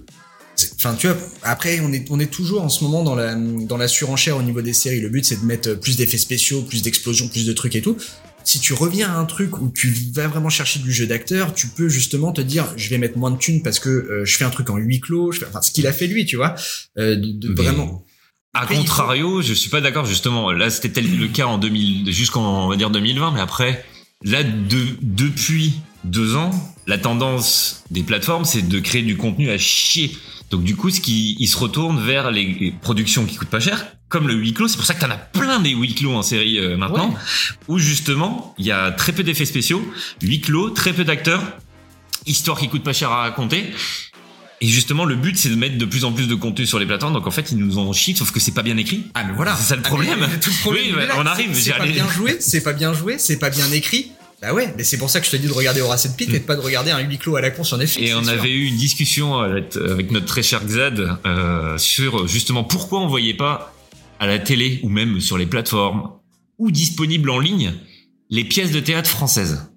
enfin, 0.76 0.96
tu 0.96 1.08
vois, 1.08 1.18
après, 1.42 1.80
on 1.82 1.92
est, 1.94 2.06
on 2.10 2.20
est 2.20 2.32
toujours 2.32 2.62
en 2.64 2.70
ce 2.70 2.84
moment 2.84 3.04
dans 3.04 3.16
la, 3.16 3.36
dans 3.36 3.78
la 3.78 3.88
surenchère 3.88 4.38
au 4.38 4.42
niveau 4.44 4.62
des 4.62 4.74
séries. 4.74 5.00
Le 5.02 5.10
but, 5.10 5.26
c'est 5.26 5.42
de 5.42 5.46
mettre 5.46 5.74
plus 5.76 5.98
d'effets 5.98 6.18
spéciaux, 6.18 6.62
plus 6.62 6.82
d'explosions, 6.82 7.28
plus 7.28 7.46
de 7.46 7.54
trucs 7.54 7.76
et 7.76 7.82
tout. 7.82 7.98
Si 8.46 8.60
tu 8.60 8.74
reviens 8.74 9.10
à 9.10 9.18
un 9.18 9.26
truc 9.26 9.62
où 9.62 9.70
tu 9.70 9.96
vas 10.14 10.28
vraiment 10.28 10.50
chercher 10.50 10.80
du 10.80 10.92
jeu 10.92 11.08
d'acteur, 11.08 11.54
tu 11.54 11.68
peux 11.68 11.88
justement 11.88 12.34
te 12.34 12.42
dire, 12.42 12.66
je 12.76 12.90
vais 12.90 12.98
mettre 12.98 13.18
moins 13.18 13.32
de 13.32 13.38
thunes 13.38 13.64
parce 13.64 13.80
que 13.80 13.90
euh, 13.90 14.26
je 14.26 14.36
fais 14.36 14.44
un 14.44 14.50
truc 14.50 14.70
en 14.70 14.76
huis 14.78 15.00
clos. 15.00 15.32
Je 15.32 15.40
fais, 15.40 15.46
enfin, 15.48 15.62
ce 15.62 15.72
qu'il 15.72 15.88
a 15.88 15.94
fait 15.94 16.08
lui, 16.08 16.26
tu 16.26 16.36
vois, 16.36 16.54
euh, 16.98 17.16
de, 17.16 17.32
de 17.32 17.48
Mais- 17.50 17.56
vraiment. 17.64 18.04
À 18.56 18.68
contrario, 18.68 19.42
je 19.42 19.52
suis 19.54 19.70
pas 19.72 19.82
d'accord 19.82 20.06
justement. 20.06 20.52
Là, 20.52 20.70
c'était 20.70 20.90
tel 20.90 21.18
le 21.18 21.28
cas 21.28 21.46
en 21.48 21.58
2000, 21.58 22.14
jusqu'en 22.14 22.66
on 22.66 22.68
va 22.70 22.76
dire 22.76 22.92
2020, 22.92 23.32
mais 23.32 23.40
après, 23.40 23.84
là, 24.24 24.44
de, 24.44 24.86
depuis 25.02 25.74
deux 26.04 26.36
ans, 26.36 26.52
la 26.88 26.98
tendance 26.98 27.84
des 27.92 28.04
plateformes, 28.04 28.46
c'est 28.46 28.68
de 28.68 28.80
créer 28.80 29.02
du 29.04 29.18
contenu 29.18 29.50
à 29.50 29.58
chier. 29.58 30.18
Donc 30.52 30.64
du 30.64 30.76
coup, 30.76 30.90
ce 30.90 31.00
qui, 31.02 31.36
ils 31.40 31.48
se 31.48 31.58
retournent 31.58 32.04
vers 32.06 32.30
les 32.32 32.74
productions 32.82 33.26
qui 33.26 33.36
coûtent 33.38 33.48
pas 33.50 33.60
cher, 33.60 33.86
comme 34.10 34.28
le 34.28 34.36
huis 34.36 34.54
clos. 34.54 34.68
C'est 34.68 34.78
pour 34.78 34.86
ça 34.86 34.94
que 34.94 35.00
t'en 35.02 35.10
as 35.10 35.18
plein 35.18 35.60
des 35.60 35.72
huis 35.72 35.96
clos 35.96 36.14
en 36.14 36.22
série 36.22 36.60
euh, 36.60 36.78
maintenant, 36.78 37.10
Ouais. 37.10 37.16
où 37.70 37.80
justement, 37.80 38.54
il 38.60 38.66
y 38.66 38.72
a 38.72 38.92
très 38.92 39.14
peu 39.14 39.24
d'effets 39.24 39.46
spéciaux, 39.46 39.82
huis 40.22 40.42
clos, 40.42 40.70
très 40.70 40.94
peu 40.94 41.04
d'acteurs, 41.04 41.42
histoire 42.28 42.60
qui 42.60 42.70
coûte 42.70 42.84
pas 42.84 42.94
cher 42.94 43.10
à 43.12 43.22
raconter. 43.22 43.66
Et 44.62 44.68
justement, 44.68 45.04
le 45.04 45.16
but, 45.16 45.38
c'est 45.38 45.50
de 45.50 45.56
mettre 45.56 45.78
de 45.78 45.86
plus 45.86 46.06
en 46.06 46.14
plus 46.14 46.28
de 46.28 46.36
contenu 46.36 46.66
sur 46.66 46.80
les 46.80 46.86
plateformes. 46.86 47.14
Donc 47.14 47.28
en 47.28 47.32
fait, 47.32 47.52
ils 47.52 47.58
nous 47.58 47.80
en 47.80 47.92
chient, 47.92 48.16
sauf 48.16 48.32
que 48.32 48.40
c'est 48.40 48.54
pas 48.54 48.62
bien 48.62 48.78
écrit. 48.78 49.06
Ah 49.14 49.24
mais 49.26 49.34
voilà. 49.34 49.56
C'est 49.56 49.64
ça 49.70 49.76
le 49.76 49.82
Ah, 49.84 49.88
problème. 49.90 50.20
mais 50.22 50.40
tout 50.40 50.52
le 50.52 50.62
problème, 50.62 50.84
Oui, 50.88 50.94
bah, 50.96 51.06
là. 51.08 51.16
on 51.18 51.26
arrive, 51.26 51.50
C'est- 51.54 51.72
pas 51.72 51.86
bien 51.86 52.08
joué, 52.10 52.38
c'est 52.40 52.62
pas 52.64 52.74
bien 52.74 52.94
joué, 52.94 53.18
c'est 53.18 53.40
pas 53.40 53.50
bien 53.50 53.70
écrit. 53.72 54.12
Bah 54.44 54.54
ouais, 54.54 54.74
mais 54.78 54.84
c'est 54.84 54.98
pour 54.98 55.10
ça 55.10 55.22
que 55.22 55.26
je 55.26 55.32
te 55.32 55.38
dis 55.38 55.48
de 55.48 55.54
regarder 55.54 55.80
Horace 55.80 56.06
and 56.06 56.16
Pete 56.18 56.34
et 56.34 56.40
de 56.40 56.44
pas 56.44 56.58
de 56.58 56.62
regarder 56.62 56.92
un 56.92 57.00
huis 57.00 57.18
clos 57.18 57.38
à 57.38 57.42
la 57.42 57.50
con 57.50 57.64
sur 57.64 57.78
Netflix. 57.78 58.10
Et 58.10 58.14
on 58.14 58.22
sûr. 58.24 58.34
avait 58.34 58.52
eu 58.52 58.66
une 58.66 58.76
discussion 58.76 59.38
avec, 59.40 59.76
avec 59.78 60.12
notre 60.12 60.26
très 60.26 60.44
cher 60.44 60.62
Xad 60.66 61.18
euh, 61.26 61.78
sur 61.78 62.28
justement 62.28 62.66
pourquoi 62.66 63.00
on 63.00 63.08
voyait 63.08 63.36
pas 63.36 63.74
à 64.20 64.28
la 64.28 64.40
télé 64.40 64.82
ou 64.84 64.90
même 64.90 65.22
sur 65.22 65.38
les 65.38 65.46
plateformes 65.46 66.10
ou 66.58 66.72
disponibles 66.72 67.30
en 67.30 67.40
ligne 67.40 67.74
les 68.30 68.44
pièces 68.44 68.72
de 68.72 68.82
théâtre 68.82 69.10
françaises. 69.10 69.70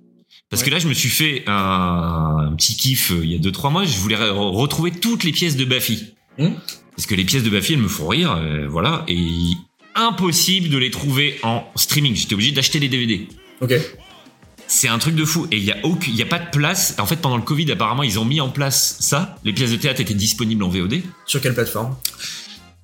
Parce 0.51 0.63
que 0.65 0.71
là, 0.71 0.79
je 0.81 0.89
me 0.89 0.95
suis 0.95 1.09
fait 1.11 1.45
un, 1.47 2.49
un 2.51 2.55
petit 2.57 2.75
kiff 2.77 3.13
euh, 3.13 3.21
il 3.23 3.31
y 3.33 3.35
a 3.37 3.39
deux 3.39 3.53
trois 3.53 3.71
mois. 3.71 3.85
Je 3.85 3.99
voulais 3.99 4.17
re- 4.17 4.31
retrouver 4.33 4.91
toutes 4.91 5.23
les 5.23 5.33
pièces 5.33 5.57
de 5.57 5.65
Baffy. 5.65 6.15
Hmm. 6.39 6.51
Parce 6.97 7.07
que 7.07 7.15
les 7.15 7.25
pièces 7.25 7.43
de 7.45 7.51
Baffy, 7.51 7.75
elles 7.75 7.79
me 7.81 7.89
font 7.89 8.09
rire, 8.09 8.33
euh, 8.33 8.67
voilà. 8.69 9.05
Et 9.07 9.19
impossible 9.95 10.69
de 10.71 10.79
les 10.79 10.91
trouver 10.91 11.39
en 11.43 11.65
streaming. 11.77 12.15
J'étais 12.17 12.35
obligé 12.35 12.53
d'acheter 12.53 12.79
les 12.81 12.89
DVD. 12.89 13.29
Ok. 13.61 13.75
C'est 14.69 14.89
un 14.89 14.99
truc 14.99 15.15
de 15.15 15.25
fou. 15.25 15.47
Et 15.53 15.59
il 15.59 15.65
y 15.65 15.73
a 15.73 15.77
aucun, 15.85 16.11
il 16.11 16.17
y 16.17 16.23
a 16.23 16.27
pas 16.27 16.39
de 16.39 16.51
place. 16.51 16.95
En 16.99 17.07
fait, 17.07 17.17
pendant 17.17 17.37
le 17.37 17.43
Covid, 17.43 17.71
apparemment, 17.71 18.03
ils 18.03 18.19
ont 18.19 18.25
mis 18.25 18.41
en 18.41 18.49
place 18.49 18.97
ça. 19.01 19.37
Les 19.45 19.53
pièces 19.53 19.71
de 19.71 19.77
théâtre 19.77 20.01
étaient 20.01 20.15
disponibles 20.15 20.63
en 20.63 20.69
VOD. 20.69 21.03
Sur 21.25 21.41
quelle 21.41 21.55
plateforme? 21.55 21.97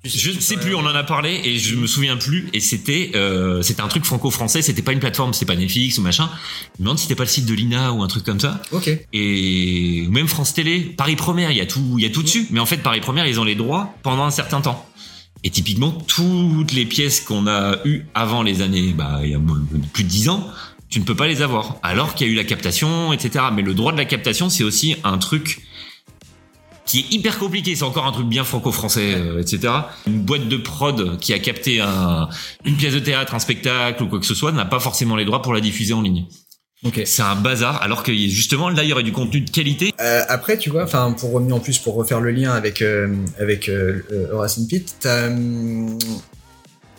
Je 0.05 0.31
ne 0.31 0.39
sais 0.41 0.57
plus, 0.57 0.75
on 0.75 0.81
en 0.81 0.87
a 0.87 1.03
parlé 1.03 1.39
et 1.45 1.57
je 1.57 1.77
me 1.77 1.87
souviens 1.87 2.17
plus. 2.17 2.49
Et 2.51 2.59
c'était, 2.59 3.11
euh, 3.15 3.61
c'était 3.61 3.81
un 3.81 3.87
truc 3.87 4.03
franco-français. 4.03 4.61
C'était 4.61 4.81
pas 4.81 4.91
une 4.91 4.99
plateforme, 4.99 5.33
c'était 5.33 5.45
pas 5.45 5.55
Netflix 5.55 5.97
ou 5.97 6.01
machin. 6.01 6.29
Je 6.75 6.81
me 6.81 6.85
demande 6.85 6.97
si 6.97 7.03
c'était 7.03 7.15
pas 7.15 7.23
le 7.23 7.29
site 7.29 7.45
de 7.45 7.53
l'INA 7.53 7.93
ou 7.93 8.03
un 8.03 8.07
truc 8.07 8.25
comme 8.25 8.39
ça. 8.39 8.61
Ok. 8.71 8.89
Et 9.13 10.05
même 10.09 10.27
France 10.27 10.53
Télé, 10.53 10.81
Paris 10.81 11.15
Première, 11.15 11.51
il 11.51 11.57
y 11.57 11.61
a 11.61 11.65
tout, 11.65 11.95
il 11.97 12.03
y 12.03 12.05
a 12.05 12.09
tout 12.09 12.21
dessus. 12.21 12.47
Mais 12.51 12.59
en 12.59 12.65
fait, 12.65 12.77
Paris 12.77 12.99
Première, 12.99 13.27
ils 13.27 13.39
ont 13.39 13.45
les 13.45 13.55
droits 13.55 13.95
pendant 14.03 14.25
un 14.25 14.31
certain 14.31 14.59
temps. 14.59 14.85
Et 15.45 15.49
typiquement, 15.49 15.91
toutes 15.91 16.73
les 16.73 16.85
pièces 16.85 17.21
qu'on 17.21 17.47
a 17.47 17.77
eues 17.85 18.05
avant 18.13 18.43
les 18.43 18.61
années, 18.61 18.93
bah, 18.93 19.21
il 19.23 19.31
y 19.31 19.35
a 19.35 19.41
plus 19.93 20.03
de 20.03 20.09
10 20.09 20.29
ans, 20.29 20.49
tu 20.93 20.99
ne 20.99 21.05
peux 21.05 21.15
pas 21.15 21.25
les 21.25 21.41
avoir. 21.41 21.77
Alors 21.81 22.13
qu'il 22.13 22.27
y 22.27 22.29
a 22.29 22.33
eu 22.33 22.35
la 22.35 22.43
captation, 22.43 23.13
etc. 23.13 23.45
Mais 23.51 23.63
le 23.63 23.73
droit 23.73 23.91
de 23.91 23.97
la 23.97 24.05
captation, 24.05 24.49
c'est 24.49 24.63
aussi 24.63 24.95
un 25.03 25.17
truc 25.17 25.61
qui 26.85 26.99
est 26.99 27.11
hyper 27.11 27.39
compliqué. 27.39 27.75
C'est 27.75 27.83
encore 27.83 28.05
un 28.05 28.11
truc 28.11 28.27
bien 28.27 28.43
franco-français, 28.43 29.15
euh, 29.15 29.41
etc. 29.41 29.73
Une 30.05 30.19
boîte 30.19 30.47
de 30.47 30.57
prod 30.57 31.17
qui 31.17 31.33
a 31.33 31.39
capté 31.39 31.81
un, 31.81 32.29
une 32.63 32.77
pièce 32.77 32.93
de 32.93 32.99
théâtre, 32.99 33.33
un 33.33 33.39
spectacle 33.39 34.03
ou 34.03 34.07
quoi 34.07 34.19
que 34.19 34.25
ce 34.27 34.35
soit 34.35 34.51
n'a 34.51 34.65
pas 34.65 34.79
forcément 34.79 35.15
les 35.15 35.25
droits 35.25 35.41
pour 35.41 35.55
la 35.55 35.61
diffuser 35.61 35.93
en 35.93 36.03
ligne. 36.03 36.27
Ok. 36.85 37.01
C'est 37.05 37.23
un 37.23 37.35
bazar, 37.35 37.81
alors 37.81 38.03
que 38.03 38.13
justement 38.13 38.69
là 38.69 38.83
il 38.83 38.89
y 38.89 38.93
aurait 38.93 39.01
du 39.01 39.13
contenu 39.13 39.41
de 39.41 39.49
qualité. 39.49 39.95
Euh, 39.99 40.21
après, 40.29 40.59
tu 40.59 40.69
vois, 40.69 40.83
enfin, 40.83 41.15
pour 41.17 41.31
revenir 41.31 41.55
en 41.55 41.59
plus, 41.59 41.79
pour 41.79 41.95
refaire 41.95 42.19
le 42.19 42.29
lien 42.29 42.51
avec 42.51 42.83
euh, 42.83 43.15
avec 43.39 43.67
euh, 43.67 44.03
Horace 44.31 44.59
hum, 44.59 45.97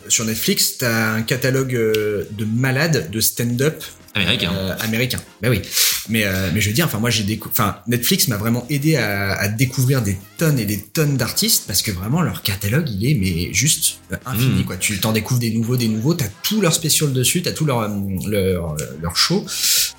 sur 0.07 0.25
Netflix, 0.25 0.77
t'as 0.79 1.13
un 1.13 1.21
catalogue 1.21 1.75
euh, 1.75 2.25
de 2.31 2.45
malades 2.45 3.09
de 3.11 3.19
stand-up 3.19 3.83
Américain. 4.13 4.53
euh, 4.55 4.75
américain. 4.79 5.19
Ben 5.41 5.49
oui. 5.49 5.61
Mais 6.07 6.23
euh, 6.23 6.49
mais 6.53 6.61
je 6.61 6.69
veux 6.69 6.73
dire, 6.73 6.85
enfin 6.85 6.99
moi 6.99 7.09
j'ai 7.09 7.25
enfin 7.49 7.77
Netflix 7.87 8.27
m'a 8.29 8.37
vraiment 8.37 8.65
aidé 8.69 8.95
à, 8.95 9.33
à 9.33 9.47
découvrir 9.49 10.01
des 10.01 10.17
tonnes 10.37 10.57
et 10.59 10.65
des 10.65 10.79
tonnes 10.79 11.17
d'artistes 11.17 11.63
parce 11.67 11.81
que 11.81 11.91
vraiment 11.91 12.21
leur 12.21 12.41
catalogue 12.41 12.87
il 12.89 13.09
est 13.09 13.15
mais 13.15 13.53
juste 13.53 13.99
euh, 14.13 14.15
infini 14.25 14.61
Mm. 14.61 14.65
quoi. 14.65 14.77
Tu 14.77 14.99
t'en 14.99 15.11
découvres 15.11 15.39
des 15.41 15.51
nouveaux, 15.51 15.75
des 15.75 15.87
nouveaux. 15.89 16.13
T'as 16.13 16.29
tout 16.43 16.61
leur 16.61 16.73
spécial 16.73 17.11
dessus, 17.11 17.41
t'as 17.41 17.51
tout 17.51 17.65
leur 17.65 17.79
euh, 17.81 17.89
leur 18.27 18.77
leur 19.01 19.17
show. 19.17 19.43
Bah, 19.43 19.49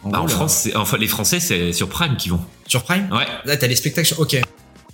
en 0.04 0.08
gros, 0.10 0.20
leur- 0.28 0.30
France, 0.30 0.60
c'est- 0.62 0.76
enfin 0.76 0.96
les 0.96 1.08
Français 1.08 1.40
c'est 1.40 1.72
sur 1.72 1.88
Prime 1.90 2.16
qui 2.16 2.28
vont. 2.30 2.40
sur 2.68 2.84
Prime? 2.84 3.08
Ouais. 3.12 3.26
Là 3.44 3.56
t'as 3.58 3.66
les 3.66 3.76
spectacles. 3.76 4.14
Ok. 4.18 4.40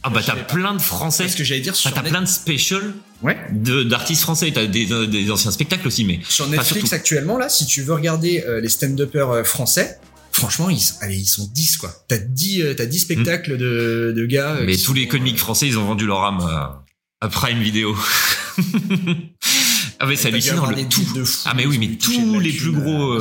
Ah 0.05 0.11
bah 0.11 0.21
t'as 0.25 0.35
plein 0.37 0.75
de 0.75 0.81
Français. 0.83 1.25
C'est 1.25 1.31
ce 1.31 1.37
que 1.37 1.45
j'allais 1.45 1.61
dire 1.61 1.77
sur 1.77 1.93
t'as 1.93 2.03
plein 2.03 2.21
de 2.23 2.27
specials 2.27 2.93
Ouais. 3.23 3.39
de- 3.53 3.85
d'artistes 3.85 4.23
français. 4.23 4.51
T'as 4.53 4.67
des, 4.67 4.87
des 5.07 5.31
anciens 5.31 5.51
spectacles 5.53 5.87
aussi, 5.87 6.05
mais 6.05 6.21
Sur 6.29 6.49
Netflix 6.49 6.93
actuellement, 6.93 7.39
là, 7.39 7.49
si 7.49 7.67
tu 7.67 7.83
veux 7.83 7.95
regarder 7.95 8.43
euh, 8.47 8.61
les 8.61 8.69
stand-uppers 8.69 9.31
euh, 9.31 9.45
français, 9.45 9.99
franchement, 10.33 10.69
ils, 10.71 10.81
sont- 10.81 10.97
allez, 11.03 11.17
ils 11.19 11.27
sont 11.27 11.49
10, 11.55 11.77
quoi. 11.77 11.95
T'as 12.09 12.19
10, 12.19 12.63
euh, 12.63 12.75
t'as 12.75 12.87
10 12.87 12.99
spectacles 12.99 13.57
de, 13.57 14.13
de 14.17 14.27
gars. 14.27 14.57
euh, 14.57 14.65
mais 14.67 14.75
tous 14.77 14.81
sont- 14.87 14.93
les 14.95 15.07
comiques 15.07 15.39
français 15.39 15.69
ils 15.69 15.79
ont 15.79 15.85
vendu 15.85 16.05
leur 16.07 16.25
âme 16.25 16.41
à, 17.21 17.29
Prime 17.29 17.61
Video. 17.61 17.95
ah 20.01 20.07
mais 20.07 20.17
dû 20.17 20.27
hallucinant 20.27 20.67
le 20.67 20.89
tout. 20.89 21.03
fou, 21.25 21.43
Ah 21.45 21.55
mais 21.55 21.65
oui 21.67 21.79
mais 21.79 21.97
tous 21.97 22.41
les 22.41 22.53
plus 22.53 22.73
gros. 22.73 23.19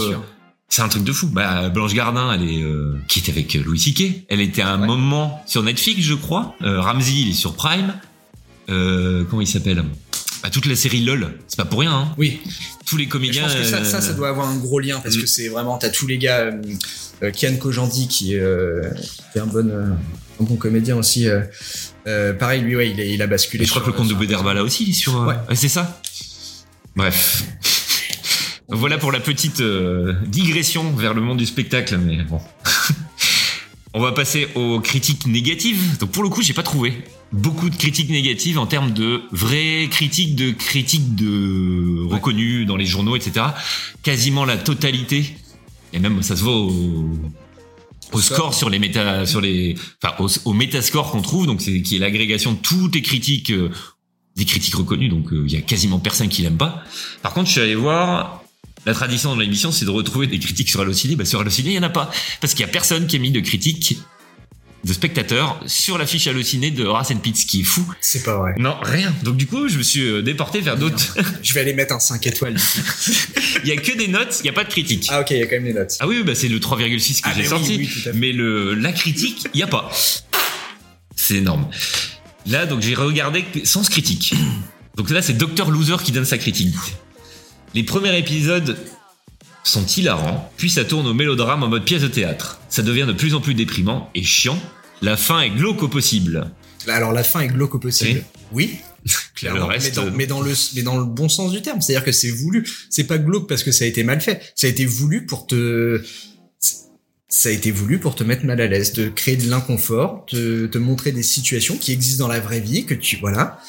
Euh, 0.72 0.77
euh, 0.77 0.77
c'est 0.77 0.81
un 0.81 0.88
truc 0.89 1.03
de 1.03 1.11
fou. 1.11 1.27
Bah, 1.27 1.69
Blanche 1.69 1.93
Gardin, 1.93 2.31
elle 2.34 2.49
est 2.49 2.61
euh, 2.64 2.95
qui 3.07 3.19
était 3.19 3.31
avec 3.31 3.53
Louis 3.53 3.80
C.K. 3.80 4.26
Elle 4.30 4.41
était 4.41 4.61
à 4.61 4.69
un 4.69 4.81
Ouais. 4.81 4.88
moment 4.88 5.43
sur 5.45 5.61
Netflix, 5.64 6.02
je 6.02 6.14
crois. 6.14 6.56
Euh, 6.64 6.80
Ramsey, 6.81 7.14
il 7.14 7.30
est 7.30 7.34
sur 7.34 7.56
Prime. 7.56 7.93
Euh, 8.69 9.23
comment 9.30 9.41
il 9.41 9.48
s'appelle? 9.48 9.84
Bah, 10.43 10.49
Toute 10.49 10.65
la 10.65 10.76
série 10.76 11.03
LOL, 11.03 11.34
c'est 11.48 11.57
pas 11.57 11.65
pour 11.65 11.81
rien. 11.81 11.91
Hein. 11.93 12.14
Oui. 12.18 12.39
Tous 12.85 12.98
les 12.98 13.03
Mais 13.03 13.07
je 13.07 13.11
comédiens. 13.11 13.43
pense 13.43 13.56
que 13.56 13.64
ça, 13.64 13.84
ça, 13.84 14.02
ça 14.02 14.11
euh, 14.11 14.14
doit 14.15 14.30
avoir 14.30 14.48
un 14.49 14.56
gros 14.57 14.80
lien 14.80 14.99
parce 14.99 15.15
Mm. 15.18 15.22
que 15.22 15.27
c'est 15.27 15.48
vraiment, 15.49 15.77
t'as 15.77 15.89
tous 15.89 16.07
les 16.07 16.18
gars, 16.18 16.39
euh, 16.39 16.61
euh, 17.23 17.31
Kian 17.31 17.56
Kojandi 17.57 18.07
qui, 18.07 18.35
euh, 18.35 18.81
qui 19.34 19.38
est 19.38 19.41
un 19.41 19.45
bon, 19.48 19.68
euh, 19.69 19.85
un 20.39 20.43
bon 20.43 20.56
comédien 20.56 20.95
aussi. 20.98 21.27
euh, 21.27 21.41
euh, 22.07 22.34
pareil, 22.34 22.61
lui, 22.61 22.76
ouais, 22.76 22.89
il, 22.89 22.99
est- 22.99 23.14
il 23.14 23.22
a 23.22 23.27
basculé. 23.27 23.64
Et 23.64 23.68
je 23.68 23.72
crois 23.72 23.81
que 23.84 23.88
le 23.88 23.93
compte 23.93 24.07
de 24.07 24.11
sur- 24.14 24.19
Bederbala 24.19 24.64
aussi, 24.64 24.85
il 24.85 24.89
est 24.89 24.93
sur. 24.93 25.22
euh, 25.22 25.27
Ouais. 25.27 25.35
c'est 25.56 25.68
ça? 25.69 26.02
Bref. 26.95 27.43
Voilà 28.73 28.98
pour 28.98 29.11
la 29.11 29.19
petite 29.19 29.60
euh, 29.60 30.14
digression 30.26 30.93
vers 30.93 31.14
le 31.14 31.19
monde 31.19 31.38
du 31.38 31.45
spectacle, 31.45 31.98
mais 31.98 32.23
bon. 32.23 32.39
On 33.93 33.99
va 33.99 34.14
passer 34.14 34.48
aux 34.56 34.80
critiques 34.80 35.27
négatives. 35.27 35.98
Donc 35.99 36.11
pour 36.11 36.23
le 36.23 36.30
coup, 36.30 36.41
j'ai 36.41 36.53
pas 36.53 36.64
trouvé 36.64 37.03
beaucoup 37.34 37.69
de 37.69 37.76
critiques 37.76 38.10
négatives 38.10 38.57
en 38.57 38.65
termes 38.65 38.93
de 38.93 39.23
vraies 39.34 39.89
critiques, 39.91 40.38
de 40.38 40.52
critiques 40.52 41.15
de 41.15 42.02
reconnues 42.07 42.65
dans 42.65 42.77
les 42.77 42.85
journaux, 42.85 43.18
etc. 43.18 43.48
Quasiment 44.03 44.45
la 44.45 44.56
totalité. 44.56 45.35
Et 45.91 45.99
même 45.99 46.23
ça 46.23 46.38
se 46.38 46.43
voit 46.43 46.56
au, 46.56 48.22
score 48.22 48.53
sur 48.53 48.69
les 48.69 48.80
méta, 48.80 49.26
sur 49.26 49.41
les, 49.41 49.76
enfin 50.02 50.15
au, 50.19 50.30
au 50.45 50.53
métascore 50.53 51.11
qu'on 51.11 51.22
trouve, 51.22 51.45
donc 51.45 51.61
c'est 51.61 51.81
qui 51.81 51.98
est 51.98 51.99
l'agrégation 51.99 52.53
de 52.53 52.57
toutes 52.57 52.95
les 52.95 53.02
critiques, 53.02 53.52
euh, 53.52 53.69
des 54.38 54.45
critiques 54.45 54.76
reconnues. 54.76 55.10
Donc 55.10 55.34
euh, 55.34 55.43
il 55.45 55.52
y 55.52 55.57
a 55.57 55.61
quasiment 55.61 55.99
personne 55.99 56.30
qui 56.30 56.41
l'aime 56.41 56.57
pas. 56.57 56.85
Par 57.22 57.34
contre, 57.34 57.48
je 57.48 57.52
suis 57.52 57.61
allé 57.61 57.76
voir 57.76 58.41
la 58.86 58.94
tradition 58.94 59.36
de 59.36 59.41
l'émission, 59.41 59.72
c'est 59.72 59.86
de 59.86 59.90
retrouver 59.91 60.28
des 60.28 60.40
critiques 60.40 60.70
sur 60.70 60.82
Allociné. 60.82 61.16
Bah, 61.16 61.26
sur 61.26 61.40
Allociné, 61.40 61.70
il 61.72 61.76
y 61.76 61.80
en 61.80 61.84
a 61.84 61.90
pas. 61.90 62.10
Parce 62.40 62.53
qu'il 62.53 62.66
y 62.66 62.70
a 62.70 62.72
personne 62.72 63.08
qui 63.08 63.16
a 63.16 63.20
mis 63.20 63.32
de 63.32 63.40
critiques 63.40 63.98
de 64.84 64.94
spectateurs 64.94 65.60
sur 65.68 65.99
la 65.99 66.08
fiche 66.08 66.26
Allociné 66.26 66.72
de 66.72 66.84
Horace 66.84 67.12
and 67.12 67.18
Pete, 67.18 67.38
ce 67.38 67.45
qui 67.45 67.62
est 67.62 67.64
fou. 67.64 67.86
C'est 68.02 68.24
pas 68.24 68.36
vrai. 68.38 68.56
Non, 68.58 68.76
rien. 68.82 69.14
Donc 69.22 69.38
du 69.38 69.45
coup, 69.45 69.68
je 69.68 69.78
me 69.78 69.84
suis 69.84 70.02
euh, 70.02 70.24
déporté 70.24 70.60
vers 70.60 70.76
d'autres. 70.76 71.16
Je 71.44 71.53
vais 71.53 71.60
aller 71.60 71.74
mettre 71.74 71.94
un 71.94 71.99
5 71.99 72.26
étoiles. 72.26 72.58
il 73.64 73.70
y 73.70 73.72
a 73.72 73.78
que 73.78 73.95
des 73.95 74.08
notes, 74.08 74.40
il 74.44 74.48
y 74.48 74.49
a 74.49 74.53
pas 74.53 74.64
de 74.64 74.70
critiques. 74.70 75.06
ah 75.10 75.22
ok, 75.22 75.30
il 75.30 75.38
y 75.38 75.41
a 75.44 75.45
quand 75.45 75.58
même 75.58 75.66
des 75.66 75.74
notes. 75.74 75.98
Ah 75.99 76.08
oui, 76.08 76.24
bah 76.24 76.34
c'est 76.34 76.48
le 76.48 76.58
3,6 76.58 77.22
que 77.22 77.28
Ah, 77.30 77.34
j'ai 77.36 77.44
mais 77.44 77.48
sorti. 77.48 77.78
oui, 77.78 77.90
oui, 77.94 78.12
mais 78.16 78.32
le 78.32 78.74
la 78.74 78.91
critique, 78.91 79.45
il 79.53 79.60
y 79.60 79.64
a 79.64 79.68
pas. 79.68 79.91
C'est 81.16 81.36
énorme. 81.36 81.68
Là, 82.48 82.66
donc 82.66 82.82
j'ai 82.82 82.95
regardé 82.95 83.45
sans 83.64 83.88
critique. 83.88 84.34
Donc 84.98 85.12
là, 85.12 85.22
c'est 85.22 85.38
Dr 85.38 85.70
Loser 85.70 85.98
qui 86.03 86.12
donne 86.12 86.26
sa 86.26 86.40
critique. 86.40 86.74
Les 87.73 87.84
premiers 87.84 88.18
épisodes 88.18 88.77
sont 89.64 89.85
hilarants, 89.85 90.52
puis 90.57 90.69
ça 90.69 90.84
tourne 90.84 91.07
au 91.07 91.14
mélodrame 91.14 91.64
en 91.64 91.68
mode 91.68 91.85
pièce 91.85 92.02
de 92.02 92.07
théâtre. 92.07 92.60
Ça 92.68 92.81
devient 92.81 93.06
de 93.07 93.14
plus 93.14 93.34
en 93.34 93.41
plus 93.41 93.53
déprimant 93.53 94.10
et 94.15 94.23
chiant. 94.23 94.60
La 95.02 95.15
fin 95.15 95.41
est 95.41 95.52
glauque 95.52 95.81
au 95.84 95.88
possible. 95.88 96.52
Alors 96.88 97.14
la 97.14 97.23
fin 97.23 97.41
est 97.41 97.48
glauque 97.48 97.76
au 97.76 97.80
possible. 97.80 98.23
Oui. 98.52 98.77
Le 99.43 99.64
reste, 99.64 99.98
mais, 99.98 100.03
dans, 100.03 100.11
mais 100.11 100.27
dans 100.27 100.41
le 100.41 100.53
mais 100.76 100.84
dans 100.84 100.99
le 100.99 101.06
bon 101.06 101.27
sens 101.27 101.52
du 101.52 101.64
terme, 101.64 101.81
c'est-à-dire 101.81 102.03
que 102.03 102.11
c'est 102.11 102.30
voulu. 102.30 102.68
C'est 102.91 103.06
pas 103.06 103.18
glauque 103.18 103.49
parce 103.49 103.64
que 103.64 103.72
ça 103.72 103.85
a 103.85 103.88
été 103.88 104.03
mal 104.03 104.22
fait. 104.22 104.39
Ça 104.53 104.68
a 104.68 104.69
été 104.69 104.85
voulu 104.85 105.26
pour 105.26 105.48
te 105.48 106.03
ça 107.27 107.49
a 107.49 107.52
été 107.52 107.72
voulu 107.72 107.98
pour 107.98 108.14
te 108.14 108.23
mettre 108.23 108.45
mal 108.45 108.61
à 108.61 108.68
l'aise, 108.68 108.93
de 108.93 109.07
créer 109.07 109.38
de 109.38 109.49
l'inconfort, 109.49 110.26
te, 110.27 110.68
te 110.68 110.77
montrer 110.77 111.14
des 111.14 111.23
situations 111.23 111.77
qui 111.77 111.93
existent 111.93 112.26
dans 112.26 112.31
la 112.31 112.41
vraie 112.41 112.60
vie, 112.60 112.85
que 112.85 112.93
tu 112.93 113.15
voilà, 113.15 113.60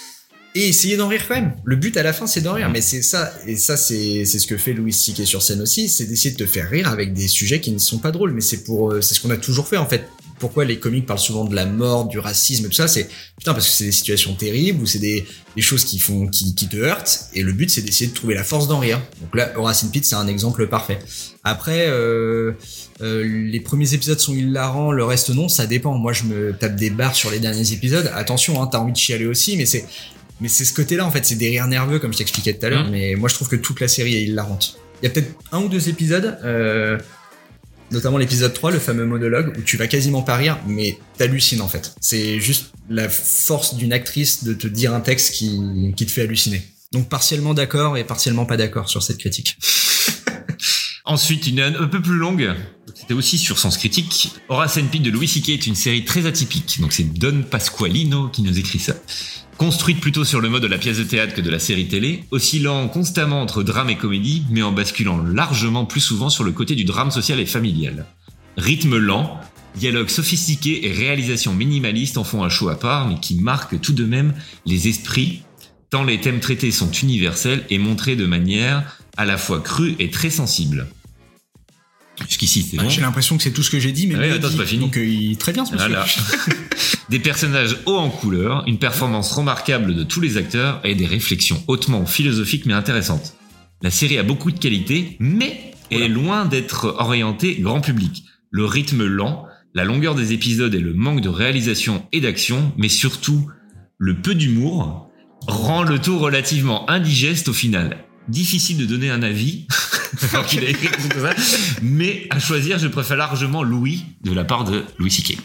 et 0.55 0.69
essayer 0.69 0.97
d'en 0.97 1.09
rire 1.09 1.27
quand 1.27 1.35
même. 1.35 1.55
Le 1.65 1.77
but 1.77 1.97
à 1.97 2.03
la 2.03 2.13
fin, 2.13 2.27
c'est 2.27 2.41
d'en 2.41 2.55
rire, 2.55 2.71
mais 2.71 2.81
c'est 2.81 3.03
ça, 3.03 3.33
et 3.47 3.57
ça 3.57 3.77
c'est 3.77 4.25
c'est 4.25 4.39
ce 4.39 4.47
que 4.47 4.57
fait 4.57 4.73
Louis 4.73 4.93
C.K. 4.93 5.25
sur 5.25 5.43
scène 5.43 5.63
aussi, 5.63 5.89
c'est 5.89 6.05
d'essayer 6.05 6.33
de 6.33 6.37
te 6.37 6.47
faire 6.47 6.69
rire 6.69 6.89
avec 6.89 7.13
des 7.13 7.29
sujets 7.29 7.61
qui 7.61 7.71
ne 7.71 7.79
sont 7.79 7.99
pas 7.99 8.11
drôles, 8.11 8.33
mais 8.33 8.41
c'est 8.41 8.65
pour 8.65 8.93
euh, 8.93 9.01
c'est 9.01 9.15
ce 9.15 9.21
qu'on 9.21 9.31
a 9.31 9.37
toujours 9.37 9.69
fait 9.69 9.79
en 9.79 9.87
fait. 9.87 10.09
Pourquoi 10.39 10.65
les 10.65 10.81
comiques 10.81 11.07
parlent 11.07 11.21
souvent 11.21 11.45
de 11.45 11.55
la 11.55 11.67
mort, 11.67 12.09
du 12.09 12.19
racisme, 12.19 12.65
tout 12.65 12.73
ça, 12.73 12.89
c'est 12.89 13.09
putain 13.39 13.55
parce 13.55 13.67
que 13.69 13.73
c'est 13.73 13.85
des 13.85 13.93
situations 13.93 14.35
terribles 14.35 14.83
ou 14.83 14.87
c'est 14.87 14.99
des, 14.99 15.25
des 15.55 15.63
choses 15.63 15.85
qui 15.85 16.01
font 16.01 16.27
qui, 16.27 16.57
qui 16.57 16.69
te 16.69 16.77
heurtent, 16.77 17.29
et 17.33 17.43
le 17.43 17.53
but 17.53 17.71
c'est 17.71 17.83
d'essayer 17.83 18.11
de 18.11 18.15
trouver 18.15 18.35
la 18.35 18.43
force 18.45 18.67
d'en 18.67 18.81
rire. 18.81 19.01
Donc 19.21 19.35
là, 19.37 19.53
Horace 19.57 19.85
and 19.85 19.89
Pete 19.89 20.05
c'est 20.05 20.17
un 20.17 20.27
exemple 20.27 20.67
parfait. 20.67 20.99
Après. 21.45 21.87
Euh, 21.89 22.53
euh, 23.01 23.25
les 23.25 23.59
premiers 23.59 23.95
épisodes 23.95 24.21
sont 24.21 24.33
hilarants, 24.33 24.93
le 24.93 25.03
reste 25.03 25.31
non, 25.31 25.49
ça 25.49 25.67
dépend. 25.67 25.99
Moi, 25.99 26.13
je 26.13 26.23
me 26.23 26.53
tape 26.53 26.77
des 26.77 26.91
barres 26.91 27.17
sur 27.17 27.33
les 27.33 27.41
derniers 27.41 27.73
épisodes. 27.73 28.09
Attention, 28.15 28.63
hein, 28.63 28.69
t'as 28.71 28.79
envie 28.79 28.93
de 28.93 28.97
chialer 28.97 29.27
aussi, 29.27 29.57
mais 29.57 29.67
c'est, 29.67 29.87
mais 30.43 30.49
c'est 30.49 30.65
ce 30.65 30.75
côté-là 30.75 31.07
en 31.07 31.11
fait, 31.11 31.25
c'est 31.25 31.37
des 31.37 31.49
rires 31.49 31.69
nerveux 31.69 32.01
comme 32.01 32.13
je 32.13 32.19
t'expliquais 32.19 32.53
tout 32.55 32.67
à 32.67 32.69
l'heure. 32.69 32.85
Mhm. 32.85 32.91
Mais 32.91 33.15
moi, 33.15 33.29
je 33.29 33.35
trouve 33.37 33.49
que 33.49 33.57
toute 33.57 33.81
la 33.81 33.89
série 33.89 34.17
est 34.17 34.25
hilarante. 34.25 34.77
Il 35.01 35.07
y 35.07 35.09
a 35.09 35.11
peut-être 35.11 35.33
un 35.53 35.61
ou 35.61 35.69
deux 35.69 35.89
épisodes, 35.89 36.37
euh, 36.45 36.99
notamment 37.93 38.19
l'épisode 38.19 38.53
3, 38.53 38.73
le 38.73 38.81
fameux 38.81 39.07
monologue, 39.07 39.57
où 39.57 39.63
tu 39.63 39.77
vas 39.77 39.87
quasiment 39.87 40.23
pas 40.23 40.37
rire, 40.37 40.59
mais 40.67 40.99
t'hallucines 41.17 41.61
en 41.61 41.69
fait. 41.69 41.95
C'est 42.01 42.41
juste 42.41 42.73
la 42.91 43.09
force 43.09 43.77
d'une 43.77 43.93
actrice 43.93 44.43
de 44.43 44.53
te 44.53 44.67
dire 44.67 44.93
un 44.93 45.01
texte 45.01 45.35
qui, 45.35 45.95
qui 45.97 46.07
te 46.07 46.11
fait 46.11 46.23
halluciner. 46.23 46.63
Donc 46.91 47.09
partiellement 47.09 47.55
d'accord 47.55 47.97
et 47.97 48.05
partiellement 48.05 48.45
pas 48.45 48.57
d'accord 48.57 48.89
sur 48.89 49.03
cette 49.03 49.19
critique. 49.19 49.57
Ensuite, 51.05 51.47
une 51.47 51.61
un 51.61 51.89
peu 51.89 52.01
plus 52.01 52.17
longue. 52.17 52.55
C'était 52.95 53.15
aussi 53.15 53.39
sur 53.39 53.59
Sens 53.59 53.77
Critique. 53.77 54.35
Horace 54.49 54.77
and 54.77 54.87
Pete 54.93 55.03
de 55.03 55.11
Louis 55.11 55.27
C.K. 55.27 55.49
est 55.49 55.67
une 55.67 55.75
série 55.75 56.05
très 56.05 56.27
atypique. 56.27 56.81
Donc 56.81 56.93
c'est 56.93 57.03
Don 57.03 57.43
Pasqualino 57.43 58.29
qui 58.29 58.43
nous 58.43 58.59
écrit 58.59 58.79
ça. 58.79 58.95
Construite 59.59 60.01
plutôt 60.01 60.25
sur 60.25 60.41
le 60.41 60.49
mode 60.49 60.63
de 60.63 60.69
la 60.69 60.79
pièce 60.79 60.99
de 60.99 61.05
théâtre 61.05 61.35
que 61.35 61.41
de 61.41 61.51
la 61.51 61.59
série 61.59 61.87
télé, 61.87 62.25
oscillant 62.31 62.89
constamment 62.89 63.41
entre 63.41 63.63
drame 63.63 63.91
et 63.91 63.97
comédie, 63.97 64.45
mais 64.51 64.63
en 64.63 64.73
basculant 64.73 65.23
largement 65.23 65.85
plus 65.85 66.01
souvent 66.01 66.31
sur 66.31 66.43
le 66.43 66.53
côté 66.53 66.75
du 66.75 66.85
drame 66.85 67.11
social 67.11 67.39
et 67.39 67.47
familial. 67.47 68.07
Rythme 68.57 68.97
lent, 68.97 69.41
dialogue 69.77 70.09
sophistiqué 70.09 70.87
et 70.87 70.93
réalisation 70.93 71.55
minimaliste 71.55 72.19
en 72.19 72.25
font 72.25 72.43
un 72.43 72.49
show 72.49 72.69
à 72.69 72.79
part, 72.79 73.09
mais 73.09 73.21
qui 73.21 73.37
marque 73.37 73.81
tout 73.81 73.93
de 73.93 74.05
même 74.05 74.35
les 74.67 74.89
esprits, 74.89 75.43
tant 75.91 76.05
les 76.05 76.21
thèmes 76.21 76.41
traités 76.41 76.71
sont 76.71 76.91
universels 76.91 77.65
et 77.71 77.79
montrés 77.79 78.17
de 78.17 78.27
manière 78.27 78.99
à 79.17 79.25
la 79.25 79.39
fois 79.39 79.61
crue 79.61 79.95
et 79.99 80.11
très 80.11 80.31
sensible. 80.31 80.87
Jusqu'ici, 82.29 82.67
c'est 82.71 82.77
bon. 82.77 82.89
J'ai 82.89 83.01
l'impression 83.01 83.37
que 83.37 83.43
c'est 83.43 83.51
tout 83.53 83.63
ce 83.63 83.71
que 83.71 83.79
j'ai 83.81 83.93
dit, 83.93 84.07
mais 84.07 84.17
Ouais, 84.17 84.29
mieux 84.29 84.35
attends, 84.37 84.49
c'est 84.51 84.57
pas 84.57 84.67
fini. 84.67 84.85
Donc 84.85 84.97
euh, 84.97 85.05
il- 85.05 85.37
très 85.37 85.53
bien 85.53 85.65
ce 85.65 85.73
monsieur. 85.75 85.89
Voilà. 85.89 86.07
des 87.11 87.19
personnages 87.19 87.77
hauts 87.87 87.99
en 87.99 88.11
couleur, 88.11 88.65
une 88.67 88.79
performance 88.79 89.33
remarquable 89.33 89.95
de 89.95 90.03
tous 90.05 90.21
les 90.21 90.37
acteurs 90.37 90.81
et 90.85 90.95
des 90.95 91.07
réflexions 91.07 91.63
hautement 91.69 92.07
philosophiques 92.07 92.67
mais 92.67 92.73
intéressantes. 92.75 93.35
La 93.83 93.91
série 93.91 94.19
a 94.19 94.23
beaucoup 94.23 94.51
de 94.51 94.59
qualités, 94.59 95.17
mais 95.21 95.73
est 95.91 96.09
loin 96.09 96.45
d'être 96.47 96.95
orientée 96.99 97.57
grand 97.61 97.81
public. 97.81 98.25
Le 98.51 98.65
rythme 98.65 99.05
lent, 99.05 99.45
la 99.75 99.85
longueur 99.85 100.15
des 100.15 100.33
épisodes 100.33 100.75
et 100.75 100.79
le 100.81 100.95
manque 100.95 101.21
de 101.21 101.29
réalisation 101.29 102.07
et 102.13 102.21
d'action, 102.21 102.73
mais 102.79 102.89
surtout 102.89 103.51
le 103.99 104.21
peu 104.21 104.35
d'humour, 104.35 105.11
rend 105.47 105.83
le 105.83 105.99
tout 105.99 106.19
relativement 106.19 106.89
indigeste 106.89 107.49
au 107.49 107.53
final. 107.53 108.05
Difficile 108.29 108.79
de 108.79 108.87
donner 108.87 109.11
un 109.11 109.23
avis, 109.23 109.67
alors 110.33 110.47
qu'il 110.47 110.65
a 110.65 110.69
écrit 110.69 110.89
tout 110.89 111.21
ça, 111.21 111.35
mais 111.83 112.27
à 112.31 112.39
choisir, 112.39 112.79
je 112.79 112.87
préfère 112.87 113.17
largement 113.17 113.63
Louis 113.63 114.05
de 114.23 114.33
la 114.33 114.45
part 114.45 114.65
de 114.65 114.85
Louis 114.99 115.11
Siquet. 115.11 115.39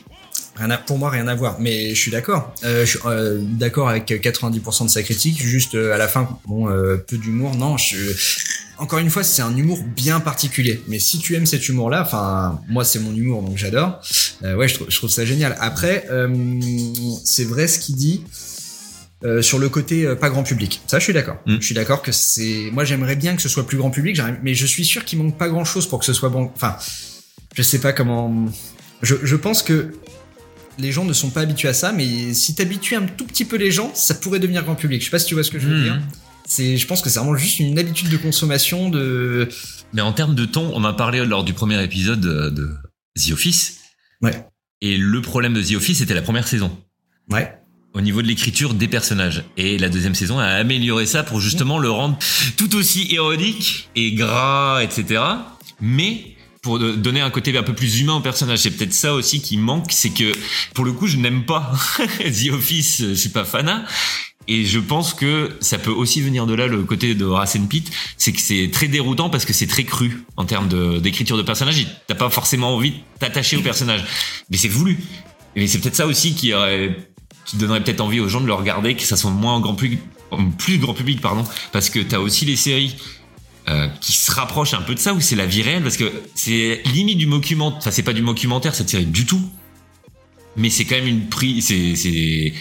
Rien 0.58 0.76
pour 0.78 0.98
moi, 0.98 1.10
rien 1.10 1.28
à 1.28 1.36
voir. 1.36 1.58
Mais 1.60 1.94
je 1.94 2.00
suis 2.00 2.12
d'accord. 2.12 2.54
Euh, 2.64 2.86
je 2.86 2.98
suis 2.98 3.00
euh, 3.06 3.40
d'accord 3.42 3.90
avec 3.90 4.10
90% 4.10 4.86
de 4.86 4.90
sa 4.90 5.04
critique. 5.04 5.40
Juste 5.42 5.76
euh, 5.76 5.94
à 5.94 5.98
la 5.98 6.08
fin, 6.08 6.28
bon, 6.48 6.68
peu 7.08 7.18
d'humour. 7.18 7.56
Non, 7.56 7.78
je... 7.78 7.96
encore 8.80 9.00
une 9.00 9.10
fois, 9.10 9.24
c'est 9.24 9.44
un 9.44 9.56
humour 9.56 9.80
bien 9.84 10.20
particulier. 10.20 10.82
Mais 10.88 11.00
si 11.00 11.20
tu 11.20 11.36
aimes 11.36 11.46
cet 11.46 11.68
humour-là, 11.70 12.02
enfin, 12.02 12.60
moi, 12.70 12.84
c'est 12.84 13.00
mon 13.00 13.14
humour, 13.14 13.44
donc 13.44 13.58
j'adore. 13.58 14.00
Ouais, 14.44 14.68
je, 14.68 14.76
trouve- 14.96 15.10
ça 15.10 15.26
génial. 15.26 15.56
Après, 15.60 16.08
c'est 17.24 17.46
vrai 17.46 17.68
ce 17.68 17.80
qu'il 17.80 17.96
dit. 17.96 18.24
Euh, 19.24 19.42
sur 19.42 19.58
le 19.60 19.68
côté 19.70 20.06
euh, 20.06 20.16
pas 20.16 20.30
grand 20.30 20.44
public, 20.44 20.82
ça 20.88 21.00
je 21.00 21.04
suis 21.06 21.14
d'accord. 21.14 21.38
Mm. 21.46 21.58
Je 21.60 21.66
suis 21.66 21.76
d'accord 21.76 22.02
que 22.02 22.12
c'est. 22.12 22.70
Moi 22.72 22.86
j'aimerais 22.86 23.16
bien 23.16 23.36
que 23.36 23.42
ce 23.42 23.50
soit 23.50 23.66
plus 23.66 23.78
grand 23.78 23.90
public, 23.90 24.20
mais 24.44 24.54
je 24.54 24.66
suis 24.66 24.86
sûr 24.86 25.04
qu'il 25.06 25.18
manque 25.20 25.38
pas 25.38 25.50
grand 25.50 25.66
chose 25.66 25.88
pour 25.88 26.00
que 26.00 26.06
ce 26.06 26.14
soit 26.14 26.30
bon. 26.30 26.52
Enfin, 26.56 26.78
je 27.56 27.62
sais 27.64 27.80
pas 27.80 27.94
comment. 27.94 28.46
Je, 29.02 29.16
je 29.24 29.36
pense 29.36 29.64
que 29.64 29.94
les 30.80 30.92
gens 30.92 31.06
ne 31.06 31.14
sont 31.14 31.32
pas 31.32 31.42
habitués 31.42 31.70
à 31.70 31.74
ça, 31.74 31.92
mais 31.92 32.34
si 32.36 32.54
t'habitues 32.54 32.96
un 32.96 33.08
tout 33.08 33.26
petit 33.26 33.46
peu 33.46 33.56
les 33.56 33.72
gens, 33.72 33.92
ça 33.96 34.14
pourrait 34.14 34.40
devenir 34.40 34.64
grand 34.64 34.76
public. 34.76 35.02
Je 35.02 35.06
sais 35.06 35.12
pas 35.12 35.18
si 35.20 35.26
tu 35.26 35.34
vois 35.34 35.44
ce 35.44 35.50
que 35.52 35.58
je 35.60 35.68
veux 35.68 35.78
Mhm. 35.78 35.84
dire. 35.84 36.00
C'est, 36.50 36.78
je 36.78 36.88
pense 36.88 37.02
que 37.02 37.10
c'est 37.10 37.20
vraiment 37.20 37.36
juste 37.36 37.60
une 37.60 37.78
habitude 37.80 38.10
de 38.10 38.18
consommation 38.18 38.90
de. 38.90 39.50
Mais 39.94 40.02
en 40.02 40.14
termes 40.14 40.36
de 40.36 40.46
ton, 40.46 40.72
on 40.76 40.80
m'a 40.80 40.94
parlé 40.94 41.26
lors 41.26 41.44
du 41.44 41.54
premier 41.54 41.84
épisode 41.84 42.22
de 42.22 42.50
de 42.50 42.70
The 43.20 43.32
Office. 43.32 43.80
Ouais. 44.22 44.46
Et 44.82 44.96
le 44.98 45.22
problème 45.22 45.54
de 45.56 45.62
The 45.64 45.74
Office, 45.76 45.98
c'était 45.98 46.14
la 46.14 46.22
première 46.22 46.48
saison. 46.48 46.72
Ouais. 47.32 47.52
Au 47.98 48.02
niveau 48.02 48.22
de 48.22 48.28
l'écriture 48.28 48.76
des 48.76 48.88
personnages. 48.88 49.44
Et 49.58 49.80
la 49.80 49.90
deuxième 49.90 50.14
saison 50.14 50.38
a 50.38 50.46
amélioré 50.46 51.08
ça 51.08 51.24
pour 51.24 51.42
justement 51.42 51.80
le 51.80 51.90
rendre 51.90 52.16
tout 52.56 52.76
aussi 52.76 53.08
ironique 53.12 53.90
et 53.96 54.12
gras, 54.12 54.84
etc. 54.84 55.20
Mais 55.82 56.36
pour 56.62 56.78
de- 56.78 56.92
donner 56.94 57.22
un 57.22 57.32
côté 57.32 57.58
un 57.58 57.64
peu 57.64 57.74
plus 57.74 58.00
humain 58.00 58.14
au 58.14 58.20
personnage. 58.20 58.60
C'est 58.60 58.72
peut-être 58.72 58.94
ça 58.94 59.16
aussi 59.16 59.42
qui 59.42 59.58
manque, 59.58 59.88
c'est 59.90 60.12
que 60.12 60.32
pour 60.76 60.86
le 60.86 60.92
coup, 60.92 61.08
je 61.08 61.18
n'aime 61.18 61.44
pas 61.46 61.72
The 62.20 62.52
Office, 62.52 62.98
je 63.00 63.14
suis 63.16 63.30
pas 63.30 63.46
fanat. 63.46 63.84
Et 64.48 64.64
je 64.66 64.80
pense 64.80 65.16
que 65.16 65.58
ça 65.60 65.80
peut 65.80 65.92
aussi 65.92 66.22
venir 66.22 66.46
de 66.46 66.54
là 66.54 66.68
le 66.68 66.84
côté 66.84 67.16
de 67.16 67.26
and 67.26 67.66
Pete, 67.68 67.90
c'est 68.18 68.32
que 68.32 68.40
c'est 68.40 68.70
très 68.72 68.88
déroutant 68.88 69.30
parce 69.32 69.44
que 69.44 69.54
c'est 69.54 69.66
très 69.68 69.86
cru 69.86 70.24
en 70.38 70.46
termes 70.46 70.68
de- 70.68 71.00
d'écriture 71.00 71.36
de, 71.36 71.42
personnage. 71.42 71.86
T'as 72.06 72.16
pas 72.16 72.30
forcément 72.30 72.76
envie 72.76 72.92
de 72.92 72.96
t'attacher 73.20 73.58
au 73.58 73.62
personnage, 73.62 74.04
mais 74.52 74.58
c'est 74.58 74.68
voulu. 74.70 75.00
Et 75.56 75.66
c'est 75.68 75.80
peut-être 75.80 75.96
ça 75.96 76.06
aussi 76.06 76.36
qui 76.36 76.54
aurait, 76.54 76.96
qui 77.48 77.58
donnerait 77.58 77.84
peut-être 77.84 78.02
envie 78.02 78.20
aux 78.20 78.28
gens 78.28 78.42
de 78.42 78.46
le 78.46 78.54
regarder, 78.54 78.96
que 78.96 79.04
ça 79.04 79.18
soit 79.18 79.32
moins 79.32 79.60
grand 79.60 79.76
public, 79.76 80.00
plus 80.58 80.78
grand 80.78 80.94
public, 80.94 81.22
pardon, 81.22 81.44
parce 81.72 81.90
que 81.90 82.00
t'as 82.00 82.20
aussi 82.20 82.46
les 82.46 82.58
séries 82.58 82.96
euh, 83.70 83.88
qui 84.02 84.12
se 84.12 84.32
rapprochent 84.32 84.74
un 84.74 84.82
peu 84.82 84.94
de 84.94 85.00
ça 85.00 85.14
où 85.14 85.22
c'est 85.22 85.36
la 85.36 85.46
vie 85.46 85.62
réelle, 85.62 85.82
parce 85.82 85.98
que 85.98 86.12
c'est 86.36 86.82
limite 86.94 87.18
du 87.18 87.26
documentaire, 87.26 87.80
enfin 87.80 87.92
c'est 87.92 88.04
pas 88.04 88.14
du 88.14 88.22
documentaire 88.22 88.76
cette 88.76 88.90
série 88.90 89.06
du 89.06 89.26
tout, 89.26 89.42
mais 90.58 90.70
c'est 90.70 90.86
quand 90.86 90.96
même 90.96 91.08
une 91.08 91.30
prise, 91.30 91.68
c'est 91.68 92.54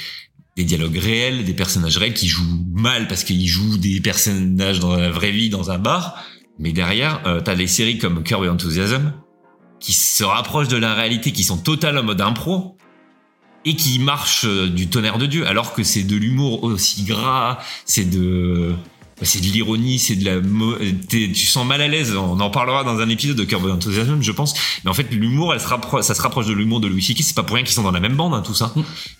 des 0.56 0.64
dialogues 0.64 0.96
réels, 0.96 1.44
des 1.44 1.52
personnages 1.52 1.98
réels 1.98 2.14
qui 2.14 2.28
jouent 2.28 2.64
mal 2.72 3.08
parce 3.08 3.24
qu'ils 3.24 3.46
jouent 3.46 3.76
des 3.76 4.00
personnages 4.00 4.80
dans 4.80 4.96
la 4.96 5.10
vraie 5.10 5.30
vie 5.30 5.50
dans 5.50 5.70
un 5.70 5.78
bar, 5.78 6.24
Mais 6.58 6.72
derrière, 6.72 7.20
euh, 7.26 7.42
t'as 7.42 7.54
des 7.54 7.66
séries 7.66 7.98
comme 7.98 8.22
Curb 8.22 8.48
Enthusiasm 8.48 9.12
qui 9.78 9.92
se 9.92 10.24
rapprochent 10.24 10.68
de 10.68 10.78
la 10.78 10.94
réalité, 10.94 11.32
qui 11.32 11.44
sont 11.44 11.58
totales 11.58 11.98
en 11.98 12.02
mode 12.02 12.22
impro 12.22 12.78
et 13.66 13.74
qui 13.76 13.98
marchent 13.98 14.46
euh, 14.46 14.68
du 14.68 14.86
tonnerre 14.88 15.18
de 15.18 15.26
Dieu, 15.26 15.46
alors 15.46 15.74
que 15.74 15.82
c'est 15.82 16.04
de 16.04 16.16
l'humour 16.16 16.62
aussi 16.64 17.02
gras, 17.02 17.58
c'est 17.84 18.08
de 18.08 18.74
c'est 19.22 19.40
de 19.40 19.46
l'ironie, 19.46 19.98
c'est 19.98 20.14
de 20.16 20.24
la 20.26 20.40
tu 21.08 21.46
sens 21.46 21.66
mal 21.66 21.80
à 21.80 21.88
l'aise. 21.88 22.14
On 22.16 22.38
en 22.38 22.50
parlera 22.50 22.84
dans 22.84 22.98
un 23.00 23.08
épisode 23.08 23.36
de 23.36 23.44
Curb 23.44 23.64
Enthusiasm, 23.66 24.22
je 24.22 24.30
pense. 24.32 24.54
Mais 24.84 24.90
en 24.90 24.94
fait, 24.94 25.10
l'humour, 25.10 25.54
elle 25.54 25.60
se 25.60 25.66
rappro- 25.66 26.02
ça 26.02 26.14
se 26.14 26.20
rapproche 26.20 26.46
de 26.46 26.52
l'humour 26.52 26.80
de 26.80 26.86
Louis 26.86 27.02
C.K. 27.02 27.22
C'est 27.22 27.34
pas 27.34 27.42
pour 27.42 27.56
rien 27.56 27.64
qu'ils 27.64 27.74
sont 27.74 27.82
dans 27.82 27.92
la 27.92 28.00
même 28.00 28.14
bande, 28.14 28.34
hein, 28.34 28.42
tout 28.44 28.52
ça. 28.54 28.74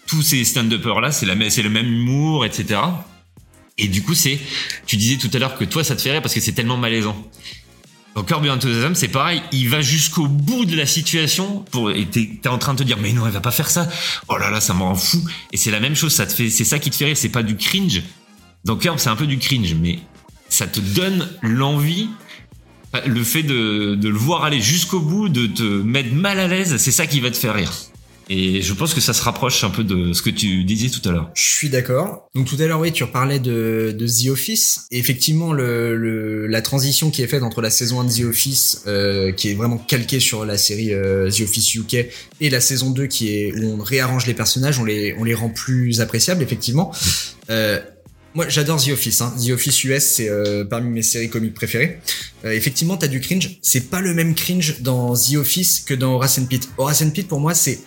Tous 0.07 0.21
ces 0.23 0.45
stand-uppers 0.45 1.01
là, 1.01 1.11
c'est 1.13 1.25
la 1.25 1.35
c'est 1.49 1.63
le 1.63 1.71
même 1.71 1.87
humour, 1.91 2.45
etc. 2.45 2.79
Et 3.79 3.89
du 3.89 4.03
coup, 4.03 4.15
c'est, 4.15 4.39
tu 4.87 4.97
disais 4.97 5.17
tout 5.17 5.31
à 5.33 5.39
l'heure 5.39 5.57
que 5.57 5.65
toi, 5.65 5.83
ça 5.83 5.97
te 5.97 6.03
rire 6.09 6.21
parce 6.23 6.35
que 6.35 6.41
c'est 6.41 6.53
tellement 6.53 6.77
malaisant. 6.77 7.17
Dans 8.17 8.25
Curb 8.25 8.47
Your 8.47 8.55
Enthusiasm, 8.55 8.95
c'est 8.95 9.09
pareil. 9.09 9.43
Il 9.53 9.69
va 9.69 9.83
jusqu'au 9.83 10.27
bout 10.27 10.65
de 10.65 10.75
la 10.75 10.87
situation 10.87 11.67
pour, 11.71 11.91
et 11.91 12.07
t'es, 12.07 12.49
en 12.49 12.57
train 12.57 12.73
de 12.73 12.79
te 12.79 12.83
dire, 12.83 12.97
mais 12.99 13.13
non, 13.13 13.27
elle 13.27 13.33
va 13.33 13.43
pas 13.43 13.51
faire 13.51 13.69
ça. 13.69 13.87
Oh 14.29 14.39
là 14.39 14.51
là, 14.51 14.63
ça 14.63 14.73
me 14.73 14.81
rend 14.81 14.95
fou. 14.95 15.23
Et 15.53 15.59
c'est 15.59 15.71
la 15.71 15.81
même 15.81 15.95
chose, 15.95 16.15
ça 16.15 16.25
te 16.25 16.33
fait, 16.33 16.49
c'est 16.49 16.65
ça 16.65 16.79
qui 16.79 16.89
te 16.89 16.97
fait 16.97 17.05
rire. 17.05 17.17
C'est 17.19 17.29
pas 17.29 17.43
du 17.43 17.57
cringe. 17.57 18.03
Dans 18.65 18.77
Curb, 18.77 18.99
c'est 18.99 19.11
un 19.11 19.17
peu 19.17 19.27
du 19.27 19.39
cringe, 19.39 19.75
mais 19.75 19.99
ça 20.49 20.67
te 20.67 20.81
donne 20.81 21.29
l'envie, 21.43 22.09
le 23.05 23.23
fait 23.23 23.43
de 23.43 23.99
le 24.01 24.17
voir 24.17 24.45
aller 24.45 24.63
jusqu'au 24.63 25.01
bout, 25.01 25.29
de 25.29 25.47
te 25.47 25.63
mettre 25.63 26.15
mal 26.15 26.41
à 26.41 26.49
l'aise, 26.49 26.79
c'est 26.79 26.93
ça 26.93 27.07
qui 27.07 27.21
va 27.21 27.31
te 27.31 27.37
faire 27.37 27.55
rire. 27.55 27.73
Et 28.29 28.61
je 28.61 28.73
pense 28.75 28.93
que 28.93 29.01
ça 29.01 29.13
se 29.13 29.23
rapproche 29.23 29.63
un 29.63 29.71
peu 29.71 29.85
de 29.85 30.13
ce 30.13 30.21
que 30.21 30.31
tu 30.31 30.65
disais 30.65 30.89
tout 30.89 31.07
à 31.09 31.13
l'heure. 31.13 31.31
Je 31.35 31.43
suis 31.43 31.69
d'accord. 31.69 32.29
Donc 32.35 32.47
tout 32.49 32.57
à 32.59 32.67
l'heure, 32.67 32.81
oui, 32.81 32.91
tu 32.91 33.07
parlais 33.07 33.39
de, 33.39 33.95
de 33.97 34.07
The 34.07 34.31
Office. 34.31 34.87
Et 34.91 34.99
effectivement, 34.99 35.53
le, 35.53 35.97
le- 35.97 36.47
la 36.49 36.61
transition 36.61 37.11
qui 37.11 37.23
est 37.23 37.29
faite 37.29 37.45
entre 37.45 37.63
la 37.63 37.71
saison 37.71 38.01
1 38.01 38.05
de 38.07 38.13
The 38.13 38.25
Office, 38.29 38.83
euh, 38.89 39.31
qui 39.31 39.51
est 39.51 39.55
vraiment 39.55 39.79
calquée 39.79 40.19
sur 40.19 40.45
la 40.45 40.59
série 40.59 40.93
euh, 40.93 41.31
The 41.31 41.43
Office 41.43 41.75
UK, 41.77 42.07
et 42.41 42.51
la 42.51 42.61
saison 42.61 42.91
2 42.91 43.07
qui 43.07 43.29
est 43.33 43.53
où 43.55 43.79
on 43.79 43.83
réarrange 43.83 44.27
les 44.27 44.35
personnages, 44.35 44.79
on 44.81 44.85
les, 44.85 45.15
on 45.19 45.25
les 45.25 45.35
rend 45.35 45.49
plus 45.49 46.01
appréciables, 46.01 46.43
effectivement. 46.43 46.93
Euh, 47.51 47.79
moi, 48.35 48.47
j'adore 48.49 48.83
The 48.85 48.89
Office. 48.89 49.21
Hein. 49.21 49.35
The 49.41 49.51
Office 49.51 49.85
US, 49.85 50.05
c'est 50.05 50.29
euh, 50.29 50.65
parmi 50.65 50.91
mes 50.91 51.03
séries 51.03 51.31
comiques 51.31 51.55
préférées. 51.55 52.01
Euh, 52.45 52.51
effectivement, 52.51 52.97
t'as 52.97 53.07
du 53.07 53.21
cringe. 53.21 53.59
C'est 53.63 53.89
pas 53.89 54.01
le 54.01 54.13
même 54.15 54.35
cringe 54.35 54.81
dans 54.81 55.15
The 55.15 55.37
Office 55.37 55.81
que 55.81 55.95
dans 55.95 56.15
Horace 56.17 56.39
and 56.41 56.47
Pete. 56.47 56.69
Horace 56.77 57.03
and 57.03 57.11
Pete, 57.11 57.29
pour 57.29 57.41
moi, 57.41 57.55
c'est 57.55 57.79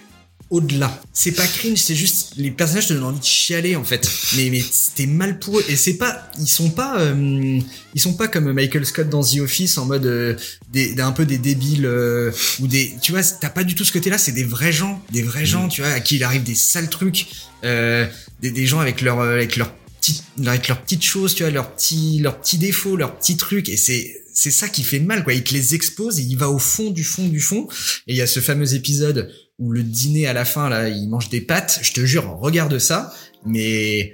au-delà. 0.49 1.01
C'est 1.13 1.31
pas 1.31 1.45
cringe, 1.45 1.77
c'est 1.77 1.95
juste 1.95 2.33
les 2.37 2.49
personnages 2.49 2.87
te 2.87 2.93
donnent 2.93 3.03
envie 3.03 3.19
de 3.19 3.25
chialer 3.25 3.75
en 3.75 3.83
fait. 3.83 4.09
Mais 4.35 4.49
mais 4.49 4.61
c'était 4.61 5.05
mal 5.05 5.37
pour 5.39 5.59
eux. 5.59 5.65
Et 5.69 5.75
c'est 5.75 5.93
pas 5.93 6.29
ils 6.39 6.47
sont 6.47 6.71
pas 6.71 6.99
euh, 6.99 7.59
ils 7.93 8.01
sont 8.01 8.13
pas 8.13 8.27
comme 8.27 8.51
Michael 8.51 8.85
Scott 8.85 9.09
dans 9.09 9.23
The 9.23 9.39
Office 9.39 9.77
en 9.77 9.85
mode 9.85 10.05
euh, 10.05 10.35
des, 10.71 10.99
un 10.99 11.11
peu 11.11 11.25
des 11.25 11.37
débiles 11.37 11.85
euh, 11.85 12.31
ou 12.59 12.67
des 12.67 12.95
tu 13.01 13.11
vois 13.11 13.23
t'as 13.23 13.49
pas 13.49 13.63
du 13.63 13.75
tout 13.75 13.85
ce 13.85 13.91
côté 13.91 14.09
là 14.09 14.17
c'est 14.17 14.31
des 14.31 14.43
vrais 14.43 14.71
gens 14.71 15.01
des 15.11 15.21
vrais 15.21 15.45
gens 15.45 15.67
tu 15.67 15.81
vois 15.81 15.91
à 15.91 15.99
qui 15.99 16.15
il 16.15 16.23
arrive 16.23 16.43
des 16.43 16.55
sales 16.55 16.89
trucs 16.89 17.27
euh, 17.63 18.07
des, 18.41 18.51
des 18.51 18.65
gens 18.65 18.79
avec 18.79 19.01
leur 19.01 19.19
avec 19.19 19.55
leur 19.55 19.71
avec 20.45 20.67
leurs 20.67 20.81
petites 20.81 21.03
choses 21.03 21.35
tu 21.35 21.43
vois 21.43 21.51
leurs 21.51 21.71
petits 21.75 22.19
leurs 22.19 22.39
petits 22.39 22.57
défauts 22.57 22.95
leurs 22.95 23.15
petits 23.17 23.37
trucs. 23.37 23.69
Et 23.69 23.77
c'est 23.77 24.23
c'est 24.33 24.51
ça 24.51 24.69
qui 24.69 24.83
fait 24.83 24.99
mal 24.99 25.23
quoi. 25.23 25.33
Il 25.33 25.43
te 25.43 25.53
les 25.53 25.75
expose 25.75 26.19
et 26.19 26.23
il 26.23 26.37
va 26.37 26.49
au 26.49 26.59
fond 26.59 26.91
du 26.91 27.03
fond 27.03 27.27
du 27.27 27.41
fond. 27.41 27.67
Et 28.07 28.13
il 28.13 28.15
y 28.15 28.21
a 28.21 28.27
ce 28.27 28.39
fameux 28.39 28.73
épisode 28.73 29.29
où 29.59 29.71
le 29.71 29.83
dîner 29.83 30.25
à 30.27 30.33
la 30.33 30.45
fin 30.45 30.69
là 30.69 30.89
il 30.89 31.07
mange 31.09 31.29
des 31.29 31.41
pâtes 31.41 31.79
je 31.81 31.93
te 31.93 32.01
jure 32.05 32.37
regarde 32.39 32.77
ça 32.79 33.13
mais 33.45 34.13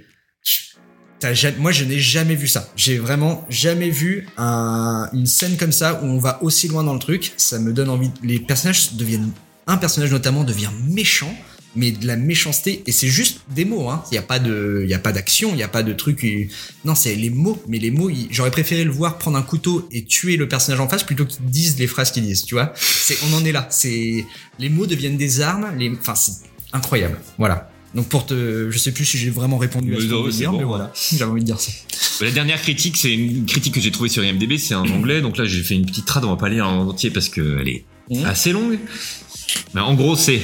T'as 1.17 1.33
ja- 1.33 1.51
moi, 1.57 1.71
je 1.71 1.85
n'ai 1.85 1.97
jamais 1.97 2.35
vu 2.35 2.45
ça. 2.45 2.67
J'ai 2.75 2.97
vraiment 2.99 3.45
jamais 3.49 3.89
vu 3.89 4.27
un- 4.37 5.07
une 5.13 5.25
scène 5.25 5.55
comme 5.55 5.71
ça 5.71 6.01
où 6.03 6.05
on 6.05 6.17
va 6.19 6.43
aussi 6.43 6.67
loin 6.67 6.83
dans 6.83 6.93
le 6.93 6.99
truc. 6.99 7.31
Ça 7.37 7.57
me 7.57 7.71
donne 7.71 7.89
envie. 7.89 8.11
Les 8.21 8.37
personnages 8.37 8.93
deviennent, 8.95 9.31
un 9.65 9.77
personnage 9.77 10.11
notamment 10.11 10.43
devient 10.43 10.69
méchant, 10.89 11.33
mais 11.75 11.91
de 11.91 12.05
la 12.07 12.15
méchanceté. 12.15 12.83
Et 12.85 12.91
c'est 12.91 13.07
juste 13.07 13.41
des 13.49 13.65
mots. 13.65 13.89
Hein. 13.89 14.03
Il 14.11 14.15
y 14.15 14.17
a 14.17 14.21
pas 14.21 14.39
de, 14.39 14.83
il 14.87 14.93
a 14.93 14.99
pas 14.99 15.11
d'action, 15.11 15.51
il 15.53 15.59
y 15.59 15.63
a 15.63 15.67
pas 15.67 15.83
de 15.83 15.93
truc. 15.93 16.25
Non, 16.85 16.95
c'est 16.95 17.15
les 17.15 17.29
mots. 17.29 17.61
Mais 17.67 17.77
les 17.79 17.91
mots, 17.91 18.09
il- 18.09 18.27
j'aurais 18.31 18.51
préféré 18.51 18.83
le 18.83 18.91
voir 18.91 19.17
prendre 19.17 19.37
un 19.37 19.41
couteau 19.43 19.87
et 19.91 20.03
tuer 20.05 20.37
le 20.37 20.47
personnage 20.47 20.79
en 20.79 20.87
face 20.89 21.03
plutôt 21.03 21.25
qu'il 21.25 21.45
dise 21.45 21.77
les 21.79 21.87
phrases 21.87 22.11
qu'il 22.11 22.23
disent. 22.23 22.43
Tu 22.45 22.55
vois 22.55 22.73
C'est, 22.75 23.17
on 23.29 23.33
en 23.33 23.43
est 23.45 23.51
là. 23.51 23.67
C'est 23.69 24.25
les 24.59 24.69
mots 24.69 24.85
deviennent 24.87 25.17
des 25.17 25.41
armes. 25.41 25.67
Les, 25.77 25.91
enfin, 25.91 26.15
c'est 26.15 26.33
incroyable. 26.73 27.17
Voilà. 27.37 27.69
Donc 27.93 28.07
pour 28.09 28.25
te, 28.25 28.69
je 28.69 28.77
sais 28.77 28.91
plus 28.91 29.05
si 29.05 29.17
j'ai 29.17 29.29
vraiment 29.29 29.57
répondu 29.57 29.93
à 29.95 29.99
ce 29.99 30.03
que 30.05 30.29
dire, 30.31 30.51
bon. 30.51 30.57
mais 30.57 30.63
voilà, 30.65 30.91
j'avais 31.13 31.31
envie 31.31 31.39
de 31.41 31.45
dire 31.45 31.59
ça. 31.61 31.71
La 32.19 32.31
dernière 32.31 32.61
critique, 32.61 32.97
c'est 32.97 33.13
une 33.13 33.45
critique 33.45 33.73
que 33.73 33.79
j'ai 33.79 33.89
trouvée 33.91 34.09
sur 34.09 34.21
IMDb, 34.21 34.57
c'est 34.57 34.75
en 34.75 34.85
anglais, 34.89 35.21
donc 35.21 35.37
là 35.37 35.45
j'ai 35.45 35.63
fait 35.63 35.75
une 35.75 35.85
petite 35.85 36.05
trad, 36.05 36.25
on 36.25 36.29
va 36.31 36.35
pas 36.35 36.49
lire 36.49 36.67
en 36.67 36.87
entier 36.89 37.09
parce 37.09 37.29
qu'elle 37.29 37.69
est 37.69 37.85
Mhm. 38.09 38.25
assez 38.25 38.51
longue. 38.51 38.79
Mais 39.73 39.79
en 39.81 39.93
gros, 39.93 40.17
c'est 40.17 40.41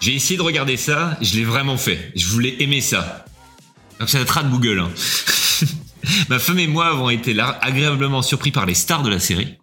j'ai 0.00 0.14
essayé 0.14 0.36
de 0.36 0.42
regarder 0.42 0.76
ça, 0.76 1.16
je 1.20 1.36
l'ai 1.36 1.44
vraiment 1.44 1.76
fait. 1.76 2.12
Je 2.14 2.26
voulais 2.28 2.56
aimer 2.60 2.80
ça. 2.80 3.24
Donc 3.98 4.08
c'est 4.08 4.18
la 4.18 4.24
trad 4.24 4.50
Google. 4.50 4.80
hein. 4.80 4.90
Ma 6.28 6.38
femme 6.38 6.58
et 6.58 6.66
moi 6.66 6.86
avons 6.86 7.10
été 7.10 7.34
là 7.34 7.58
agréablement 7.62 8.22
surpris 8.22 8.52
par 8.52 8.66
les 8.66 8.74
stars 8.74 9.02
de 9.02 9.10
la 9.10 9.18
série. 9.18 9.56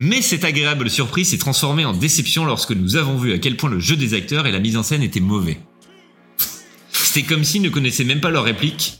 Mais 0.00 0.22
cette 0.22 0.44
agréable 0.44 0.90
surprise 0.90 1.30
s'est 1.30 1.38
transformée 1.38 1.84
en 1.84 1.92
déception 1.92 2.44
lorsque 2.44 2.72
nous 2.72 2.96
avons 2.96 3.18
vu 3.18 3.32
à 3.32 3.38
quel 3.38 3.56
point 3.56 3.70
le 3.70 3.78
jeu 3.78 3.96
des 3.96 4.14
acteurs 4.14 4.46
et 4.46 4.52
la 4.52 4.60
mise 4.60 4.76
en 4.76 4.82
scène 4.82 5.02
étaient 5.02 5.20
mauvais. 5.20 5.58
C'était 6.92 7.26
comme 7.26 7.44
s'ils 7.44 7.62
ne 7.62 7.68
connaissaient 7.68 8.04
même 8.04 8.20
pas 8.20 8.30
leurs 8.30 8.44
répliques 8.44 8.98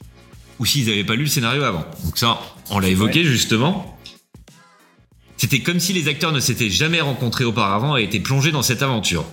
ou 0.59 0.67
s'ils 0.67 0.87
n'avaient 0.87 1.05
pas 1.05 1.15
lu 1.15 1.23
le 1.25 1.29
scénario 1.29 1.63
avant. 1.63 1.85
Donc 2.05 2.19
ça, 2.19 2.39
on 2.71 2.79
l'a 2.79 2.89
évoqué 2.89 3.25
justement. 3.25 3.99
C'était 5.37 5.61
comme 5.61 5.81
si 5.81 5.93
les 5.93 6.09
acteurs 6.09 6.33
ne 6.33 6.41
s'étaient 6.41 6.71
jamais 6.71 7.01
rencontrés 7.01 7.45
auparavant 7.45 7.97
et 7.97 8.05
étaient 8.05 8.21
plongés 8.21 8.53
dans 8.53 8.63
cette 8.63 8.83
aventure. 8.83 9.25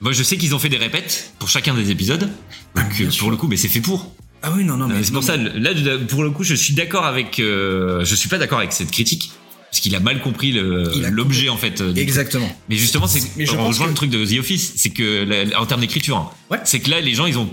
Moi, 0.00 0.12
je 0.12 0.22
sais 0.22 0.36
qu'ils 0.36 0.54
ont 0.54 0.58
fait 0.58 0.68
des 0.68 0.76
répètes 0.76 1.32
pour 1.38 1.48
chacun 1.48 1.74
des 1.74 1.90
épisodes. 1.90 2.28
Donc, 2.74 2.84
euh, 3.00 3.08
pour 3.18 3.30
le 3.30 3.36
coup, 3.36 3.48
mais 3.48 3.56
c'est 3.56 3.68
fait 3.68 3.80
pour. 3.80 4.14
Ah 4.42 4.52
oui, 4.54 4.64
non, 4.64 4.76
non, 4.76 4.88
mais 4.88 4.96
Euh, 4.96 5.00
c'est 5.02 5.12
pour 5.12 5.24
ça, 5.24 5.36
là, 5.36 5.70
pour 6.08 6.22
le 6.22 6.30
coup, 6.30 6.44
je 6.44 6.54
suis 6.54 6.74
d'accord 6.74 7.06
avec. 7.06 7.40
euh, 7.40 8.04
je 8.04 8.14
suis 8.14 8.28
pas 8.28 8.38
d'accord 8.38 8.58
avec 8.58 8.72
cette 8.72 8.90
critique. 8.90 9.30
Parce 9.70 9.80
qu'il 9.80 9.94
a 9.96 10.00
mal 10.00 10.22
compris 10.22 10.52
l'objet, 10.52 11.48
en 11.48 11.56
fait. 11.56 11.80
euh, 11.80 11.94
Exactement. 11.94 12.46
truc. 12.46 12.56
Mais 12.68 12.76
justement, 12.76 13.06
c'est. 13.06 13.20
Mais 13.36 13.46
je 13.46 13.56
on 13.56 13.66
rejoint 13.66 13.86
que- 13.86 13.90
le 13.90 13.96
truc 13.96 14.10
de 14.10 14.24
The 14.24 14.38
Office, 14.38 14.74
c'est 14.76 14.90
que, 14.90 15.54
en 15.56 15.66
termes 15.66 15.80
d'écriture, 15.80 16.16
hein, 16.16 16.30
Ouais. 16.50 16.58
c'est 16.64 16.80
que 16.80 16.90
là, 16.90 17.00
les 17.00 17.14
gens, 17.14 17.26
ils 17.26 17.38
ont. 17.38 17.48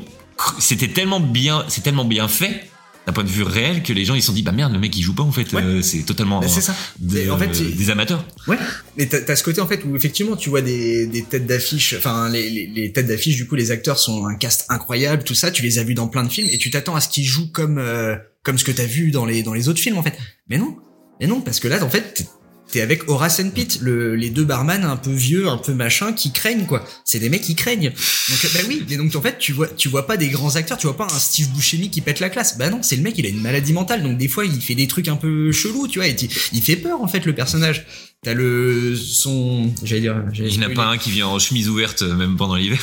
C'était 0.59 0.87
tellement 0.89 1.19
bien, 1.19 1.63
c'est 1.69 1.81
tellement 1.81 2.05
bien 2.05 2.27
fait, 2.27 2.69
d'un 3.05 3.11
point 3.13 3.23
de 3.23 3.29
vue 3.29 3.43
réel, 3.43 3.83
que 3.83 3.91
les 3.91 4.05
gens, 4.05 4.15
ils 4.15 4.21
se 4.21 4.27
sont 4.27 4.33
dit, 4.33 4.43
bah 4.43 4.53
merde, 4.53 4.71
le 4.71 4.79
mec, 4.79 4.95
il 4.97 5.01
joue 5.01 5.13
pas, 5.13 5.23
en 5.23 5.31
fait. 5.31 5.51
Ouais. 5.51 5.61
euh, 5.61 5.81
c'est 5.81 6.03
totalement. 6.03 6.39
Bah, 6.39 6.47
c'est 6.47 6.61
ça. 6.61 6.73
des- 6.99 7.25
Mais 7.25 7.29
en 7.29 7.37
fait, 7.37 7.51
des 7.75 7.89
amateurs. 7.89 8.25
Ouais. 8.47 8.57
Mais 8.97 9.07
t'as 9.07 9.19
t'as 9.21 9.35
ce 9.35 9.43
côté 9.43 9.59
en 9.61 9.67
fait 9.67 9.83
où 9.85 9.95
effectivement 9.95 10.35
tu 10.35 10.49
vois 10.49 10.61
des, 10.61 11.05
des 11.07 11.23
têtes 11.23 11.45
d'affiche, 11.47 11.95
enfin 11.97 12.29
les, 12.29 12.49
les, 12.49 12.67
les 12.67 12.91
têtes 12.93 13.07
d'affiche 13.07 13.35
du 13.35 13.47
coup 13.47 13.55
les 13.55 13.71
acteurs 13.71 13.97
sont 13.99 14.25
un 14.27 14.35
cast 14.35 14.65
incroyable, 14.69 15.23
tout 15.23 15.33
ça, 15.33 15.49
tu 15.51 15.61
les 15.63 15.79
as 15.79 15.83
vus 15.83 15.95
dans 15.95 16.07
plein 16.07 16.23
de 16.23 16.29
films 16.29 16.47
et 16.51 16.57
tu 16.57 16.69
t'attends 16.69 16.95
à 16.95 17.01
ce 17.01 17.09
qu'ils 17.09 17.25
jouent 17.25 17.51
comme 17.51 17.77
euh, 17.79 18.15
comme 18.43 18.57
ce 18.57 18.63
que 18.63 18.71
t'as 18.71 18.85
vu 18.85 19.09
dans 19.11 19.25
les 19.25 19.41
dans 19.43 19.53
les 19.53 19.67
autres 19.69 19.79
films 19.79 19.97
en 19.97 20.03
fait. 20.03 20.15
Mais 20.49 20.57
non, 20.57 20.75
mais 21.19 21.27
non 21.27 21.41
parce 21.41 21.59
que 21.59 21.67
là 21.67 21.83
en 21.83 21.89
fait 21.89 22.25
t'es- 22.73 22.81
avec 22.81 23.09
Horace 23.09 23.39
and 23.39 23.51
Pete, 23.51 23.79
le, 23.81 24.15
les 24.15 24.29
deux 24.29 24.43
barman 24.43 24.83
un 24.83 24.97
peu 24.97 25.11
vieux, 25.11 25.47
un 25.47 25.57
peu 25.57 25.73
machin 25.73 26.11
qui 26.13 26.31
craignent 26.31 26.65
quoi. 26.65 26.83
C'est 27.05 27.19
des 27.19 27.29
mecs 27.29 27.41
qui 27.43 27.55
craignent. 27.55 27.91
Donc 28.29 28.51
bah 28.53 28.59
oui, 28.67 28.83
mais 28.89 28.97
donc 28.97 29.15
en 29.15 29.21
fait 29.21 29.37
tu 29.39 29.53
vois 29.53 29.67
tu 29.67 29.89
vois 29.89 30.05
pas 30.07 30.17
des 30.17 30.29
grands 30.29 30.55
acteurs, 30.55 30.77
tu 30.77 30.87
vois 30.87 30.97
pas 30.97 31.05
un 31.05 31.19
Steve 31.19 31.49
Buscemi 31.49 31.89
qui 31.89 32.01
pète 32.01 32.19
la 32.19 32.29
classe. 32.29 32.57
Bah 32.57 32.69
non, 32.69 32.81
c'est 32.81 32.95
le 32.95 33.03
mec 33.03 33.17
il 33.17 33.25
a 33.25 33.29
une 33.29 33.41
maladie 33.41 33.73
mentale 33.73 34.03
donc 34.03 34.17
des 34.17 34.27
fois 34.27 34.45
il 34.45 34.61
fait 34.61 34.75
des 34.75 34.87
trucs 34.87 35.07
un 35.07 35.15
peu 35.15 35.51
chelous, 35.51 35.87
tu 35.87 35.99
vois, 35.99 36.07
il 36.07 36.61
fait 36.61 36.75
peur 36.75 37.01
en 37.01 37.07
fait 37.07 37.25
le 37.25 37.33
personnage. 37.33 37.85
T'as 38.23 38.33
le 38.33 38.95
son, 38.95 39.73
j'allais 39.83 39.99
dire, 40.01 40.23
j'allais 40.31 40.49
Il 40.49 40.59
n'y 40.59 40.65
en 40.65 40.69
a 40.69 40.73
pas 40.73 40.85
un 40.87 40.97
qui 40.97 41.11
vient 41.11 41.27
en 41.27 41.39
chemise 41.39 41.67
ouverte, 41.67 42.03
euh, 42.03 42.15
même 42.15 42.37
pendant 42.37 42.55
l'hiver. 42.55 42.79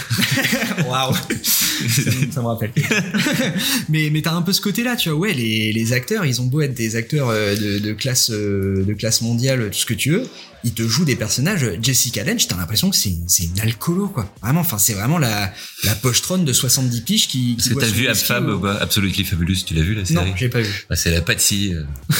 Waouh, 0.86 1.14
ça, 1.42 2.10
me- 2.10 2.30
ça 2.30 2.40
me 2.42 2.46
rappelle. 2.46 2.72
mais 3.88 4.10
mais 4.12 4.20
t'as 4.22 4.34
un 4.34 4.42
peu 4.42 4.52
ce 4.52 4.60
côté-là, 4.60 4.96
tu 4.96 5.08
vois. 5.10 5.18
Ouais, 5.18 5.32
les, 5.32 5.72
les 5.72 5.92
acteurs, 5.94 6.26
ils 6.26 6.40
ont 6.42 6.46
beau 6.46 6.60
être 6.60 6.74
des 6.74 6.94
acteurs 6.96 7.30
euh, 7.30 7.56
de, 7.56 7.78
de 7.78 7.92
classe 7.94 8.30
euh, 8.30 8.84
de 8.84 8.92
classe 8.92 9.22
mondiale, 9.22 9.70
tout 9.70 9.78
ce 9.78 9.86
que 9.86 9.94
tu 9.94 10.10
veux, 10.10 10.26
ils 10.64 10.72
te 10.74 10.86
jouent 10.86 11.04
des 11.04 11.16
personnages. 11.16 11.66
Jessica 11.82 12.24
Lange, 12.24 12.46
t'as 12.48 12.56
l'impression 12.56 12.90
que 12.90 12.96
c'est 12.96 13.14
c'est 13.26 13.44
une 13.44 13.60
alcoolo 13.60 14.08
quoi. 14.08 14.32
Vraiment, 14.42 14.60
enfin 14.60 14.78
c'est 14.78 14.94
vraiment 14.94 15.18
la 15.18 15.52
la 15.84 15.94
pochetronne 15.94 16.44
de 16.44 16.52
70 16.52 17.00
piges 17.02 17.28
qui. 17.28 17.56
qui 17.56 17.74
t'as 17.74 17.86
vu 17.86 18.08
au- 18.08 18.52
ou 18.54 18.60
pas 18.60 18.74
Absolutely 18.76 19.24
Fabulous, 19.24 19.56
tu 19.66 19.74
l'as 19.74 19.82
vu 19.82 19.94
la 19.94 20.04
série 20.04 20.30
Non, 20.30 20.36
j'ai 20.36 20.48
pas 20.48 20.60
vu. 20.60 20.86
Bah, 20.88 20.96
C'est 20.96 21.10
la 21.10 21.20
Patsy. 21.22 21.72
euh. 21.74 21.84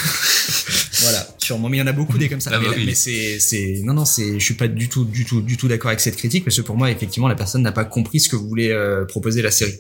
Voilà, 1.03 1.27
sûrement. 1.39 1.69
Mais 1.71 1.79
il 1.79 1.81
y 1.81 1.83
en 1.83 1.87
a 1.87 1.93
beaucoup 1.93 2.19
des 2.19 2.29
comme 2.29 2.41
ça. 2.41 2.51
Ah 2.53 2.59
mais 2.61 2.67
bah 2.67 2.75
oui. 2.77 2.85
mais 2.87 2.95
c'est, 2.95 3.41
c'est, 3.41 3.81
non, 3.85 3.95
non, 3.95 4.05
c'est, 4.05 4.39
je 4.39 4.45
suis 4.45 4.55
pas 4.55 4.69
du 4.69 4.89
tout, 4.91 5.05
du 5.07 5.25
tout, 5.25 5.41
du 5.41 5.57
tout 5.57 5.67
d'accord 5.69 5.89
avec 5.89 6.01
cette 6.01 6.17
critique 6.17 6.45
parce 6.45 6.57
que 6.57 6.63
pour 6.63 6.77
moi, 6.77 6.91
effectivement, 6.91 7.29
la 7.29 7.35
personne 7.35 7.63
n'a 7.63 7.73
pas 7.73 7.85
compris 7.87 8.21
ce 8.21 8.29
que 8.29 8.37
voulait 8.37 8.71
euh, 8.73 9.05
proposer 9.07 9.41
la 9.41 9.51
série. 9.51 9.75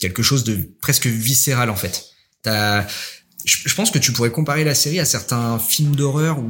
Quelque 0.00 0.22
chose 0.24 0.42
de 0.42 0.58
presque 0.80 1.06
viscéral 1.06 1.70
en 1.70 1.76
fait. 1.76 2.04
T'as, 2.42 2.86
je, 3.44 3.56
je 3.66 3.74
pense 3.74 3.90
que 3.90 3.98
tu 3.98 4.12
pourrais 4.12 4.30
comparer 4.30 4.64
la 4.64 4.74
série 4.74 5.00
à 5.00 5.04
certains 5.04 5.58
films 5.58 5.94
d'horreur 5.96 6.38
ou 6.38 6.48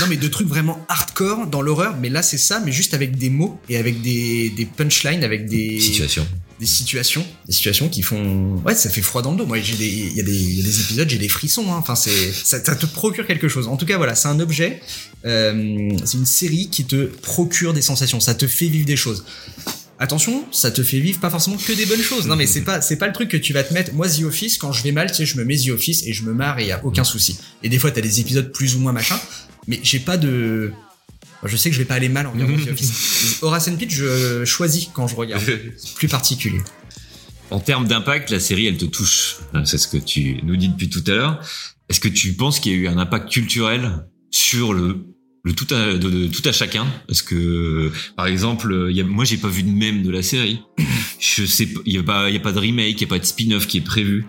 non 0.00 0.06
mais 0.08 0.16
de 0.16 0.28
trucs 0.28 0.48
vraiment 0.48 0.84
hardcore 0.88 1.46
dans 1.46 1.62
l'horreur. 1.62 1.96
Mais 2.00 2.08
là, 2.08 2.22
c'est 2.22 2.38
ça, 2.38 2.60
mais 2.64 2.72
juste 2.72 2.94
avec 2.94 3.16
des 3.16 3.30
mots 3.30 3.60
et 3.68 3.76
avec 3.76 4.02
des, 4.02 4.50
des 4.50 4.64
punchlines, 4.66 5.24
avec 5.24 5.46
des 5.48 5.78
Situation. 5.80 6.26
des 6.60 6.66
situations, 6.66 7.24
des 7.46 7.52
situations 7.52 7.88
qui 7.88 8.02
font, 8.02 8.56
ouais, 8.64 8.74
ça 8.74 8.90
fait 8.90 9.02
froid 9.02 9.22
dans 9.22 9.32
le 9.32 9.38
dos. 9.38 9.46
Moi, 9.46 9.60
j'ai 9.60 9.76
des, 9.76 9.88
il 9.88 10.16
y 10.16 10.20
a 10.20 10.22
des, 10.22 10.32
il 10.34 10.56
y 10.56 10.60
a 10.60 10.64
des 10.64 10.80
épisodes, 10.80 11.08
j'ai 11.08 11.18
des 11.18 11.28
frissons. 11.28 11.72
hein. 11.72 11.76
Enfin, 11.78 11.94
c'est, 11.94 12.32
ça, 12.32 12.62
ça 12.64 12.74
te 12.74 12.86
procure 12.86 13.26
quelque 13.26 13.48
chose. 13.48 13.68
En 13.68 13.76
tout 13.76 13.86
cas, 13.86 13.96
voilà, 13.96 14.14
c'est 14.14 14.28
un 14.28 14.40
objet, 14.40 14.80
euh, 15.24 15.90
c'est 16.04 16.16
une 16.18 16.26
série 16.26 16.68
qui 16.70 16.84
te 16.84 17.04
procure 17.22 17.72
des 17.74 17.82
sensations. 17.82 18.20
Ça 18.20 18.34
te 18.34 18.46
fait 18.46 18.68
vivre 18.68 18.86
des 18.86 18.96
choses. 18.96 19.24
Attention, 19.98 20.44
ça 20.52 20.70
te 20.70 20.82
fait 20.82 21.00
vivre 21.00 21.20
pas 21.20 21.30
forcément 21.30 21.56
que 21.56 21.72
des 21.72 21.86
bonnes 21.86 22.02
choses. 22.02 22.26
Non, 22.26 22.36
mais 22.36 22.46
c'est 22.46 22.60
pas, 22.64 22.80
c'est 22.80 22.96
pas 22.96 23.06
le 23.06 23.12
truc 23.12 23.30
que 23.30 23.36
tu 23.36 23.52
vas 23.52 23.64
te 23.64 23.72
mettre. 23.72 23.94
Moi, 23.94 24.08
The 24.08 24.22
Office, 24.24 24.58
quand 24.58 24.72
je 24.72 24.82
vais 24.82 24.92
mal, 24.92 25.10
tu 25.10 25.16
sais, 25.16 25.26
je 25.26 25.36
me 25.38 25.44
mets 25.44 25.56
The 25.56 25.70
Office 25.70 26.02
et 26.06 26.12
je 26.12 26.22
me 26.24 26.34
marre 26.34 26.58
et 26.58 26.66
y 26.66 26.72
a 26.72 26.84
aucun 26.84 27.04
souci. 27.04 27.38
Et 27.62 27.68
des 27.68 27.78
fois, 27.78 27.90
t'as 27.90 28.02
des 28.02 28.20
épisodes 28.20 28.52
plus 28.52 28.76
ou 28.76 28.80
moins 28.80 28.92
machin, 28.92 29.18
mais 29.66 29.80
j'ai 29.82 30.00
pas 30.00 30.16
de, 30.16 30.72
je 31.44 31.56
sais 31.56 31.70
que 31.70 31.74
je 31.74 31.80
vais 31.80 31.86
pas 31.86 31.94
aller 31.94 32.08
mal 32.08 32.26
en 32.26 32.32
regardant 32.32 32.56
The 32.56 32.68
Office. 32.72 33.38
Horace 33.42 33.68
and 33.68 33.76
Pete, 33.76 33.90
je 33.90 34.44
choisis 34.44 34.88
quand 34.92 35.06
je 35.06 35.16
regarde. 35.16 35.42
C'est 35.76 35.94
plus 35.94 36.08
particulier. 36.08 36.60
En 37.50 37.60
termes 37.60 37.86
d'impact, 37.86 38.30
la 38.30 38.40
série, 38.40 38.66
elle 38.66 38.76
te 38.76 38.86
touche. 38.86 39.36
C'est 39.64 39.78
ce 39.78 39.86
que 39.86 39.98
tu 39.98 40.40
nous 40.42 40.56
dis 40.56 40.68
depuis 40.68 40.88
tout 40.88 41.04
à 41.06 41.12
l'heure. 41.12 41.40
Est-ce 41.88 42.00
que 42.00 42.08
tu 42.08 42.32
penses 42.32 42.58
qu'il 42.58 42.72
y 42.72 42.74
a 42.74 42.78
eu 42.78 42.88
un 42.88 42.98
impact 42.98 43.30
culturel 43.30 44.06
sur 44.30 44.72
le 44.72 45.06
le 45.46 45.52
tout 45.52 45.72
à 45.72 45.94
de, 45.94 46.26
tout 46.26 46.42
à 46.44 46.50
chacun 46.50 46.84
Parce 47.06 47.22
que, 47.22 47.92
par 48.16 48.26
exemple, 48.26 48.90
a, 49.00 49.04
moi, 49.04 49.24
j'ai 49.24 49.36
pas 49.36 49.48
vu 49.48 49.62
de 49.62 49.70
même 49.70 50.02
de 50.02 50.10
la 50.10 50.20
série. 50.20 50.60
Je 51.20 51.44
sais, 51.44 51.68
il 51.86 51.94
y 51.94 51.98
a 51.98 52.02
pas, 52.02 52.28
y 52.30 52.36
a 52.36 52.40
pas 52.40 52.50
de 52.50 52.58
remake, 52.58 53.00
il 53.00 53.02
y 53.02 53.04
a 53.04 53.06
pas 53.06 53.20
de 53.20 53.24
spin-off 53.24 53.68
qui 53.68 53.78
est 53.78 53.82
prévu. 53.82 54.26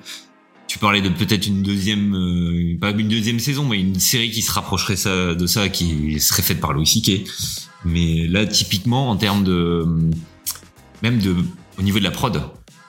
Tu 0.68 0.78
parlais 0.78 1.02
de 1.02 1.10
peut-être 1.10 1.48
une 1.48 1.64
deuxième, 1.64 2.14
euh, 2.14 2.78
pas 2.80 2.92
une 2.92 3.08
deuxième 3.08 3.40
saison, 3.40 3.68
mais 3.68 3.80
une 3.80 4.00
série 4.00 4.30
qui 4.30 4.44
se 4.44 4.52
rapprocherait 4.52 4.96
ça, 4.96 5.34
de 5.34 5.48
ça, 5.48 5.70
qui 5.70 6.20
serait 6.20 6.44
faite 6.44 6.60
par 6.60 6.74
Louis. 6.74 7.26
Mais 7.84 8.28
là, 8.28 8.46
typiquement, 8.46 9.10
en 9.10 9.16
termes 9.16 9.44
de, 9.44 9.86
même 11.02 11.20
de, 11.20 11.36
au 11.80 11.82
niveau 11.82 11.98
de 11.98 12.04
la 12.04 12.12
prod, 12.12 12.44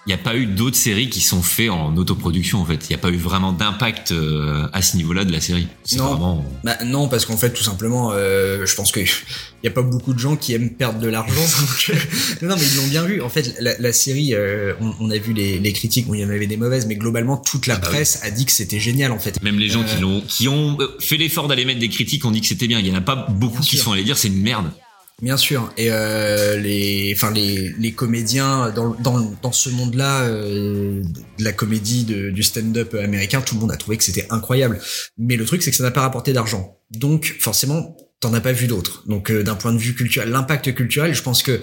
n'y 0.08 0.14
a 0.14 0.18
pas 0.18 0.36
eu 0.36 0.46
d'autres 0.46 0.76
séries 0.76 1.08
qui 1.10 1.20
sont 1.20 1.42
faites 1.42 1.70
en 1.70 1.96
autoproduction 1.96 2.60
en 2.60 2.64
fait. 2.64 2.86
Il 2.88 2.88
n'y 2.90 2.94
a 2.94 2.98
pas 2.98 3.10
eu 3.10 3.16
vraiment 3.16 3.52
d'impact 3.52 4.12
euh, 4.12 4.66
à 4.72 4.82
ce 4.82 4.96
niveau-là 4.96 5.24
de 5.24 5.32
la 5.32 5.40
série. 5.40 5.68
C'est 5.84 5.96
Non. 5.98 6.06
vraiment. 6.10 6.44
Bah, 6.64 6.76
non, 6.84 7.08
parce 7.08 7.26
qu'en 7.26 7.36
fait, 7.36 7.50
tout 7.52 7.62
simplement, 7.62 8.10
euh, 8.12 8.64
je 8.66 8.74
pense 8.74 8.90
que 8.92 9.00
il 9.00 9.06
y 9.64 9.66
a 9.68 9.70
pas 9.70 9.82
beaucoup 9.82 10.14
de 10.14 10.18
gens 10.18 10.36
qui 10.36 10.54
aiment 10.54 10.70
perdre 10.70 10.98
de 10.98 11.08
l'argent. 11.08 11.34
euh, 11.90 11.94
non, 12.42 12.56
mais 12.56 12.64
ils 12.66 12.76
l'ont 12.76 12.86
bien 12.88 13.04
vu. 13.04 13.20
En 13.22 13.28
fait, 13.28 13.54
la, 13.60 13.78
la 13.78 13.92
série, 13.92 14.34
euh, 14.34 14.72
on, 14.80 14.94
on 15.00 15.10
a 15.10 15.18
vu 15.18 15.32
les, 15.32 15.58
les 15.58 15.72
critiques. 15.72 16.06
Bon, 16.06 16.14
il 16.14 16.20
y 16.20 16.24
en 16.24 16.30
avait 16.30 16.46
des 16.46 16.56
mauvaises, 16.56 16.86
mais 16.86 16.96
globalement, 16.96 17.36
toute 17.36 17.66
la 17.66 17.74
Ah 17.74 17.78
bah 17.78 17.88
presse 17.88 18.20
a 18.22 18.30
dit 18.30 18.46
que 18.46 18.52
c'était 18.52 18.80
génial 18.80 19.12
en 19.12 19.18
fait. 19.18 19.42
Même 19.42 19.58
les 19.58 19.68
gens 19.68 19.84
qui 19.84 20.00
l'ont, 20.00 20.20
qui 20.26 20.48
ont 20.48 20.78
fait 21.00 21.16
l'effort 21.16 21.48
d'aller 21.48 21.64
mettre 21.64 21.80
des 21.80 21.88
critiques 21.88 22.24
ont 22.24 22.30
dit 22.30 22.40
que 22.40 22.46
c'était 22.46 22.66
bien. 22.66 22.78
Il 22.78 22.86
y 22.86 22.90
en 22.90 22.94
a 22.96 23.00
pas 23.00 23.26
beaucoup 23.30 23.62
qui 23.62 23.76
sûr. 23.76 23.84
sont 23.84 23.92
allés 23.92 24.04
dire 24.04 24.16
c'est 24.16 24.28
une 24.28 24.40
merde. 24.40 24.70
Bien 25.20 25.36
sûr. 25.36 25.72
Et 25.76 25.88
euh, 25.90 26.56
les, 26.58 27.12
enfin 27.16 27.32
les, 27.32 27.74
les 27.78 27.92
comédiens 27.92 28.70
dans, 28.70 28.94
dans, 28.94 29.18
dans 29.42 29.52
ce 29.52 29.68
monde-là 29.68 30.22
euh, 30.22 31.02
de 31.38 31.44
la 31.44 31.52
comédie 31.52 32.04
du 32.04 32.42
stand-up 32.42 32.94
américain, 32.94 33.40
tout 33.40 33.56
le 33.56 33.60
monde 33.60 33.72
a 33.72 33.76
trouvé 33.76 33.96
que 33.96 34.04
c'était 34.04 34.26
incroyable. 34.30 34.78
Mais 35.18 35.36
le 35.36 35.44
truc, 35.44 35.62
c'est 35.62 35.70
que 35.70 35.76
ça 35.76 35.82
n'a 35.82 35.90
pas 35.90 36.02
rapporté 36.02 36.32
d'argent. 36.32 36.78
Donc 36.92 37.36
forcément, 37.40 37.96
t'en 38.20 38.32
as 38.32 38.40
pas 38.40 38.52
vu 38.52 38.68
d'autres. 38.68 39.02
Donc 39.08 39.30
euh, 39.30 39.42
d'un 39.42 39.56
point 39.56 39.72
de 39.72 39.78
vue 39.78 39.94
culturel, 39.94 40.30
l'impact 40.30 40.72
culturel, 40.74 41.12
je 41.14 41.22
pense 41.22 41.42
que 41.42 41.60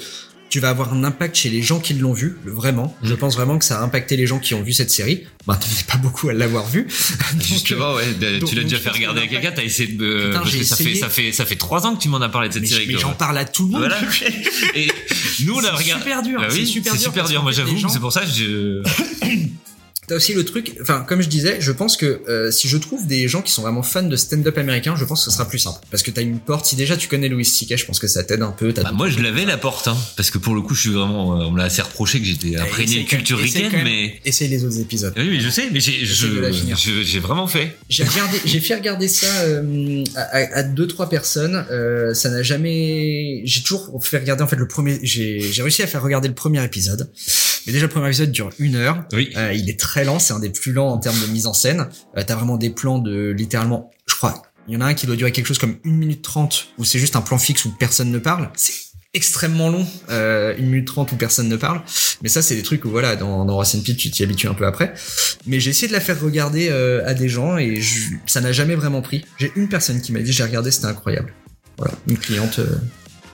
tu 0.49 0.59
vas 0.59 0.69
avoir 0.69 0.93
un 0.93 1.03
impact 1.03 1.35
chez 1.35 1.49
les 1.49 1.61
gens 1.61 1.80
qui 1.80 1.93
l'ont 1.95 2.13
vu, 2.13 2.38
vraiment. 2.45 2.95
Je 3.03 3.13
pense 3.13 3.35
vraiment 3.35 3.57
que 3.57 3.65
ça 3.65 3.80
a 3.80 3.84
impacté 3.84 4.15
les 4.15 4.26
gens 4.27 4.39
qui 4.39 4.53
ont 4.53 4.61
vu 4.61 4.72
cette 4.73 4.91
série. 4.91 5.23
Bah, 5.47 5.59
t'en 5.59 5.67
es 5.67 5.84
pas 5.91 5.97
beaucoup 5.97 6.30
à 6.30 6.34
l'avoir 6.34 6.65
vu. 6.67 6.88
Justement, 7.39 7.93
ouais. 7.95 8.03
bah, 8.19 8.39
donc- 8.39 8.49
tu 8.49 8.55
l'as 8.55 8.63
déjà 8.63 8.77
fait 8.80 8.89
regarder 8.89 9.22
à 9.22 9.26
que 9.26 9.31
quelqu'un. 9.31 9.51
T'as 9.53 9.63
essayé 9.63 9.93
de. 9.93 10.26
Putain, 10.27 10.39
parce 10.39 10.55
que 10.55 10.63
ça 10.63 10.76
fait 10.76 10.95
ça 10.95 11.09
fait 11.09 11.31
ça 11.31 11.45
fait 11.45 11.55
trois 11.55 11.85
ans 11.85 11.95
que 11.95 12.01
tu 12.01 12.09
m'en 12.09 12.22
as 12.22 12.30
parlé 12.30 12.47
de 12.49 12.53
cette 12.53 12.63
mais, 12.63 12.67
série. 12.69 12.85
mais 12.88 12.93
quoi. 12.93 13.01
j'en 13.01 13.13
parle 13.13 13.38
à 13.38 13.45
tout 13.45 13.63
le 13.65 13.72
monde. 13.72 13.80
Voilà. 13.81 13.99
Et 14.76 14.88
nous, 15.43 15.55
on 15.55 15.59
a 15.59 15.63
C'est 15.63 15.69
regardé. 15.72 16.03
super 16.03 16.22
dur, 16.23 16.39
Bah 16.39 16.47
c'est 16.49 16.65
super 16.65 16.91
c'est 16.93 16.97
dur 16.99 17.07
super 17.27 17.43
Moi, 17.43 17.51
j'avoue, 17.51 17.77
gens- 17.77 17.89
c'est 17.89 17.99
pour 17.99 18.13
ça 18.13 18.22
que 18.22 18.31
je. 18.31 18.81
T'as 20.07 20.15
aussi 20.15 20.34
le 20.34 20.45
truc, 20.45 20.76
enfin 20.82 21.03
comme 21.07 21.22
je 21.22 21.27
disais, 21.30 21.57
je 21.60 21.72
pense 21.72 21.98
que 21.98 22.22
euh, 22.30 22.52
si 22.52 22.68
je 22.68 22.77
trouve 22.77 23.07
des 23.07 23.27
gens 23.27 23.41
qui 23.41 23.52
sont 23.52 23.61
vraiment 23.64 23.82
fans 23.84 24.03
de 24.03 24.15
stand-up 24.15 24.57
américain, 24.57 24.95
je 24.98 25.03
pense 25.06 25.26
que 25.26 25.32
ce 25.32 25.36
sera 25.38 25.48
plus 25.48 25.60
simple. 25.60 25.80
Parce 25.90 26.03
que 26.03 26.11
t'as 26.11 26.22
une 26.22 26.40
porte, 26.40 26.65
si 26.68 26.76
déjà 26.76 26.95
tu 26.98 27.07
connais 27.07 27.27
Louis 27.30 27.45
C.K., 27.45 27.76
je 27.77 27.86
pense 27.86 27.99
que 27.99 28.07
ça 28.07 28.23
t'aide 28.23 28.41
un 28.41 28.52
peu. 28.52 28.72
t'as 28.73 28.84
Bah, 28.84 28.91
moi, 28.94 29.10
je 29.10 29.19
l'avais 29.19 29.45
la 29.45 29.57
porte, 29.57 29.88
hein, 29.88 29.98
parce 30.18 30.30
que 30.32 30.38
pour 30.38 30.53
le 30.56 30.61
coup, 30.61 30.76
je 30.76 30.82
suis 30.82 30.90
vraiment. 30.91 31.40
euh, 31.40 31.45
On 31.45 31.52
me 31.52 31.57
l'a 31.57 31.65
assez 31.65 31.82
reproché 31.82 32.19
que 32.19 32.26
j'étais 32.26 32.56
imprégné 32.57 32.91
Essaye 32.94 33.03
de 33.03 33.10
culture 33.10 33.38
ricaine, 33.40 33.72
mais. 33.84 34.19
Essaye 34.26 34.48
les 34.49 34.64
autres 34.64 34.80
épisodes. 34.80 35.14
Oui, 35.18 35.27
mais 35.30 35.40
je 35.40 35.49
sais, 35.49 35.69
mais 35.72 35.80
j'ai, 35.80 37.19
vraiment 37.19 37.48
fait. 37.48 37.76
J'ai 37.90 38.03
regardé, 38.03 38.38
j'ai 38.45 38.60
fait 38.60 38.76
regarder 38.76 39.07
ça 39.07 39.27
euh, 39.41 40.03
à, 40.15 40.22
à- 40.22 40.57
à 40.60 40.64
deux 40.64 40.88
trois 40.88 41.10
personnes. 41.10 41.65
Euh, 41.72 42.14
ça 42.14 42.30
n'a 42.30 42.44
jamais. 42.44 43.41
J'ai 43.45 43.61
toujours 43.64 44.03
fait 44.06 44.18
regarder 44.19 44.44
en 44.44 44.48
fait 44.48 44.56
le 44.56 44.68
premier. 44.68 44.99
J'ai 45.03 45.40
j'ai 45.40 45.61
réussi 45.61 45.82
à 45.84 45.88
faire 45.88 46.02
regarder 46.03 46.27
le 46.27 46.34
premier 46.36 46.64
épisode. 46.64 47.10
Mais 47.67 47.73
déjà 47.73 47.85
le 47.85 47.91
premier 47.91 48.07
épisode 48.07 48.31
dure 48.31 48.49
une 48.59 48.75
heure. 48.75 49.03
Oui. 49.13 49.31
Euh, 49.37 49.53
il 49.53 49.69
est 49.69 49.79
très 49.79 50.03
lent. 50.05 50.19
C'est 50.19 50.33
un 50.33 50.39
des 50.39 50.49
plus 50.51 50.71
lents 50.73 50.89
en 50.89 50.97
termes 50.97 51.19
de 51.19 51.27
mise 51.27 51.47
en 51.47 51.53
scène. 51.53 51.87
Euh, 52.17 52.23
T'as 52.25 52.35
vraiment 52.35 52.57
des 52.57 52.69
plans 52.69 52.99
de 52.99 53.29
littéralement. 53.31 53.91
Je 54.07 54.15
crois. 54.15 54.41
Il 54.67 54.73
y 54.73 54.77
en 54.77 54.81
a 54.81 54.85
un 54.85 54.93
qui 54.93 55.05
doit 55.05 55.15
durer 55.15 55.31
quelque 55.31 55.45
chose 55.47 55.59
comme 55.59 55.77
une 55.83 55.97
minute 55.97 56.21
trente 56.23 56.67
où 56.77 56.83
c'est 56.85 56.99
juste 56.99 57.15
un 57.15 57.21
plan 57.21 57.37
fixe 57.37 57.65
où 57.65 57.71
personne 57.77 58.11
ne 58.11 58.17
parle. 58.19 58.49
C'est 58.55 58.73
extrêmement 59.13 59.69
long, 59.69 59.87
euh, 60.09 60.53
une 60.57 60.65
minute 60.65 60.87
trente 60.87 61.11
où 61.11 61.15
personne 61.15 61.47
ne 61.47 61.55
parle. 61.55 61.81
Mais 62.21 62.27
ça, 62.29 62.41
c'est 62.41 62.55
des 62.55 62.63
trucs 62.63 62.83
où 62.83 62.89
voilà, 62.89 63.15
dans, 63.15 63.45
dans 63.45 63.57
Racine 63.57 63.81
Pit, 63.81 63.95
tu 63.95 64.11
t'y 64.11 64.23
habitues 64.23 64.47
un 64.47 64.53
peu 64.53 64.65
après. 64.65 64.93
Mais 65.45 65.59
j'ai 65.61 65.69
essayé 65.69 65.87
de 65.87 65.93
la 65.93 66.01
faire 66.01 66.19
regarder 66.19 66.67
euh, 66.69 67.01
à 67.07 67.13
des 67.13 67.29
gens 67.29 67.57
et 67.57 67.79
je- 67.79 68.09
ça 68.25 68.41
n'a 68.41 68.51
jamais 68.51 68.75
vraiment 68.75 69.01
pris. 69.01 69.23
J'ai 69.39 69.51
une 69.55 69.69
personne 69.69 70.01
qui 70.01 70.11
m'a 70.11 70.19
dit 70.19 70.33
j'ai 70.33 70.43
regardé, 70.43 70.69
c'était 70.71 70.87
incroyable. 70.87 71.33
Voilà, 71.77 71.93
une 72.07 72.17
cliente. 72.17 72.59
euh, 72.59 72.65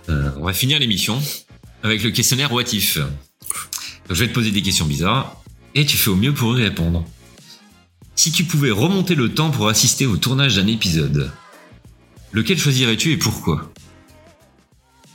Euh, 0.10 0.30
on 0.38 0.46
va 0.46 0.54
finir 0.54 0.80
l'émission 0.80 1.20
avec 1.84 2.04
le 2.04 2.12
questionnaire 2.12 2.52
What 2.52 2.64
If. 2.74 2.98
Je 4.14 4.20
vais 4.20 4.28
te 4.28 4.34
poser 4.34 4.52
des 4.52 4.62
questions 4.62 4.86
bizarres 4.86 5.42
et 5.74 5.86
tu 5.86 5.96
fais 5.96 6.10
au 6.10 6.16
mieux 6.16 6.34
pour 6.34 6.60
y 6.60 6.64
répondre. 6.64 7.06
Si 8.16 8.32
tu 8.32 8.44
pouvais 8.44 8.72
remonter 8.72 9.16
le 9.16 9.34
temps 9.34 9.52
pour 9.52 9.70
assister 9.70 10.06
au 10.06 10.18
tournage 10.18 10.58
d'un 10.58 10.68
épisode, 10.68 11.32
lequel 12.34 12.58
choisirais-tu 12.58 13.14
et 13.14 13.18
pourquoi? 13.18 13.72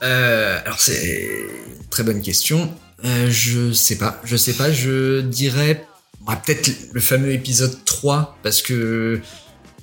Euh, 0.03 0.61
alors 0.65 0.81
c'est 0.81 1.47
très 1.91 2.05
bonne 2.05 2.23
question. 2.23 2.75
Euh, 3.05 3.31
je 3.31 3.73
sais 3.73 3.99
pas, 3.99 4.21
je 4.25 4.37
sais 4.37 4.55
pas, 4.55 4.73
je 4.73 5.21
dirais 5.21 5.87
ouais, 6.27 6.35
peut-être 6.45 6.71
le 6.93 7.01
fameux 7.01 7.33
épisode 7.33 7.85
3 7.85 8.39
parce 8.43 8.63
que 8.63 9.21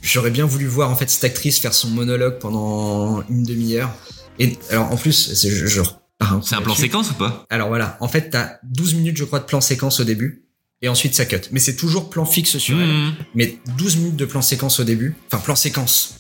j'aurais 0.02 0.32
bien 0.32 0.46
voulu 0.46 0.66
voir 0.66 0.90
en 0.90 0.96
fait 0.96 1.10
cette 1.10 1.24
actrice 1.24 1.60
faire 1.60 1.76
son 1.76 1.90
monologue 1.92 2.40
pendant 2.40 3.24
une 3.30 3.44
demi-heure. 3.44 3.94
Et 4.40 4.58
alors 4.72 4.92
en 4.92 4.98
plus, 4.98 5.34
c'est 5.36 5.52
je, 5.52 5.68
je 5.68 5.82
peu 6.26 6.42
C'est 6.46 6.56
un 6.56 6.62
plan 6.62 6.76
séquence 6.76 7.12
ou 7.12 7.14
pas 7.16 7.46
Alors 7.50 7.68
voilà, 7.70 7.98
en 8.00 8.08
fait 8.08 8.30
t'as 8.30 8.58
12 8.64 8.96
minutes 8.96 9.18
je 9.18 9.24
crois 9.24 9.40
de 9.40 9.46
plan 9.46 9.62
séquence 9.62 10.00
au 10.00 10.04
début 10.04 10.46
et 10.82 10.90
ensuite 10.90 11.16
ça 11.16 11.26
cut. 11.26 11.38
Mais 11.52 11.60
c'est 11.60 11.76
toujours 11.76 12.10
plan 12.10 12.26
fixe 12.26 12.58
sur 12.58 12.80
elle. 12.80 12.88
Mmh. 12.90 13.16
Mais 13.36 13.58
12 13.78 13.98
minutes 13.98 14.16
de 14.18 14.26
plan 14.26 14.42
séquence 14.42 14.80
au 14.80 14.84
début, 14.84 15.16
enfin 15.28 15.42
plan 15.42 15.56
séquence, 15.56 16.16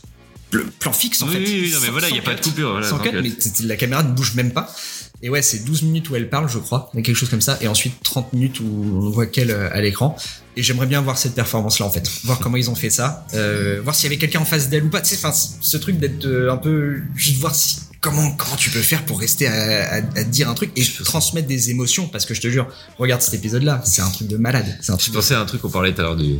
le 0.51 0.65
plan 0.65 0.93
fixe 0.93 1.21
en 1.21 1.27
Oui, 1.27 1.33
fait. 1.33 1.39
oui, 1.39 1.61
oui, 1.63 1.71
non, 1.73 1.79
mais 1.81 1.89
voilà, 1.89 2.09
il 2.09 2.15
y 2.15 2.19
a 2.19 2.21
pas 2.21 2.35
de 2.35 2.41
coupure, 2.41 2.71
voilà, 2.71 2.87
sans 2.87 2.99
cut, 2.99 3.09
cut. 3.11 3.17
mais 3.21 3.31
la 3.67 3.75
caméra 3.75 4.03
ne 4.03 4.13
bouge 4.13 4.35
même 4.35 4.51
pas. 4.51 4.73
Et 5.21 5.29
ouais, 5.29 5.41
c'est 5.41 5.59
12 5.63 5.83
minutes 5.83 6.09
où 6.09 6.15
elle 6.15 6.29
parle, 6.29 6.49
je 6.49 6.57
crois, 6.59 6.91
quelque 6.93 7.13
chose 7.13 7.29
comme 7.29 7.41
ça, 7.41 7.57
et 7.61 7.67
ensuite 7.67 7.93
30 8.03 8.33
minutes 8.33 8.59
où 8.59 8.65
on 9.01 9.09
voit 9.09 9.25
qu'elle 9.25 9.51
euh, 9.51 9.69
à 9.71 9.79
l'écran. 9.81 10.17
Et 10.57 10.63
j'aimerais 10.63 10.85
bien 10.85 11.01
voir 11.01 11.17
cette 11.17 11.33
performance-là 11.33 11.85
en 11.85 11.89
fait, 11.89 12.09
voir 12.25 12.39
comment 12.39 12.57
ils 12.57 12.69
ont 12.69 12.75
fait 12.75 12.89
ça, 12.89 13.25
euh, 13.33 13.79
voir 13.81 13.95
s'il 13.95 14.03
y 14.03 14.07
avait 14.07 14.17
quelqu'un 14.17 14.41
en 14.41 14.45
face 14.45 14.69
d'elle 14.69 14.83
ou 14.83 14.89
pas. 14.89 15.01
Tu 15.01 15.15
sais, 15.15 15.25
enfin, 15.25 15.31
ce 15.33 15.77
truc 15.77 15.97
d'être 15.97 16.25
euh, 16.25 16.51
un 16.51 16.57
peu 16.57 17.01
juste 17.15 17.37
voir 17.37 17.55
si 17.55 17.79
comment 18.03 18.31
comment 18.35 18.55
tu 18.57 18.69
peux 18.69 18.81
faire 18.81 19.03
pour 19.05 19.19
rester 19.19 19.47
à, 19.47 19.53
à- 19.93 19.95
à 19.95 20.01
te 20.01 20.29
dire 20.29 20.49
un 20.49 20.53
truc 20.53 20.71
et 20.75 20.83
transmettre 21.03 21.47
des 21.47 21.71
émotions, 21.71 22.07
parce 22.07 22.25
que 22.27 22.33
je 22.35 22.41
te 22.41 22.49
jure, 22.49 22.67
regarde 22.99 23.21
cet 23.21 23.33
épisode-là, 23.33 23.81
c'est 23.85 24.01
un 24.03 24.09
truc 24.11 24.27
de 24.27 24.37
malade. 24.37 24.77
C'est 24.81 24.91
un 24.91 24.95
Je 24.97 25.03
truc 25.03 25.13
de 25.13 25.19
pensais 25.19 25.33
à 25.33 25.39
un 25.39 25.45
truc 25.45 25.61
qu'on 25.61 25.69
parlait 25.71 25.93
tout 25.93 26.01
à 26.01 26.03
l'heure 26.03 26.15
du 26.17 26.35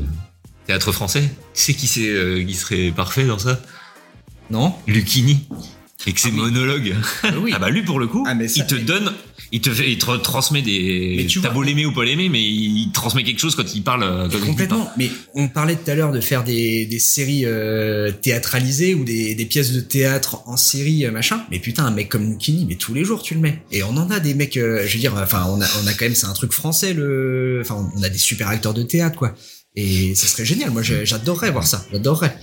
théâtre 0.68 0.92
français. 0.92 1.24
Tu 1.54 1.62
sais 1.62 1.74
qui, 1.74 1.88
c'est, 1.88 2.08
euh, 2.10 2.44
qui 2.46 2.54
serait 2.54 2.92
parfait 2.92 3.26
dans 3.26 3.40
ça? 3.40 3.60
Non 4.52 4.76
Lucchini. 4.88 5.48
Et 6.06 6.12
que 6.14 6.20
ses 6.20 6.32
monologues. 6.32 6.96
oui. 7.42 7.52
Ah 7.56 7.60
bah 7.60 7.70
lui 7.70 7.82
pour 7.84 8.00
le 8.00 8.08
coup, 8.08 8.24
Ah, 8.28 8.34
mais 8.36 8.48
ça, 8.48 8.56
il 8.58 8.68
te 8.68 8.76
mais- 8.76 8.82
donne, 8.82 9.12
il 9.54 9.62
te, 9.62 9.70
fait- 9.70 9.90
il 9.92 9.98
te 9.98 10.12
transmet 10.18 10.62
des. 10.62 11.26
T'as 11.42 11.50
beau 11.50 11.64
l'aimer 11.64 11.86
ou 11.86 11.94
pas 11.94 12.04
l'aimer, 12.04 12.28
mais 12.30 12.42
il 12.42 12.90
transmet 12.94 13.24
quelque 13.24 13.40
chose 13.40 13.56
quand 13.56 13.74
il 13.74 13.84
parle. 13.84 14.04
euh, 14.04 14.28
quand 14.30 14.40
Complètement. 14.46 14.92
Mais 14.98 15.10
on 15.34 15.48
parlait 15.48 15.76
tout 15.76 15.90
à 15.90 15.96
l'heure 15.96 16.12
de 16.12 16.20
faire 16.20 16.44
des, 16.44 16.86
des 16.86 17.00
séries 17.00 17.46
euh, 17.46 18.12
théâtralisées 18.12 18.96
ou 18.96 19.04
des, 19.06 19.36
des 19.36 19.46
pièces 19.46 19.72
de 19.72 19.80
théâtre 19.80 20.40
en 20.46 20.58
série, 20.58 21.06
euh, 21.06 21.12
machin. 21.12 21.44
Mais 21.52 21.60
putain, 21.60 21.86
un 21.86 21.92
mec 21.92 22.10
comme 22.10 22.30
Lucchini, 22.30 22.66
mais 22.68 22.76
tous 22.76 22.94
les 22.94 23.06
jours 23.06 23.22
tu 23.22 23.34
le 23.36 23.40
mets. 23.40 23.62
Et 23.72 23.84
on 23.84 23.96
en 23.96 24.10
a 24.12 24.20
des 24.20 24.34
mecs, 24.34 24.58
euh, 24.58 24.84
je 24.86 24.94
veux 24.94 25.00
dire, 25.00 25.14
enfin, 25.16 25.46
on 25.48 25.62
a, 25.62 25.66
on 25.84 25.88
a 25.88 25.94
quand 25.94 26.06
même, 26.06 26.16
c'est 26.16 26.28
un 26.28 26.34
truc 26.34 26.52
français, 26.52 26.94
le, 26.94 27.60
enfin, 27.64 27.90
on 27.96 28.04
a 28.04 28.10
des 28.10 28.18
super 28.18 28.50
acteurs 28.50 28.74
de 28.74 28.84
théâtre, 28.84 29.18
quoi. 29.18 29.34
Et 29.76 30.14
ça 30.16 30.28
serait 30.28 30.46
génial. 30.46 30.70
Moi, 30.70 30.84
j'adorerais 30.84 31.50
voir 31.50 31.66
ça. 31.66 31.84
J'adorerais. 31.92 32.38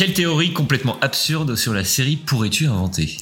Quelle 0.00 0.14
théorie 0.14 0.54
complètement 0.54 0.98
absurde 1.00 1.56
sur 1.56 1.74
la 1.74 1.84
série 1.84 2.16
pourrais-tu 2.16 2.64
inventer? 2.64 3.18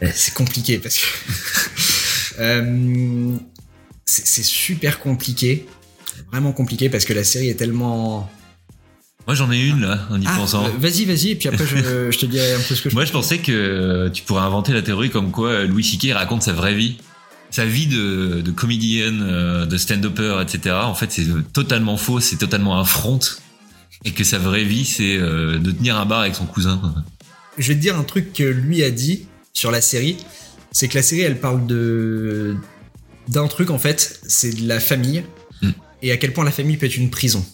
Eh, 0.00 0.06
C'est 0.14 0.32
compliqué 0.32 0.78
parce 0.78 0.96
que 0.96 1.06
Euh, 2.38 3.36
c'est 4.06 4.44
super 4.44 5.00
compliqué, 5.00 5.66
vraiment 6.30 6.52
compliqué 6.52 6.88
parce 6.88 7.04
que 7.04 7.12
la 7.12 7.24
série 7.24 7.48
est 7.48 7.56
tellement. 7.56 8.30
Moi 9.26 9.34
j'en 9.34 9.50
ai 9.50 9.58
une 9.58 9.80
là, 9.80 10.06
en 10.08 10.20
y 10.20 10.24
Ah, 10.28 10.36
pensant. 10.36 10.64
euh, 10.66 10.68
vas-y, 10.78 11.04
vas-y, 11.04 11.30
et 11.30 11.34
puis 11.34 11.48
après 11.48 11.66
je, 11.66 12.10
je 12.12 12.16
te 12.18 12.26
dirai 12.26 12.54
un 12.54 12.60
peu 12.60 12.76
ce 12.76 12.82
que 12.82 12.88
je. 12.88 12.94
Moi 13.00 13.04
je 13.04 13.10
pensais 13.10 13.38
que 13.38 14.08
tu 14.14 14.22
pourrais 14.22 14.42
inventer 14.42 14.72
la 14.72 14.82
théorie 14.82 15.10
comme 15.10 15.32
quoi 15.32 15.64
Louis 15.64 15.82
C.K. 15.82 16.12
raconte 16.14 16.44
sa 16.44 16.52
vraie 16.52 16.74
vie 16.74 16.98
sa 17.50 17.64
vie 17.66 17.88
de, 17.88 18.40
de 18.40 18.50
comédienne, 18.52 19.20
euh, 19.20 19.66
de 19.66 19.76
stand-upper, 19.76 20.40
etc. 20.42 20.76
En 20.84 20.94
fait, 20.94 21.10
c'est 21.10 21.26
totalement 21.52 21.96
faux, 21.96 22.20
c'est 22.20 22.36
totalement 22.36 22.78
un 22.78 22.84
front. 22.84 23.18
Et 24.04 24.12
que 24.12 24.24
sa 24.24 24.38
vraie 24.38 24.64
vie, 24.64 24.84
c'est 24.84 25.16
euh, 25.16 25.58
de 25.58 25.70
tenir 25.70 25.96
un 25.96 26.06
bar 26.06 26.20
avec 26.20 26.34
son 26.34 26.46
cousin. 26.46 26.80
Je 27.58 27.68
vais 27.68 27.74
te 27.74 27.80
dire 27.80 27.96
un 27.96 28.04
truc 28.04 28.32
que 28.32 28.42
lui 28.42 28.82
a 28.82 28.90
dit 28.90 29.26
sur 29.52 29.70
la 29.70 29.80
série, 29.80 30.16
c'est 30.72 30.88
que 30.88 30.94
la 30.94 31.02
série, 31.02 31.20
elle 31.20 31.38
parle 31.38 31.66
de 31.66 32.56
d'un 33.28 33.46
truc 33.46 33.70
en 33.70 33.78
fait, 33.78 34.20
c'est 34.26 34.50
de 34.62 34.66
la 34.66 34.80
famille 34.80 35.22
Mm. 35.62 35.70
et 36.02 36.12
à 36.12 36.16
quel 36.16 36.32
point 36.32 36.44
la 36.44 36.50
famille 36.50 36.76
peut 36.76 36.86
être 36.86 36.96
une 36.96 37.10
prison. 37.10 37.44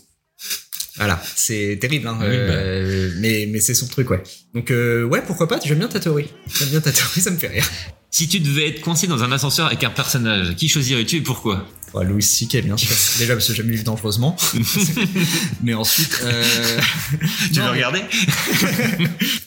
Voilà, 0.97 1.23
c'est 1.37 1.79
terrible, 1.81 2.09
hein, 2.09 2.17
Oui, 2.21 2.27
euh, 2.31 3.13
mais 3.19 3.47
mais 3.49 3.61
c'est 3.61 3.75
son 3.75 3.87
truc, 3.87 4.11
ouais. 4.11 4.23
Donc 4.55 4.71
euh, 4.71 5.05
ouais, 5.05 5.23
pourquoi 5.25 5.47
pas 5.47 5.61
J'aime 5.65 5.79
bien 5.79 5.89
ta 5.89 6.01
théorie. 6.01 6.29
J'aime 6.59 6.71
bien 6.71 6.81
ta 6.81 6.91
théorie, 6.91 7.21
ça 7.21 7.31
me 7.31 7.37
fait 7.37 7.49
rire. 7.49 7.69
Si 8.11 8.27
tu 8.27 8.41
devais 8.41 8.69
être 8.69 8.81
coincé 8.81 9.07
dans 9.07 9.23
un 9.23 9.31
ascenseur 9.31 9.67
avec 9.67 9.85
un 9.85 9.91
personnage, 9.91 10.57
qui 10.57 10.69
choisirais-tu 10.69 11.17
et 11.17 11.21
pourquoi? 11.21 11.69
Louis 11.95 12.23
C.K. 12.23 12.63
bien 12.65 12.77
sûr. 12.77 12.95
Déjà 13.19 13.35
parce 13.35 13.47
que 13.49 13.55
j'aime 13.55 13.71
vivre 13.71 13.85
dangereusement. 13.85 14.37
mais 15.63 15.75
ensuite, 15.75 16.21
euh... 16.25 16.43
Tu 17.53 17.61
veux 17.61 17.71
regarder 17.71 18.03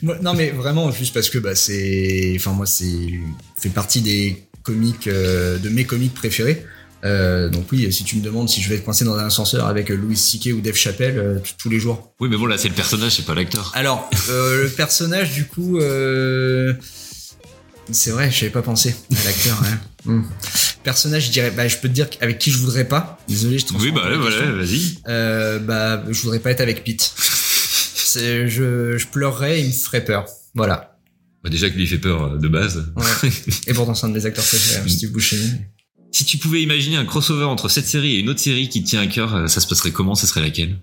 non 0.01 0.33
mais 0.33 0.49
vraiment 0.49 0.91
juste 0.91 1.13
parce 1.13 1.29
que 1.29 1.37
bah 1.37 1.55
c'est 1.55 2.33
enfin 2.37 2.51
moi 2.51 2.65
c'est 2.65 3.09
fait 3.59 3.69
partie 3.69 4.01
des 4.01 4.43
comiques 4.63 5.07
euh, 5.07 5.57
de 5.57 5.69
mes 5.69 5.85
comiques 5.85 6.13
préférés 6.13 6.65
Euh, 7.03 7.49
donc 7.49 7.65
oui 7.71 7.91
si 7.91 8.03
tu 8.03 8.15
me 8.17 8.21
demandes 8.21 8.47
si 8.47 8.61
je 8.61 8.69
vais 8.69 8.75
être 8.75 8.83
coincé 8.85 9.03
dans 9.05 9.15
un 9.15 9.25
ascenseur 9.25 9.65
avec 9.65 9.89
Louis 9.89 10.15
C.K. 10.17 10.53
ou 10.53 10.61
Dave 10.61 10.75
Chappelle 10.75 11.17
euh, 11.17 11.39
tous 11.57 11.67
les 11.69 11.79
jours 11.79 12.13
Oui, 12.19 12.29
mais 12.29 12.37
bon, 12.37 12.45
là, 12.45 12.57
c'est 12.59 12.67
le 12.69 12.75
personnage, 12.75 13.13
c'est 13.15 13.25
pas 13.25 13.33
l'acteur. 13.33 13.71
alors 13.73 14.07
euh, 14.29 14.63
le 14.63 14.69
personnage 14.69 15.31
du 15.33 15.45
coup 15.45 15.79
euh, 15.79 16.73
c'est 17.91 18.11
vrai 18.11 18.29
j'avais 18.31 18.51
pas 18.51 18.61
pensé 18.61 18.95
à 19.11 19.23
l'acteur 19.25 19.59
ouais. 19.63 20.13
Hmm. 20.13 20.23
Personnage 20.83 21.27
je 21.27 21.31
dirais 21.31 21.51
bah 21.51 21.67
je 21.67 21.77
peux 21.77 21.87
te 21.87 21.93
dire 21.93 22.07
avec 22.21 22.39
qui 22.39 22.51
je 22.51 22.57
voudrais 22.57 22.85
pas 22.87 23.19
désolé 23.27 23.59
je 23.59 23.65
te 23.65 23.73
Oui, 23.73 23.91
bah, 23.91 24.09
ouais, 24.09 24.17
voilà, 24.17 24.51
vas-y. 24.51 24.97
Euh, 25.07 25.59
bah, 25.59 26.03
je 26.09 26.21
voudrais 26.21 26.39
pas 26.39 26.51
être 26.51 26.61
avec 26.61 26.83
Pete. 26.83 27.13
Je, 28.13 28.97
je 28.97 29.07
pleurerais, 29.07 29.61
il 29.61 29.67
me 29.67 29.71
ferait 29.71 30.03
peur. 30.03 30.25
Voilà. 30.53 30.97
Bah, 31.43 31.49
déjà 31.49 31.69
que 31.69 31.75
lui 31.77 31.87
fait 31.87 31.97
peur 31.97 32.23
euh, 32.33 32.37
de 32.37 32.47
base. 32.49 32.91
Ouais. 32.97 33.29
Et 33.67 33.73
pourtant, 33.73 33.93
c'est 33.95 34.05
un 34.05 34.09
de 34.09 34.15
mes 34.15 34.25
acteurs 34.25 34.43
préférés, 34.43 34.81
hein, 34.83 34.89
Steve 34.89 35.11
Buscemi. 35.13 35.61
Si 36.11 36.25
tu 36.25 36.37
pouvais 36.37 36.61
imaginer 36.61 36.97
un 36.97 37.05
crossover 37.05 37.45
entre 37.45 37.69
cette 37.69 37.85
série 37.87 38.15
et 38.15 38.19
une 38.19 38.27
autre 38.27 38.41
série 38.41 38.67
qui 38.67 38.83
te 38.83 38.89
tient 38.89 38.99
à 39.01 39.07
cœur, 39.07 39.33
euh, 39.33 39.47
ça 39.47 39.61
se 39.61 39.67
passerait 39.67 39.91
comment? 39.91 40.13
Ça 40.13 40.27
serait 40.27 40.41
laquelle? 40.41 40.81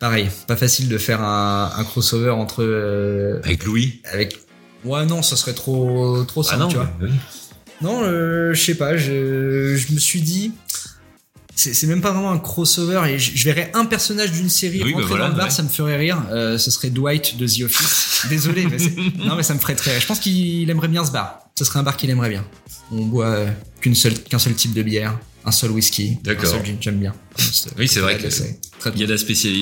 Pareil, 0.00 0.28
pas 0.48 0.56
facile 0.56 0.88
de 0.88 0.98
faire 0.98 1.22
un, 1.22 1.70
un 1.76 1.84
crossover 1.84 2.30
entre. 2.30 2.64
euh, 2.64 3.40
Avec 3.44 3.62
Louis? 3.64 4.02
avec. 4.12 4.36
Ouais, 4.84 5.06
non, 5.06 5.22
ça 5.22 5.36
serait 5.36 5.54
trop, 5.54 6.24
trop 6.24 6.42
simple, 6.42 6.56
Ah 6.56 6.64
non 6.64 6.68
tu 6.68 6.74
vois. 6.74 6.90
oui. 7.02 7.10
Non, 7.82 8.02
euh, 8.02 8.54
je 8.54 8.62
sais 8.62 8.74
pas, 8.74 8.96
je, 8.96 9.76
je 9.76 9.92
me 9.92 9.98
suis 9.98 10.20
dit. 10.22 10.52
C'est 11.54 11.86
même 11.86 12.00
pas 12.00 12.12
vraiment 12.12 12.32
un 12.32 12.38
crossover 12.38 13.02
et 13.10 13.18
je, 13.18 13.32
je 13.34 13.44
verrais 13.44 13.70
un 13.74 13.84
personnage 13.84 14.32
d'une 14.32 14.48
série 14.48 14.82
Oui, 14.82 14.92
rentrer 14.94 15.02
bah 15.02 15.08
voilà, 15.08 15.24
dans 15.24 15.30
le 15.32 15.36
bar, 15.36 15.46
ouais. 15.46 15.52
ça 15.52 15.62
me 15.62 15.68
ferait 15.68 15.96
rire. 15.96 16.20
Euh, 16.32 16.56
ce 16.56 16.70
serait 16.70 16.88
Dwight 16.90 17.36
de 17.36 17.46
The 17.46 17.62
Office. 17.64 18.26
Désolé, 18.30 18.66
mais 18.66 18.78
non 19.24 19.36
mais 19.36 19.42
ça 19.42 19.54
me 19.54 19.58
ferait 19.60 19.74
très 19.74 19.92
rire. 19.92 20.00
Je 20.00 20.06
pense 20.06 20.18
qu'il 20.18 20.68
aimerait 20.70 20.88
bien 20.88 21.04
ce 21.04 21.12
bar. 21.12 21.40
Ce 21.56 21.64
serait 21.64 21.78
un 21.78 21.82
bar 21.82 21.96
qu'il 21.96 22.08
aimerait 22.10 22.30
bien. 22.30 22.44
On 22.90 23.04
boit 23.04 23.26
euh, 23.26 23.50
qu'un 23.82 23.94
seul 23.94 24.54
type 24.54 24.72
de 24.72 24.82
bière, 24.82 25.18
un 25.44 25.52
seul 25.52 25.70
whisky, 25.72 26.18
un 26.26 26.44
seul 26.44 26.64
gin. 26.64 26.76
J'aime 26.80 26.98
bien. 26.98 27.14
Oui, 27.78 27.86
c'est 27.86 28.00
vrai 28.00 28.16
que 28.18 28.26
il 28.94 29.00
y 29.00 29.04
a 29.04 29.06
la 29.06 29.14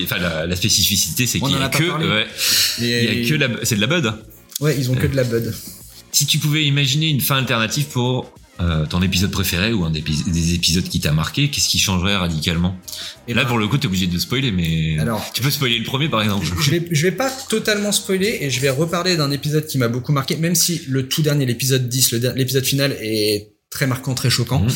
enfin 0.04 0.18
la, 0.18 0.46
la 0.46 0.56
spécificité, 0.56 1.26
c'est 1.26 1.40
qu'il 1.40 1.50
y 1.50 1.56
en 1.56 1.60
a 1.60 1.66
a 1.66 1.68
que, 1.68 1.82
ouais, 1.82 2.26
il 2.78 2.86
y 2.86 3.24
a 3.24 3.28
que 3.28 3.34
la, 3.34 3.48
c'est 3.64 3.76
de 3.76 3.80
la 3.80 3.86
bud. 3.86 4.12
Ouais, 4.60 4.76
ils 4.78 4.90
ont 4.90 4.94
que 4.94 5.06
de 5.06 5.16
la 5.16 5.24
bud. 5.24 5.52
Si 6.12 6.26
tu 6.26 6.38
pouvais 6.38 6.64
imaginer 6.64 7.08
une 7.08 7.20
fin 7.20 7.36
alternative 7.36 7.86
pour 7.86 8.32
euh, 8.60 8.84
ton 8.84 9.00
épisode 9.00 9.30
préféré 9.30 9.72
ou 9.72 9.84
un 9.84 9.90
des, 9.90 10.00
épis- 10.00 10.30
des 10.30 10.54
épisodes 10.54 10.84
qui 10.84 11.00
t'a 11.00 11.12
marqué, 11.12 11.48
qu'est-ce 11.48 11.68
qui 11.68 11.78
changerait 11.78 12.16
radicalement? 12.16 12.76
Et 13.26 13.32
Là, 13.32 13.44
ben, 13.44 13.48
pour 13.48 13.58
le 13.58 13.66
coup, 13.68 13.78
t'es 13.78 13.86
obligé 13.86 14.06
de 14.06 14.18
spoiler, 14.18 14.50
mais 14.52 14.98
Alors- 14.98 15.24
tu 15.32 15.40
peux 15.40 15.50
spoiler 15.50 15.78
le 15.78 15.84
premier, 15.84 16.08
par 16.10 16.20
exemple. 16.22 16.46
je 16.60 16.70
vais, 16.70 16.86
je 16.90 17.02
vais 17.02 17.12
pas 17.12 17.30
totalement 17.48 17.90
spoiler 17.92 18.38
et 18.42 18.50
je 18.50 18.60
vais 18.60 18.68
reparler 18.70 19.16
d'un 19.16 19.30
épisode 19.30 19.66
qui 19.66 19.78
m'a 19.78 19.88
beaucoup 19.88 20.12
marqué, 20.12 20.36
même 20.36 20.54
si 20.54 20.82
le 20.88 21.08
tout 21.08 21.22
dernier, 21.22 21.46
l'épisode 21.46 21.88
10, 21.88 22.12
le 22.12 22.20
der- 22.20 22.34
l'épisode 22.34 22.64
final 22.64 22.96
est 23.00 23.52
très 23.70 23.86
marquant, 23.86 24.14
très 24.14 24.30
choquant. 24.30 24.60
Mhm. 24.60 24.70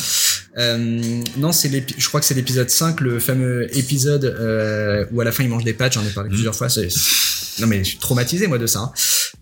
Euh, 0.57 1.21
non, 1.37 1.51
c'est 1.51 1.69
je 1.97 2.07
crois 2.07 2.21
que 2.21 2.25
c'est 2.25 2.33
l'épisode 2.33 2.69
5, 2.69 3.01
le 3.01 3.19
fameux 3.19 3.67
épisode 3.77 4.23
euh, 4.25 5.05
où 5.11 5.19
à 5.19 5.25
la 5.25 5.31
fin 5.33 5.43
il 5.43 5.49
mange 5.49 5.65
des 5.65 5.73
pâtes, 5.73 5.93
j'en 5.93 6.03
ai 6.05 6.09
parlé 6.09 6.29
Mhm. 6.29 6.35
plusieurs 6.35 6.55
fois. 6.55 6.67
Non 7.59 7.67
mais 7.67 7.79
je 7.83 7.89
suis 7.89 7.97
traumatisé 7.97 8.47
moi 8.47 8.57
de 8.57 8.65
ça. 8.67 8.79
hein. 8.79 8.91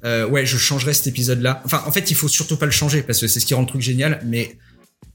Euh, 0.05 0.27
ouais, 0.27 0.45
je 0.45 0.57
changerais 0.57 0.93
cet 0.93 1.07
épisode-là. 1.07 1.61
Enfin, 1.65 1.81
en 1.85 1.91
fait, 1.91 2.11
il 2.11 2.15
faut 2.15 2.27
surtout 2.27 2.57
pas 2.57 2.65
le 2.65 2.71
changer 2.71 3.03
parce 3.03 3.19
que 3.21 3.27
c'est 3.27 3.39
ce 3.39 3.45
qui 3.45 3.53
rend 3.53 3.61
le 3.61 3.67
truc 3.67 3.81
génial, 3.81 4.19
mais 4.25 4.57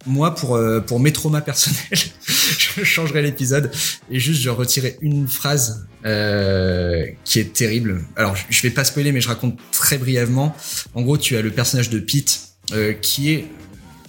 moi, 0.07 0.35
pour, 0.35 0.57
euh, 0.57 0.81
pour 0.81 0.99
mes 1.01 1.13
traumas 1.13 1.41
personnels, 1.43 1.79
je 2.27 2.85
changerais 2.85 3.21
l'épisode 3.23 3.71
et 4.11 4.19
juste 4.21 4.41
je 4.41 4.49
retirais 4.51 4.97
une 5.03 5.29
phrase 5.29 5.87
euh, 6.07 7.05
qui 7.25 7.41
est 7.41 7.53
terrible. 7.53 8.05
Alors, 8.17 8.35
je- 8.37 8.45
je 8.49 8.63
vais 8.63 8.71
pas 8.71 8.85
spoiler, 8.85 9.13
mais 9.13 9.21
je 9.21 9.29
raconte 9.29 9.59
très 9.73 9.99
brièvement. 9.99 10.57
En 10.95 11.03
gros, 11.03 11.19
tu 11.19 11.37
as 11.37 11.43
le 11.43 11.51
personnage 11.51 11.91
de 11.91 11.99
Pete 11.99 12.41
euh, 12.73 12.93
qui 12.95 13.33
est 13.33 13.45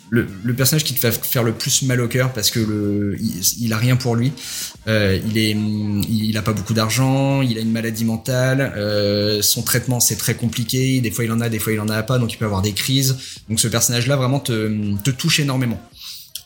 le, 0.09 0.27
le 0.43 0.53
personnage 0.53 0.83
qui 0.83 0.93
te 0.93 1.01
va 1.05 1.11
faire 1.11 1.43
le 1.43 1.53
plus 1.53 1.83
mal 1.83 2.01
au 2.01 2.07
cœur 2.07 2.33
parce 2.33 2.49
que 2.51 2.59
le, 2.59 3.15
il, 3.19 3.41
il 3.61 3.73
a 3.73 3.77
rien 3.77 3.95
pour 3.95 4.15
lui. 4.15 4.31
Euh, 4.87 5.19
il 5.27 5.37
est, 5.37 5.51
il 5.51 6.37
a 6.37 6.41
pas 6.41 6.53
beaucoup 6.53 6.73
d'argent, 6.73 7.41
il 7.41 7.57
a 7.57 7.61
une 7.61 7.71
maladie 7.71 8.05
mentale, 8.05 8.73
euh, 8.75 9.41
son 9.41 9.61
traitement 9.61 9.99
c'est 9.99 10.15
très 10.17 10.35
compliqué. 10.35 11.01
Des 11.01 11.11
fois 11.11 11.25
il 11.25 11.31
en 11.31 11.41
a, 11.41 11.49
des 11.49 11.59
fois 11.59 11.73
il 11.73 11.79
en 11.79 11.89
a 11.89 12.01
pas, 12.03 12.17
donc 12.17 12.33
il 12.33 12.37
peut 12.37 12.45
avoir 12.45 12.61
des 12.61 12.73
crises. 12.73 13.17
Donc 13.49 13.59
ce 13.59 13.67
personnage-là 13.67 14.15
vraiment 14.15 14.39
te, 14.39 14.95
te 15.03 15.11
touche 15.11 15.39
énormément. 15.39 15.79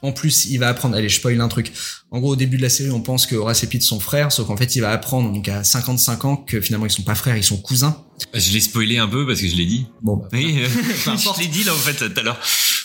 En 0.02 0.12
plus, 0.12 0.48
il 0.50 0.58
va 0.58 0.68
apprendre. 0.68 0.98
Allez, 0.98 1.08
je 1.08 1.16
spoil 1.16 1.40
un 1.40 1.48
truc. 1.48 1.72
En 2.12 2.20
gros, 2.20 2.32
au 2.34 2.36
début 2.36 2.58
de 2.58 2.62
la 2.62 2.68
série, 2.70 2.92
on 2.92 3.00
pense 3.00 3.26
que 3.26 3.36
Horace 3.36 3.64
et 3.64 3.68
Pete 3.68 3.84
sont 3.84 4.02
frères, 4.02 4.34
sauf 4.34 4.48
qu'en 4.48 4.58
fait, 4.58 4.76
il 4.76 4.82
va 4.82 4.92
apprendre 4.92 5.32
donc 5.32 5.48
à 5.48 5.64
55 5.64 6.26
ans 6.26 6.36
que 6.36 6.60
finalement 6.60 6.86
ils 6.86 6.92
sont 6.92 7.04
pas 7.04 7.16
frères, 7.16 7.38
ils 7.38 7.44
sont 7.44 7.56
cousins. 7.56 8.04
Je 8.34 8.52
l'ai 8.52 8.60
spoilé 8.60 8.98
un 8.98 9.08
peu 9.08 9.26
parce 9.26 9.40
que 9.40 9.48
je 9.48 9.56
l'ai 9.56 9.66
dit. 9.66 9.86
Bon, 10.02 10.18
bah, 10.18 10.28
Oui, 10.34 10.60
euh, 10.62 10.68
Peu 11.06 11.10
importe. 11.12 11.38
je 11.38 11.44
l'ai 11.44 11.48
dit 11.48 11.64
là 11.64 11.74
en 11.74 11.78
fait 11.78 11.94
tout 11.94 12.20
à 12.20 12.22
l'heure. 12.22 12.38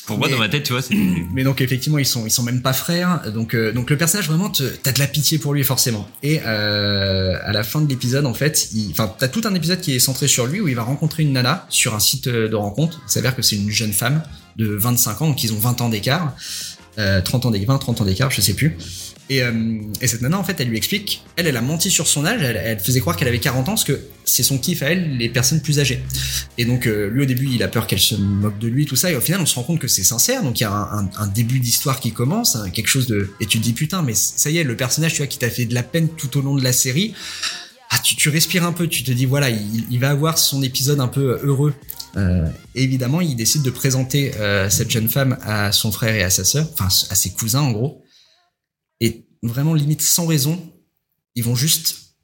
Pour 0.09 0.18
moi, 0.18 0.26
Mais- 0.26 0.32
dans 0.35 0.40
ma 0.40 0.48
tête, 0.48 0.64
tu 0.64 0.72
vois, 0.72 0.82
c'est. 0.82 0.94
Mais 1.32 1.44
donc 1.44 1.60
effectivement 1.60 1.98
ils 1.98 2.05
sont 2.06 2.26
ils 2.26 2.30
sont 2.30 2.43
même 2.43 2.60
pas 2.62 2.72
frères. 2.72 3.30
Donc 3.32 3.55
euh, 3.55 3.70
donc 3.72 3.89
le 3.90 3.97
personnage 3.97 4.26
vraiment 4.26 4.51
t'as 4.51 4.90
de 4.93 4.98
la 4.98 5.06
pitié 5.06 5.39
pour 5.39 5.55
lui 5.55 5.62
forcément. 5.62 6.09
Et 6.24 6.40
euh, 6.44 7.36
à 7.44 7.52
la 7.52 7.62
fin 7.62 7.80
de 7.80 7.89
l'épisode 7.89 8.26
en 8.26 8.35
fait 8.35 8.68
il- 8.74 8.90
enfin 8.90 9.14
t'as 9.18 9.28
tout 9.28 9.43
un 9.44 9.55
épisode 9.55 9.80
qui 9.80 9.94
est 9.94 9.98
centré 10.01 10.26
sur 10.28 10.47
lui 10.47 10.60
où 10.60 10.66
il 10.68 10.74
va 10.74 10.82
rencontrer 10.82 11.22
une 11.22 11.32
nana 11.32 11.66
sur 11.68 11.94
un 11.94 12.01
site 12.01 12.26
euh, 12.26 12.48
de 12.48 12.56
rencontre. 12.56 13.01
Il 13.09 13.12
s'avère 13.12 13.36
que 13.36 13.43
c'est 13.43 13.56
une 13.56 13.70
jeune 13.70 13.93
femme 13.93 14.22
de 14.56 14.66
25 14.66 15.22
ans 15.22 15.28
donc 15.28 15.44
ils 15.44 15.52
ont 15.52 15.59
20 15.59 15.80
ans 15.82 15.89
d'écart. 15.89 16.35
Euh, 16.98 17.20
30 17.20 17.47
ans 17.47 17.51
d'écart 17.52 17.74
20 17.74 17.78
30 17.78 18.01
ans 18.01 18.05
d'écart 18.05 18.30
je 18.30 18.40
sais 18.40 18.55
plus 18.55 18.76
et, 19.30 19.42
euh, 19.42 19.80
et 20.00 20.06
cette 20.06 20.22
nana 20.22 20.38
en 20.38 20.44
fait 20.44 20.59
elle 20.60 20.68
lui 20.68 20.78
explique 20.78 21.22
elle 21.36 21.46
elle 21.46 21.56
a 21.56 21.60
menti 21.60 21.90
sur 21.90 22.06
son 22.06 22.24
âge 22.24 22.40
elle, 22.42 22.80
faisait 22.80 23.00
croire 23.00 23.16
qu'elle 23.16 23.28
avait 23.28 23.38
40 23.38 23.68
ans 23.68 23.72
parce 23.72 23.84
que 23.84 24.00
c'est 24.24 24.42
son 24.42 24.59
kiff 24.59 24.82
à 24.82 24.90
elle 24.90 25.16
les 25.16 25.28
personnes 25.28 25.60
plus 25.60 25.80
âgées. 25.80 26.02
Et 26.59 26.64
donc 26.64 26.86
euh, 26.86 27.09
lui 27.09 27.22
au 27.22 27.26
début 27.26 27.48
il 27.50 27.62
a 27.62 27.68
peur 27.68 27.86
qu'elle 27.86 27.98
se 27.98 28.14
moque 28.14 28.59
de 28.59 28.68
lui 28.68 28.86
tout 28.86 28.96
ça 28.96 29.10
et 29.10 29.16
au 29.16 29.20
final 29.20 29.40
on 29.40 29.46
se 29.46 29.55
rend 29.55 29.62
compte 29.62 29.80
que 29.80 29.88
c'est 29.88 30.05
sincère. 30.05 30.42
Donc 30.42 30.60
il 30.60 30.64
y 30.64 30.66
a 30.66 30.72
un, 30.72 31.26
début 31.28 31.60
d'histoire 31.60 32.00
qui 32.00 32.12
commence 32.12 32.56
hein, 32.56 32.70
quelque 32.70 32.88
chose 32.88 33.06
de 33.06 33.30
et 33.40 33.46
tu 33.46 33.59
te 33.59 33.62
dis 33.62 33.72
putain 33.72 34.02
mais 34.02 34.14
ça 34.14 34.50
y 34.50 34.59
est 34.59 34.64
le 34.64 34.76
personnage 34.76 35.12
tu 35.12 35.18
vois 35.18 35.26
qui 35.26 35.38
t'a 35.38 35.50
fait 35.50 35.66
de 35.66 35.74
la 35.74 35.82
peine 35.82 36.09
tout 36.09 36.36
au 36.38 36.42
long 36.42 36.55
de 36.55 36.62
la 36.62 36.72
série 36.72 37.14
ah 37.90 37.98
tu, 38.02 38.16
tu 38.16 38.28
respires 38.28 38.64
un 38.64 38.72
peu 38.72 38.86
tu 38.86 39.02
te 39.02 39.12
dis 39.12 39.26
voilà 39.26 39.50
il, 39.50 39.98
va 39.98 40.10
avoir 40.10 40.38
son 40.38 40.62
épisode 40.62 41.00
un 41.00 41.09
peu 41.09 41.38
heureux. 41.42 41.74
Euh, 42.16 42.46
évidemment 42.74 43.20
il 43.20 43.36
décide 43.36 43.62
de 43.62 43.70
présenter 43.70 44.32
cette 44.70 44.90
jeune 44.90 45.09
femme 45.09 45.36
à 45.42 45.72
son 45.72 45.92
frère 45.92 46.14
et 46.14 46.22
à 46.22 46.30
sa 46.30 46.44
sœur 46.44 46.66
enfin 46.72 46.88
à 47.10 47.14
ses 47.14 47.30
cousins 47.30 47.60
en 47.60 47.72
gros 47.72 48.02
vraiment 49.43 49.74
limite 49.74 50.02
sans 50.02 50.27
raison 50.27 50.73
ils 51.35 51.44
vont 51.44 51.55
juste 51.55 52.16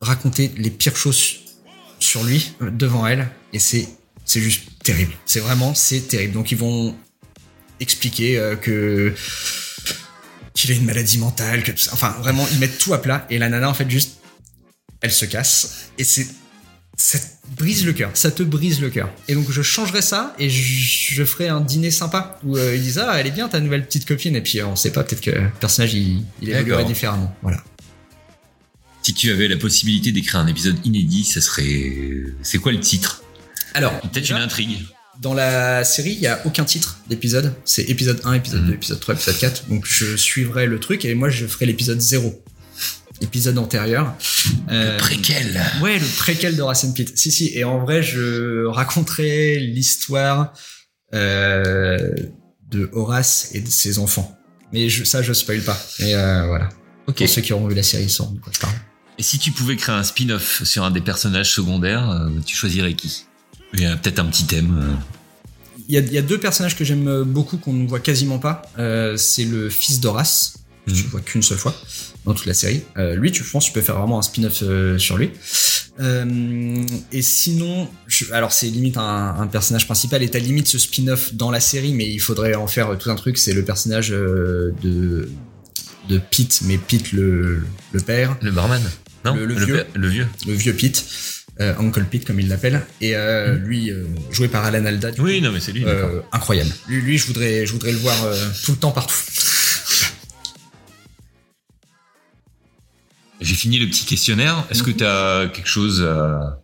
raconter 0.00 0.50
les 0.56 0.70
pires 0.70 0.96
choses 0.96 1.40
sur 1.98 2.24
lui 2.24 2.52
euh, 2.62 2.70
devant 2.70 3.06
elle 3.06 3.28
et 3.52 3.58
c'est 3.58 3.86
c'est 4.24 4.40
juste 4.40 4.62
terrible. 4.82 5.12
C'est 5.26 5.40
vraiment 5.40 5.74
c'est 5.74 6.00
terrible. 6.08 6.32
Donc 6.32 6.52
ils 6.52 6.58
vont 6.58 6.96
expliquer 7.80 8.38
euh, 8.38 8.56
que 8.56 9.14
qu'il 10.54 10.70
a 10.72 10.74
une 10.74 10.84
maladie 10.84 11.18
mentale 11.18 11.62
que 11.62 11.72
enfin 11.92 12.10
vraiment 12.20 12.46
ils 12.52 12.58
mettent 12.58 12.78
tout 12.78 12.94
à 12.94 13.02
plat 13.02 13.26
et 13.30 13.38
la 13.38 13.48
nana 13.48 13.68
en 13.68 13.74
fait 13.74 13.90
juste 13.90 14.18
elle 15.00 15.12
se 15.12 15.24
casse 15.24 15.90
et 15.98 16.04
c'est 16.04 16.26
ça 17.04 17.18
te 17.18 17.24
brise 17.56 17.84
le 17.84 17.92
cœur 17.92 18.10
ça 18.14 18.30
te 18.30 18.44
brise 18.44 18.80
le 18.80 18.88
cœur 18.90 19.10
et 19.26 19.34
donc 19.34 19.50
je 19.50 19.60
changerais 19.62 20.02
ça 20.02 20.36
et 20.38 20.48
je, 20.48 21.14
je 21.16 21.24
ferais 21.24 21.48
un 21.48 21.60
dîner 21.60 21.90
sympa 21.90 22.38
où 22.44 22.56
euh, 22.56 22.76
ils 22.76 22.82
disent 22.82 22.98
ah 22.98 23.18
elle 23.18 23.26
est 23.26 23.32
bien 23.32 23.48
ta 23.48 23.58
nouvelle 23.58 23.84
petite 23.84 24.06
copine 24.06 24.36
et 24.36 24.40
puis 24.40 24.60
euh, 24.60 24.66
on 24.68 24.76
sait 24.76 24.92
pas 24.92 25.02
peut-être 25.02 25.20
que 25.20 25.30
le 25.32 25.50
personnage 25.58 25.94
il, 25.94 26.22
il 26.40 26.54
différemment 26.86 27.34
voilà 27.42 27.60
Si 29.02 29.14
tu 29.14 29.32
avais 29.32 29.48
la 29.48 29.56
possibilité 29.56 30.12
d'écrire 30.12 30.38
un 30.40 30.46
épisode 30.46 30.76
inédit, 30.86 31.24
ça 31.24 31.40
serait. 31.40 31.92
C'est 32.42 32.58
quoi 32.58 32.70
le 32.70 32.78
titre? 32.78 33.22
Alors 33.74 33.98
Peut-être 34.00 34.30
une 34.30 34.36
intrigue. 34.36 34.78
Dans 35.20 35.34
la 35.34 35.82
série, 35.82 36.12
il 36.12 36.20
y 36.20 36.28
a 36.28 36.40
aucun 36.46 36.64
titre 36.64 36.98
d'épisode. 37.08 37.52
C'est 37.64 37.82
épisode 37.90 38.20
1, 38.24 38.34
épisode 38.34 38.60
Mhm. 38.62 38.68
2, 38.68 38.74
épisode 38.74 39.00
3, 39.00 39.14
épisode 39.16 39.38
4. 39.38 39.68
Donc 39.68 39.86
je 39.86 40.16
suivrai 40.16 40.66
le 40.66 40.78
truc 40.78 41.04
et 41.04 41.14
moi 41.14 41.30
je 41.30 41.46
ferai 41.46 41.66
l'épisode 41.66 42.00
0. 42.00 42.40
Épisode 43.22 43.56
antérieur. 43.58 44.14
Euh, 44.70 44.98
Préquel. 44.98 45.60
Ouais, 45.80 45.98
le 45.98 46.16
préquel 46.18 46.56
de 46.56 46.62
Racine 46.62 46.92
Pit. 46.92 47.16
Si, 47.16 47.30
si. 47.30 47.52
Et 47.54 47.62
en 47.62 47.78
vrai, 47.78 48.02
je 48.02 48.66
raconterai 48.66 49.60
l'histoire 49.60 50.52
euh, 51.14 52.10
de 52.68 52.90
Horace 52.92 53.50
et 53.52 53.60
de 53.60 53.68
ses 53.68 54.00
enfants. 54.00 54.36
Mais 54.72 54.88
je, 54.88 55.04
ça, 55.04 55.22
je 55.22 55.32
spoil 55.32 55.62
pas. 55.62 55.80
Mais 56.00 56.14
euh, 56.14 56.46
voilà. 56.46 56.68
Ok. 57.06 57.18
Pour 57.18 57.28
ceux 57.28 57.42
qui 57.42 57.52
auront 57.52 57.68
vu 57.68 57.76
la 57.76 57.84
série, 57.84 58.04
ils 58.04 58.10
sauront 58.10 58.32
de 58.32 58.40
quoi 58.40 58.52
je 58.52 58.58
parle. 58.58 58.74
Et 59.18 59.22
si 59.22 59.38
tu 59.38 59.52
pouvais 59.52 59.76
créer 59.76 59.94
un 59.94 60.02
spin-off 60.02 60.64
sur 60.64 60.82
un 60.82 60.90
des 60.90 61.00
personnages 61.00 61.52
secondaires, 61.52 62.10
euh, 62.10 62.28
tu 62.44 62.56
choisirais 62.56 62.94
qui? 62.94 63.26
Il 63.74 63.82
y 63.82 63.86
a 63.86 63.96
peut-être 63.96 64.18
un 64.18 64.26
petit 64.26 64.44
thème. 64.44 64.98
Il 65.88 65.94
y 65.94 65.98
a, 65.98 66.00
il 66.00 66.12
y 66.12 66.18
a 66.18 66.22
deux 66.22 66.38
personnages 66.38 66.76
que 66.76 66.84
j'aime 66.84 67.22
beaucoup 67.22 67.56
qu'on 67.56 67.72
ne 67.72 67.86
voit 67.86 68.00
quasiment 68.00 68.38
pas. 68.38 68.62
C'est 69.16 69.44
le 69.44 69.70
fils 69.70 70.00
d'Horace, 70.00 70.54
que 70.86 70.92
tu 70.92 71.04
vois 71.04 71.20
qu'une 71.20 71.42
seule 71.42 71.58
fois 71.58 71.74
dans 72.24 72.34
toute 72.34 72.46
la 72.46 72.54
série. 72.54 72.82
Euh, 72.96 73.14
lui, 73.16 73.32
tu 73.32 73.42
je 73.44 73.50
pense, 73.50 73.64
que 73.64 73.68
tu 73.68 73.74
peux 73.74 73.80
faire 73.80 73.98
vraiment 73.98 74.18
un 74.18 74.22
spin-off 74.22 74.62
euh, 74.62 74.98
sur 74.98 75.16
lui. 75.18 75.30
Euh, 76.00 76.84
et 77.12 77.20
sinon, 77.22 77.88
je- 78.06 78.32
alors 78.32 78.52
c'est 78.52 78.66
limite 78.68 78.96
un, 78.96 79.36
un 79.38 79.46
personnage 79.46 79.84
principal 79.86 80.22
et 80.22 80.28
t'as 80.30 80.38
limite 80.38 80.66
ce 80.66 80.78
spin-off 80.78 81.34
dans 81.34 81.50
la 81.50 81.60
série, 81.60 81.92
mais 81.92 82.08
il 82.10 82.18
faudrait 82.20 82.54
en 82.54 82.66
faire 82.66 82.96
tout 82.98 83.10
un 83.10 83.14
truc. 83.14 83.36
C'est 83.38 83.52
le 83.52 83.64
personnage 83.64 84.08
de 84.10 85.28
de 86.08 86.18
Pete, 86.18 86.62
mais 86.64 86.78
Pete 86.78 87.12
le, 87.12 87.62
le 87.92 88.00
père, 88.00 88.36
Le 88.42 88.50
barman 88.50 88.82
Non 89.24 89.34
Le- 89.36 89.46
le 89.46 89.54
vieux. 89.54 89.74
père- 89.76 89.86
le 89.94 90.08
vieux. 90.08 90.26
le 90.48 90.52
vieux 90.54 90.72
Pete, 90.74 91.04
Uncle 91.60 92.04
Pete 92.10 92.24
comme 92.24 92.40
il 92.40 92.48
l'appelle, 92.48 92.82
et 93.00 93.14
euh, 93.14 93.54
lui 93.56 93.92
joué 94.32 94.48
par 94.48 94.64
Alan 94.64 94.84
Alda. 94.84 95.10
Oui, 95.18 95.38
coup. 95.38 95.44
non, 95.44 95.52
mais 95.52 95.60
c'est 95.60 95.70
lui. 95.72 95.84
Incroyable. 96.32 96.70
Lui, 96.88 97.02
lui, 97.02 97.18
je 97.18 97.26
voudrais, 97.26 97.66
je 97.66 97.72
voudrais 97.72 97.92
le 97.92 97.98
voir 97.98 98.16
tout 98.64 98.72
le 98.72 98.78
temps 98.78 98.90
partout. 98.90 99.14
J'ai 103.42 103.54
fini 103.54 103.78
le 103.78 103.86
petit 103.88 104.04
questionnaire. 104.04 104.64
Est-ce 104.70 104.82
que 104.82 104.90
tu 104.90 105.04
as 105.04 105.48
quelque 105.52 105.68
chose 105.68 106.02
à, 106.02 106.60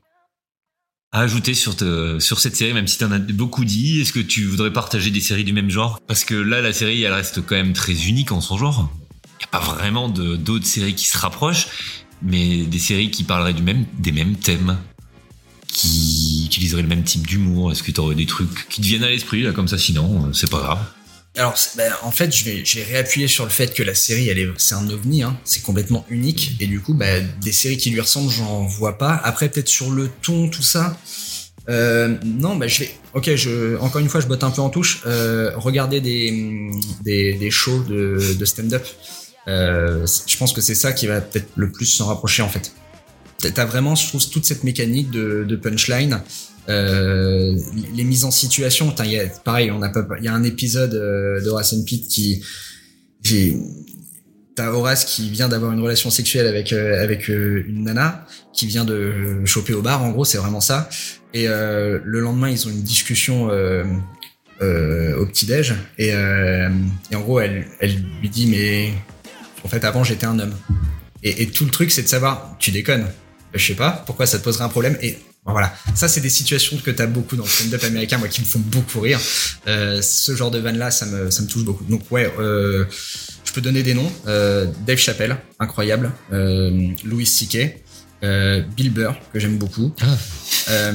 à 1.12 1.20
ajouter 1.20 1.54
sur, 1.54 1.74
te- 1.76 2.18
sur 2.20 2.38
cette 2.38 2.54
série, 2.56 2.72
même 2.72 2.86
si 2.86 2.98
tu 2.98 3.04
en 3.04 3.10
as 3.12 3.18
beaucoup 3.18 3.64
dit? 3.64 4.00
Est-ce 4.00 4.12
que 4.12 4.20
tu 4.20 4.44
voudrais 4.44 4.72
partager 4.72 5.10
des 5.10 5.20
séries 5.20 5.44
du 5.44 5.52
même 5.52 5.70
genre? 5.70 6.00
Parce 6.06 6.24
que 6.24 6.34
là, 6.34 6.60
la 6.60 6.72
série, 6.72 7.02
elle 7.02 7.12
reste 7.12 7.44
quand 7.44 7.56
même 7.56 7.72
très 7.72 8.06
unique 8.06 8.30
en 8.32 8.40
son 8.40 8.56
genre. 8.56 8.90
Il 9.24 9.38
n'y 9.40 9.44
a 9.44 9.48
pas 9.48 9.60
vraiment 9.60 10.08
d'autres 10.08 10.66
séries 10.66 10.94
qui 10.94 11.06
se 11.08 11.18
rapprochent, 11.18 11.68
mais 12.22 12.64
des 12.64 12.78
séries 12.78 13.10
qui 13.10 13.24
parleraient 13.24 13.54
du 13.54 13.62
même, 13.62 13.84
des 13.98 14.12
mêmes 14.12 14.36
thèmes, 14.36 14.78
qui 15.66 16.44
utiliseraient 16.46 16.82
le 16.82 16.88
même 16.88 17.04
type 17.04 17.26
d'humour. 17.26 17.72
Est-ce 17.72 17.82
que 17.82 17.90
tu 17.90 18.00
aurais 18.00 18.14
des 18.14 18.26
trucs 18.26 18.68
qui 18.68 18.80
te 18.80 18.86
viennent 18.86 19.04
à 19.04 19.10
l'esprit, 19.10 19.42
là, 19.42 19.52
comme 19.52 19.68
ça? 19.68 19.78
Sinon, 19.78 20.26
euh, 20.26 20.32
c'est 20.32 20.50
pas 20.50 20.58
grave. 20.60 20.80
Alors, 21.36 21.56
ben, 21.76 21.92
en 22.02 22.10
fait, 22.10 22.34
je 22.34 22.44
vais, 22.44 22.82
réappuyer 22.82 23.28
sur 23.28 23.44
le 23.44 23.50
fait 23.50 23.72
que 23.72 23.82
la 23.82 23.94
série, 23.94 24.28
elle 24.28 24.38
est, 24.38 24.48
c'est 24.56 24.74
un 24.74 24.88
ovni, 24.90 25.22
hein, 25.22 25.38
c'est 25.44 25.62
complètement 25.62 26.04
unique, 26.08 26.56
et 26.58 26.66
du 26.66 26.80
coup, 26.80 26.94
bah, 26.94 27.20
des 27.20 27.52
séries 27.52 27.76
qui 27.76 27.90
lui 27.90 28.00
ressemblent, 28.00 28.30
j'en 28.30 28.64
vois 28.64 28.98
pas. 28.98 29.14
Après, 29.22 29.48
peut-être 29.48 29.68
sur 29.68 29.90
le 29.90 30.08
ton, 30.22 30.48
tout 30.48 30.62
ça. 30.62 30.98
Euh, 31.68 32.16
non, 32.24 32.56
bah, 32.56 32.66
je 32.66 32.80
vais. 32.80 32.90
Ok, 33.14 33.34
je, 33.34 33.76
encore 33.78 34.00
une 34.00 34.08
fois, 34.08 34.20
je 34.20 34.26
botte 34.26 34.42
un 34.42 34.50
peu 34.50 34.62
en 34.62 34.70
touche. 34.70 35.02
Euh, 35.06 35.52
regardez 35.56 36.00
des, 36.00 36.70
des, 37.02 37.34
des 37.34 37.50
shows 37.50 37.82
de, 37.82 38.44
stand-up. 38.44 38.86
Euh, 39.48 40.06
je 40.26 40.36
pense 40.36 40.52
que 40.52 40.60
c'est 40.60 40.74
ça 40.74 40.92
qui 40.92 41.06
va 41.06 41.20
peut-être 41.20 41.48
le 41.56 41.70
plus 41.70 41.86
s'en 41.86 42.06
rapprocher 42.06 42.42
en 42.42 42.48
fait. 42.48 42.72
T'as- 43.54 43.64
vraiment, 43.64 43.94
je 43.94 44.08
trouve, 44.08 44.26
toute 44.28 44.44
cette 44.44 44.64
mécanique 44.64 45.10
de 45.10 45.56
punchline. 45.56 46.22
Euh, 46.68 47.56
les 47.94 48.04
mises 48.04 48.24
en 48.24 48.30
situation, 48.30 48.94
pareil, 49.44 49.72
il 50.18 50.24
y 50.24 50.28
a 50.28 50.34
un 50.34 50.42
épisode 50.42 50.94
euh, 50.94 51.40
de 51.40 51.48
Horace 51.48 51.72
and 51.72 51.84
Pete 51.86 52.08
qui, 52.08 52.42
t'as 54.54 54.70
Horace 54.70 55.04
qui 55.04 55.30
vient 55.30 55.48
d'avoir 55.48 55.72
une 55.72 55.80
relation 55.80 56.10
sexuelle 56.10 56.46
avec 56.46 56.72
euh, 56.72 57.02
avec 57.02 57.28
une 57.28 57.84
nana 57.84 58.26
qui 58.52 58.66
vient 58.66 58.84
de 58.84 59.44
choper 59.44 59.72
au 59.72 59.82
bar, 59.82 60.02
en 60.02 60.10
gros, 60.10 60.24
c'est 60.24 60.38
vraiment 60.38 60.60
ça. 60.60 60.88
Et 61.32 61.46
le 61.46 62.20
lendemain, 62.20 62.48
ils 62.48 62.66
ont 62.66 62.70
une 62.70 62.82
discussion 62.82 63.44
au 63.46 65.26
petit 65.26 65.46
déj 65.46 65.74
et, 65.98 66.14
en 66.14 67.20
gros, 67.20 67.40
elle, 67.40 67.66
lui 68.20 68.28
dit 68.28 68.46
mais 68.46 68.92
en 69.64 69.68
fait 69.68 69.84
avant 69.84 70.04
j'étais 70.04 70.26
un 70.26 70.38
homme. 70.38 70.54
Et, 71.22 71.42
et 71.42 71.46
tout 71.48 71.64
le 71.64 71.70
truc, 71.70 71.90
c'est 71.90 72.02
de 72.02 72.08
savoir, 72.08 72.56
tu 72.58 72.70
déconnes. 72.70 73.06
Je 73.54 73.64
sais 73.64 73.74
pas, 73.74 74.02
pourquoi 74.06 74.26
ça 74.26 74.38
te 74.38 74.44
poserait 74.44 74.64
un 74.64 74.68
problème? 74.68 74.96
Et 75.02 75.18
voilà, 75.44 75.74
ça 75.94 76.08
c'est 76.08 76.20
des 76.20 76.28
situations 76.28 76.76
que 76.76 76.90
t'as 76.90 77.06
beaucoup 77.06 77.34
dans 77.36 77.44
le 77.44 77.48
stand-up 77.48 77.82
américain, 77.84 78.18
moi 78.18 78.28
qui 78.28 78.40
me 78.42 78.46
font 78.46 78.58
beaucoup 78.58 79.00
rire. 79.00 79.18
Euh, 79.66 80.02
ce 80.02 80.36
genre 80.36 80.50
de 80.50 80.58
vanne 80.58 80.76
là, 80.78 80.90
ça 80.90 81.06
me, 81.06 81.30
ça 81.30 81.42
me 81.42 81.48
touche 81.48 81.64
beaucoup. 81.64 81.84
Donc 81.84 82.02
ouais, 82.10 82.30
euh, 82.38 82.84
je 83.44 83.52
peux 83.52 83.60
donner 83.62 83.82
des 83.82 83.94
noms. 83.94 84.12
Euh, 84.26 84.66
Dave 84.86 84.98
Chappelle, 84.98 85.38
incroyable. 85.58 86.12
Louis 86.30 87.24
C.K. 87.26 87.82
Euh, 88.24 88.62
Bill 88.76 88.90
Burr, 88.90 89.14
que 89.32 89.38
j'aime 89.38 89.58
beaucoup. 89.58 89.94
Euh, 90.70 90.92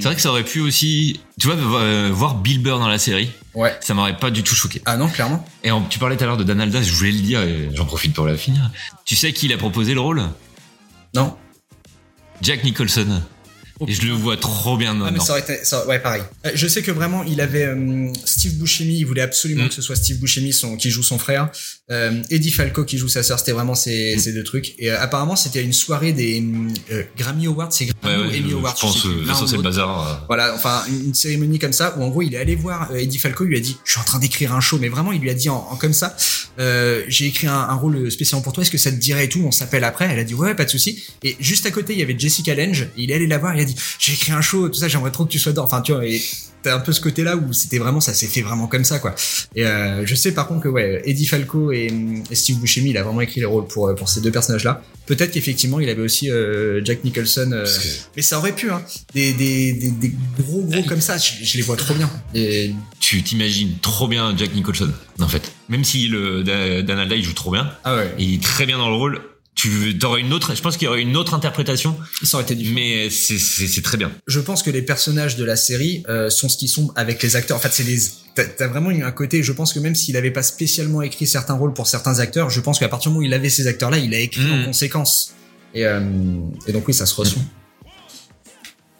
C'est 0.00 0.02
vrai 0.04 0.14
que 0.16 0.20
ça 0.22 0.30
aurait 0.30 0.44
pu 0.44 0.60
aussi, 0.60 1.20
tu 1.38 1.46
vois, 1.46 1.56
euh, 1.56 2.10
voir 2.12 2.36
Bill 2.36 2.62
Burr 2.62 2.78
dans 2.78 2.88
la 2.88 2.98
série. 2.98 3.30
Ouais. 3.54 3.76
Ça 3.82 3.92
m'aurait 3.94 4.16
pas 4.16 4.30
du 4.30 4.42
tout 4.42 4.54
choqué. 4.54 4.80
Ah 4.86 4.96
non, 4.96 5.08
clairement. 5.08 5.46
Et 5.62 5.70
en- 5.70 5.82
tu 5.82 5.98
parlais 5.98 6.16
tout 6.16 6.24
à 6.24 6.26
l'heure 6.26 6.38
de 6.38 6.44
Dan 6.44 6.58
Alda, 6.60 6.82
je 6.82 6.90
voulais 6.92 7.12
le 7.12 7.20
dire 7.20 7.42
et 7.42 7.68
j'en 7.74 7.84
profite 7.84 8.14
pour 8.14 8.26
la 8.26 8.36
finir. 8.36 8.70
Tu 9.04 9.14
sais 9.14 9.32
qui 9.34 9.46
l'a 9.46 9.58
proposé 9.58 9.92
le 9.94 10.00
rôle? 10.00 10.22
Non. 11.14 11.36
Jack 12.40 12.64
Nicholson. 12.64 13.20
Et 13.88 13.92
je 13.92 14.02
le 14.06 14.12
vois 14.12 14.36
trop 14.36 14.76
bien 14.76 14.92
Ah 15.00 15.04
mais 15.06 15.12
dedans. 15.12 15.24
ça 15.24 15.32
aurait 15.32 15.40
été, 15.42 15.64
ça- 15.64 15.86
ouais 15.86 15.98
pareil. 15.98 16.22
Euh, 16.46 16.50
Je 16.54 16.66
sais 16.66 16.82
que 16.82 16.90
vraiment 16.90 17.22
il 17.24 17.40
avait 17.40 17.64
euh, 17.64 18.12
Steve 18.24 18.54
Buscemi, 18.54 18.98
il 18.98 19.04
voulait 19.04 19.22
absolument 19.22 19.64
Mm. 19.64 19.68
que 19.68 19.74
ce 19.74 19.82
soit 19.82 19.96
Steve 19.96 20.18
Buscemi 20.18 20.52
son, 20.52 20.76
qui 20.76 20.90
joue 20.90 21.02
son 21.02 21.18
frère, 21.18 21.50
euh, 21.92 22.22
Eddie 22.30 22.50
Falco 22.50 22.84
qui 22.84 22.98
joue 22.98 23.08
sa 23.08 23.22
sœur, 23.22 23.38
c'était 23.38 23.52
vraiment 23.52 23.72
Mm. 23.72 23.76
ces, 23.76 24.18
ces 24.18 24.32
deux 24.32 24.44
trucs. 24.44 24.74
Et 24.78 24.90
euh, 24.90 25.00
apparemment 25.00 25.36
c'était 25.36 25.62
une 25.62 25.72
soirée 25.72 26.12
des 26.12 26.42
euh, 26.90 27.02
Grammy 27.16 27.46
Awards, 27.46 27.72
c'est 27.72 27.86
Grammy 28.02 28.22
ouais, 28.22 28.38
Emmy 28.40 28.52
Awards. 28.54 28.74
je 28.76 28.80
pense 28.80 29.46
c'est 29.48 29.56
le 29.56 29.62
bazar. 29.62 30.24
Voilà, 30.26 30.54
enfin 30.54 30.82
une, 30.88 31.06
une 31.06 31.14
cérémonie 31.14 31.58
comme 31.58 31.72
ça 31.72 31.94
où 31.96 32.02
en 32.02 32.08
gros 32.08 32.22
il 32.22 32.34
est 32.34 32.38
allé 32.38 32.54
voir 32.56 32.94
Eddie 32.96 33.18
Falco, 33.18 33.44
il 33.44 33.48
lui 33.48 33.56
a 33.56 33.60
dit 33.60 33.76
je 33.84 33.92
suis 33.92 34.00
en 34.00 34.04
train 34.04 34.18
d'écrire 34.18 34.52
un 34.54 34.60
show, 34.60 34.78
mais 34.80 34.88
vraiment 34.88 35.12
il 35.12 35.20
lui 35.20 35.30
a 35.30 35.34
dit 35.34 35.48
en, 35.48 35.66
en 35.70 35.76
comme 35.76 35.92
ça, 35.92 36.16
j'ai 36.58 37.26
écrit 37.26 37.46
un, 37.46 37.52
un 37.54 37.74
rôle 37.74 38.10
spécial 38.10 38.42
pour 38.42 38.52
toi, 38.52 38.62
est-ce 38.62 38.70
que 38.70 38.78
ça 38.78 38.90
te 38.90 38.96
dirait 38.96 39.26
et 39.26 39.28
tout, 39.28 39.42
on 39.44 39.50
s'appelle 39.52 39.84
après, 39.84 40.08
elle 40.10 40.18
a 40.18 40.24
dit 40.24 40.34
ouais 40.34 40.54
pas 40.54 40.64
de 40.64 40.70
souci. 40.70 41.02
Et 41.22 41.36
juste 41.40 41.66
à 41.66 41.70
côté 41.70 41.92
il 41.92 41.98
y 41.98 42.02
avait 42.02 42.18
Jessica 42.18 42.54
Lange, 42.54 42.88
il 42.96 43.10
est 43.10 43.14
allé 43.14 43.26
la 43.26 43.38
voir, 43.38 43.54
il 43.54 43.60
a 43.60 43.64
dit 43.64 43.76
j'ai 43.98 44.12
écrit 44.12 44.32
un 44.32 44.40
show, 44.40 44.68
tout 44.68 44.78
ça, 44.78 44.88
j'aimerais 44.88 45.10
trop 45.10 45.24
que 45.24 45.30
tu 45.30 45.38
sois 45.38 45.52
dedans. 45.52 45.64
Enfin 45.64 45.80
tu 45.82 45.92
vois, 45.92 46.06
et 46.06 46.20
t'as 46.62 46.76
un 46.76 46.80
peu 46.80 46.92
ce 46.92 47.00
côté 47.00 47.24
là 47.24 47.36
où 47.36 47.52
c'était 47.52 47.78
vraiment 47.78 48.00
ça 48.00 48.14
s'est 48.14 48.28
fait 48.28 48.42
vraiment 48.42 48.68
comme 48.68 48.84
ça 48.84 48.98
quoi. 49.00 49.14
Et 49.56 49.64
je 49.64 50.14
sais 50.14 50.32
par 50.32 50.46
contre 50.48 50.62
que 50.62 50.68
ouais 50.68 51.02
Eddie 51.04 51.26
Falco 51.26 51.72
et, 51.72 51.81
et 51.86 52.34
Steve 52.34 52.58
Buscemi 52.58 52.90
il 52.90 52.98
a 52.98 53.02
vraiment 53.02 53.20
écrit 53.20 53.40
les 53.40 53.46
rôles 53.46 53.66
pour 53.66 53.94
pour 53.94 54.08
ces 54.08 54.20
deux 54.20 54.30
personnages 54.30 54.64
là. 54.64 54.82
Peut-être 55.06 55.32
qu'effectivement 55.32 55.80
il 55.80 55.88
avait 55.88 56.02
aussi 56.02 56.30
euh, 56.30 56.80
Jack 56.84 57.02
Nicholson, 57.04 57.50
euh, 57.52 57.66
mais 58.16 58.22
ça 58.22 58.38
aurait 58.38 58.52
pu 58.54 58.70
hein. 58.70 58.82
Des 59.14 59.32
des 59.32 59.72
des, 59.72 59.90
des 59.90 60.12
gros 60.38 60.62
gros 60.62 60.82
comme 60.84 61.00
ça, 61.00 61.18
je, 61.18 61.44
je 61.44 61.56
les 61.56 61.62
vois 61.62 61.76
trop 61.76 61.94
bien. 61.94 62.08
Et 62.34 62.72
Tu 63.00 63.22
t'imagines 63.22 63.74
trop 63.82 64.06
bien 64.08 64.34
Jack 64.36 64.54
Nicholson, 64.54 64.90
en 65.20 65.28
fait. 65.28 65.50
Même 65.68 65.82
si 65.84 66.06
le 66.08 66.44
Da- 66.44 66.82
Dan 66.82 66.98
Alda 67.00 67.16
il 67.16 67.24
joue 67.24 67.32
trop 67.32 67.50
bien, 67.50 67.70
ah 67.84 67.96
ouais, 67.96 68.14
il 68.18 68.34
est 68.34 68.42
très 68.42 68.64
bien 68.66 68.78
dans 68.78 68.88
le 68.90 68.96
rôle. 68.96 69.20
Tu 69.54 69.94
aurais 70.04 70.20
une 70.22 70.32
autre, 70.32 70.54
je 70.56 70.62
pense 70.62 70.76
qu'il 70.76 70.86
y 70.86 70.88
aurait 70.88 71.02
une 71.02 71.16
autre 71.16 71.34
interprétation, 71.34 71.96
ça 72.22 72.36
aurait 72.38 72.44
été 72.44 72.54
différent. 72.54 72.74
mais 72.74 73.10
c'est 73.10 73.38
c'est 73.38 73.66
c'est 73.66 73.82
très 73.82 73.98
bien. 73.98 74.10
Je 74.26 74.40
pense 74.40 74.62
que 74.62 74.70
les 74.70 74.82
personnages 74.82 75.36
de 75.36 75.44
la 75.44 75.56
série 75.56 76.02
euh, 76.08 76.30
sont 76.30 76.48
ce 76.48 76.56
qu'ils 76.56 76.70
sont 76.70 76.90
avec 76.96 77.22
les 77.22 77.36
acteurs. 77.36 77.58
En 77.58 77.60
fait, 77.60 77.72
c'est 77.72 77.84
des 77.84 77.98
t'as 78.34 78.66
vraiment 78.66 78.90
eu 78.90 79.02
un 79.02 79.12
côté. 79.12 79.42
Je 79.42 79.52
pense 79.52 79.72
que 79.74 79.78
même 79.78 79.94
s'il 79.94 80.16
avait 80.16 80.30
pas 80.30 80.42
spécialement 80.42 81.02
écrit 81.02 81.26
certains 81.26 81.54
rôles 81.54 81.74
pour 81.74 81.86
certains 81.86 82.18
acteurs, 82.18 82.48
je 82.48 82.60
pense 82.60 82.78
qu'à 82.78 82.88
partir 82.88 83.10
du 83.10 83.14
moment 83.14 83.24
où 83.24 83.26
il 83.26 83.34
avait 83.34 83.50
ces 83.50 83.66
acteurs-là, 83.66 83.98
il 83.98 84.14
a 84.14 84.18
écrit 84.18 84.50
en 84.50 84.64
conséquence. 84.64 85.34
Et, 85.74 85.84
euh, 85.86 86.00
et 86.66 86.72
donc 86.72 86.88
oui, 86.88 86.94
ça 86.94 87.04
se 87.06 87.14
ressent. 87.14 87.42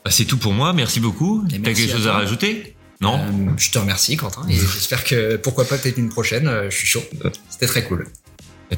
Bah, 0.04 0.10
c'est 0.10 0.24
tout 0.26 0.36
pour 0.36 0.52
moi, 0.52 0.72
merci 0.72 1.00
beaucoup. 1.00 1.44
T'as 1.48 1.58
quelque 1.58 1.90
à 1.90 1.96
chose 1.96 2.06
à 2.06 2.12
rajouter? 2.12 2.76
Non? 3.00 3.18
Euh, 3.18 3.50
je 3.56 3.70
te 3.70 3.78
remercie, 3.78 4.16
Quentin, 4.16 4.46
et 4.48 4.54
j'espère 4.54 5.02
que 5.04 5.36
pourquoi 5.36 5.64
pas 5.64 5.76
peut-être 5.78 5.98
une 5.98 6.08
prochaine. 6.08 6.46
euh, 6.46 6.70
je 6.70 6.76
suis 6.76 6.86
chaud. 6.86 7.02
C'était 7.50 7.66
très 7.66 7.84
cool. 7.84 8.06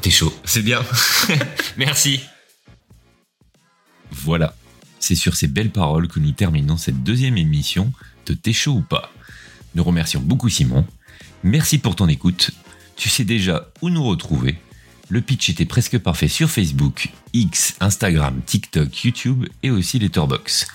T'es 0.01 0.09
chaud, 0.09 0.33
c'est 0.43 0.61
bien. 0.61 0.83
Merci. 1.77 2.19
Voilà, 4.11 4.55
c'est 4.99 5.15
sur 5.15 5.35
ces 5.35 5.47
belles 5.47 5.71
paroles 5.71 6.07
que 6.07 6.19
nous 6.19 6.31
terminons 6.31 6.77
cette 6.77 7.03
deuxième 7.03 7.37
émission 7.37 7.91
de 8.25 8.33
T'es 8.33 8.53
chaud 8.53 8.73
ou 8.73 8.81
pas. 8.81 9.11
Nous 9.73 9.83
remercions 9.83 10.21
beaucoup 10.21 10.49
Simon. 10.49 10.85
Merci 11.43 11.77
pour 11.77 11.95
ton 11.95 12.07
écoute. 12.07 12.51
Tu 12.95 13.09
sais 13.09 13.23
déjà 13.23 13.69
où 13.81 13.89
nous 13.89 14.03
retrouver. 14.03 14.57
Le 15.09 15.21
pitch 15.21 15.49
était 15.49 15.65
presque 15.65 15.99
parfait 15.99 16.27
sur 16.27 16.49
Facebook, 16.49 17.09
X, 17.33 17.75
Instagram, 17.79 18.41
TikTok, 18.45 19.03
YouTube 19.03 19.45
et 19.63 19.69
aussi 19.69 19.99
Letterboxd. 19.99 20.67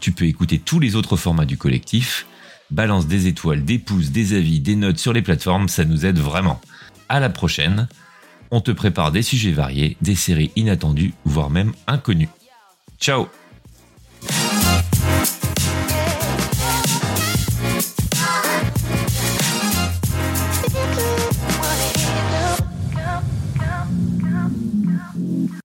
Tu 0.00 0.12
peux 0.12 0.26
écouter 0.26 0.58
tous 0.58 0.80
les 0.80 0.94
autres 0.94 1.16
formats 1.16 1.46
du 1.46 1.56
collectif. 1.56 2.26
Balance 2.70 3.06
des 3.06 3.26
étoiles, 3.26 3.64
des 3.64 3.78
pouces, 3.78 4.10
des 4.10 4.34
avis, 4.34 4.60
des 4.60 4.76
notes 4.76 4.98
sur 4.98 5.12
les 5.12 5.22
plateformes, 5.22 5.68
ça 5.68 5.84
nous 5.84 6.04
aide 6.04 6.18
vraiment. 6.18 6.60
À 7.08 7.18
la 7.18 7.30
prochaine. 7.30 7.88
On 8.50 8.60
te 8.60 8.70
prépare 8.70 9.12
des 9.12 9.22
sujets 9.22 9.52
variés, 9.52 9.96
des 10.00 10.14
séries 10.14 10.50
inattendues, 10.56 11.14
voire 11.24 11.50
même 11.50 11.72
inconnues. 11.86 12.30
Ciao 12.98 13.28